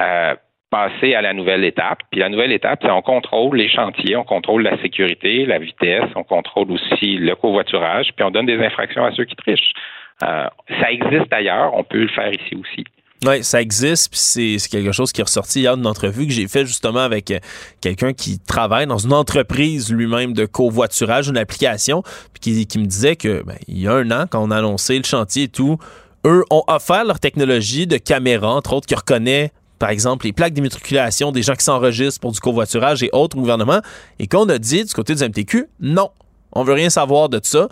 Euh, 0.00 0.34
à 0.72 1.22
la 1.22 1.32
nouvelle 1.32 1.64
étape. 1.64 2.00
Puis 2.10 2.20
la 2.20 2.28
nouvelle 2.28 2.52
étape, 2.52 2.80
c'est 2.82 2.90
on 2.90 3.02
contrôle 3.02 3.56
les 3.56 3.68
chantiers, 3.68 4.16
on 4.16 4.24
contrôle 4.24 4.62
la 4.62 4.80
sécurité, 4.82 5.46
la 5.46 5.58
vitesse, 5.58 6.10
on 6.14 6.24
contrôle 6.24 6.70
aussi 6.72 7.16
le 7.16 7.34
covoiturage, 7.34 8.10
puis 8.14 8.24
on 8.24 8.30
donne 8.30 8.46
des 8.46 8.62
infractions 8.62 9.04
à 9.04 9.12
ceux 9.12 9.24
qui 9.24 9.36
trichent. 9.36 9.72
Euh, 10.22 10.46
ça 10.80 10.90
existe 10.90 11.32
ailleurs, 11.32 11.72
on 11.74 11.84
peut 11.84 12.02
le 12.02 12.08
faire 12.08 12.32
ici 12.32 12.54
aussi. 12.54 12.84
Oui, 13.26 13.42
ça 13.42 13.60
existe, 13.60 14.10
puis 14.10 14.58
c'est 14.58 14.70
quelque 14.70 14.92
chose 14.92 15.10
qui 15.10 15.20
est 15.20 15.24
ressorti 15.24 15.60
hier 15.60 15.76
d'une 15.76 15.88
entrevue 15.88 16.26
que 16.26 16.32
j'ai 16.32 16.46
fait 16.46 16.64
justement 16.64 17.00
avec 17.00 17.32
euh, 17.32 17.40
quelqu'un 17.80 18.12
qui 18.12 18.38
travaille 18.38 18.86
dans 18.86 18.98
une 18.98 19.12
entreprise 19.12 19.92
lui-même 19.92 20.34
de 20.34 20.46
covoiturage, 20.46 21.28
une 21.28 21.36
application, 21.36 22.04
puis 22.32 22.66
qui, 22.66 22.78
me 22.78 22.86
disait 22.86 23.16
que 23.16 23.42
ben, 23.42 23.56
il 23.66 23.80
y 23.80 23.88
a 23.88 23.94
un 23.94 24.10
an, 24.12 24.26
quand 24.30 24.40
on 24.40 24.52
a 24.52 24.58
annoncé 24.58 24.96
le 24.96 25.04
chantier 25.04 25.44
et 25.44 25.48
tout, 25.48 25.78
eux 26.24 26.44
ont 26.50 26.62
offert 26.68 27.04
leur 27.04 27.18
technologie 27.18 27.88
de 27.88 27.96
caméra, 27.96 28.54
entre 28.54 28.72
autres, 28.72 28.86
qui 28.86 28.94
reconnaît 28.94 29.50
par 29.78 29.90
exemple, 29.90 30.26
les 30.26 30.32
plaques 30.32 30.54
d'immatriculation 30.54 31.30
des 31.30 31.42
gens 31.42 31.54
qui 31.54 31.64
s'enregistrent 31.64 32.20
pour 32.20 32.32
du 32.32 32.40
covoiturage 32.40 33.02
et 33.02 33.10
autres 33.12 33.36
au 33.36 33.40
gouvernement, 33.40 33.80
et 34.18 34.26
qu'on 34.26 34.48
a 34.48 34.58
dit 34.58 34.84
du 34.84 34.92
côté 34.92 35.14
du 35.14 35.22
MTQ, 35.24 35.66
non, 35.80 36.10
on 36.52 36.64
veut 36.64 36.74
rien 36.74 36.90
savoir 36.90 37.28
de 37.28 37.40
ça. 37.42 37.68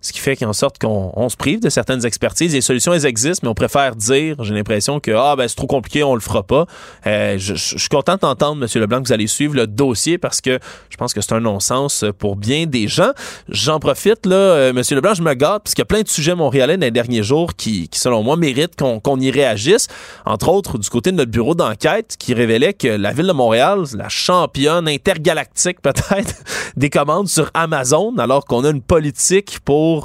Ce 0.00 0.12
qui 0.12 0.20
fait 0.20 0.36
qu'en 0.36 0.52
sorte 0.52 0.78
qu'on 0.78 1.28
se 1.28 1.36
prive 1.36 1.60
de 1.60 1.68
certaines 1.68 2.04
expertises. 2.04 2.54
Les 2.54 2.60
solutions, 2.60 2.92
elles 2.92 3.06
existent, 3.06 3.40
mais 3.44 3.50
on 3.50 3.54
préfère 3.54 3.96
dire, 3.96 4.36
j'ai 4.42 4.54
l'impression 4.54 5.00
que 5.00 5.10
ah, 5.10 5.34
ben, 5.36 5.48
c'est 5.48 5.56
trop 5.56 5.66
compliqué, 5.66 6.04
on 6.04 6.14
le 6.14 6.20
fera 6.20 6.42
pas. 6.42 6.66
Euh, 7.06 7.36
je, 7.38 7.54
suis 7.54 7.88
content 7.88 8.16
d'entendre, 8.16 8.62
M. 8.62 8.80
Leblanc, 8.80 9.02
que 9.02 9.08
vous 9.08 9.12
allez 9.12 9.26
suivre 9.26 9.54
le 9.54 9.66
dossier 9.66 10.18
parce 10.18 10.40
que 10.40 10.58
je 10.90 10.96
pense 10.96 11.14
que 11.14 11.20
c'est 11.20 11.34
un 11.34 11.40
non-sens 11.40 12.04
pour 12.18 12.36
bien 12.36 12.66
des 12.66 12.88
gens. 12.88 13.10
J'en 13.48 13.80
profite, 13.80 14.26
là, 14.26 14.36
euh, 14.36 14.70
M. 14.70 14.82
Leblanc, 14.90 15.14
je 15.14 15.22
me 15.22 15.34
gâte 15.34 15.64
parce 15.64 15.74
qu'il 15.74 15.82
y 15.82 15.82
a 15.82 15.86
plein 15.86 16.02
de 16.02 16.08
sujets 16.08 16.34
montréalais 16.34 16.76
dans 16.76 16.86
les 16.86 16.90
derniers 16.90 17.22
jours 17.22 17.54
qui, 17.56 17.88
selon 17.92 18.22
moi, 18.22 18.36
méritent 18.36 18.76
qu'on 18.76 19.20
y 19.20 19.30
réagisse. 19.30 19.88
Entre 20.24 20.48
autres, 20.48 20.78
du 20.78 20.88
côté 20.88 21.10
de 21.10 21.16
notre 21.16 21.30
bureau 21.30 21.54
d'enquête 21.54 22.16
qui 22.18 22.34
révélait 22.34 22.74
que 22.74 22.88
la 22.88 23.12
ville 23.12 23.26
de 23.26 23.32
Montréal, 23.32 23.84
la 23.94 24.08
championne 24.08 24.88
intergalactique 24.88 25.80
peut-être 25.82 26.34
des 26.76 26.90
commandes 26.90 27.28
sur 27.28 27.50
Amazon, 27.54 28.14
alors 28.18 28.44
qu'on 28.44 28.64
a 28.64 28.70
une 28.70 28.82
politique 28.82 29.60
pour 29.64 29.95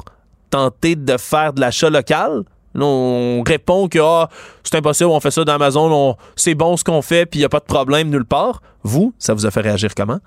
tenter 0.50 0.96
de 0.96 1.16
faire 1.16 1.52
de 1.52 1.60
l'achat 1.60 1.90
local. 1.90 2.42
on 2.74 3.42
répond 3.46 3.88
que 3.88 3.98
ah, 4.00 4.28
c'est 4.62 4.76
impossible, 4.76 5.10
on 5.10 5.20
fait 5.20 5.30
ça 5.30 5.44
d'Amazon, 5.44 6.16
c'est 6.36 6.54
bon 6.54 6.76
ce 6.76 6.84
qu'on 6.84 7.02
fait, 7.02 7.26
puis 7.26 7.38
il 7.38 7.42
n'y 7.42 7.46
a 7.46 7.48
pas 7.48 7.60
de 7.60 7.64
problème 7.64 8.10
nulle 8.10 8.24
part. 8.24 8.60
Vous, 8.82 9.14
ça 9.18 9.34
vous 9.34 9.46
a 9.46 9.50
fait 9.50 9.60
réagir 9.60 9.90
comment? 9.96 10.18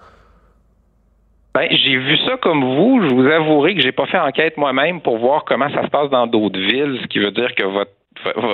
Ben, 1.55 1.67
j'ai 1.71 1.95
vu 1.95 2.17
ça 2.25 2.35
comme 2.41 2.63
vous. 2.63 2.99
Je 3.01 3.13
vous 3.13 3.25
avouerai 3.25 3.75
que 3.75 3.81
j'ai 3.81 3.93
pas 3.93 4.05
fait 4.07 4.19
enquête 4.19 4.57
moi-même 4.57 4.99
pour 4.99 5.17
voir 5.19 5.45
comment 5.45 5.69
ça 5.69 5.83
se 5.83 5.87
passe 5.87 6.09
dans 6.09 6.27
d'autres 6.27 6.59
villes, 6.59 6.99
ce 7.01 7.07
qui 7.07 7.19
veut 7.19 7.31
dire 7.31 7.55
que 7.55 7.63
votre 7.63 7.91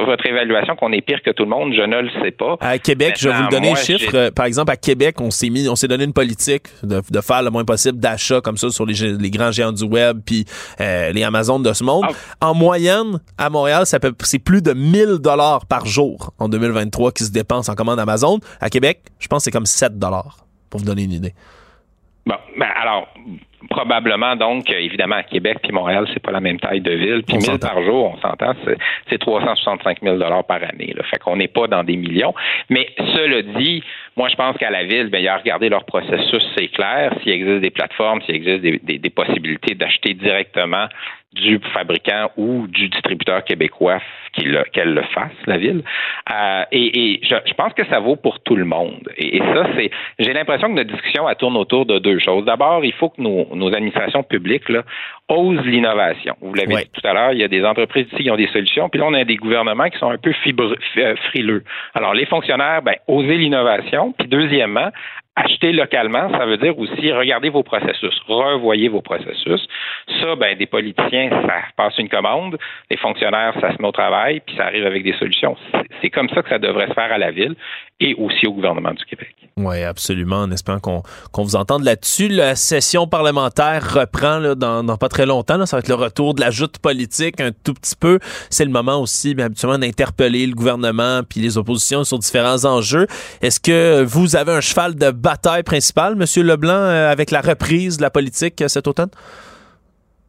votre 0.05 0.25
évaluation 0.25 0.75
qu'on 0.75 0.91
est 0.91 1.01
pire 1.01 1.21
que 1.23 1.31
tout 1.31 1.43
le 1.43 1.49
monde, 1.49 1.73
je 1.73 1.81
ne 1.81 2.01
le 2.01 2.09
sais 2.21 2.31
pas. 2.31 2.57
À 2.59 2.77
Québec, 2.77 3.15
je 3.17 3.29
vais 3.29 3.35
vous 3.35 3.49
donner 3.49 3.71
un 3.71 3.75
chiffre. 3.75 4.29
Par 4.29 4.45
exemple, 4.45 4.71
à 4.71 4.77
Québec, 4.77 5.19
on 5.21 5.31
s'est 5.31 5.49
mis, 5.49 5.67
on 5.67 5.75
s'est 5.75 5.87
donné 5.87 6.03
une 6.03 6.13
politique 6.13 6.67
de, 6.83 7.01
faire 7.21 7.43
le 7.43 7.49
moins 7.49 7.65
possible 7.65 7.99
d'achats 7.99 8.41
comme 8.41 8.57
ça 8.57 8.69
sur 8.69 8.85
les, 8.85 9.29
grands 9.31 9.51
géants 9.51 9.71
du 9.71 9.83
web 9.83 10.19
puis 10.25 10.45
euh, 10.79 11.11
les 11.11 11.23
Amazones 11.23 11.63
de 11.63 11.73
ce 11.73 11.83
monde. 11.83 12.05
Ah. 12.41 12.49
En 12.49 12.53
moyenne, 12.53 13.19
à 13.37 13.49
Montréal, 13.49 13.83
c'est 13.85 14.39
plus 14.39 14.61
de 14.61 14.73
1000 14.73 15.19
dollars 15.19 15.65
par 15.65 15.85
jour 15.85 16.33
en 16.39 16.49
2023 16.49 17.11
qui 17.11 17.23
se 17.23 17.31
dépensent 17.31 17.71
en 17.71 17.75
commande 17.75 17.99
Amazon. 17.99 18.39
À 18.59 18.69
Québec, 18.69 19.01
je 19.19 19.27
pense 19.27 19.39
que 19.39 19.43
c'est 19.45 19.51
comme 19.51 19.65
7 19.65 19.97
dollars 19.97 20.45
pour 20.69 20.79
vous 20.79 20.85
donner 20.85 21.03
une 21.03 21.11
idée. 21.11 21.33
Bon, 22.25 22.35
ben 22.57 22.69
alors, 22.81 23.07
probablement 23.69 24.35
donc, 24.35 24.69
évidemment, 24.69 25.15
à 25.15 25.23
Québec 25.23 25.59
puis 25.63 25.71
Montréal, 25.71 26.07
c'est 26.13 26.21
pas 26.21 26.31
la 26.31 26.39
même 26.39 26.59
taille 26.59 26.81
de 26.81 26.91
ville. 26.91 27.23
Puis 27.23 27.37
1000 27.37 27.59
par 27.59 27.83
jour, 27.83 28.15
on 28.15 28.21
s'entend, 28.21 28.53
c'est 29.09 29.17
365 29.17 29.99
000 30.01 30.17
dollars 30.17 30.43
par 30.43 30.61
année. 30.63 30.93
Là. 30.95 31.03
Fait 31.03 31.19
qu'on 31.19 31.35
n'est 31.35 31.47
pas 31.47 31.67
dans 31.67 31.83
des 31.83 31.95
millions. 31.95 32.33
Mais 32.69 32.87
cela 32.97 33.41
dit, 33.41 33.83
moi, 34.17 34.27
je 34.27 34.35
pense 34.35 34.57
qu'à 34.57 34.69
la 34.69 34.83
ville, 34.83 35.07
ben, 35.09 35.19
il 35.19 35.23
y 35.23 35.27
a 35.29 35.35
à 35.35 35.37
regarder 35.37 35.69
leur 35.69 35.85
processus, 35.85 36.43
c'est 36.57 36.67
clair. 36.67 37.13
S'il 37.23 37.31
existe 37.31 37.61
des 37.61 37.69
plateformes, 37.69 38.21
s'il 38.23 38.35
existe 38.35 38.61
des, 38.61 39.09
possibilités 39.09 39.73
d'acheter 39.73 40.13
directement 40.13 40.87
du 41.33 41.59
fabricant 41.73 42.29
ou 42.35 42.67
du 42.67 42.89
distributeur 42.89 43.43
québécois 43.45 43.99
qu'elle 44.33 44.93
le 44.93 45.03
fasse, 45.13 45.31
la 45.45 45.57
ville. 45.57 45.81
Euh, 46.29 46.63
et, 46.73 47.13
et 47.13 47.21
je, 47.23 47.53
pense 47.53 47.73
que 47.73 47.85
ça 47.85 47.99
vaut 47.99 48.17
pour 48.17 48.41
tout 48.41 48.57
le 48.57 48.65
monde. 48.65 49.09
Et, 49.17 49.39
ça, 49.39 49.65
c'est. 49.75 49.91
J'ai 50.19 50.33
l'impression 50.33 50.67
que 50.67 50.73
notre 50.73 50.91
discussion 50.91 51.25
tourne 51.39 51.55
autour 51.55 51.85
de 51.85 51.99
deux 51.99 52.19
choses. 52.19 52.43
D'abord, 52.43 52.83
il 52.83 52.93
faut 52.93 53.09
que 53.09 53.21
nos, 53.21 53.47
nos 53.55 53.73
administrations 53.73 54.23
publiques 54.23 54.67
là, 54.67 54.83
osent 55.29 55.65
l'innovation. 55.65 56.35
Vous 56.41 56.53
l'avez 56.53 56.75
dit 56.75 56.89
tout 56.93 57.07
à 57.07 57.13
l'heure, 57.13 57.31
il 57.31 57.39
y 57.39 57.43
a 57.43 57.47
des 57.47 57.63
entreprises 57.63 58.07
ici 58.11 58.23
qui 58.23 58.31
ont 58.31 58.35
des 58.35 58.47
solutions, 58.47 58.89
puis 58.89 58.99
là, 58.99 59.07
on 59.07 59.13
a 59.13 59.23
des 59.23 59.37
gouvernements 59.37 59.89
qui 59.89 59.97
sont 59.97 60.09
un 60.09 60.17
peu 60.17 60.31
euh, 60.31 61.15
frileux. 61.29 61.63
Alors, 61.93 62.13
les 62.13 62.25
fonctionnaires, 62.25 62.81
ben, 62.81 62.95
oser 63.07 63.37
l'innovation. 63.37 64.13
Puis 64.17 64.27
deuxièmement, 64.27 64.91
acheter 65.35 65.71
localement, 65.71 66.29
ça 66.31 66.45
veut 66.45 66.57
dire 66.57 66.77
aussi 66.77 67.11
regarder 67.11 67.49
vos 67.49 67.63
processus, 67.63 68.13
revoyez 68.27 68.89
vos 68.89 69.01
processus. 69.01 69.61
Ça, 70.19 70.35
ben, 70.35 70.57
des 70.57 70.65
politiciens, 70.65 71.29
ça 71.29 71.55
passe 71.77 71.97
une 71.97 72.09
commande, 72.09 72.57
les 72.89 72.97
fonctionnaires, 72.97 73.53
ça 73.61 73.75
se 73.75 73.81
met 73.81 73.87
au 73.87 73.93
travail, 73.93 74.41
puis 74.45 74.55
ça 74.57 74.65
arrive 74.65 74.85
avec 74.85 75.03
des 75.03 75.13
solutions. 75.13 75.55
C'est 76.01 76.09
comme 76.09 76.29
ça 76.29 76.41
que 76.41 76.49
ça 76.49 76.59
devrait 76.59 76.87
se 76.87 76.93
faire 76.93 77.11
à 77.11 77.17
la 77.17 77.31
ville 77.31 77.55
et 77.99 78.15
aussi 78.15 78.47
au 78.47 78.53
gouvernement 78.53 78.91
du 78.91 79.05
Québec. 79.05 79.35
Oui, 79.57 79.83
absolument. 79.83 80.37
En 80.37 80.51
espérant 80.51 80.79
qu'on 80.79 81.43
vous 81.43 81.55
entende 81.55 81.83
là-dessus. 81.83 82.27
La 82.29 82.55
session 82.55 83.07
parlementaire 83.07 83.93
reprend 83.93 84.39
là, 84.39 84.55
dans, 84.55 84.83
dans, 84.83 84.97
pas 84.97 85.09
très 85.09 85.25
longtemps. 85.25 85.63
Ça 85.65 85.77
va 85.77 85.79
être 85.79 85.87
le 85.87 85.95
retour 85.95 86.33
de 86.33 86.41
la 86.41 86.49
joute 86.49 86.79
politique 86.79 87.39
un 87.39 87.51
tout 87.51 87.73
petit 87.73 87.95
peu. 87.95 88.19
C'est 88.49 88.65
le 88.65 88.71
moment 88.71 88.99
aussi, 88.99 89.35
bien, 89.35 89.45
habituellement, 89.45 89.77
d'interpeller 89.77 90.47
le 90.47 90.55
gouvernement 90.55 91.21
puis 91.27 91.39
les 91.39 91.57
oppositions 91.57 92.03
sur 92.03 92.17
différents 92.17 92.65
enjeux. 92.65 93.05
Est-ce 93.41 93.59
que 93.59 94.03
vous 94.03 94.35
avez 94.35 94.51
un 94.51 94.61
cheval 94.61 94.95
de 94.95 95.11
bataille 95.21 95.63
principal, 95.63 96.13
M. 96.13 96.25
Leblanc, 96.43 96.71
euh, 96.71 97.11
avec 97.11 97.31
la 97.31 97.41
reprise 97.41 97.97
de 97.97 98.01
la 98.01 98.09
politique 98.09 98.61
euh, 98.61 98.67
cet 98.67 98.87
automne? 98.87 99.09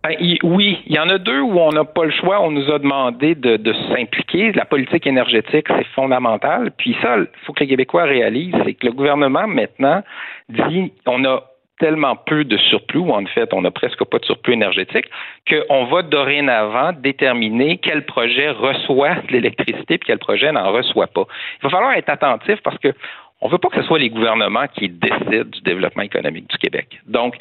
Ben, 0.05 0.17
oui, 0.43 0.79
il 0.87 0.97
y 0.97 0.99
en 0.99 1.09
a 1.09 1.19
deux 1.19 1.41
où 1.41 1.61
on 1.61 1.71
n'a 1.71 1.85
pas 1.85 2.05
le 2.05 2.11
choix. 2.11 2.41
On 2.43 2.51
nous 2.51 2.69
a 2.73 2.79
demandé 2.81 3.37
de, 3.37 3.57
de 3.57 3.73
s'impliquer. 3.89 4.51
La 4.53 4.65
politique 4.65 5.07
énergétique, 5.07 5.67
c'est 5.69 5.87
fondamental. 5.95 6.73
Puis 6.77 6.97
ça, 7.01 7.19
il 7.19 7.29
faut 7.47 7.53
que 7.53 7.61
les 7.61 7.69
Québécois 7.69 8.05
réalisent, 8.05 8.55
c'est 8.65 8.75
que 8.75 8.87
le 8.87 8.93
gouvernement 8.93 9.47
maintenant 9.47 10.03
dit 10.49 10.93
on 11.07 11.25
a 11.25 11.45
tellement 11.83 12.15
peu 12.15 12.45
de 12.45 12.57
surplus, 12.59 13.01
ou 13.01 13.11
en 13.11 13.27
fait, 13.27 13.53
on 13.53 13.63
n'a 13.63 13.73
presque 13.73 14.05
pas 14.05 14.21
de 14.21 14.25
surplus 14.25 14.53
énergétique, 14.53 15.07
qu'on 15.49 15.87
va 15.87 16.03
dorénavant 16.03 16.93
déterminer 16.93 17.79
quel 17.79 18.07
projet 18.07 18.51
reçoit 18.51 19.17
de 19.17 19.33
l'électricité 19.33 19.95
et 19.95 19.99
quel 19.99 20.19
projet 20.19 20.53
n'en 20.53 20.71
reçoit 20.71 21.09
pas. 21.09 21.27
Il 21.59 21.65
va 21.65 21.71
falloir 21.71 21.93
être 21.95 22.09
attentif 22.09 22.61
parce 22.63 22.79
que 22.79 22.95
on 23.43 23.49
ne 23.49 23.53
veut 23.53 23.59
pas 23.59 23.69
que 23.69 23.77
ce 23.77 23.83
soit 23.83 23.99
les 23.99 24.09
gouvernements 24.09 24.69
qui 24.69 24.89
décident 24.89 25.51
du 25.51 25.61
développement 25.63 26.05
économique 26.05 26.49
du 26.49 26.59
Québec. 26.59 27.01
Donc, 27.07 27.35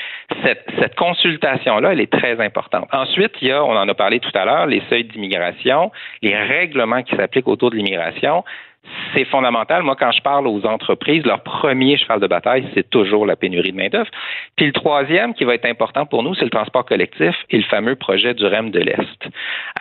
cette, 0.44 0.66
cette 0.80 0.96
consultation-là, 0.96 1.94
elle 1.94 2.02
est 2.02 2.12
très 2.12 2.44
importante. 2.44 2.88
Ensuite, 2.92 3.34
il 3.40 3.50
y 3.50 3.52
a, 3.52 3.64
on 3.64 3.78
en 3.78 3.88
a 3.88 3.94
parlé 3.94 4.20
tout 4.20 4.32
à 4.34 4.44
l'heure, 4.46 4.66
les 4.66 4.82
seuils 4.90 5.04
d'immigration, 5.04 5.92
les 6.24 6.36
règlements 6.36 7.04
qui 7.04 7.16
s'appliquent 7.16 7.48
autour 7.48 7.70
de 7.70 7.76
l'immigration 7.76 8.44
c'est 9.14 9.26
fondamental. 9.26 9.84
Moi, 9.84 9.96
quand 9.96 10.12
je 10.12 10.22
parle 10.22 10.48
aux 10.48 10.66
entreprises, 10.66 11.24
leur 11.26 11.42
premier 11.44 11.98
cheval 11.98 12.20
de 12.20 12.28
bataille, 12.28 12.68
c'est 12.74 12.90
toujours 12.90 13.26
la 13.26 13.36
pénurie 13.36 13.72
de 13.72 13.78
main-d'œuvre. 13.78 14.10
Puis 14.56 14.66
le 14.66 14.72
troisième, 14.72 15.34
qui 15.34 15.44
va 15.44 15.56
être 15.56 15.66
important 15.66 16.06
pour 16.06 16.24
nous, 16.24 16.34
c'est 16.36 16.44
le 16.44 16.50
transport 16.50 16.86
collectif 16.86 17.36
et 17.50 17.58
le 17.58 17.64
fameux 17.64 17.96
projet 17.96 18.34
du 18.34 18.46
REM 18.46 18.72
de 18.72 18.80
l'Est. 18.80 19.30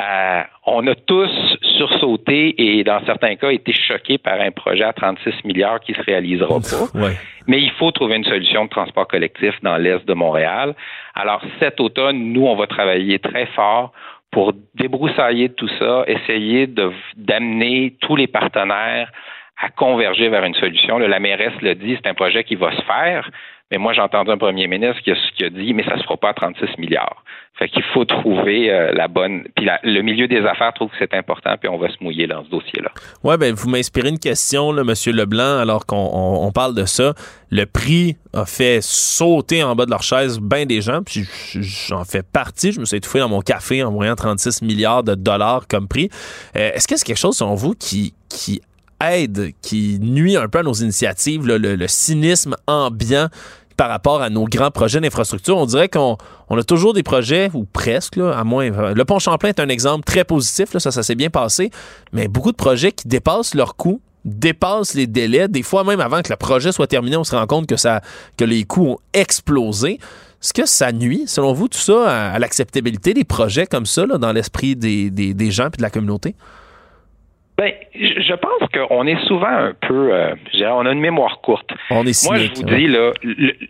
Euh, 0.01 0.43
on 0.67 0.87
a 0.87 0.95
tous 0.95 1.31
sursauté 1.63 2.55
et, 2.59 2.85
dans 2.85 3.05
certains 3.07 3.37
cas, 3.37 3.51
été 3.51 3.73
choqués 3.73 4.19
par 4.19 4.41
un 4.41 4.51
projet 4.51 4.85
à 4.85 4.93
36 4.93 5.45
milliards 5.45 5.81
qui 5.81 5.95
se 5.95 6.03
réalisera 6.03 6.61
pas. 6.61 7.11
Mais 7.47 7.61
il 7.61 7.71
faut 7.73 7.91
trouver 7.91 8.17
une 8.17 8.25
solution 8.25 8.65
de 8.65 8.71
transport 8.71 9.09
collectif 9.09 9.55
dans 9.63 9.77
l'Est 9.77 10.07
de 10.07 10.15
Montréal. 10.15 10.75
Alors, 11.15 11.43
cet 11.59 11.81
automne, 11.81 12.33
nous, 12.33 12.47
on 12.47 12.57
va 12.57 12.67
travailler 12.67 13.19
très 13.19 13.47
fort 13.47 13.93
pour 14.31 14.53
débroussailler 14.75 15.51
tout 15.51 15.69
ça, 15.79 16.05
essayer 16.07 16.69
d'amener 17.17 17.97
tous 18.01 18.17
les 18.17 18.27
partenaires 18.27 19.11
à 19.57 19.69
converger 19.69 20.29
vers 20.29 20.45
une 20.45 20.55
solution. 20.55 20.99
la 20.99 21.21
mairesse 21.21 21.61
le 21.61 21.75
dit, 21.75 21.97
c'est 21.97 22.09
un 22.09 22.15
projet 22.15 22.45
qui 22.45 22.55
va 22.55 22.75
se 22.75 22.83
faire, 22.83 23.31
mais 23.71 23.79
moi, 23.79 23.93
j'ai 23.93 24.01
entendu 24.01 24.31
un 24.31 24.39
premier 24.39 24.67
ministre 24.67 25.01
qui 25.03 25.45
a, 25.45 25.51
dit, 25.51 25.75
mais 25.75 25.85
ça 25.85 25.97
se 25.97 26.03
fera 26.03 26.17
pas 26.17 26.31
à 26.31 26.35
36 26.35 26.79
milliards. 26.79 27.23
Fait 27.57 27.69
qu'il 27.69 27.83
faut 27.95 28.05
trouver 28.05 28.73
euh, 28.73 28.93
la 28.93 29.07
bonne. 29.07 29.45
Puis 29.55 29.69
le 29.85 30.01
milieu 30.01 30.27
des 30.27 30.41
affaires 30.41 30.73
trouve 30.73 30.89
que 30.89 30.97
c'est 30.99 31.15
important, 31.15 31.55
puis 31.61 31.69
on 31.69 31.79
va 31.79 31.89
se 31.89 32.03
mouiller 32.03 32.27
dans 32.27 32.43
ce 32.43 32.49
dossier-là. 32.49 32.91
Oui, 33.23 33.37
ben 33.37 33.55
vous 33.55 33.69
m'inspirez 33.69 34.09
une 34.09 34.19
question, 34.19 34.73
là, 34.73 34.83
M. 34.83 34.95
Leblanc, 35.15 35.59
alors 35.59 35.87
qu'on 35.87 36.51
parle 36.55 36.75
de 36.75 36.85
ça. 36.85 37.15
Le 37.51 37.67
prix 37.67 38.17
a 38.33 38.47
fait 38.47 38.81
sauter 38.83 39.63
en 39.63 39.77
bas 39.77 39.85
de 39.85 39.91
leur 39.91 40.03
chaise 40.03 40.41
bien 40.41 40.65
des 40.67 40.81
gens, 40.81 41.03
puis 41.03 41.29
j'en 41.55 42.05
fais 42.05 42.23
partie. 42.23 42.73
Je 42.73 42.81
me 42.81 42.85
suis 42.87 42.97
étouffé 42.97 43.19
dans 43.19 43.29
mon 43.29 43.41
café 43.41 43.85
en 43.85 43.93
voyant 43.93 44.15
36 44.15 44.63
milliards 44.63 45.05
de 45.05 45.15
dollars 45.15 45.69
comme 45.69 45.87
prix. 45.87 46.09
Euh, 46.57 46.71
est-ce 46.73 46.89
que 46.89 46.97
c'est 46.97 47.05
quelque 47.05 47.19
chose, 47.19 47.37
selon 47.37 47.55
vous, 47.55 47.75
qui, 47.75 48.15
qui 48.29 48.63
aide, 49.01 49.53
qui 49.63 49.99
nuit 50.01 50.37
un 50.37 50.49
peu 50.49 50.59
à 50.59 50.63
nos 50.63 50.75
initiatives, 50.75 51.47
le, 51.47 51.87
cynisme 51.87 52.57
ambiant 52.67 53.29
par 53.81 53.89
rapport 53.89 54.21
à 54.21 54.29
nos 54.29 54.45
grands 54.45 54.71
projets 54.71 55.01
d'infrastructure. 55.01 55.57
On 55.57 55.65
dirait 55.65 55.89
qu'on 55.89 56.19
a 56.51 56.63
toujours 56.63 56.93
des 56.93 57.03
projets, 57.03 57.49
ou 57.55 57.65
presque, 57.65 58.19
à 58.19 58.45
moins. 58.45 58.69
Le 58.93 59.05
pont 59.07 59.19
Champlain 59.19 59.49
est 59.49 59.59
un 59.59 59.71
exemple 59.71 60.05
très 60.05 60.23
positif, 60.23 60.77
ça, 60.77 60.91
ça 60.91 61.03
s'est 61.03 61.15
bien 61.15 61.31
passé, 61.31 61.71
mais 62.13 62.29
beaucoup 62.29 62.53
de 62.53 62.59
projets 62.59 62.93
qui 62.93 63.09
dépassent 63.09 63.55
leurs 63.55 63.77
coûts 63.77 64.03
dépassent 64.27 64.93
les 64.93 65.07
délais. 65.07 65.49
Des 65.49 65.63
fois, 65.63 65.83
même 65.83 66.01
avant 66.01 66.21
que 66.21 66.29
le 66.29 66.37
projet 66.37 66.73
soit 66.73 66.89
terminé, 66.89 67.17
on 67.17 67.25
se 67.25 67.35
rend 67.35 67.47
compte 67.47 67.67
que 67.67 68.45
les 68.45 68.65
coûts 68.65 68.87
ont 68.87 68.99
explosé. 69.15 69.93
Est-ce 70.43 70.53
que 70.53 70.67
ça 70.67 70.93
nuit, 70.93 71.25
selon 71.27 71.55
vous, 71.55 71.69
tout 71.69 71.79
ça, 71.79 72.33
à, 72.35 72.39
l'acceptabilité 72.39 73.15
des 73.15 73.25
projets 73.25 73.65
comme 73.65 73.87
ça 73.87 74.05
dans 74.05 74.33
l'esprit 74.33 74.77
des, 74.77 75.09
des 75.09 75.51
gens 75.51 75.69
et 75.69 75.79
de 75.79 75.83
la 75.83 75.89
communauté? 75.89 76.35
Ben, 77.61 77.75
je 77.95 78.33
pense 78.33 78.71
qu'on 78.73 79.07
est 79.07 79.23
souvent 79.27 79.47
un 79.47 79.75
peu, 79.87 80.15
euh, 80.15 80.35
on 80.63 80.87
a 80.87 80.93
une 80.93 81.01
mémoire 81.01 81.43
courte. 81.43 81.71
On 81.91 82.07
est 82.07 82.27
Moi, 82.27 82.39
je 82.39 82.55
vous 82.55 82.63
dis 82.63 82.87
là, 82.87 83.13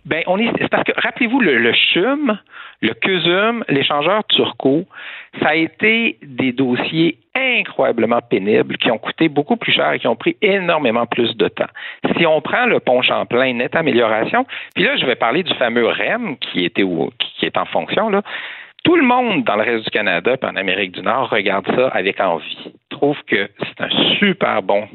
ben 0.04 0.22
on 0.28 0.38
est, 0.38 0.48
c'est 0.60 0.68
parce 0.68 0.84
que 0.84 0.92
rappelez-vous 0.94 1.40
le, 1.40 1.58
le 1.58 1.72
CHUM, 1.72 2.38
le 2.82 2.94
CUSUM, 2.94 3.64
l'échangeur 3.68 4.22
turco, 4.28 4.84
ça 5.42 5.48
a 5.48 5.54
été 5.56 6.18
des 6.22 6.52
dossiers 6.52 7.18
incroyablement 7.34 8.20
pénibles 8.20 8.76
qui 8.76 8.92
ont 8.92 8.98
coûté 8.98 9.28
beaucoup 9.28 9.56
plus 9.56 9.72
cher 9.72 9.92
et 9.92 9.98
qui 9.98 10.06
ont 10.06 10.14
pris 10.14 10.36
énormément 10.40 11.06
plus 11.06 11.36
de 11.36 11.48
temps. 11.48 11.70
Si 12.16 12.24
on 12.26 12.40
prend 12.40 12.66
le 12.66 12.78
pont 12.78 13.02
Champlain, 13.02 13.54
nette 13.54 13.74
amélioration, 13.74 14.46
puis 14.76 14.84
là, 14.84 14.96
je 14.98 15.04
vais 15.04 15.16
parler 15.16 15.42
du 15.42 15.52
fameux 15.54 15.88
REM 15.88 16.36
qui 16.36 16.64
était 16.64 16.84
qui 17.18 17.44
est 17.44 17.56
en 17.56 17.66
fonction 17.66 18.08
là. 18.08 18.22
Tout 18.84 18.96
le 18.96 19.02
monde 19.02 19.44
dans 19.44 19.56
le 19.56 19.62
reste 19.62 19.84
du 19.84 19.90
Canada 19.90 20.36
et 20.40 20.44
en 20.44 20.56
Amérique 20.56 20.92
du 20.92 21.02
Nord 21.02 21.28
regarde 21.30 21.66
ça 21.74 21.88
avec 21.88 22.20
envie. 22.20 22.72
Trouve 22.88 23.16
que 23.26 23.48
c'est 23.58 23.80
un 23.84 23.90
super 24.18 24.62
bon 24.62 24.88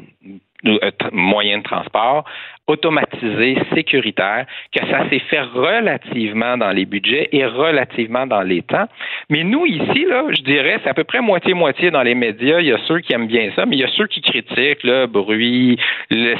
euh, 0.67 0.91
moyen 1.11 1.59
de 1.59 1.63
transport, 1.63 2.23
automatisé, 2.65 3.55
sécuritaire, 3.75 4.47
que 4.73 4.79
ça 4.87 5.07
s'est 5.09 5.19
fait 5.19 5.41
relativement 5.41 6.57
dans 6.57 6.71
les 6.71 6.85
budgets 6.85 7.29
et 7.31 7.45
relativement 7.45 8.25
dans 8.25 8.41
les 8.41 8.63
temps. 8.63 8.87
Mais 9.29 9.43
nous, 9.43 9.67
ici, 9.67 10.05
là, 10.05 10.23
je 10.29 10.41
dirais, 10.41 10.79
c'est 10.83 10.89
à 10.89 10.95
peu 10.95 11.03
près 11.03 11.21
moitié-moitié 11.21 11.91
dans 11.91 12.01
les 12.01 12.15
médias. 12.15 12.61
Il 12.61 12.67
y 12.67 12.73
a 12.73 12.79
ceux 12.87 12.99
qui 12.99 13.13
aiment 13.13 13.27
bien 13.27 13.51
ça, 13.55 13.67
mais 13.67 13.75
il 13.75 13.79
y 13.79 13.83
a 13.83 13.89
ceux 13.89 14.07
qui 14.07 14.21
critiquent 14.21 14.83
le 14.83 15.05
bruit, 15.05 15.79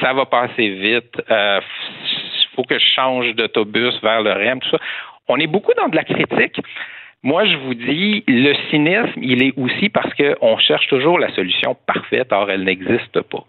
ça 0.02 0.14
va 0.14 0.26
passer 0.26 0.70
vite, 0.70 1.22
il 1.30 1.34
euh, 1.34 1.60
faut 2.56 2.64
que 2.64 2.80
je 2.80 2.86
change 2.96 3.36
d'autobus 3.36 4.02
vers 4.02 4.24
le 4.24 4.32
REM, 4.32 4.60
tout 4.60 4.70
ça. 4.70 4.80
On 5.28 5.38
est 5.38 5.48
beaucoup 5.48 5.74
dans 5.78 5.90
de 5.90 5.96
la 5.96 6.04
critique. 6.04 6.60
Moi, 7.26 7.44
je 7.46 7.56
vous 7.58 7.74
dis, 7.74 8.24
le 8.28 8.54
cynisme, 8.70 9.20
il 9.20 9.42
est 9.42 9.58
aussi 9.58 9.90
parce 9.90 10.14
qu'on 10.14 10.60
cherche 10.60 10.86
toujours 10.86 11.18
la 11.18 11.34
solution 11.34 11.76
parfaite, 11.88 12.32
or 12.32 12.52
elle 12.52 12.64
n'existe 12.64 13.20
pas. 13.20 13.44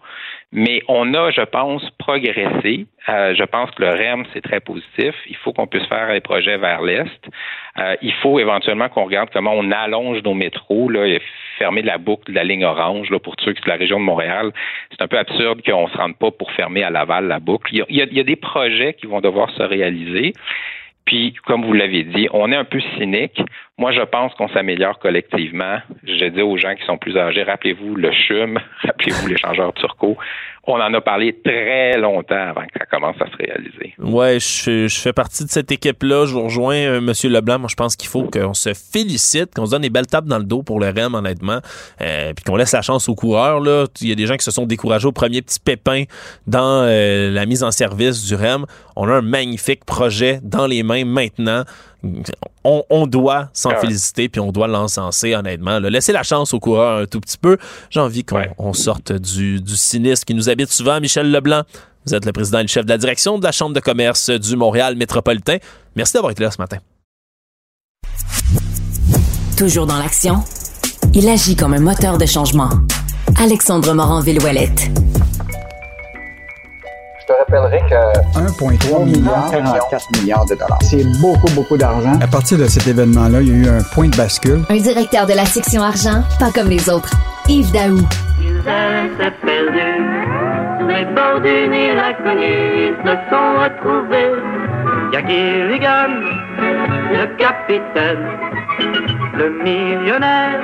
Mais 0.51 0.81
on 0.87 1.13
a, 1.13 1.29
je 1.29 1.41
pense, 1.41 1.87
progressé. 1.99 2.87
Euh, 3.07 3.35
je 3.35 3.43
pense 3.43 3.69
que 3.69 3.83
le 3.83 3.89
REM, 3.89 4.25
c'est 4.33 4.41
très 4.41 4.61
positif. 4.61 5.13
Il 5.29 5.35
faut 5.35 5.53
qu'on 5.53 5.67
puisse 5.67 5.85
faire 5.85 6.11
des 6.11 6.21
projets 6.21 6.57
vers 6.57 6.81
l'Est. 6.81 7.29
Euh, 7.77 7.95
il 8.01 8.13
faut 8.13 8.39
éventuellement 8.39 8.89
qu'on 8.89 9.05
regarde 9.05 9.29
comment 9.31 9.53
on 9.53 9.71
allonge 9.71 10.23
nos 10.23 10.33
métros, 10.33 10.89
là, 10.89 11.05
et 11.05 11.21
fermer 11.59 11.83
la 11.83 11.99
boucle 11.99 12.31
de 12.31 12.35
la 12.35 12.43
ligne 12.43 12.65
orange 12.65 13.11
là, 13.11 13.19
pour 13.19 13.35
ceux 13.45 13.53
qui 13.53 13.59
sont 13.59 13.65
de 13.65 13.73
la 13.73 13.77
région 13.77 13.99
de 13.99 14.05
Montréal. 14.05 14.53
C'est 14.89 15.03
un 15.03 15.07
peu 15.07 15.19
absurde 15.19 15.61
qu'on 15.63 15.85
ne 15.85 15.91
se 15.91 15.97
rende 15.97 16.17
pas 16.17 16.31
pour 16.31 16.51
fermer 16.53 16.83
à 16.83 16.89
Laval 16.89 17.27
la 17.27 17.39
boucle. 17.39 17.75
il 17.89 17.95
y 17.95 18.19
a 18.19 18.23
des 18.23 18.35
projets 18.37 18.95
qui 18.95 19.05
vont 19.05 19.21
devoir 19.21 19.51
se 19.51 19.61
réaliser. 19.61 20.33
Puis, 21.07 21.33
comme 21.45 21.65
vous 21.65 21.73
l'avez 21.73 22.03
dit, 22.03 22.27
on 22.33 22.51
est 22.51 22.55
un 22.55 22.65
peu 22.65 22.81
cynique. 22.97 23.41
Moi, 23.79 23.91
je 23.91 24.01
pense 24.01 24.33
qu'on 24.33 24.49
s'améliore 24.49 24.97
collectivement. 24.97 25.77
Je 26.03 26.25
dis 26.25 26.41
aux 26.41 26.57
gens 26.57 26.73
qui 26.73 26.83
sont 26.85 26.97
plus 26.97 27.15
âgés, 27.15 27.43
rappelez-vous 27.43 27.93
le 27.95 28.11
CHUM, 28.11 28.59
rappelez-vous 28.81 29.27
l'échangeur 29.27 29.71
turco. 29.73 30.17
On 30.69 30.81
en 30.81 30.93
a 30.95 30.99
parlé 30.99 31.39
très 31.45 31.95
longtemps 31.97 32.49
avant 32.49 32.63
que 32.63 32.77
ça 32.77 32.85
commence 32.87 33.15
à 33.21 33.27
se 33.27 33.37
réaliser. 33.37 33.93
Ouais, 33.99 34.39
je, 34.39 34.87
fais 34.89 35.13
partie 35.13 35.45
de 35.45 35.49
cette 35.49 35.71
équipe-là. 35.71 36.25
Je 36.25 36.33
vous 36.33 36.43
rejoins, 36.43 36.75
euh, 36.75 37.01
Monsieur 37.01 37.29
Leblanc. 37.29 37.59
Moi, 37.59 37.69
je 37.69 37.75
pense 37.75 37.95
qu'il 37.95 38.09
faut 38.09 38.23
qu'on 38.23 38.53
se 38.53 38.73
félicite, 38.73 39.53
qu'on 39.55 39.67
se 39.67 39.71
donne 39.71 39.83
des 39.83 39.89
belles 39.89 40.07
tapes 40.07 40.25
dans 40.25 40.39
le 40.39 40.43
dos 40.43 40.63
pour 40.63 40.79
le 40.79 40.87
REM, 40.87 41.13
honnêtement, 41.13 41.59
euh, 42.01 42.33
puis 42.33 42.43
qu'on 42.43 42.57
laisse 42.57 42.73
la 42.73 42.81
chance 42.81 43.07
aux 43.07 43.15
coureurs. 43.15 43.61
Là. 43.61 43.85
Il 44.01 44.09
y 44.09 44.11
a 44.11 44.15
des 44.15 44.25
gens 44.25 44.35
qui 44.35 44.43
se 44.43 44.51
sont 44.51 44.65
découragés 44.65 45.07
au 45.07 45.13
premier 45.13 45.41
petit 45.41 45.59
pépin 45.59 46.03
dans 46.47 46.83
euh, 46.83 47.31
la 47.31 47.45
mise 47.45 47.63
en 47.63 47.71
service 47.71 48.25
du 48.25 48.35
REM. 48.35 48.65
On 48.97 49.07
a 49.07 49.13
un 49.13 49.21
magnifique 49.21 49.85
projet 49.85 50.39
dans 50.41 50.67
les 50.67 50.83
mains 50.83 51.05
maintenant 51.05 51.63
on, 52.63 53.07
doit 53.07 53.49
s'en 53.53 53.71
ah 53.71 53.77
féliciter 53.77 54.29
puis 54.29 54.39
on 54.39 54.51
doit 54.51 54.67
l'encenser, 54.67 55.35
honnêtement. 55.35 55.79
Laissez 55.79 56.11
la 56.11 56.23
chance 56.23 56.53
aux 56.53 56.59
coureurs 56.59 57.01
un 57.01 57.05
tout 57.05 57.19
petit 57.19 57.37
peu. 57.37 57.57
J'ai 57.89 57.99
envie 57.99 58.23
qu'on 58.23 58.73
sorte 58.73 59.11
du, 59.11 59.61
du 59.61 59.75
cynisme 59.75 60.23
qui 60.23 60.33
nous 60.33 60.49
habite 60.49 60.71
souvent. 60.71 60.99
Michel 60.99 61.31
Leblanc, 61.31 61.63
vous 62.05 62.15
êtes 62.15 62.25
le 62.25 62.31
président 62.31 62.59
et 62.59 62.63
le 62.63 62.67
chef 62.67 62.85
de 62.85 62.89
la 62.89 62.97
direction 62.97 63.37
de 63.37 63.43
la 63.43 63.51
Chambre 63.51 63.73
de 63.73 63.79
commerce 63.79 64.29
du 64.29 64.55
Montréal 64.55 64.95
métropolitain. 64.95 65.57
Merci 65.95 66.13
d'avoir 66.13 66.31
été 66.31 66.43
là 66.43 66.51
ce 66.51 66.61
matin. 66.61 66.77
Toujours 69.57 69.87
dans 69.87 69.97
l'action, 69.97 70.43
il 71.13 71.27
agit 71.27 71.55
comme 71.55 71.73
un 71.73 71.79
moteur 71.79 72.17
de 72.17 72.25
changement. 72.25 72.69
Alexandre 73.39 73.93
Morin-Villouellette 73.93 74.89
te 77.27 77.33
rappellerai 77.33 77.81
que 77.89 78.39
1,3 78.39 79.05
milliard, 79.05 79.51
44 79.51 80.11
milliards 80.19 80.45
de 80.45 80.55
dollars. 80.55 80.79
C'est 80.81 81.03
beaucoup, 81.19 81.51
beaucoup 81.53 81.77
d'argent. 81.77 82.17
À 82.21 82.27
partir 82.27 82.57
de 82.57 82.65
cet 82.67 82.87
événement-là, 82.87 83.41
il 83.41 83.47
y 83.47 83.51
a 83.51 83.53
eu 83.55 83.67
un 83.67 83.83
point 83.93 84.07
de 84.07 84.15
bascule. 84.15 84.63
Un 84.69 84.77
directeur 84.77 85.25
de 85.25 85.33
la 85.33 85.45
section 85.45 85.81
argent, 85.81 86.23
pas 86.39 86.51
comme 86.51 86.69
les 86.69 86.89
autres. 86.89 87.11
Yves 87.49 87.71
Daou. 87.71 87.97
les 90.87 91.05
bords 91.15 91.41
du 91.41 91.67
Nil 91.69 91.99
inconnus 91.99 92.95
se 93.03 93.13
sont 93.29 93.49
retrouvés. 93.61 94.33
Gilligan, 95.11 96.13
le 97.11 97.37
capitaine, 97.37 98.23
le 99.37 99.49
millionnaire, 99.63 100.61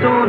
son. 0.00 0.26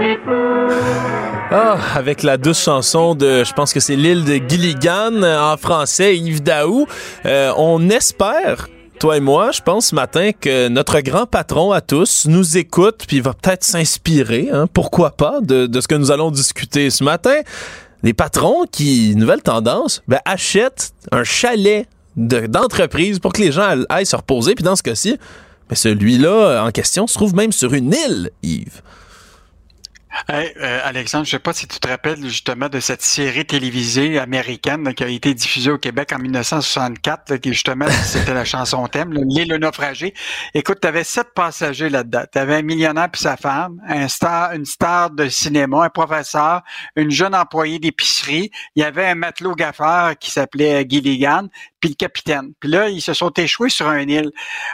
Ah, 1.50 1.78
avec 1.96 2.24
la 2.24 2.38
douce 2.38 2.62
chanson 2.62 3.16
de, 3.16 3.44
je 3.44 3.54
pense 3.54 3.72
que 3.72 3.80
c'est 3.80 3.96
l'île 3.96 4.26
de 4.26 4.42
Gilligan 4.48 5.22
en 5.24 5.56
français, 5.58 6.18
Yves 6.18 6.44
Daou. 6.44 6.88
Euh, 7.26 7.54
on 7.56 7.90
espère 7.90 8.68
toi 9.00 9.18
et 9.18 9.20
moi, 9.20 9.52
je 9.52 9.62
pense 9.62 9.88
ce 9.88 9.96
matin 9.96 10.32
que 10.32 10.68
notre 10.70 11.00
grand 11.02 11.28
patron 11.28 11.72
à 11.72 11.82
tous 11.82 12.26
nous 12.28 12.58
écoute 12.58 13.06
puis 13.08 13.22
va 13.22 13.34
peut-être 13.34 13.64
s'inspirer, 13.64 14.50
hein, 14.52 14.66
pourquoi 14.74 15.12
pas, 15.12 15.40
de, 15.42 15.68
de, 15.68 15.82
ce 15.82 15.88
que 15.88 15.96
nous 15.96 16.12
allons 16.12 16.32
discuter 16.32 16.90
ce 16.90 17.04
matin. 17.04 17.36
Les 18.02 18.14
patrons 18.14 18.66
qui, 18.72 19.16
nouvelle 19.16 19.42
tendance, 19.42 20.02
ben, 20.08 20.20
achètent 20.26 20.94
un 21.12 21.24
chalet 21.24 21.88
d'entreprise 22.16 23.20
pour 23.20 23.34
que 23.34 23.42
les 23.42 23.52
gens 23.52 23.84
aillent 23.90 24.06
se 24.06 24.16
reposer. 24.16 24.56
Puis 24.56 24.64
dans 24.64 24.76
ce 24.76 24.84
cas-ci, 24.84 25.18
mais 25.70 25.76
celui-là 25.76 26.64
en 26.64 26.72
question 26.72 27.08
se 27.08 27.14
trouve 27.16 27.36
même 27.36 27.52
sur 27.52 27.74
une 27.74 27.94
île, 27.94 28.32
Yves. 28.44 28.82
Hey, 30.28 30.52
euh, 30.58 30.80
Alexandre, 30.84 31.26
je 31.26 31.32
sais 31.32 31.40
pas 31.40 31.54
si 31.54 31.68
tu 31.68 31.80
te 31.80 31.88
rappelles 31.88 32.22
justement 32.24 32.70
de 32.70 32.80
cette 32.80 33.02
série 33.02 33.46
télévisée 33.46 34.18
américaine 34.20 34.94
qui 34.94 35.04
a 35.04 35.08
été 35.08 35.34
diffusée 35.34 35.72
au 35.72 35.78
Québec 35.78 36.12
en 36.14 36.20
1964, 36.20 37.38
qui 37.38 37.54
justement 37.54 37.88
c'était 38.04 38.34
la 38.34 38.44
chanson 38.44 38.88
thème, 38.88 39.14
l'île 39.14 39.56
naufragée. 39.56 40.14
Écoute, 40.54 40.80
tu 40.82 40.88
avais 40.88 41.04
sept 41.04 41.28
passagers 41.36 41.90
là-dedans. 41.90 42.24
Tu 42.32 42.40
avais 42.40 42.56
un 42.56 42.62
millionnaire 42.62 43.10
puis 43.12 43.22
sa 43.22 43.38
femme, 43.38 43.80
une 43.88 44.66
star 44.66 45.12
de 45.12 45.30
cinéma, 45.30 45.86
un 45.86 45.90
professeur, 45.90 46.62
une 46.96 47.12
jeune 47.12 47.36
employée 47.36 47.80
d'épicerie. 47.80 48.52
Il 48.76 48.82
y 48.82 48.86
avait 48.86 49.06
un 49.06 49.16
matelot 49.16 49.56
gaffeur 49.56 50.18
qui 50.18 50.32
s'appelait 50.32 50.86
Gilligan, 50.90 51.48
puis 51.80 51.90
le 51.90 51.96
capitaine. 51.96 52.54
Puis 52.60 52.70
là, 52.70 52.90
ils 52.90 53.02
se 53.02 53.14
sont 53.14 53.32
échoués 53.32 53.70
sur 53.70 53.90
une 53.92 54.10
île. 54.10 54.32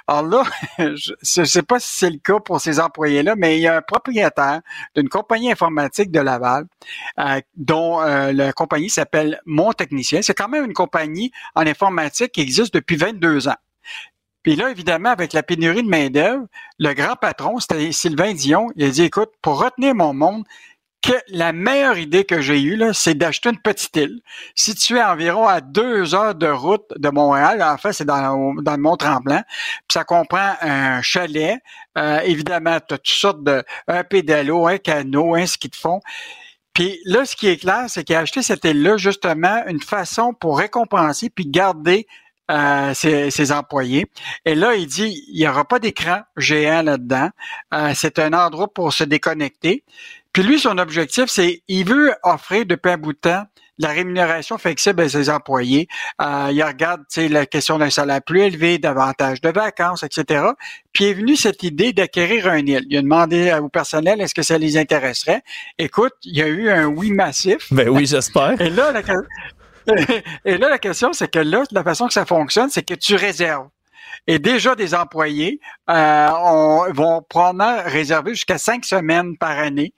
Alors 0.07 0.23
là, 0.23 0.43
je 0.79 1.41
ne 1.41 1.45
sais 1.45 1.63
pas 1.63 1.79
si 1.79 1.97
c'est 1.97 2.09
le 2.09 2.19
cas 2.19 2.39
pour 2.39 2.61
ces 2.61 2.79
employés-là, 2.79 3.35
mais 3.37 3.57
il 3.57 3.61
y 3.61 3.67
a 3.67 3.77
un 3.77 3.81
propriétaire 3.81 4.61
d'une 4.95 5.09
compagnie 5.09 5.51
informatique 5.51 6.11
de 6.11 6.19
Laval, 6.19 6.65
euh, 7.19 7.41
dont 7.55 8.01
euh, 8.01 8.31
la 8.31 8.53
compagnie 8.53 8.89
s'appelle 8.89 9.41
Mon 9.45 9.73
Technicien. 9.73 10.21
C'est 10.21 10.33
quand 10.33 10.49
même 10.49 10.65
une 10.65 10.73
compagnie 10.73 11.31
en 11.55 11.61
informatique 11.61 12.31
qui 12.31 12.41
existe 12.41 12.73
depuis 12.73 12.95
22 12.95 13.47
ans. 13.47 13.57
Puis 14.43 14.57
là, 14.57 14.69
évidemment, 14.69 15.09
avec 15.09 15.31
la 15.31 15.41
pénurie 15.41 15.83
de 15.83 15.87
main-d'œuvre, 15.87 16.45
le 16.77 16.93
grand 16.93 17.15
patron, 17.15 17.59
c'était 17.59 17.93
Sylvain 17.93 18.33
Dion, 18.33 18.67
il 18.75 18.85
a 18.85 18.89
dit, 18.89 19.03
écoute, 19.03 19.29
pour 19.41 19.63
retenir 19.63 19.95
mon 19.95 20.13
monde, 20.13 20.43
que 21.03 21.11
la 21.27 21.51
meilleure 21.51 21.97
idée 21.97 22.23
que 22.23 22.39
j'ai 22.39 22.61
eue, 22.61 22.77
là, 22.77 22.93
c'est 22.93 23.13
d'acheter 23.13 23.49
une 23.49 23.59
petite 23.59 23.95
île 23.97 24.21
située 24.55 25.03
environ 25.03 25.45
à 25.45 25.59
deux 25.59 26.15
heures 26.15 26.33
de 26.33 26.47
route 26.47 26.85
de 26.95 27.09
Montréal. 27.09 27.61
En 27.61 27.77
fait, 27.77 27.91
c'est 27.91 28.05
dans, 28.05 28.53
le 28.55 28.77
Mont-Tremblant. 28.77 29.43
Puis 29.49 29.93
ça 29.93 30.05
comprend 30.05 30.53
un 30.61 31.01
chalet. 31.01 31.59
Euh, 31.97 32.19
évidemment, 32.21 32.79
toutes 32.79 33.07
sortes 33.07 33.43
de... 33.43 33.63
un 33.87 34.03
pédalo, 34.05 34.65
un 34.65 34.77
canot, 34.77 35.35
un 35.35 35.45
ski 35.45 35.67
de 35.67 35.75
fond. 35.75 35.99
Puis 36.73 36.99
là, 37.05 37.25
ce 37.25 37.35
qui 37.35 37.49
est 37.49 37.57
clair, 37.57 37.85
c'est 37.87 38.05
qu'il 38.05 38.15
a 38.15 38.19
acheté 38.19 38.41
cette 38.41 38.63
île-là, 38.63 38.95
justement, 38.95 39.61
une 39.67 39.81
façon 39.81 40.33
pour 40.33 40.57
récompenser 40.57 41.29
puis 41.29 41.45
garder 41.45 42.07
euh, 42.49 42.93
ses, 42.93 43.51
employés. 43.51 44.05
Et 44.45 44.55
là, 44.55 44.75
il 44.75 44.87
dit, 44.87 45.23
il 45.29 45.39
n'y 45.39 45.47
aura 45.47 45.65
pas 45.65 45.79
d'écran 45.79 46.21
géant 46.35 46.81
là-dedans. 46.81 47.29
Euh, 47.73 47.91
c'est 47.95 48.19
un 48.19 48.33
endroit 48.33 48.73
pour 48.73 48.91
se 48.91 49.03
déconnecter. 49.03 49.83
Puis 50.33 50.43
lui, 50.43 50.59
son 50.59 50.77
objectif, 50.79 51.25
c'est 51.27 51.61
il 51.67 51.85
veut 51.85 52.13
offrir 52.23 52.65
depuis 52.65 52.91
un 52.91 52.97
bout 52.97 53.13
de 53.13 53.19
temps 53.19 53.43
la 53.79 53.89
rémunération 53.89 54.57
flexible 54.57 55.01
à 55.01 55.09
ses 55.09 55.29
employés. 55.29 55.87
Euh, 56.21 56.49
il 56.51 56.63
regarde 56.63 57.01
la 57.17 57.45
question 57.45 57.79
d'un 57.79 57.89
salaire 57.89 58.21
plus 58.21 58.41
élevé, 58.41 58.77
davantage 58.77 59.41
de 59.41 59.49
vacances, 59.49 60.03
etc. 60.03 60.45
Puis 60.91 61.05
est 61.05 61.13
venue 61.13 61.35
cette 61.35 61.63
idée 61.63 61.91
d'acquérir 61.91 62.47
un 62.47 62.59
île. 62.59 62.85
Il 62.89 62.97
a 62.97 63.01
demandé 63.01 63.53
au 63.61 63.69
personnel 63.69 64.21
est-ce 64.21 64.35
que 64.35 64.43
ça 64.43 64.57
les 64.57 64.77
intéresserait? 64.77 65.41
Écoute, 65.79 66.13
il 66.23 66.37
y 66.37 66.41
a 66.41 66.47
eu 66.47 66.69
un 66.69 66.85
oui 66.85 67.11
massif. 67.11 67.71
Ben 67.71 67.89
oui, 67.89 68.05
j'espère. 68.05 68.59
Et 68.61 68.69
là, 68.69 68.91
la, 68.91 69.01
et 70.45 70.57
là, 70.57 70.69
la 70.69 70.77
question, 70.77 71.13
c'est 71.13 71.29
que 71.29 71.39
là, 71.39 71.63
la 71.71 71.83
façon 71.83 72.07
que 72.07 72.13
ça 72.13 72.25
fonctionne, 72.25 72.69
c'est 72.69 72.83
que 72.83 72.93
tu 72.93 73.15
réserves. 73.15 73.67
Et 74.27 74.39
déjà, 74.39 74.75
des 74.75 74.93
employés 74.93 75.59
euh, 75.89 76.27
vont 76.91 77.21
probablement 77.27 77.81
réserver 77.85 78.35
jusqu'à 78.35 78.57
cinq 78.57 78.85
semaines 78.85 79.35
par 79.37 79.57
année 79.57 79.93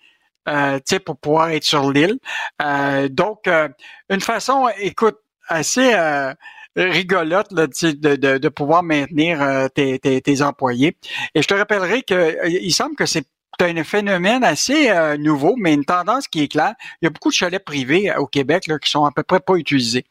euh, 0.48 0.80
pour 1.06 1.18
pouvoir 1.18 1.50
être 1.50 1.64
sur 1.64 1.92
l'île. 1.92 2.18
Euh, 2.62 3.08
donc, 3.10 3.48
euh, 3.48 3.70
une 4.10 4.22
façon, 4.22 4.68
écoute, 4.80 5.18
assez 5.48 5.94
euh, 5.94 6.34
rigolote 6.76 7.52
là, 7.52 7.68
de, 7.68 8.16
de, 8.16 8.38
de, 8.38 8.50
pouvoir 8.50 8.84
maintenir 8.84 9.70
tes, 9.74 10.00
tes, 10.00 10.22
tes, 10.22 10.42
employés. 10.42 10.98
Et 11.34 11.42
je 11.42 11.48
te 11.48 11.54
rappellerai 11.54 12.02
que 12.04 12.50
il 12.50 12.72
semble 12.72 12.96
que 12.96 13.06
c'est 13.06 13.26
un 13.62 13.84
phénomène 13.86 14.44
assez 14.44 14.92
nouveau, 15.18 15.56
mais 15.58 15.74
une 15.74 15.86
tendance 15.86 16.28
qui 16.28 16.44
est 16.44 16.50
claire. 16.50 16.74
Il 17.02 17.06
y 17.06 17.08
a 17.08 17.10
beaucoup 17.10 17.30
de 17.30 17.34
chalets 17.34 17.64
privés 17.64 18.14
au 18.18 18.28
Québec 18.28 18.68
là, 18.68 18.78
qui 18.80 18.90
sont 18.90 19.06
à 19.06 19.12
peu 19.12 19.24
près 19.24 19.40
pas 19.40 19.56
utilisés. 19.56 20.04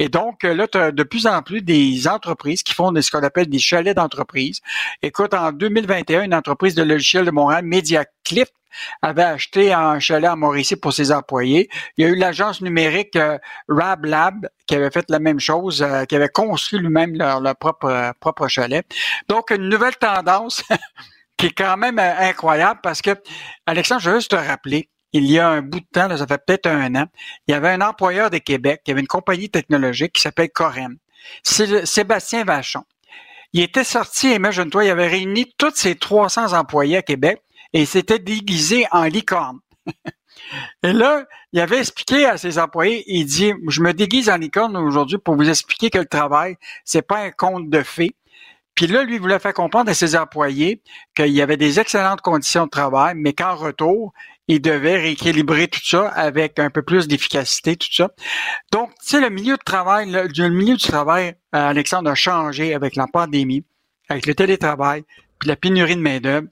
Et 0.00 0.08
donc, 0.08 0.42
là, 0.42 0.66
tu 0.66 0.78
as 0.78 0.90
de 0.90 1.02
plus 1.04 1.28
en 1.28 1.42
plus 1.42 1.62
des 1.62 2.08
entreprises 2.08 2.64
qui 2.64 2.74
font 2.74 2.92
ce 3.00 3.10
qu'on 3.12 3.22
appelle 3.22 3.48
des 3.48 3.60
chalets 3.60 3.94
d'entreprise. 3.94 4.60
Écoute, 5.02 5.32
en 5.32 5.52
2021, 5.52 6.24
une 6.24 6.34
entreprise 6.34 6.74
de 6.74 6.82
logiciel 6.82 7.24
de 7.24 7.30
Montréal, 7.30 7.64
MediaClip, 7.64 8.48
avait 9.02 9.22
acheté 9.22 9.72
un 9.72 9.98
chalet 9.98 10.30
à 10.30 10.36
Mauricie 10.36 10.76
pour 10.76 10.92
ses 10.92 11.12
employés. 11.12 11.68
Il 11.96 12.04
y 12.04 12.08
a 12.08 12.10
eu 12.10 12.16
l'agence 12.16 12.60
numérique 12.60 13.16
euh, 13.16 13.38
RabLab 13.68 14.48
qui 14.66 14.74
avait 14.74 14.90
fait 14.90 15.06
la 15.08 15.18
même 15.18 15.40
chose, 15.40 15.82
euh, 15.82 16.04
qui 16.04 16.16
avait 16.16 16.28
construit 16.28 16.78
lui-même 16.78 17.16
leur, 17.16 17.56
propre, 17.56 17.86
euh, 17.86 18.12
propre 18.20 18.48
chalet. 18.48 18.84
Donc, 19.28 19.50
une 19.50 19.68
nouvelle 19.68 19.96
tendance 19.96 20.62
qui 21.36 21.46
est 21.46 21.56
quand 21.56 21.76
même 21.76 21.98
incroyable 21.98 22.80
parce 22.82 23.00
que, 23.00 23.10
Alexandre, 23.66 24.00
je 24.00 24.10
veux 24.10 24.16
juste 24.16 24.32
te 24.32 24.36
rappeler, 24.36 24.90
il 25.12 25.30
y 25.30 25.38
a 25.38 25.48
un 25.48 25.62
bout 25.62 25.80
de 25.80 25.86
temps, 25.92 26.14
ça 26.16 26.26
fait 26.26 26.40
peut-être 26.44 26.66
un 26.66 26.94
an, 26.94 27.06
il 27.46 27.52
y 27.52 27.54
avait 27.54 27.70
un 27.70 27.80
employeur 27.80 28.28
de 28.30 28.38
Québec, 28.38 28.82
il 28.86 28.90
y 28.90 28.92
avait 28.92 29.00
une 29.00 29.06
compagnie 29.06 29.48
technologique 29.48 30.12
qui 30.12 30.22
s'appelle 30.22 30.50
Corem. 30.50 30.98
Sébastien 31.42 32.44
Vachon. 32.44 32.84
Il 33.52 33.62
était 33.62 33.84
sorti, 33.84 34.34
imagine-toi, 34.34 34.84
il 34.84 34.90
avait 34.90 35.06
réuni 35.06 35.52
tous 35.56 35.74
ses 35.74 35.94
300 35.94 36.52
employés 36.52 36.98
à 36.98 37.02
Québec 37.02 37.42
et 37.72 37.84
s'était 37.84 38.18
déguisé 38.18 38.86
en 38.90 39.04
licorne. 39.04 39.58
et 40.82 40.92
là, 40.92 41.24
il 41.52 41.60
avait 41.60 41.78
expliqué 41.78 42.26
à 42.26 42.36
ses 42.36 42.58
employés, 42.58 43.04
il 43.06 43.24
dit, 43.24 43.52
je 43.68 43.80
me 43.80 43.92
déguise 43.92 44.30
en 44.30 44.36
licorne 44.36 44.76
aujourd'hui 44.76 45.18
pour 45.18 45.36
vous 45.36 45.48
expliquer 45.48 45.90
que 45.90 45.98
le 45.98 46.06
travail, 46.06 46.56
c'est 46.84 47.02
pas 47.02 47.18
un 47.18 47.30
conte 47.30 47.70
de 47.70 47.82
fées. 47.82 48.16
Puis 48.74 48.86
là, 48.86 49.02
lui 49.02 49.18
voulait 49.18 49.40
faire 49.40 49.54
comprendre 49.54 49.90
à 49.90 49.94
ses 49.94 50.14
employés 50.14 50.82
qu'il 51.16 51.30
y 51.30 51.42
avait 51.42 51.56
des 51.56 51.80
excellentes 51.80 52.20
conditions 52.20 52.66
de 52.66 52.70
travail, 52.70 53.14
mais 53.16 53.32
qu'en 53.32 53.56
retour, 53.56 54.12
il 54.46 54.62
devait 54.62 54.96
rééquilibrer 54.96 55.66
tout 55.66 55.80
ça 55.82 56.06
avec 56.08 56.60
un 56.60 56.70
peu 56.70 56.82
plus 56.82 57.08
d'efficacité, 57.08 57.76
tout 57.76 57.92
ça. 57.92 58.10
Donc, 58.70 58.90
tu 59.00 59.08
sais, 59.08 59.20
le 59.20 59.30
milieu 59.30 59.56
de 59.56 59.62
travail, 59.64 60.08
le, 60.10 60.48
milieu 60.48 60.76
du 60.76 60.86
travail, 60.86 61.34
euh, 61.54 61.68
Alexandre, 61.68 62.08
a 62.08 62.14
changé 62.14 62.72
avec 62.72 62.94
la 62.94 63.08
pandémie, 63.08 63.64
avec 64.08 64.26
le 64.26 64.34
télétravail, 64.36 65.04
puis 65.40 65.48
la 65.48 65.56
pénurie 65.56 65.96
de 65.96 66.00
main-d'œuvre 66.00 66.46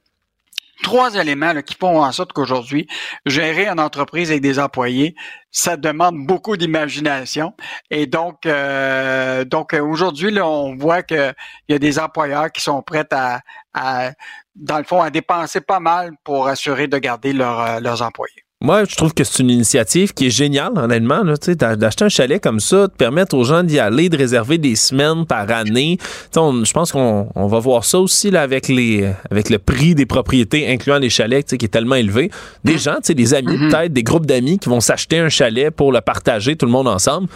trois 0.82 1.14
éléments 1.14 1.60
qui 1.62 1.74
font 1.74 2.02
en 2.02 2.12
sorte 2.12 2.32
qu'aujourd'hui, 2.32 2.86
gérer 3.24 3.66
une 3.66 3.80
entreprise 3.80 4.30
avec 4.30 4.42
des 4.42 4.58
employés, 4.58 5.14
ça 5.50 5.76
demande 5.76 6.26
beaucoup 6.26 6.56
d'imagination. 6.56 7.54
Et 7.90 8.06
donc, 8.06 8.46
euh, 8.46 9.44
donc 9.44 9.72
aujourd'hui, 9.74 10.30
là, 10.30 10.46
on 10.46 10.76
voit 10.76 11.02
qu'il 11.02 11.34
y 11.68 11.74
a 11.74 11.78
des 11.78 11.98
employeurs 11.98 12.52
qui 12.52 12.60
sont 12.60 12.82
prêts 12.82 13.06
à, 13.10 13.40
à, 13.74 14.12
dans 14.54 14.78
le 14.78 14.84
fond, 14.84 15.00
à 15.02 15.10
dépenser 15.10 15.60
pas 15.60 15.80
mal 15.80 16.12
pour 16.24 16.48
assurer 16.48 16.88
de 16.88 16.98
garder 16.98 17.30
euh, 17.30 17.80
leurs 17.80 18.02
employés. 18.02 18.45
Moi, 18.64 18.84
je 18.88 18.96
trouve 18.96 19.12
que 19.12 19.22
c'est 19.22 19.42
une 19.42 19.50
initiative 19.50 20.14
qui 20.14 20.28
est 20.28 20.30
géniale, 20.30 20.72
honnêtement, 20.76 21.22
d'acheter 21.24 22.04
un 22.06 22.08
chalet 22.08 22.42
comme 22.42 22.58
ça, 22.58 22.86
de 22.86 22.92
permettre 22.92 23.36
aux 23.36 23.44
gens 23.44 23.62
d'y 23.62 23.78
aller, 23.78 24.08
de 24.08 24.16
réserver 24.16 24.56
des 24.56 24.76
semaines 24.76 25.26
par 25.26 25.50
année. 25.50 25.98
je 26.34 26.72
pense 26.72 26.90
qu'on 26.90 27.28
va 27.34 27.58
voir 27.58 27.84
ça 27.84 28.00
aussi 28.00 28.30
là, 28.30 28.40
avec 28.40 28.68
les 28.68 29.12
avec 29.30 29.50
le 29.50 29.58
prix 29.58 29.94
des 29.94 30.06
propriétés, 30.06 30.72
incluant 30.72 30.98
les 30.98 31.10
chalets, 31.10 31.54
qui 31.58 31.66
est 31.66 31.68
tellement 31.68 31.96
élevé. 31.96 32.30
Des 32.64 32.78
gens, 32.78 32.96
des 33.06 33.34
amis, 33.34 33.58
mm-hmm. 33.58 33.70
peut-être, 33.70 33.92
des 33.92 34.02
groupes 34.02 34.24
d'amis 34.24 34.58
qui 34.58 34.70
vont 34.70 34.80
s'acheter 34.80 35.18
un 35.18 35.28
chalet 35.28 35.70
pour 35.70 35.92
le 35.92 36.00
partager 36.00 36.56
tout 36.56 36.64
le 36.64 36.72
monde 36.72 36.88
ensemble 36.88 37.28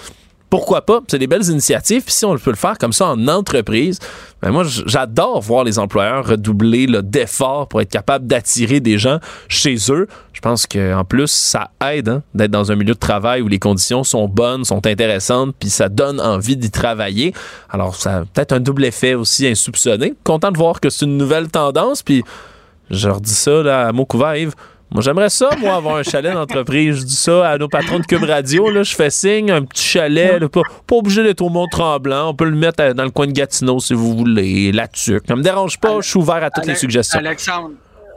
pourquoi 0.51 0.83
pas? 0.85 1.01
C'est 1.07 1.19
des 1.19 1.29
belles 1.29 1.49
initiatives. 1.49 2.03
Si 2.09 2.25
on 2.25 2.37
peut 2.37 2.51
le 2.51 2.57
faire 2.57 2.77
comme 2.77 2.93
ça 2.93 3.07
en 3.07 3.29
entreprise, 3.29 4.01
ben 4.43 4.51
moi, 4.51 4.65
j'adore 4.65 5.41
voir 5.41 5.63
les 5.63 5.79
employeurs 5.79 6.27
redoubler 6.27 6.89
d'efforts 7.03 7.69
pour 7.69 7.81
être 7.81 7.91
capable 7.91 8.27
d'attirer 8.27 8.81
des 8.81 8.99
gens 8.99 9.21
chez 9.49 9.77
eux. 9.91 10.09
Je 10.33 10.41
pense 10.41 10.67
qu'en 10.67 11.05
plus, 11.05 11.31
ça 11.31 11.71
aide 11.93 12.09
hein, 12.09 12.23
d'être 12.35 12.51
dans 12.51 12.73
un 12.73 12.77
milieu 12.77 12.95
de 12.95 12.99
travail 12.99 13.43
où 13.43 13.49
les 13.49 13.59
conditions 13.61 14.03
sont 14.03 14.27
bonnes, 14.27 14.65
sont 14.65 14.87
intéressantes, 14.87 15.55
puis 15.59 15.71
ça 15.71 15.89
donne 15.89 16.21
envie 16.21 16.57
d'y 16.57 16.71
travailler. 16.71 17.33
Alors, 17.69 17.95
ça 17.95 18.19
a 18.19 18.21
peut-être 18.25 18.53
un 18.53 18.61
double 18.61 18.85
effet 18.85 19.15
aussi 19.15 19.47
insoupçonné. 19.47 20.15
Content 20.25 20.51
de 20.51 20.59
voir 20.59 20.81
que 20.81 20.91
c'est 20.91 21.05
une 21.05 21.17
nouvelle 21.17 21.49
tendance, 21.49 22.03
puis 22.03 22.25
je 22.91 23.07
leur 23.07 23.21
dis 23.21 23.35
ça 23.35 23.87
à 23.87 23.93
mot 23.93 24.05
couvert. 24.05 24.51
Moi, 24.93 25.03
j'aimerais 25.03 25.31
ça, 25.31 25.51
moi, 25.61 25.75
avoir 25.75 25.97
un 25.97 26.03
chalet 26.03 26.35
d'entreprise. 26.35 27.01
Je 27.01 27.05
dis 27.05 27.15
ça 27.15 27.49
à 27.49 27.59
nos 27.59 27.69
patrons 27.69 28.01
de 28.01 28.07
Cube 28.07 28.25
Radio. 28.25 28.71
Là, 28.71 28.83
je 28.83 28.95
fais 28.95 29.11
signe, 29.11 29.51
un 29.51 29.63
petit 29.63 29.85
chalet. 29.85 30.45
pas, 30.49 30.63
obligé 30.91 31.23
d'être 31.23 31.43
au 31.43 31.49
Mont-Tremblant. 31.49 32.31
On 32.31 32.35
peut 32.35 32.47
le 32.47 32.57
mettre 32.57 32.93
dans 32.95 33.05
le 33.05 33.11
coin 33.11 33.29
de 33.29 33.33
Gatineau 33.33 33.79
si 33.79 33.95
vous 33.95 34.17
voulez, 34.17 34.73
là-dessus. 34.73 35.21
Ça 35.29 35.37
me 35.37 35.43
dérange 35.43 35.79
pas. 35.79 36.01
Je 36.01 36.09
suis 36.09 36.19
ouvert 36.19 36.43
à 36.43 36.51
toutes 36.51 36.67
les 36.67 36.75
suggestions. 36.75 37.21
Alexandre, 37.21 37.71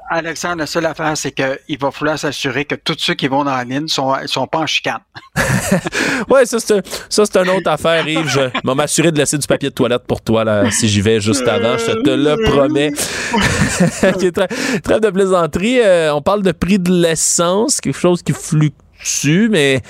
Alexandre, 0.10 0.58
la 0.58 0.66
seule 0.68 0.86
affaire, 0.86 1.16
c'est 1.16 1.32
qu'il 1.32 1.78
va 1.80 1.92
falloir 1.92 2.20
s'assurer 2.20 2.66
que 2.66 2.76
tous 2.76 2.96
ceux 3.00 3.14
qui 3.14 3.28
vont 3.28 3.44
dans 3.44 3.56
la 3.56 3.64
ligne 3.64 3.88
sont, 3.88 4.14
sont 4.26 4.48
pas 4.48 4.60
en 4.60 4.68
chicane. 4.68 5.00
oui, 6.30 6.46
ça, 6.46 6.58
c'est 6.60 7.36
une 7.36 7.50
autre 7.50 7.70
affaire, 7.70 8.08
Yves. 8.08 8.28
Je 8.28 8.40
vais 8.40 8.76
m'assurer 8.76 9.12
de 9.12 9.18
laisser 9.18 9.38
du 9.38 9.48
papier 9.48 9.70
de 9.70 9.74
toilette 9.74 10.04
pour 10.08 10.22
toi 10.22 10.44
là, 10.44 10.70
si 10.72 10.88
j'y 10.88 11.02
vais 11.02 11.20
juste 11.20 11.48
avant. 11.48 11.78
Je 11.78 11.92
te 12.02 12.10
le 12.10 12.36
promets. 12.50 12.92
très, 14.84 15.00
de 15.00 15.10
plaisanterie. 15.10 15.80
Euh, 15.80 16.14
on 16.14 16.22
parle 16.22 16.44
de 16.44 16.52
prix 16.52 16.80
de 16.80 16.92
l'essence, 16.92 17.82
quelque 17.82 18.00
chose 18.00 18.22
qui 18.22 18.34
fluctue, 18.34 19.50
mais 19.50 19.82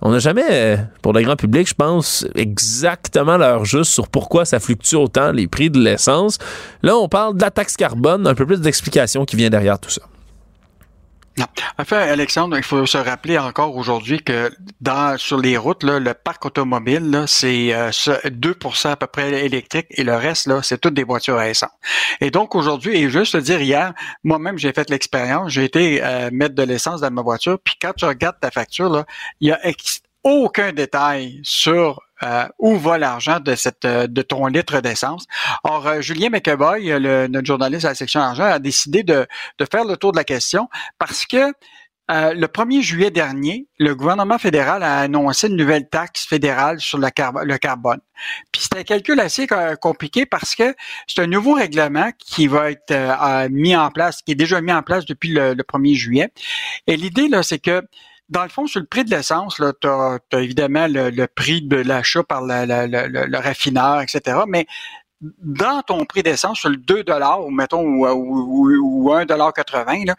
On 0.00 0.10
n'a 0.10 0.18
jamais, 0.18 0.44
euh, 0.50 0.76
pour 1.02 1.12
le 1.12 1.22
grand 1.22 1.36
public, 1.36 1.68
je 1.68 1.74
pense, 1.74 2.26
exactement 2.34 3.36
l'heure 3.36 3.64
juste 3.64 3.92
sur 3.92 4.08
pourquoi 4.08 4.44
ça 4.44 4.60
fluctue 4.60 4.94
autant 4.94 5.32
les 5.32 5.48
prix 5.48 5.70
de 5.70 5.78
l'essence. 5.78 6.38
Là, 6.82 6.96
on 6.96 7.08
parle 7.08 7.36
de 7.36 7.42
la 7.42 7.50
taxe 7.50 7.76
carbone, 7.76 8.26
un 8.26 8.34
peu 8.34 8.46
plus 8.46 8.60
d'explication 8.60 9.24
qui 9.24 9.36
vient 9.36 9.50
derrière 9.50 9.78
tout 9.78 9.90
ça. 9.90 10.02
Non. 11.38 11.46
En 11.78 11.84
fait, 11.84 11.96
Alexandre, 11.96 12.56
il 12.56 12.64
faut 12.64 12.84
se 12.84 12.98
rappeler 12.98 13.38
encore 13.38 13.76
aujourd'hui 13.76 14.18
que 14.22 14.50
sur 15.18 15.38
les 15.38 15.56
routes, 15.56 15.84
le 15.84 16.12
parc 16.12 16.44
automobile, 16.46 17.24
c'est 17.26 17.72
euh, 17.72 17.90
2 18.28 18.56
à 18.84 18.96
peu 18.96 19.06
près 19.06 19.44
électrique 19.44 19.86
et 19.90 20.02
le 20.02 20.16
reste, 20.16 20.50
c'est 20.62 20.80
toutes 20.80 20.94
des 20.94 21.04
voitures 21.04 21.38
à 21.38 21.48
essence. 21.48 21.70
Et 22.20 22.30
donc 22.30 22.54
aujourd'hui, 22.54 22.96
et 22.96 23.08
juste 23.08 23.34
te 23.34 23.38
dire 23.38 23.60
hier, 23.60 23.94
moi-même, 24.24 24.58
j'ai 24.58 24.72
fait 24.72 24.90
l'expérience, 24.90 25.52
j'ai 25.52 25.64
été 25.64 26.02
euh, 26.02 26.30
mettre 26.32 26.56
de 26.56 26.62
l'essence 26.64 27.00
dans 27.00 27.10
ma 27.10 27.22
voiture, 27.22 27.58
puis 27.62 27.74
quand 27.80 27.92
tu 27.92 28.04
regardes 28.04 28.40
ta 28.40 28.50
facture, 28.50 29.04
il 29.40 29.48
y 29.48 29.52
a 29.52 29.60
aucun 30.24 30.72
détail 30.72 31.40
sur 31.44 32.00
euh, 32.22 32.46
où 32.58 32.76
va 32.76 32.98
l'argent 32.98 33.38
de 33.38 33.54
cette 33.54 33.84
euh, 33.84 34.06
de 34.08 34.22
ton 34.22 34.46
litre 34.46 34.80
d'essence? 34.80 35.26
Or, 35.62 35.86
euh, 35.86 36.00
Julien 36.00 36.30
McEvoy, 36.30 36.98
le, 36.98 37.28
notre 37.28 37.46
journaliste 37.46 37.84
à 37.84 37.90
la 37.90 37.94
section 37.94 38.20
argent, 38.20 38.44
a 38.44 38.58
décidé 38.58 39.04
de, 39.04 39.26
de 39.58 39.66
faire 39.70 39.84
le 39.84 39.96
tour 39.96 40.12
de 40.12 40.16
la 40.16 40.24
question 40.24 40.68
parce 40.98 41.26
que 41.26 41.52
le 42.10 42.46
1er 42.46 42.80
juillet 42.80 43.10
dernier, 43.10 43.66
le 43.78 43.94
gouvernement 43.94 44.38
fédéral 44.38 44.82
a 44.82 45.00
annoncé 45.00 45.48
une 45.48 45.56
nouvelle 45.56 45.90
taxe 45.90 46.24
fédérale 46.24 46.80
sur 46.80 46.96
le, 46.96 47.10
carbone. 47.58 48.00
Puis 48.50 48.62
c'est 48.62 48.78
un 48.78 48.82
calcul 48.82 49.20
assez 49.20 49.46
compliqué 49.82 50.24
parce 50.24 50.54
que 50.54 50.74
c'est 51.06 51.20
un 51.20 51.26
nouveau 51.26 51.52
règlement 51.52 52.10
qui 52.18 52.46
va 52.46 52.70
être 52.70 53.48
mis 53.50 53.76
en 53.76 53.90
place, 53.90 54.22
qui 54.22 54.32
est 54.32 54.36
déjà 54.36 54.62
mis 54.62 54.72
en 54.72 54.82
place 54.82 55.04
depuis 55.04 55.28
le, 55.28 55.52
le 55.52 55.62
1er 55.62 55.94
juillet. 55.96 56.32
Et 56.86 56.96
l'idée, 56.96 57.28
là, 57.28 57.42
c'est 57.42 57.58
que 57.58 57.82
dans 58.28 58.42
le 58.42 58.48
fond, 58.48 58.66
sur 58.66 58.80
le 58.80 58.86
prix 58.86 59.04
de 59.04 59.10
l'essence, 59.10 59.60
tu 59.80 59.88
as, 59.88 60.18
évidemment 60.32 60.86
le, 60.88 61.26
prix 61.26 61.62
de 61.62 61.76
l'achat 61.76 62.22
par 62.22 62.42
le, 62.42 63.36
raffineur, 63.38 64.00
etc. 64.00 64.40
Mais 64.46 64.66
dans 65.20 65.82
ton 65.82 66.04
prix 66.04 66.22
d'essence, 66.22 66.60
sur 66.60 66.68
le 66.68 66.76
2 66.76 67.04
ou 67.40 67.50
mettons, 67.50 67.82
ou, 67.82 68.06
ou, 68.06 68.70
ou 68.70 69.10
1,80 69.10 70.14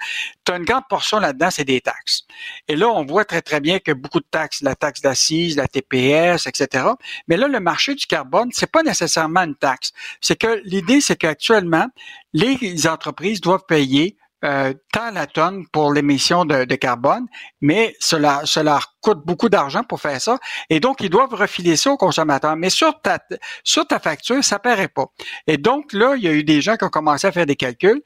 tu 0.45 0.51
as 0.51 0.55
une 0.57 0.65
grande 0.65 0.87
portion 0.89 1.19
là-dedans, 1.19 1.49
c'est 1.51 1.63
des 1.63 1.79
taxes. 1.79 2.23
Et 2.67 2.75
là, 2.75 2.89
on 2.89 3.05
voit 3.05 3.23
très, 3.23 3.41
très 3.41 3.61
bien 3.61 3.79
que 3.79 3.93
beaucoup 3.93 4.19
de 4.19 4.27
taxes, 4.29 4.61
la 4.61 4.75
taxe 4.75 5.01
d'assises, 5.01 5.55
la 5.55 5.67
TPS, 5.67 6.47
etc. 6.47 6.85
Mais 7.27 7.37
là, 7.37 7.47
le 7.47 7.59
marché 7.61 7.95
du 7.95 8.07
carbone, 8.07 8.49
c'est 8.51 8.71
pas 8.71 8.83
nécessairement 8.83 9.41
une 9.41 9.55
taxe. 9.55 9.93
C'est 10.19 10.35
que 10.35 10.61
l'idée, 10.65 10.99
c'est 10.99 11.15
qu'actuellement, 11.15 11.87
les 12.33 12.87
entreprises 12.87 13.39
doivent 13.39 13.65
payer 13.67 14.17
euh, 14.45 14.73
tant 14.93 15.11
la 15.11 15.27
tonne 15.27 15.67
pour 15.67 15.93
l'émission 15.93 16.45
de, 16.45 16.63
carbone, 16.75 17.25
mais 17.61 17.95
cela, 17.99 18.41
cela 18.45 18.79
coûte 19.01 19.19
beaucoup 19.25 19.49
d'argent 19.49 19.83
pour 19.83 19.99
faire 19.99 20.21
ça. 20.21 20.39
Et 20.69 20.79
donc, 20.79 21.01
ils 21.01 21.09
doivent 21.09 21.33
refiler 21.33 21.75
ça 21.75 21.91
aux 21.91 21.97
consommateurs. 21.97 22.55
Mais 22.55 22.69
sur 22.69 23.01
ta, 23.01 23.19
sur 23.63 23.85
ta 23.85 23.99
facture, 23.99 24.43
ça 24.43 24.59
paraît 24.59 24.87
pas. 24.87 25.07
Et 25.47 25.57
donc, 25.57 25.93
là, 25.93 26.15
il 26.15 26.23
y 26.23 26.27
a 26.27 26.31
eu 26.31 26.43
des 26.43 26.61
gens 26.61 26.77
qui 26.77 26.85
ont 26.85 26.89
commencé 26.89 27.27
à 27.27 27.31
faire 27.31 27.45
des 27.45 27.55
calculs. 27.55 28.01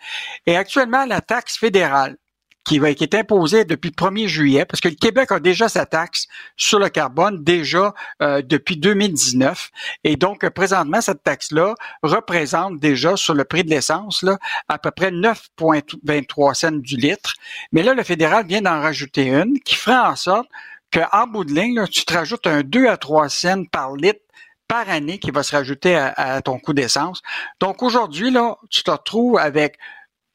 Et 0.45 0.57
actuellement, 0.57 1.05
la 1.05 1.21
taxe 1.21 1.57
fédérale 1.57 2.17
qui, 2.63 2.79
va, 2.79 2.93
qui 2.93 3.03
est 3.03 3.15
imposée 3.15 3.65
depuis 3.65 3.89
le 3.89 3.95
1er 3.95 4.27
juillet, 4.27 4.65
parce 4.65 4.79
que 4.79 4.89
le 4.89 4.95
Québec 4.95 5.31
a 5.31 5.39
déjà 5.39 5.67
sa 5.69 5.85
taxe 5.85 6.27
sur 6.55 6.79
le 6.79 6.89
carbone 6.89 7.43
déjà 7.43 7.93
euh, 8.21 8.41
depuis 8.41 8.77
2019. 8.77 9.69
Et 10.03 10.15
donc, 10.15 10.47
présentement, 10.49 11.01
cette 11.01 11.23
taxe-là 11.23 11.75
représente 12.01 12.79
déjà 12.79 13.17
sur 13.17 13.33
le 13.33 13.43
prix 13.43 13.63
de 13.63 13.69
l'essence 13.69 14.23
là, 14.23 14.37
à 14.69 14.77
peu 14.77 14.91
près 14.91 15.11
9,23 15.11 16.53
cents 16.53 16.71
du 16.71 16.95
litre. 16.95 17.33
Mais 17.71 17.83
là, 17.83 17.93
le 17.93 18.03
fédéral 18.03 18.45
vient 18.47 18.61
d'en 18.61 18.81
rajouter 18.81 19.27
une 19.27 19.59
qui 19.59 19.75
fera 19.75 20.11
en 20.11 20.15
sorte 20.15 20.47
qu'en 20.91 21.27
bout 21.27 21.43
de 21.43 21.53
ligne, 21.53 21.75
là, 21.75 21.87
tu 21.87 22.05
te 22.05 22.13
rajoutes 22.13 22.47
un 22.47 22.61
2 22.61 22.87
à 22.87 22.97
3 22.97 23.29
cents 23.29 23.65
par 23.65 23.95
litre 23.95 24.19
par 24.67 24.89
année 24.89 25.19
qui 25.19 25.31
va 25.31 25.43
se 25.43 25.55
rajouter 25.55 25.95
à, 25.95 26.13
à 26.15 26.41
ton 26.41 26.57
coût 26.57 26.73
d'essence. 26.73 27.21
Donc 27.59 27.83
aujourd'hui, 27.83 28.31
là, 28.31 28.55
tu 28.69 28.83
te 28.83 28.91
retrouves 28.91 29.37
avec 29.37 29.77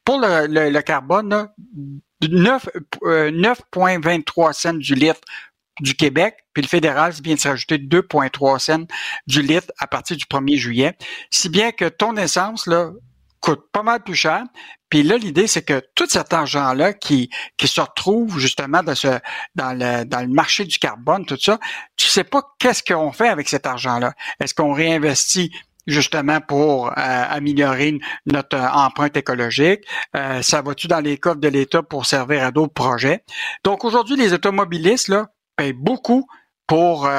pour 0.05 0.21
le, 0.21 0.47
le, 0.47 0.81
carbone, 0.81 1.51
9,23 2.23 4.49
euh, 4.49 4.53
cents 4.53 4.75
du 4.75 4.95
litre 4.95 5.21
du 5.81 5.95
Québec, 5.95 6.37
puis 6.53 6.63
le 6.63 6.69
fédéral 6.69 7.13
vient 7.23 7.37
de 7.37 7.41
se 7.41 7.49
rajouter 7.49 7.79
2,3 7.79 8.59
cents 8.59 8.87
du 9.27 9.43
litre 9.43 9.73
à 9.79 9.87
partir 9.87 10.17
du 10.17 10.25
1er 10.25 10.57
juillet. 10.57 10.99
Si 11.31 11.49
bien 11.49 11.71
que 11.71 11.89
ton 11.89 12.17
essence 12.17 12.67
là, 12.67 12.91
coûte 13.41 13.65
pas 13.73 13.83
mal 13.83 14.03
plus 14.03 14.15
cher. 14.15 14.45
Puis 14.89 15.03
là, 15.03 15.17
l'idée, 15.17 15.47
c'est 15.47 15.63
que 15.63 15.83
tout 15.95 16.09
cet 16.09 16.33
argent-là 16.33 16.93
qui, 16.93 17.31
qui 17.57 17.69
se 17.69 17.81
retrouve 17.81 18.39
justement 18.39 18.83
dans, 18.83 18.95
le, 18.95 20.05
dans 20.05 20.21
le 20.21 20.29
marché 20.29 20.65
du 20.65 20.79
carbone, 20.79 21.27
tout 21.27 21.39
ça, 21.39 21.59
tu 21.97 22.07
sais 22.07 22.25
pas 22.25 22.43
qu'est-ce 22.59 22.83
qu'on 22.83 23.13
fait 23.13 23.29
avec 23.29 23.49
cet 23.49 23.67
argent-là. 23.67 24.15
Est-ce 24.41 24.55
qu'on 24.55 24.73
réinvestit 24.73 25.53
justement 25.89 26.41
pour 26.41 26.89
euh, 26.89 26.93
améliorer 26.97 27.99
notre 28.27 28.57
euh, 28.57 28.69
empreinte 28.69 29.17
écologique? 29.17 29.81
Euh, 30.15 30.43
ça 30.43 30.63
va-tu 30.63 30.87
dans 30.87 31.01
les 31.01 31.17
coffres 31.17 31.41
de 31.41 31.49
l'État 31.49 31.83
pour 31.83 32.07
servir 32.07 32.45
à 32.45 32.53
d'autres 32.53 32.75
projets? 32.75 33.25
Donc 33.65 33.85
aujourd'hui, 33.85 34.17
les 34.17 34.33
automobilistes 34.33 35.09
là, 35.09 35.27
payent 35.57 35.73
beaucoup 35.73 36.29
pour 36.69 37.11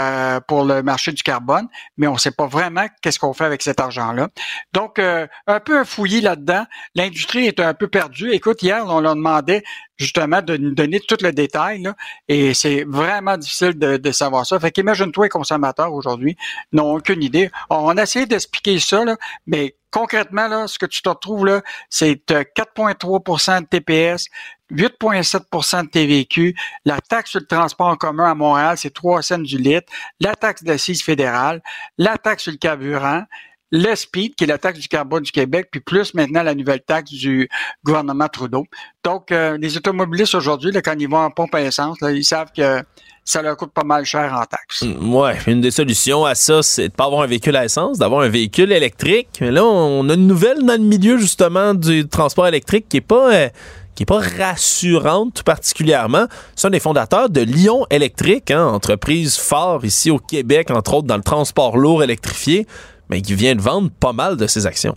pour 0.47 0.63
le 0.63 0.81
marché 0.81 1.11
du 1.11 1.23
carbone, 1.23 1.67
mais 1.97 2.07
on 2.07 2.13
ne 2.13 2.17
sait 2.17 2.31
pas 2.31 2.47
vraiment 2.47 2.85
qu'est-ce 3.01 3.19
qu'on 3.19 3.33
fait 3.33 3.45
avec 3.45 3.61
cet 3.61 3.81
argent-là. 3.81 4.29
Donc 4.73 4.99
un 4.99 5.59
peu 5.59 5.79
un 5.79 5.85
fouillis 5.85 6.21
là-dedans. 6.21 6.65
L'industrie 6.95 7.47
est 7.47 7.59
un 7.59 7.73
peu 7.73 7.87
perdue. 7.87 8.31
Écoute, 8.31 8.63
hier 8.63 8.85
on 8.87 9.01
leur 9.01 9.15
demandait 9.15 9.63
justement 9.99 10.41
de 10.41 10.57
nous 10.57 10.73
donner 10.73 10.99
tout 11.01 11.17
le 11.21 11.31
détail. 11.31 11.81
Là, 11.81 11.95
et 12.27 12.53
c'est 12.53 12.85
vraiment 12.85 13.37
difficile 13.37 13.77
de, 13.77 13.97
de, 13.97 14.11
savoir 14.11 14.45
ça. 14.45 14.59
Fait 14.59 14.71
qu'imagine-toi, 14.71 15.25
les 15.25 15.29
consommateurs 15.29 15.93
aujourd'hui 15.93 16.37
n'ont 16.71 16.95
aucune 16.95 17.21
idée. 17.21 17.51
On 17.69 17.97
a 17.97 18.03
essayé 18.03 18.25
d'expliquer 18.25 18.79
ça, 18.79 19.03
là, 19.03 19.17
mais 19.45 19.75
concrètement, 19.91 20.47
là, 20.47 20.67
ce 20.67 20.79
que 20.79 20.85
tu 20.85 21.01
te 21.01 21.09
retrouves 21.09 21.45
là, 21.45 21.61
c'est 21.89 22.13
4,3% 22.27 23.51
euh, 23.51 23.59
de 23.61 23.65
TPS, 23.65 24.27
8,7% 24.71 25.85
de 25.85 25.89
TVQ, 25.89 26.55
la 26.85 26.99
taxe 27.01 27.31
sur 27.31 27.39
le 27.39 27.47
transport 27.47 27.87
en 27.87 27.95
commun 27.95 28.29
à 28.29 28.35
Montréal, 28.35 28.77
c'est 28.77 28.93
3 28.93 29.21
cents 29.21 29.39
du 29.39 29.57
litre, 29.57 29.91
la 30.19 30.35
taxe 30.35 30.63
d'assises 30.63 31.01
fédérale, 31.01 31.61
la 31.97 32.17
taxe 32.17 32.43
sur 32.43 32.51
le 32.51 32.57
carburant, 32.57 33.23
le 33.71 33.95
SPID, 33.95 34.35
qui 34.35 34.43
est 34.45 34.47
la 34.47 34.57
taxe 34.57 34.79
du 34.79 34.87
carbone 34.87 35.23
du 35.23 35.31
Québec, 35.31 35.69
puis 35.71 35.79
plus 35.79 36.13
maintenant 36.13 36.43
la 36.43 36.55
nouvelle 36.55 36.81
taxe 36.81 37.11
du 37.11 37.49
gouvernement 37.83 38.27
Trudeau. 38.27 38.65
Donc, 39.03 39.31
euh, 39.31 39.57
les 39.59 39.77
automobilistes 39.77 40.35
aujourd'hui, 40.35 40.71
quand 40.83 40.95
ils 40.97 41.09
vont 41.09 41.17
en 41.17 41.31
pompe 41.31 41.53
à 41.55 41.61
essence, 41.61 41.97
ils 42.01 42.25
savent 42.25 42.51
que 42.55 42.83
ça 43.29 43.43
leur 43.43 43.55
coûte 43.57 43.71
pas 43.71 43.83
mal 43.83 44.05
cher 44.05 44.33
en 44.33 44.43
taxes. 44.45 44.81
Mm, 44.81 45.13
ouais, 45.13 45.37
une 45.45 45.61
des 45.61 45.69
solutions 45.69 46.25
à 46.25 46.33
ça, 46.33 46.63
c'est 46.63 46.89
de 46.89 46.93
pas 46.93 47.05
avoir 47.05 47.21
un 47.21 47.27
véhicule 47.27 47.55
à 47.55 47.63
essence, 47.63 47.99
d'avoir 47.99 48.21
un 48.21 48.29
véhicule 48.29 48.71
électrique. 48.71 49.29
Mais 49.39 49.51
là, 49.51 49.63
on 49.63 50.09
a 50.09 50.15
une 50.15 50.25
nouvelle 50.25 50.65
dans 50.65 50.73
le 50.73 50.87
milieu 50.87 51.17
justement 51.19 51.75
du 51.75 52.07
transport 52.07 52.47
électrique 52.47 52.87
qui 52.89 52.97
est 52.97 53.01
pas 53.01 53.31
euh, 53.31 53.49
qui 53.93 54.03
est 54.03 54.07
pas 54.07 54.21
rassurante 54.39 55.35
tout 55.35 55.43
particulièrement. 55.43 56.25
C'est 56.55 56.67
un 56.67 56.71
des 56.71 56.79
fondateurs 56.79 57.29
de 57.29 57.41
Lyon 57.41 57.85
Électrique, 57.91 58.49
hein, 58.49 58.65
entreprise 58.65 59.37
phare 59.37 59.85
ici 59.85 60.09
au 60.09 60.17
Québec, 60.17 60.71
entre 60.71 60.95
autres 60.95 61.07
dans 61.07 61.17
le 61.17 61.23
transport 61.23 61.77
lourd 61.77 62.01
électrifié 62.01 62.65
mais 63.09 63.21
qui 63.21 63.33
vient 63.33 63.55
de 63.55 63.61
vendre 63.61 63.89
pas 63.99 64.13
mal 64.13 64.37
de 64.37 64.47
ses 64.47 64.65
actions. 64.65 64.95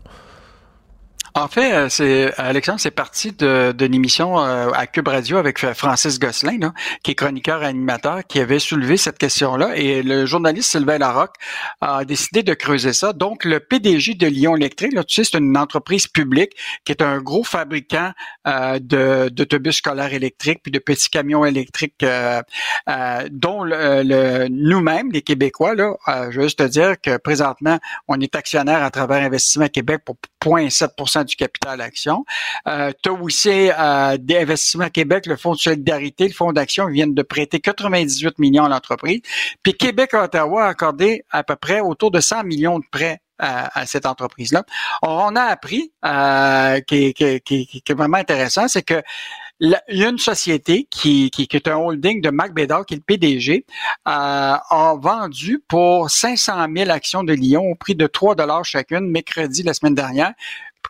En 1.35 1.49
fait, 1.49 1.73
euh, 1.73 1.89
c'est 1.89 2.35
Alexandre, 2.37 2.79
c'est 2.79 2.91
parti 2.91 3.33
de, 3.33 3.73
de 3.73 3.87
l'émission 3.87 4.39
euh, 4.39 4.71
à 4.75 4.87
Cube 4.87 5.09
Radio 5.09 5.39
avec 5.39 5.65
euh, 5.65 5.73
Francis 5.73 6.19
Gosselin, 6.19 6.59
là, 6.59 6.75
qui 7.03 7.13
est 7.13 7.15
chroniqueur 7.15 7.63
et 7.63 7.67
animateur, 7.67 8.21
qui 8.29 8.39
avait 8.39 8.59
soulevé 8.59 8.99
cette 8.99 9.17
question-là. 9.17 9.75
Et 9.77 10.03
le 10.03 10.27
journaliste 10.27 10.71
Sylvain 10.71 10.99
Larocque 10.99 11.37
a 11.81 12.05
décidé 12.05 12.43
de 12.43 12.53
creuser 12.53 12.93
ça. 12.93 13.15
Donc, 13.15 13.47
le 13.47 13.61
PDG 13.61 14.15
de 14.15 14.27
Lyon 14.27 14.57
Électrique, 14.57 14.93
là, 14.93 15.05
tu 15.05 15.15
sais, 15.15 15.25
c'est 15.25 15.39
une 15.39 15.57
entreprise 15.57 16.07
publique 16.07 16.53
qui 16.85 16.93
est 16.93 17.01
un 17.01 17.19
gros 17.19 17.45
fabricant 17.45 18.13
de, 18.45 19.31
d'autobus 19.31 19.77
scolaires 19.77 20.13
électriques 20.13 20.61
puis 20.63 20.73
de 20.73 20.79
petits 20.79 21.09
camions 21.09 21.47
électriques, 21.47 22.05
dont 23.31 23.65
le, 23.65 24.49
nous-mêmes, 24.49 25.11
les 25.13 25.23
Québécois, 25.23 25.75
là, 25.75 25.95
je 26.31 26.37
veux 26.37 26.45
juste 26.45 26.59
te 26.59 26.65
dire 26.65 27.01
que 27.01 27.17
présentement, 27.17 27.79
on 28.09 28.21
est 28.21 28.35
actionnaire 28.35 28.83
à 28.83 28.91
travers 28.91 29.23
Investissement 29.23 29.69
Québec 29.69 30.03
pour 30.05 30.17
0,7 30.45 30.91
du 31.25 31.37
capital 31.37 31.81
action. 31.81 32.25
Euh, 32.67 32.93
tu 33.03 33.11
as 33.11 33.13
aussi 33.13 33.71
euh, 33.71 34.17
des 34.19 34.39
investissements 34.39 34.89
Québec, 34.89 35.27
le 35.27 35.37
Fonds 35.37 35.55
de 35.55 35.59
solidarité, 35.59 36.27
le 36.27 36.35
Fonds 36.35 36.53
d'action 36.53 36.87
viennent 36.89 37.15
de 37.15 37.23
prêter 37.23 37.61
98 37.61 38.39
millions 38.39 38.65
à 38.65 38.69
l'entreprise. 38.69 39.21
Puis 39.63 39.75
Québec-Ottawa 39.75 40.65
a 40.65 40.69
accordé 40.69 41.25
à 41.31 41.43
peu 41.43 41.57
près 41.57 41.81
autour 41.81 42.11
de 42.11 42.21
100 42.21 42.45
millions 42.45 42.79
de 42.79 42.85
prêts 42.91 43.21
à, 43.39 43.87
cette 43.87 44.07
entreprise-là. 44.07 44.63
On 45.03 45.35
a 45.35 45.43
appris, 45.43 45.93
euh, 46.05 46.81
qui, 46.81 47.13
qui, 47.13 47.41
qui, 47.41 47.83
est 47.89 47.95
vraiment 47.95 48.19
intéressant, 48.19 48.69
c'est 48.69 48.83
que 48.83 49.03
il 49.61 49.79
y 49.91 50.05
a 50.05 50.09
une 50.09 50.19
société 50.19 50.89
qui, 50.91 51.31
est 51.39 51.69
un 51.69 51.77
holding 51.77 52.21
de 52.21 52.31
Mac 52.31 52.53
Bédard, 52.53 52.85
qui 52.85 52.95
est 52.95 52.97
le 52.97 53.03
PDG, 53.03 53.65
euh, 54.09 54.11
a 54.11 54.95
vendu 54.99 55.63
pour 55.69 56.11
500 56.11 56.67
000 56.75 56.91
actions 56.91 57.23
de 57.23 57.33
Lyon 57.33 57.63
au 57.71 57.77
prix 57.77 57.95
de 57.95 58.09
3 58.09 58.35
dollars 58.35 58.65
chacune, 58.65 59.09
mercredi 59.09 59.63
la 59.63 59.73
semaine 59.73 59.95
dernière, 59.95 60.33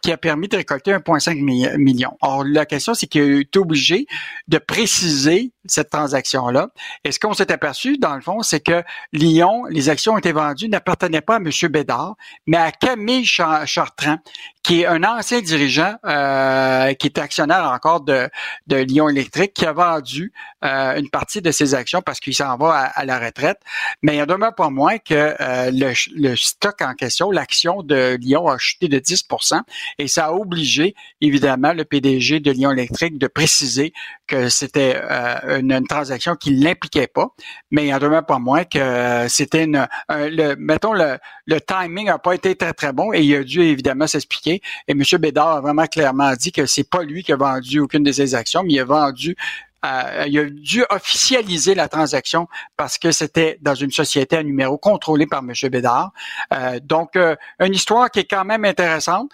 qui 0.01 0.11
a 0.11 0.17
permis 0.17 0.49
de 0.49 0.57
récolter 0.57 0.93
1,5 0.93 1.77
million. 1.79 2.17
Or, 2.23 2.45
la 2.45 2.67
question, 2.67 2.95
c'est 2.95 3.07
qu'il 3.07 3.41
est 3.41 3.57
obligé 3.57 4.07
de 4.49 4.59
préciser 4.59 5.53
cette 5.67 5.91
transaction-là. 5.91 6.71
Et 7.05 7.13
ce 7.13 7.21
qu'on 7.21 7.35
s'est 7.35 7.53
aperçu, 7.53 7.99
dans 7.99 8.15
le 8.15 8.21
fond, 8.21 8.43
c'est 8.43 8.61
que 8.61 8.83
Lyon, 9.13 9.65
les 9.71 9.89
actions 9.89 10.15
ont 10.15 10.19
été 10.19 10.33
vendues, 10.33 10.69
n'appartenaient 10.69 11.21
pas 11.21 11.37
à 11.37 11.39
M. 11.39 11.51
Bédard, 11.71 12.17
mais 12.47 12.57
à 12.57 12.73
Camille 12.73 13.25
Chartrand, 13.25 14.19
qui 14.63 14.83
est 14.83 14.87
un 14.87 15.03
ancien 15.03 15.41
dirigeant, 15.41 15.97
euh, 16.05 16.95
qui 16.95 17.09
est 17.09 17.19
actionnaire 17.19 17.65
encore 17.65 18.01
de, 18.01 18.29
de 18.69 18.77
Lyon 18.77 19.09
Électrique, 19.09 19.55
qui 19.55 19.67
a 19.67 19.73
vendu 19.73 20.33
euh, 20.65 20.97
une 20.99 21.11
partie 21.11 21.43
de 21.43 21.51
ses 21.51 21.75
actions 21.75 22.03
parce 22.03 22.21
qu'il 22.21 22.35
s'en 22.35 22.57
va 22.57 22.91
à, 22.95 23.05
la 23.05 23.19
retraite. 23.19 23.61
Mais 24.03 24.17
il 24.17 24.23
en 24.23 24.27
demeure 24.27 24.55
pas 24.55 24.71
moins 24.71 24.99
que 24.99 25.35
euh, 25.41 25.71
le, 25.73 25.93
le, 26.15 26.37
stock 26.37 26.81
en 26.83 26.95
question, 26.95 27.31
l'action 27.33 27.83
de 27.83 28.17
Lyon 28.21 28.47
a 28.47 28.59
chuté 28.59 28.87
de 28.87 28.99
10% 28.99 29.61
et 29.99 30.07
ça 30.07 30.27
a 30.27 30.33
obligé, 30.33 30.95
évidemment, 31.21 31.73
le 31.73 31.85
PDG 31.85 32.39
de 32.39 32.53
Lyon 32.53 32.71
Électrique 32.71 33.19
de 33.19 33.27
préciser 33.27 33.93
que 34.29 34.49
c'était 34.49 35.01
euh, 35.03 35.59
une, 35.59 35.83
transaction 35.89 36.37
qui 36.37 36.53
ne 36.53 36.65
l'impliquait 36.65 37.09
pas, 37.09 37.35
mais 37.73 37.89
il 37.89 37.95
en 37.95 37.99
demeure 37.99 38.25
pas 38.25 38.39
moins 38.39 38.65
que 38.65 39.27
c'était 39.29 39.65
une, 39.65 39.89
le, 40.09 40.55
mettons, 40.55 40.93
le, 40.93 41.19
le 41.47 41.61
timing 41.61 42.07
n'a 42.07 42.19
pas 42.19 42.35
été 42.35 42.55
très, 42.55 42.73
très 42.73 42.93
bon 42.93 43.13
et 43.13 43.21
il 43.21 43.35
a 43.35 43.43
dû 43.43 43.63
évidemment 43.63 44.07
s'expliquer. 44.07 44.52
Et 44.89 44.93
M. 44.93 45.03
Bédard 45.19 45.49
a 45.49 45.61
vraiment 45.61 45.87
clairement 45.87 46.33
dit 46.35 46.53
que 46.53 46.67
c'est 46.67 46.89
pas 46.89 47.03
lui 47.03 47.23
qui 47.23 47.33
a 47.33 47.37
vendu 47.37 47.81
aucune 47.81 48.03
de 48.03 48.13
ses 48.13 48.35
actions, 48.35 48.63
mais 48.63 48.75
il 48.75 48.81
a 48.81 48.85
vendu 48.85 49.37
euh, 49.85 50.25
il 50.29 50.39
a 50.39 50.45
dû 50.45 50.85
officialiser 50.91 51.75
la 51.75 51.89
transaction 51.89 52.47
parce 52.77 52.99
que 52.99 53.11
c'était 53.11 53.59
dans 53.63 53.75
une 53.75 53.91
société 53.91 54.37
à 54.37 54.43
numéro 54.43 54.79
contrôlée 54.79 55.27
par 55.27 55.41
M. 55.41 55.53
Bédard. 55.71 56.13
Euh, 56.55 56.79
donc, 56.81 57.17
euh, 57.17 57.35
une 57.59 57.75
histoire 57.75 58.11
qui 58.11 58.21
est 58.21 58.31
quand 58.31 58.45
même 58.45 58.65
intéressante. 58.65 59.31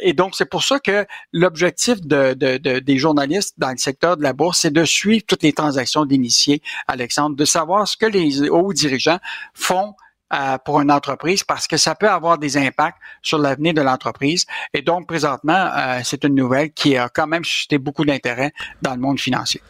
et 0.00 0.12
donc, 0.12 0.34
c'est 0.36 0.48
pour 0.48 0.62
ça 0.62 0.78
que 0.78 1.06
l'objectif 1.32 2.00
de, 2.00 2.34
des 2.34 2.98
journalistes 2.98 3.54
dans 3.58 3.70
le 3.70 3.76
secteur 3.76 4.16
de 4.16 4.22
la 4.22 4.32
bourse, 4.32 4.60
c'est 4.60 4.72
de 4.72 4.84
suivre 4.84 5.24
toutes 5.26 5.42
les 5.42 5.52
transactions 5.52 6.04
d'initiés, 6.04 6.62
Alexandre, 6.86 7.36
de 7.36 7.44
savoir 7.44 7.88
ce 7.88 7.96
que 7.96 8.06
les 8.06 8.48
hauts 8.48 8.72
dirigeants 8.72 9.18
font 9.54 9.94
euh, 10.34 10.58
pour 10.64 10.80
une 10.80 10.90
entreprise 10.90 11.44
parce 11.44 11.66
que 11.66 11.76
ça 11.76 11.94
peut 11.94 12.08
avoir 12.08 12.38
des 12.38 12.56
impacts 12.56 12.98
sur 13.22 13.38
l'avenir 13.38 13.74
de 13.74 13.82
l'entreprise. 13.82 14.46
Et 14.72 14.82
donc, 14.82 15.06
présentement, 15.06 15.70
euh, 15.76 16.00
c'est 16.02 16.24
une 16.24 16.34
nouvelle 16.34 16.72
qui 16.72 16.96
a 16.96 17.08
quand 17.08 17.26
même 17.26 17.44
suscité 17.44 17.78
beaucoup 17.78 18.04
d'intérêt 18.04 18.52
dans 18.82 18.94
le 18.94 19.00
monde 19.00 19.20
financier. 19.20 19.60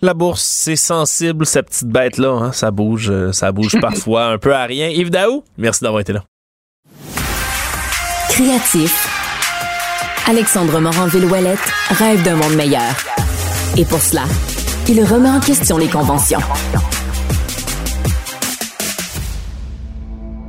La 0.00 0.14
bourse, 0.14 0.42
c'est 0.42 0.76
sensible, 0.76 1.46
cette 1.46 1.66
petite 1.66 1.88
bête-là. 1.88 2.30
Hein? 2.30 2.52
Ça 2.52 2.70
bouge, 2.70 3.10
euh, 3.10 3.32
ça 3.32 3.52
bouge 3.52 3.78
parfois 3.80 4.26
un 4.26 4.38
peu 4.38 4.54
à 4.54 4.64
rien. 4.64 4.88
Yves 4.88 5.10
Daou, 5.10 5.44
merci 5.56 5.82
d'avoir 5.82 6.00
été 6.00 6.12
là. 6.12 6.24
Créatif. 8.28 9.08
Alexandre 10.26 10.80
Morin-Villouellette 10.80 11.72
rêve 11.90 12.22
d'un 12.22 12.36
monde 12.36 12.54
meilleur. 12.54 12.94
Et 13.76 13.84
pour 13.84 14.00
cela, 14.00 14.24
il 14.88 15.02
remet 15.04 15.30
en 15.30 15.40
question 15.40 15.76
les 15.76 15.88
conventions. 15.88 16.40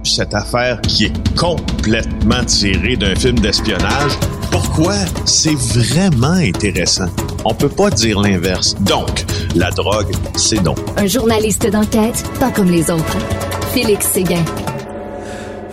Cette 0.05 0.33
affaire 0.33 0.79
qui 0.81 1.05
est 1.05 1.35
complètement 1.35 2.43
tirée 2.45 2.95
d'un 2.95 3.15
film 3.15 3.39
d'espionnage. 3.39 4.13
Pourquoi? 4.51 4.95
C'est 5.25 5.55
vraiment 5.55 6.27
intéressant. 6.33 7.07
On 7.43 7.53
peut 7.53 7.69
pas 7.69 7.89
dire 7.89 8.19
l'inverse. 8.21 8.75
Donc, 8.81 9.25
la 9.55 9.71
drogue, 9.71 10.11
c'est 10.35 10.61
non. 10.61 10.75
Un 10.97 11.07
journaliste 11.07 11.69
d'enquête, 11.69 12.23
pas 12.39 12.51
comme 12.51 12.69
les 12.69 12.89
autres. 12.89 13.17
Félix 13.73 14.07
Séguin. 14.07 14.43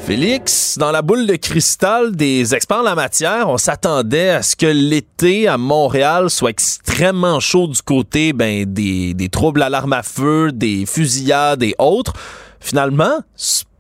Félix, 0.05 0.79
dans 0.79 0.91
la 0.91 1.01
boule 1.01 1.29
de 1.29 1.37
cristal 1.37 2.17
des 2.17 2.57
experts 2.57 2.79
en 2.79 2.83
la 2.83 2.97
matière, 2.97 3.49
on 3.49 3.57
s'attendait 3.57 4.31
à 4.31 4.43
ce 4.43 4.57
que 4.57 4.67
l'été 4.67 5.47
à 5.47 5.59
Montréal 5.59 6.29
soit 6.29 6.51
extrêmement 6.51 7.39
chaud 7.39 7.69
du 7.69 7.81
côté 7.83 8.33
ben, 8.33 8.65
des, 8.67 9.15
des 9.15 9.29
troubles 9.29 9.63
à 9.63 9.69
l'arme 9.69 9.93
à 9.93 10.03
feu, 10.03 10.51
des 10.53 10.87
fusillades 10.87 11.63
et 11.63 11.77
autres. 11.79 12.15
Finalement, 12.59 13.21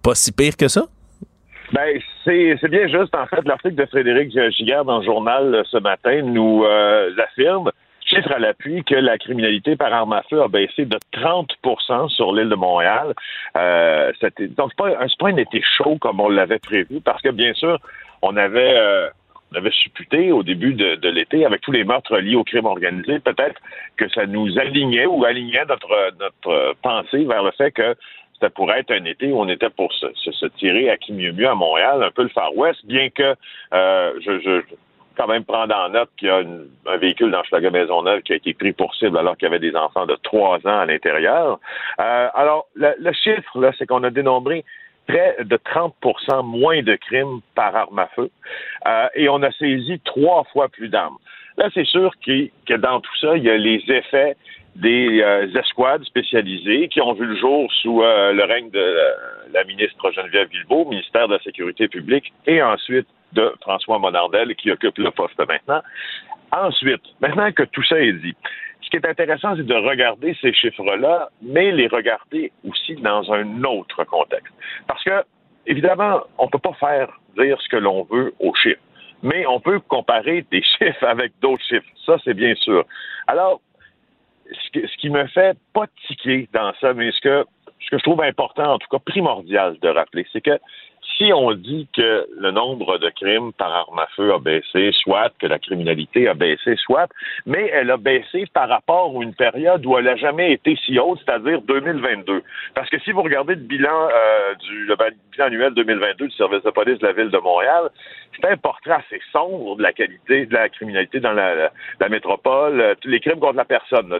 pas 0.02 0.14
si 0.14 0.32
pire 0.32 0.56
que 0.56 0.68
ça? 0.68 0.82
Ben, 1.72 1.98
c'est, 2.24 2.68
bien 2.68 2.86
juste. 2.86 3.14
En 3.14 3.26
fait, 3.26 3.42
l'article 3.46 3.76
de 3.76 3.86
Frédéric 3.86 4.30
Giguère 4.50 4.84
dans 4.84 4.98
le 4.98 5.04
journal 5.04 5.54
euh, 5.54 5.62
ce 5.70 5.78
matin 5.78 6.20
nous 6.22 6.64
euh, 6.64 7.10
affirme, 7.16 7.70
chiffre 8.04 8.30
à 8.30 8.38
l'appui, 8.38 8.84
que 8.84 8.94
la 8.94 9.16
criminalité 9.16 9.74
par 9.76 9.92
arme 9.92 10.12
à 10.12 10.22
feu 10.28 10.42
a 10.42 10.48
baissé 10.48 10.84
de 10.84 10.98
30% 11.14 12.10
sur 12.10 12.34
l'île 12.34 12.50
de 12.50 12.54
Montréal. 12.54 13.14
Euh, 13.56 14.12
donc, 14.56 14.72
c'est 14.76 14.76
pas, 14.76 15.06
pas 15.18 15.28
un 15.28 15.36
été 15.36 15.62
chaud 15.78 15.96
comme 15.98 16.20
on 16.20 16.28
l'avait 16.28 16.58
prévu, 16.58 17.00
parce 17.00 17.22
que, 17.22 17.30
bien 17.30 17.54
sûr, 17.54 17.78
on 18.20 18.36
avait... 18.36 18.78
On 19.54 19.58
avait 19.58 19.70
supputé 19.70 20.32
au 20.32 20.42
début 20.42 20.72
de, 20.72 20.94
de, 20.94 21.08
l'été, 21.10 21.44
avec 21.44 21.60
tous 21.60 21.72
les 21.72 21.84
meurtres 21.84 22.16
liés 22.16 22.36
au 22.36 22.42
crime 22.42 22.64
organisé, 22.64 23.18
peut-être 23.18 23.60
que 23.98 24.08
ça 24.08 24.24
nous 24.24 24.58
alignait 24.58 25.04
ou 25.04 25.26
alignait 25.26 25.66
notre, 25.68 26.10
notre 26.18 26.74
pensée 26.80 27.26
vers 27.26 27.42
le 27.42 27.50
fait 27.50 27.70
que 27.70 27.94
ça 28.43 28.51
pourrait 28.51 28.81
être 28.81 28.90
un 28.90 29.05
été 29.05 29.31
où 29.31 29.40
on 29.40 29.48
était 29.48 29.70
pour 29.70 29.93
se, 29.93 30.47
tirer 30.59 30.90
à 30.90 30.97
qui 30.97 31.12
mieux 31.12 31.32
mieux 31.32 31.48
à 31.48 31.55
Montréal, 31.55 32.02
un 32.02 32.10
peu 32.10 32.24
le 32.24 32.28
Far 32.28 32.55
West, 32.56 32.85
bien 32.85 33.09
que 33.09 33.36
euh, 33.73 34.12
je, 34.20 34.40
je 34.40 34.62
quand 35.16 35.27
même 35.27 35.44
prendre 35.44 35.74
en 35.74 35.90
note 35.90 36.10
qu'il 36.16 36.28
y 36.28 36.31
a 36.31 36.39
un 36.39 36.97
véhicule 36.97 37.31
dans 37.31 37.43
Schlager 37.44 37.70
Maisonneuve 37.70 38.23
qui 38.23 38.32
a 38.32 38.36
été 38.36 38.55
pris 38.55 38.73
pour 38.73 38.94
cible 38.94 39.19
alors 39.19 39.36
qu'il 39.36 39.47
y 39.47 39.51
avait 39.51 39.59
des 39.59 39.77
enfants 39.77 40.06
de 40.06 40.16
trois 40.23 40.56
ans 40.66 40.81
à 40.81 40.86
l'intérieur. 40.86 41.60
Euh, 42.01 42.28
alors, 42.35 42.66
le, 42.74 43.12
chiffre, 43.12 43.60
là, 43.60 43.73
c'est 43.78 43.86
qu'on 43.86 44.02
a 44.05 44.10
dénombré 44.10 44.64
près 45.06 45.36
de 45.40 45.56
30% 45.56 46.44
moins 46.44 46.82
de 46.82 46.97
crimes 46.97 47.40
par 47.55 47.77
arme 47.77 47.98
à 47.98 48.06
feu 48.16 48.31
euh, 48.86 49.09
et 49.14 49.28
on 49.28 49.43
a 49.43 49.52
saisi 49.52 50.01
trois 50.05 50.44
fois 50.44 50.69
plus 50.69 50.89
d'armes. 50.89 51.19
Là, 51.59 51.69
c'est 51.74 51.86
sûr 51.86 52.12
que 52.24 52.74
dans 52.77 53.01
tout 53.01 53.16
ça, 53.20 53.36
il 53.36 53.44
y 53.44 53.51
a 53.51 53.56
les 53.56 53.85
effets 53.89 54.36
des 54.76 55.20
euh, 55.20 55.46
escouades 55.54 56.04
spécialisées 56.04 56.88
qui 56.88 57.00
ont 57.00 57.12
vu 57.12 57.26
le 57.26 57.36
jour 57.36 57.70
sous 57.82 58.02
euh, 58.02 58.32
le 58.32 58.44
règne 58.44 58.70
de 58.70 58.96
la 59.52 59.64
ministre 59.64 60.10
Geneviève 60.12 60.48
Guilbeault, 60.48 60.86
ministère 60.86 61.28
de 61.28 61.34
la 61.34 61.42
Sécurité 61.42 61.88
publique, 61.88 62.32
et 62.46 62.62
ensuite 62.62 63.06
de 63.32 63.52
François 63.60 63.98
Monardel, 63.98 64.54
qui 64.56 64.70
occupe 64.70 64.98
le 64.98 65.10
poste 65.10 65.38
maintenant. 65.38 65.82
Ensuite, 66.52 67.02
maintenant 67.20 67.50
que 67.52 67.62
tout 67.64 67.82
ça 67.84 67.98
est 68.00 68.12
dit, 68.12 68.34
ce 68.82 68.90
qui 68.90 68.96
est 68.96 69.06
intéressant, 69.06 69.56
c'est 69.56 69.66
de 69.66 69.74
regarder 69.74 70.36
ces 70.40 70.52
chiffres-là, 70.52 71.28
mais 71.42 71.70
les 71.72 71.86
regarder 71.86 72.52
aussi 72.68 72.94
dans 72.96 73.32
un 73.32 73.64
autre 73.64 74.04
contexte. 74.04 74.52
Parce 74.86 75.02
que, 75.04 75.22
évidemment, 75.66 76.20
on 76.38 76.46
ne 76.46 76.50
peut 76.50 76.58
pas 76.58 76.74
faire 76.74 77.08
dire 77.38 77.60
ce 77.60 77.68
que 77.68 77.76
l'on 77.76 78.04
veut 78.04 78.34
aux 78.38 78.54
chiffres, 78.54 78.80
mais 79.22 79.46
on 79.46 79.60
peut 79.60 79.80
comparer 79.80 80.44
des 80.50 80.62
chiffres 80.78 81.04
avec 81.04 81.32
d'autres 81.40 81.64
chiffres. 81.64 81.88
Ça, 82.04 82.16
c'est 82.24 82.34
bien 82.34 82.54
sûr. 82.56 82.84
Alors, 83.26 83.60
ce, 84.54 84.96
qui 84.96 85.10
me 85.10 85.26
fait 85.26 85.56
pas 85.72 85.86
tiquer 86.06 86.48
dans 86.52 86.72
ça, 86.80 86.94
mais 86.94 87.10
ce 87.12 87.20
que, 87.20 87.44
je 87.90 87.96
trouve 87.98 88.22
important, 88.22 88.74
en 88.74 88.78
tout 88.78 88.88
cas 88.90 88.98
primordial 88.98 89.78
de 89.80 89.88
rappeler, 89.88 90.26
c'est 90.32 90.40
que 90.40 90.58
si 91.16 91.32
on 91.32 91.52
dit 91.52 91.89
que 91.94 92.26
le 92.36 92.51
nombre 92.51 92.98
de 92.98 93.10
crimes 93.10 93.52
par 93.52 93.72
arme 93.72 93.98
à 93.98 94.06
feu 94.16 94.32
a 94.32 94.39
baissé, 94.39 94.90
soit 94.93 95.32
que 95.39 95.47
la 95.47 95.59
criminalité 95.59 96.28
a 96.28 96.34
baissé, 96.34 96.76
soit, 96.76 97.09
mais 97.47 97.70
elle 97.72 97.90
a 97.90 97.97
baissé 97.97 98.44
par 98.52 98.68
rapport 98.68 99.14
à 99.16 99.22
une 99.22 99.34
période 99.34 99.84
où 99.84 99.97
elle 99.98 100.05
n'a 100.05 100.16
jamais 100.16 100.52
été 100.52 100.76
si 100.84 100.98
haute, 100.98 101.20
c'est-à-dire 101.24 101.60
2022. 101.62 102.43
Parce 102.74 102.89
que 102.90 102.98
si 103.01 103.12
vous 103.12 103.22
regardez 103.22 103.55
le 103.55 103.60
bilan 103.62 104.09
euh, 104.09 104.97
annuel 105.39 105.74
2022 105.74 106.28
du 106.28 106.36
service 106.36 106.62
de 106.62 106.70
police 106.70 106.98
de 106.98 107.06
la 107.06 107.12
ville 107.12 107.30
de 107.30 107.39
Montréal, 107.39 107.90
c'est 108.34 108.48
un 108.48 108.56
portrait 108.56 108.93
assez 108.93 109.20
sombre 109.32 109.76
de 109.76 109.82
la 109.82 109.93
qualité 109.93 110.47
de 110.47 110.55
la 110.55 110.68
criminalité 110.68 111.20
dans 111.20 111.32
la, 111.32 111.70
la, 112.01 112.09
métropole, 112.09 112.80
euh, 112.80 112.94
tous 113.01 113.09
les 113.09 113.20
crimes 113.20 113.40
contre 113.40 113.56
la 113.56 113.64
personne. 113.64 114.18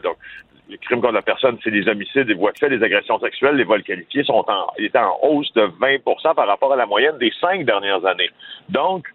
Les 0.73 0.79
crimes 0.79 1.01
contre 1.01 1.13
la 1.13 1.23
personne, 1.23 1.59
c'est 1.63 1.71
des 1.71 1.87
homicides, 1.87 2.27
des 2.27 2.35
voies 2.35 2.53
de 2.53 2.59
fait, 2.59 2.71
des 2.71 2.83
agressions 2.83 3.19
sexuelles, 3.21 3.57
les 3.57 3.65
vols 3.65 3.83
qualifiés 3.83 4.25
sont 4.25 4.45
en, 4.49 4.67
étaient 4.79 4.99
en 4.99 5.19
hausse 5.23 5.53
de 5.53 5.63
20% 5.63 6.35
par 6.35 6.47
rapport 6.47 6.73
à 6.73 6.77
la 6.77 6.87
moyenne 6.87 7.19
des 7.19 7.33
cinq 7.41 7.65
dernières 7.65 8.05
années. 8.07 8.31
Donc, 8.69 9.07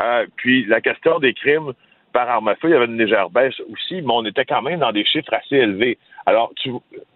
euh, 0.00 0.26
puis 0.36 0.66
la 0.66 0.80
question 0.80 1.18
des 1.18 1.32
crimes 1.32 1.72
par 2.12 2.28
arme 2.28 2.48
à 2.48 2.54
feu, 2.56 2.68
il 2.68 2.72
y 2.72 2.74
avait 2.74 2.86
une 2.86 2.98
légère 2.98 3.30
baisse 3.30 3.58
aussi, 3.72 4.02
mais 4.02 4.12
on 4.12 4.24
était 4.24 4.44
quand 4.44 4.62
même 4.62 4.80
dans 4.80 4.92
des 4.92 5.04
chiffres 5.04 5.32
assez 5.32 5.56
élevés. 5.56 5.98
Alors, 6.26 6.52
tu, 6.56 6.70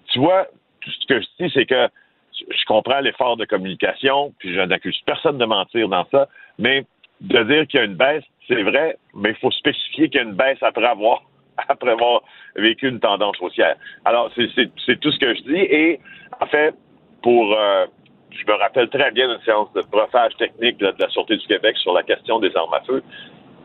tu 0.09 0.19
vois, 0.19 0.47
ce 0.85 1.07
que 1.07 1.21
je 1.21 1.27
dis, 1.39 1.53
c'est 1.55 1.67
que 1.67 1.89
je 2.33 2.65
comprends 2.67 3.01
l'effort 3.01 3.37
de 3.37 3.45
communication, 3.45 4.33
puis 4.39 4.55
je 4.55 4.61
n'accuse 4.61 4.99
personne 5.05 5.39
de 5.39 5.45
mentir 5.45 5.89
dans 5.89 6.07
ça, 6.11 6.29
mais 6.59 6.85
de 7.21 7.43
dire 7.45 7.67
qu'il 7.67 7.81
y 7.81 7.83
a 7.83 7.87
une 7.87 7.97
baisse, 7.97 8.25
c'est 8.49 8.63
vrai, 8.63 8.97
mais 9.15 9.31
il 9.31 9.37
faut 9.37 9.51
spécifier 9.51 10.09
qu'il 10.09 10.21
y 10.21 10.25
a 10.25 10.27
une 10.27 10.35
baisse 10.35 10.59
après 10.63 10.87
avoir 10.87 11.23
après 11.69 11.91
avoir 11.91 12.23
vécu 12.57 12.89
une 12.89 13.01
tendance 13.01 13.37
haussière. 13.41 13.77
Alors, 14.05 14.31
c'est 14.35 15.01
tout 15.01 15.13
ce 15.13 15.19
que 15.19 15.35
je 15.35 15.43
dis. 15.43 15.61
Et, 15.61 16.01
en 16.41 16.47
fait, 16.47 16.75
pour... 17.23 17.55
Euh, 17.57 17.87
je 18.31 18.47
me 18.47 18.57
rappelle 18.59 18.89
très 18.89 19.11
bien 19.11 19.29
d'une 19.29 19.43
séance 19.45 19.73
de 19.73 19.83
profage 19.83 20.37
technique 20.37 20.79
de, 20.79 20.95
la 20.99 21.09
Sûreté 21.09 21.37
du 21.37 21.47
Québec 21.47 21.77
sur 21.79 21.93
la 21.93 22.05
question 22.05 22.39
des 22.39 22.55
armes 22.57 22.73
à 22.75 22.81
feu. 22.83 23.03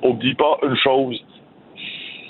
Oublie 0.02 0.34
pas 0.34 0.58
une 0.64 0.76
chose, 0.76 1.24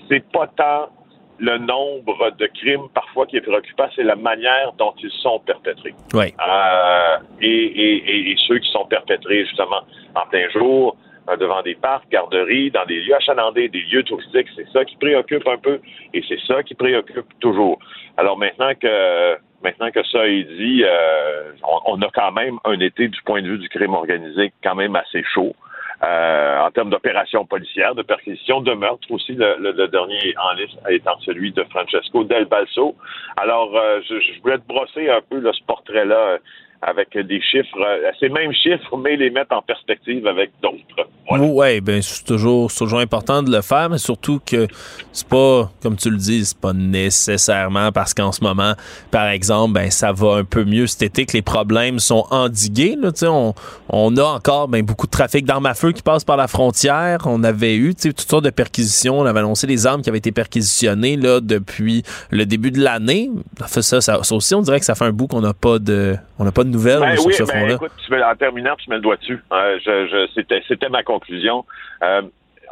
c'est 0.09 0.23
pas 0.31 0.47
tant 0.47 0.89
le 1.37 1.57
nombre 1.57 2.31
de 2.37 2.45
crimes 2.47 2.87
parfois 2.93 3.25
qui 3.25 3.37
est 3.37 3.41
préoccupant, 3.41 3.87
c'est 3.95 4.03
la 4.03 4.15
manière 4.15 4.71
dont 4.77 4.93
ils 5.01 5.11
sont 5.21 5.39
perpétrés. 5.39 5.93
Oui. 6.13 6.33
Euh, 6.39 7.17
et, 7.41 7.47
et, 7.47 8.31
et, 8.31 8.35
ceux 8.47 8.59
qui 8.59 8.69
sont 8.71 8.85
perpétrés 8.85 9.45
justement 9.45 9.81
en 10.15 10.25
plein 10.27 10.49
jour, 10.49 10.95
devant 11.39 11.61
des 11.61 11.75
parcs, 11.75 12.09
garderies, 12.09 12.71
dans 12.71 12.85
des 12.85 13.01
lieux 13.01 13.15
achalandés, 13.15 13.69
des 13.69 13.81
lieux 13.81 14.03
touristiques. 14.03 14.47
C'est 14.55 14.67
ça 14.71 14.85
qui 14.85 14.95
préoccupe 14.97 15.47
un 15.47 15.57
peu 15.57 15.79
et 16.13 16.23
c'est 16.27 16.39
ça 16.47 16.63
qui 16.63 16.75
préoccupe 16.75 17.27
toujours. 17.39 17.79
Alors 18.17 18.37
maintenant 18.37 18.73
que 18.79 19.35
maintenant 19.63 19.89
que 19.91 20.03
ça 20.05 20.27
est 20.27 20.43
dit, 20.43 20.83
euh, 20.83 21.51
on, 21.85 21.99
a 22.01 22.09
quand 22.13 22.31
même 22.31 22.59
un 22.63 22.79
été 22.79 23.07
du 23.07 23.19
point 23.23 23.41
de 23.41 23.47
vue 23.47 23.57
du 23.57 23.69
crime 23.69 23.93
organisé 23.93 24.53
quand 24.63 24.75
même 24.75 24.95
assez 24.95 25.23
chaud. 25.33 25.55
Euh, 26.03 26.59
en 26.59 26.71
termes 26.71 26.89
d'opérations 26.89 27.45
policières, 27.45 27.95
de 27.95 28.03
perquisitions, 28.03 28.59
de 28.59 28.73
meurtres 28.73 29.09
aussi, 29.09 29.33
le, 29.33 29.87
dernier 29.87 30.35
en 30.37 30.53
liste 30.53 30.77
étant 30.89 31.17
celui 31.21 31.53
de 31.53 31.63
Francesco 31.63 32.25
Del 32.25 32.45
Balso. 32.45 32.95
Alors, 33.37 33.71
je, 34.07 34.19
je, 34.19 34.41
voulais 34.41 34.57
te 34.57 34.67
brosser 34.67 35.09
un 35.09 35.21
peu 35.21 35.41
ce 35.41 35.63
portrait-là 35.65 36.39
avec 36.81 37.17
des 37.17 37.41
chiffres, 37.41 37.79
euh, 37.79 38.11
ces 38.19 38.29
mêmes 38.29 38.53
chiffres, 38.53 38.97
mais 38.97 39.15
les 39.15 39.29
mettre 39.29 39.55
en 39.55 39.61
perspective 39.61 40.27
avec 40.27 40.51
d'autres. 40.61 41.09
Oui, 41.31 41.81
ben 41.81 42.01
c'est 42.01 42.23
toujours, 42.23 42.71
toujours 42.71 42.99
important 42.99 43.41
de 43.41 43.51
le 43.51 43.61
faire, 43.61 43.89
mais 43.89 43.97
surtout 43.97 44.39
que 44.45 44.67
c'est 45.11 45.27
pas, 45.27 45.71
comme 45.81 45.95
tu 45.95 46.11
le 46.11 46.17
dis, 46.17 46.45
c'est 46.45 46.57
pas 46.57 46.73
nécessairement 46.73 47.91
parce 47.91 48.13
qu'en 48.13 48.31
ce 48.31 48.43
moment, 48.43 48.73
par 49.09 49.27
exemple, 49.29 49.73
ben 49.73 49.89
ça 49.89 50.11
va 50.11 50.35
un 50.35 50.43
peu 50.43 50.63
mieux 50.63 50.85
cet 50.85 51.01
été, 51.01 51.25
que 51.25 51.33
les 51.33 51.41
problèmes 51.41 51.99
sont 51.99 52.25
endigués. 52.29 52.95
Là, 53.01 53.11
on, 53.23 53.53
on 53.89 54.17
a 54.17 54.23
encore 54.23 54.67
ben, 54.67 54.83
beaucoup 54.83 55.07
de 55.07 55.11
trafic 55.11 55.45
d'armes 55.45 55.65
à 55.65 55.73
feu 55.73 55.91
qui 55.91 56.03
passe 56.03 56.23
par 56.23 56.37
la 56.37 56.47
frontière. 56.47 57.19
On 57.25 57.43
avait 57.43 57.75
eu 57.75 57.95
toutes 57.95 58.21
sortes 58.21 58.45
de 58.45 58.49
perquisitions. 58.49 59.19
On 59.19 59.25
avait 59.25 59.39
annoncé 59.39 59.65
les 59.65 59.87
armes 59.87 60.01
qui 60.01 60.09
avaient 60.09 60.19
été 60.19 60.31
perquisitionnées 60.31 61.17
là, 61.17 61.39
depuis 61.39 62.03
le 62.29 62.45
début 62.45 62.71
de 62.71 62.81
l'année. 62.81 63.31
Ça, 63.67 63.81
ça, 63.81 64.01
ça, 64.01 64.35
aussi, 64.35 64.53
on 64.53 64.61
dirait 64.61 64.79
que 64.79 64.85
ça 64.85 64.95
fait 64.95 65.05
un 65.05 65.11
bout 65.11 65.27
qu'on 65.27 65.41
n'a 65.41 65.53
pas 65.53 65.79
de 65.79 66.15
on 66.37 66.43
n'a 66.43 66.51
pas 66.51 66.64
ben 66.71 67.15
sur 67.17 67.27
oui, 67.27 67.33
ce 67.33 67.43
ben, 67.43 67.69
Écoute, 67.69 67.91
en 68.11 68.35
terminant, 68.35 68.75
tu 68.77 68.89
mets 68.89 68.97
le 68.97 69.01
doigt 69.01 69.17
dessus. 69.17 69.41
Euh, 69.51 69.79
je, 69.83 70.27
c'était, 70.33 70.61
c'était 70.67 70.89
ma 70.89 71.03
conclusion. 71.03 71.65
Euh, 72.03 72.21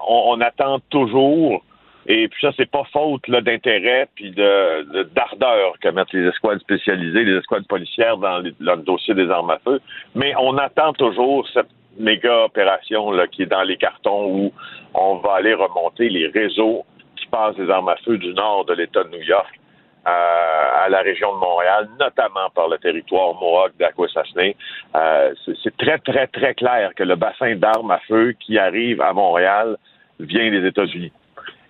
on, 0.08 0.40
attend 0.42 0.80
toujours, 0.90 1.64
et 2.08 2.28
puis 2.28 2.42
ça, 2.42 2.52
c'est 2.58 2.70
pas 2.70 2.84
faute 2.92 3.28
là, 3.28 3.42
d'intérêt 3.42 4.10
puis 4.16 4.32
de, 4.32 5.04
d'ardeur 5.16 5.76
que 5.82 5.90
mettent 5.90 6.12
les 6.12 6.28
escouades 6.28 6.60
spécialisées, 6.60 7.24
les 7.24 7.38
escouades 7.38 7.68
policières 7.68 8.18
dans, 8.18 8.40
le 8.40 8.76
dossier 8.84 9.14
des 9.14 9.30
armes 9.30 9.52
à 9.52 9.60
feu, 9.60 9.80
mais 10.14 10.34
on 10.38 10.58
attend 10.58 10.94
toujours 10.94 11.48
cette 11.54 11.70
méga 11.98 12.46
opération 12.46 13.12
là, 13.12 13.28
qui 13.28 13.44
est 13.44 13.48
dans 13.48 13.64
les 13.64 13.78
cartons 13.78 14.26
où 14.26 14.52
on 14.94 15.18
va 15.18 15.36
aller 15.36 15.54
remonter 15.54 16.10
les 16.10 16.28
réseaux 16.28 16.86
qui 17.16 17.28
passent 17.28 17.56
des 17.56 17.70
armes 17.70 17.90
à 17.90 17.96
feu 17.98 18.18
du 18.18 18.34
nord 18.34 18.66
de 18.66 18.74
l'État 18.74 19.04
de 19.04 19.10
New 19.10 19.24
York 19.24 19.60
à, 20.06 20.88
la 20.90 21.02
région 21.02 21.34
de 21.34 21.40
Montréal, 21.40 21.90
notamment 22.00 22.50
par 22.54 22.68
le 22.68 22.78
territoire 22.78 23.34
Mohawk 23.36 23.72
d'Aquasasne. 23.80 24.54
Euh, 24.96 25.34
c'est 25.64 25.78
très, 25.78 25.98
très, 26.00 26.28
très 26.28 26.54
clair 26.54 26.92
que 26.96 27.04
le 27.04 27.16
bassin 27.16 27.56
d'armes 27.56 27.92
à 27.92 28.00
feu 28.00 28.34
qui 28.40 28.58
arrive 28.58 29.02
à 29.02 29.14
Montréal 29.14 29.78
vient 30.20 30.52
des 30.52 30.66
États-Unis. 30.68 31.12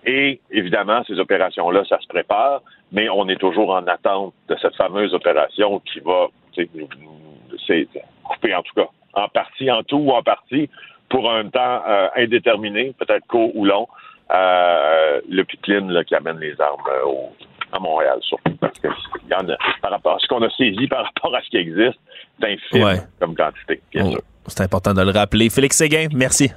Et 0.05 0.41
évidemment, 0.51 1.03
ces 1.05 1.19
opérations-là, 1.19 1.83
ça 1.87 1.99
se 1.99 2.07
prépare, 2.07 2.61
mais 2.91 3.07
on 3.09 3.27
est 3.29 3.39
toujours 3.39 3.69
en 3.71 3.87
attente 3.87 4.33
de 4.49 4.55
cette 4.61 4.75
fameuse 4.75 5.13
opération 5.13 5.79
qui 5.79 5.99
va, 5.99 6.27
c'est 6.55 7.87
couper 8.23 8.53
en 8.53 8.63
tout 8.63 8.73
cas, 8.75 8.89
en 9.13 9.27
partie, 9.29 9.71
en 9.71 9.83
tout 9.83 9.97
ou 9.97 10.11
en 10.11 10.23
partie, 10.23 10.69
pour 11.09 11.31
un 11.31 11.47
temps 11.47 11.83
euh, 11.87 12.07
indéterminé, 12.15 12.93
peut-être 12.97 13.25
court 13.27 13.55
ou 13.55 13.65
long, 13.65 13.87
euh, 14.33 15.21
le 15.29 15.43
pipeline 15.43 16.03
qui 16.05 16.15
amène 16.15 16.39
les 16.39 16.59
armes 16.59 16.81
euh, 16.87 17.05
au, 17.05 17.29
à 17.73 17.79
Montréal, 17.79 18.19
surtout 18.21 18.55
parce 18.59 18.77
que 18.79 18.87
y 18.87 19.33
en 19.33 19.49
a, 19.49 19.57
par 19.81 19.91
rapport 19.91 20.15
à 20.15 20.19
ce 20.19 20.27
qu'on 20.27 20.41
a 20.41 20.49
saisi 20.51 20.87
par 20.87 21.05
rapport 21.05 21.35
à 21.35 21.41
ce 21.41 21.49
qui 21.49 21.57
existe, 21.57 21.99
c'est 22.39 22.53
infime 22.53 23.07
comme 23.19 23.35
quantité, 23.35 23.81
bien 23.91 24.05
oh, 24.05 24.11
sûr. 24.11 24.21
C'est 24.47 24.61
important 24.61 24.93
de 24.93 25.01
le 25.01 25.11
rappeler. 25.11 25.49
Félix 25.49 25.77
Séguin, 25.77 26.07
merci. 26.13 26.51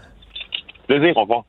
Plaisir, 0.86 1.16
au 1.16 1.22
revoir. 1.22 1.44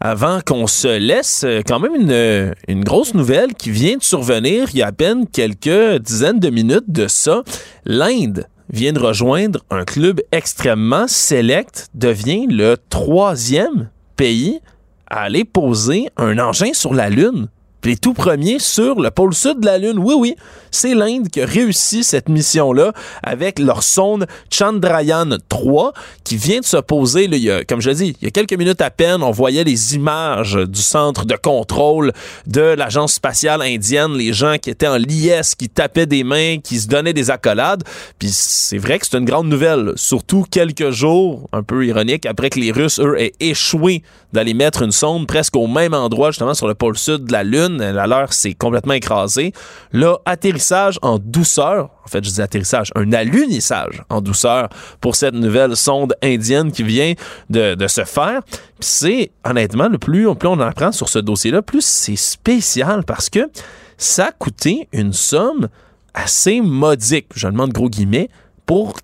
Avant 0.00 0.40
qu'on 0.40 0.66
se 0.66 0.98
laisse, 0.98 1.44
euh, 1.44 1.60
quand 1.66 1.78
même 1.78 1.94
une, 1.94 2.54
une, 2.68 2.84
grosse 2.84 3.14
nouvelle 3.14 3.54
qui 3.54 3.70
vient 3.70 3.98
de 3.98 4.02
survenir 4.02 4.68
il 4.72 4.78
y 4.78 4.82
a 4.82 4.86
à 4.86 4.92
peine 4.92 5.26
quelques 5.28 5.98
dizaines 5.98 6.40
de 6.40 6.48
minutes 6.48 6.88
de 6.90 7.06
ça. 7.06 7.42
L'Inde 7.84 8.46
vient 8.72 8.92
de 8.92 8.98
rejoindre 8.98 9.60
un 9.68 9.84
club 9.84 10.20
extrêmement 10.32 11.06
sélect, 11.06 11.88
devient 11.94 12.46
le 12.48 12.76
troisième 12.88 13.90
pays 14.16 14.60
à 15.08 15.22
aller 15.22 15.44
poser 15.44 16.08
un 16.16 16.38
engin 16.38 16.72
sur 16.72 16.94
la 16.94 17.10
Lune 17.10 17.48
les 17.84 17.96
tout 17.96 18.14
premiers 18.14 18.58
sur 18.58 19.00
le 19.00 19.10
pôle 19.10 19.34
sud 19.34 19.60
de 19.60 19.66
la 19.66 19.78
Lune. 19.78 19.98
Oui, 19.98 20.14
oui, 20.16 20.36
c'est 20.70 20.94
l'Inde 20.94 21.28
qui 21.28 21.40
a 21.40 21.46
réussi 21.46 22.04
cette 22.04 22.28
mission-là 22.28 22.92
avec 23.22 23.58
leur 23.58 23.82
sonde 23.82 24.26
Chandrayaan 24.50 25.36
3 25.48 25.92
qui 26.24 26.36
vient 26.36 26.60
de 26.60 26.64
se 26.64 26.76
poser, 26.76 27.28
comme 27.68 27.80
je 27.80 27.90
dis, 27.90 28.16
il 28.20 28.24
y 28.24 28.28
a 28.28 28.30
quelques 28.30 28.52
minutes 28.52 28.80
à 28.80 28.90
peine, 28.90 29.22
on 29.22 29.30
voyait 29.30 29.64
les 29.64 29.94
images 29.94 30.54
du 30.54 30.80
centre 30.80 31.24
de 31.24 31.36
contrôle 31.36 32.12
de 32.46 32.60
l'agence 32.60 33.14
spatiale 33.14 33.62
indienne, 33.62 34.12
les 34.14 34.32
gens 34.32 34.56
qui 34.60 34.70
étaient 34.70 34.86
en 34.86 34.96
liesse, 34.96 35.54
qui 35.54 35.68
tapaient 35.68 36.06
des 36.06 36.24
mains, 36.24 36.58
qui 36.58 36.78
se 36.80 36.88
donnaient 36.88 37.12
des 37.12 37.30
accolades. 37.30 37.82
Puis 38.18 38.30
c'est 38.32 38.78
vrai 38.78 38.98
que 38.98 39.06
c'est 39.06 39.18
une 39.18 39.24
grande 39.24 39.48
nouvelle, 39.48 39.92
surtout 39.96 40.44
quelques 40.50 40.90
jours, 40.90 41.48
un 41.52 41.62
peu 41.62 41.86
ironique, 41.86 42.26
après 42.26 42.50
que 42.50 42.60
les 42.60 42.72
Russes, 42.72 43.00
eux, 43.00 43.20
aient 43.20 43.32
échoué 43.40 44.02
d'aller 44.32 44.54
mettre 44.54 44.82
une 44.82 44.92
sonde 44.92 45.26
presque 45.26 45.56
au 45.56 45.66
même 45.66 45.92
endroit, 45.92 46.30
justement 46.30 46.54
sur 46.54 46.68
le 46.68 46.74
pôle 46.74 46.96
sud 46.96 47.24
de 47.24 47.32
la 47.32 47.42
Lune. 47.42 47.69
La 47.78 48.06
leur 48.06 48.32
s'est 48.32 48.54
complètement 48.54 48.94
écrasée. 48.94 49.52
Là, 49.92 50.18
atterrissage 50.24 50.98
en 51.02 51.18
douceur. 51.18 51.90
En 52.04 52.08
fait, 52.08 52.24
je 52.24 52.30
dis 52.30 52.42
atterrissage, 52.42 52.90
un 52.94 53.12
alunissage 53.12 54.02
en 54.08 54.20
douceur 54.20 54.68
pour 55.00 55.16
cette 55.16 55.34
nouvelle 55.34 55.76
sonde 55.76 56.14
indienne 56.22 56.72
qui 56.72 56.82
vient 56.82 57.14
de, 57.48 57.86
se 57.86 58.04
faire. 58.04 58.42
c'est, 58.80 59.30
honnêtement, 59.44 59.88
le 59.88 59.98
plus, 59.98 60.32
plus 60.34 60.48
on 60.48 60.52
en 60.52 60.60
apprend 60.60 60.92
sur 60.92 61.08
ce 61.08 61.18
dossier-là, 61.18 61.62
plus 61.62 61.84
c'est 61.84 62.16
spécial 62.16 63.04
parce 63.04 63.28
que 63.28 63.50
ça 63.98 64.26
a 64.26 64.32
coûté 64.32 64.88
une 64.92 65.12
somme 65.12 65.68
assez 66.14 66.60
modique, 66.60 67.26
je 67.34 67.46
demande 67.48 67.72
gros 67.72 67.88
guillemets, 67.88 68.28
pour 68.66 68.94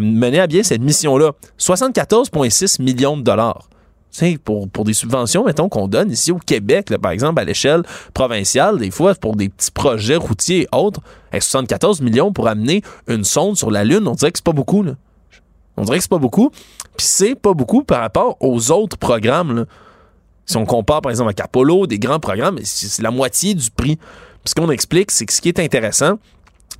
mener 0.00 0.40
à 0.40 0.46
bien 0.46 0.62
cette 0.62 0.80
mission-là. 0.80 1.32
74,6 1.58 2.80
millions 2.80 3.16
de 3.16 3.22
dollars 3.22 3.68
pour, 4.44 4.68
pour 4.68 4.84
des 4.84 4.94
subventions, 4.94 5.44
mettons, 5.44 5.68
qu'on 5.68 5.88
donne 5.88 6.10
ici 6.10 6.32
au 6.32 6.38
Québec, 6.38 6.92
par 7.00 7.12
exemple, 7.12 7.40
à 7.40 7.44
l'échelle 7.44 7.82
provinciale, 8.14 8.78
des 8.78 8.90
fois, 8.90 9.14
pour 9.14 9.36
des 9.36 9.48
petits 9.48 9.70
projets 9.70 10.16
routiers 10.16 10.62
et 10.62 10.68
autres, 10.76 11.00
74 11.32 12.00
millions 12.00 12.32
pour 12.32 12.48
amener 12.48 12.82
une 13.06 13.24
sonde 13.24 13.56
sur 13.56 13.70
la 13.70 13.84
Lune, 13.84 14.08
on 14.08 14.14
dirait 14.14 14.32
que 14.32 14.38
c'est 14.38 14.44
pas 14.44 14.52
beaucoup. 14.52 14.82
Là. 14.82 14.92
On 15.76 15.82
dirait 15.82 15.98
que 15.98 16.02
c'est 16.02 16.10
pas 16.10 16.18
beaucoup. 16.18 16.50
Puis 16.50 17.06
c'est 17.06 17.34
pas 17.36 17.54
beaucoup 17.54 17.84
par 17.84 18.00
rapport 18.00 18.36
aux 18.40 18.70
autres 18.72 18.96
programmes. 18.96 19.66
Si 20.46 20.56
on 20.56 20.66
compare, 20.66 21.00
par 21.00 21.10
exemple, 21.10 21.28
avec 21.28 21.40
Apollo, 21.40 21.86
des 21.86 21.98
grands 21.98 22.18
programmes, 22.18 22.58
c'est 22.64 23.02
la 23.02 23.10
moitié 23.10 23.54
du 23.54 23.70
prix. 23.70 23.96
Puis 23.96 24.50
ce 24.50 24.54
qu'on 24.54 24.70
explique, 24.70 25.10
c'est 25.10 25.26
que 25.26 25.32
ce 25.32 25.40
qui 25.40 25.48
est 25.48 25.60
intéressant, 25.60 26.18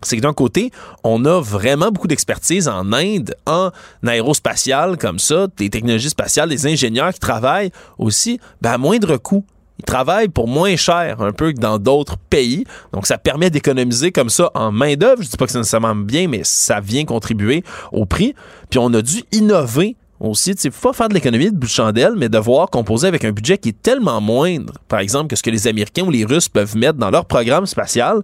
c'est 0.03 0.17
que 0.17 0.23
d'un 0.23 0.33
côté, 0.33 0.71
on 1.05 1.25
a 1.25 1.41
vraiment 1.41 1.91
beaucoup 1.91 2.09
d'expertise 2.09 2.69
en 2.69 2.93
Inde, 2.93 3.35
en 3.47 3.71
aérospatial 4.07 4.97
comme 4.97 5.19
ça, 5.19 5.47
des 5.57 5.71
technologies 5.71 6.11
spatiales, 6.11 6.49
des 6.49 6.67
ingénieurs 6.67 7.13
qui 7.13 7.21
travaillent 7.21 7.73
aussi 7.99 8.41
ben, 8.61 8.73
à 8.73 8.79
moindre 8.79 9.17
coût. 9.17 9.45
Ils 9.79 9.85
travaillent 9.85 10.29
pour 10.29 10.49
moins 10.49 10.75
cher, 10.75 11.21
un 11.21 11.33
peu 11.33 11.53
que 11.53 11.61
dans 11.61 11.79
d'autres 11.79 12.17
pays. 12.17 12.65
Donc, 12.93 13.07
ça 13.07 13.17
permet 13.17 13.49
d'économiser 13.49 14.11
comme 14.11 14.29
ça 14.29 14.51
en 14.55 14.73
main-d'œuvre. 14.73 15.23
Je 15.23 15.29
dis 15.29 15.37
pas 15.37 15.47
que 15.47 15.53
c'est 15.53 15.59
nécessairement 15.59 15.95
bien, 15.95 16.27
mais 16.27 16.41
ça 16.43 16.81
vient 16.81 17.05
contribuer 17.05 17.63
au 17.93 18.05
prix. 18.05 18.35
Puis, 18.71 18.81
on 18.81 18.93
a 18.93 19.03
dû 19.03 19.23
innover 19.31 19.97
aussi, 20.21 20.55
tu 20.55 20.63
sais, 20.63 20.71
pas 20.71 20.93
faire 20.93 21.09
de 21.09 21.15
l'économie 21.15 21.51
de 21.51 21.57
bout 21.57 21.67
de 21.67 21.73
chandelle, 21.73 22.15
mais 22.17 22.29
devoir 22.29 22.71
composer 22.71 23.07
avec 23.07 23.25
un 23.25 23.31
budget 23.31 23.59
qui 23.59 23.71
est 23.71 23.83
tellement 23.83 24.21
moindre, 24.21 24.75
par 24.89 25.01
exemple, 25.01 25.29
que 25.29 25.37
ce 25.37 25.43
que 25.43 25.51
les 25.51 25.67
Américains 25.69 26.05
ou 26.05 26.11
les 26.11 26.25
Russes 26.25 26.49
peuvent 26.49 26.77
mettre 26.77 26.99
dans 26.99 27.11
leur 27.11 27.25
programme 27.25 27.67
spatial, 27.67 28.23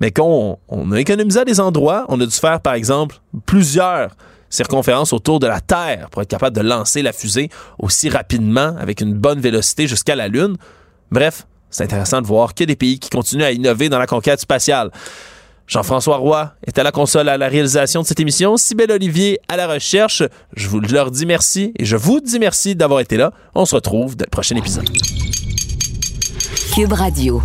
mais 0.00 0.10
qu'on 0.10 0.58
on 0.68 0.92
a 0.92 1.00
économisé 1.00 1.40
à 1.40 1.44
des 1.44 1.60
endroits, 1.60 2.04
on 2.08 2.20
a 2.20 2.26
dû 2.26 2.32
faire, 2.32 2.60
par 2.60 2.74
exemple, 2.74 3.16
plusieurs 3.46 4.10
circonférences 4.48 5.12
autour 5.12 5.40
de 5.40 5.46
la 5.46 5.60
Terre 5.60 6.08
pour 6.10 6.22
être 6.22 6.28
capable 6.28 6.56
de 6.56 6.62
lancer 6.62 7.02
la 7.02 7.12
fusée 7.12 7.50
aussi 7.78 8.08
rapidement, 8.08 8.74
avec 8.78 9.00
une 9.00 9.14
bonne 9.14 9.40
vélocité 9.40 9.86
jusqu'à 9.86 10.16
la 10.16 10.28
Lune. 10.28 10.56
Bref, 11.10 11.46
c'est 11.70 11.84
intéressant 11.84 12.22
de 12.22 12.26
voir 12.26 12.50
a 12.58 12.64
des 12.64 12.76
pays 12.76 12.98
qui 12.98 13.10
continuent 13.10 13.44
à 13.44 13.52
innover 13.52 13.88
dans 13.88 13.98
la 13.98 14.06
conquête 14.06 14.40
spatiale. 14.40 14.90
Jean-François 15.66 16.16
Roy 16.16 16.52
est 16.66 16.78
à 16.78 16.82
la 16.82 16.92
console 16.92 17.28
à 17.28 17.36
la 17.36 17.48
réalisation 17.48 18.02
de 18.02 18.06
cette 18.06 18.20
émission. 18.20 18.56
Sybelle 18.56 18.92
Olivier 18.92 19.40
à 19.48 19.56
la 19.56 19.66
recherche. 19.66 20.22
Je 20.54 20.68
vous 20.68 20.80
leur 20.80 21.10
dis 21.10 21.26
merci 21.26 21.72
et 21.78 21.84
je 21.84 21.96
vous 21.96 22.20
dis 22.20 22.38
merci 22.38 22.76
d'avoir 22.76 23.00
été 23.00 23.16
là. 23.16 23.32
On 23.54 23.64
se 23.64 23.74
retrouve 23.74 24.16
dans 24.16 24.24
le 24.26 24.30
prochain 24.30 24.56
épisode. 24.56 24.88
Cube 26.74 26.92
Radio. 26.92 27.42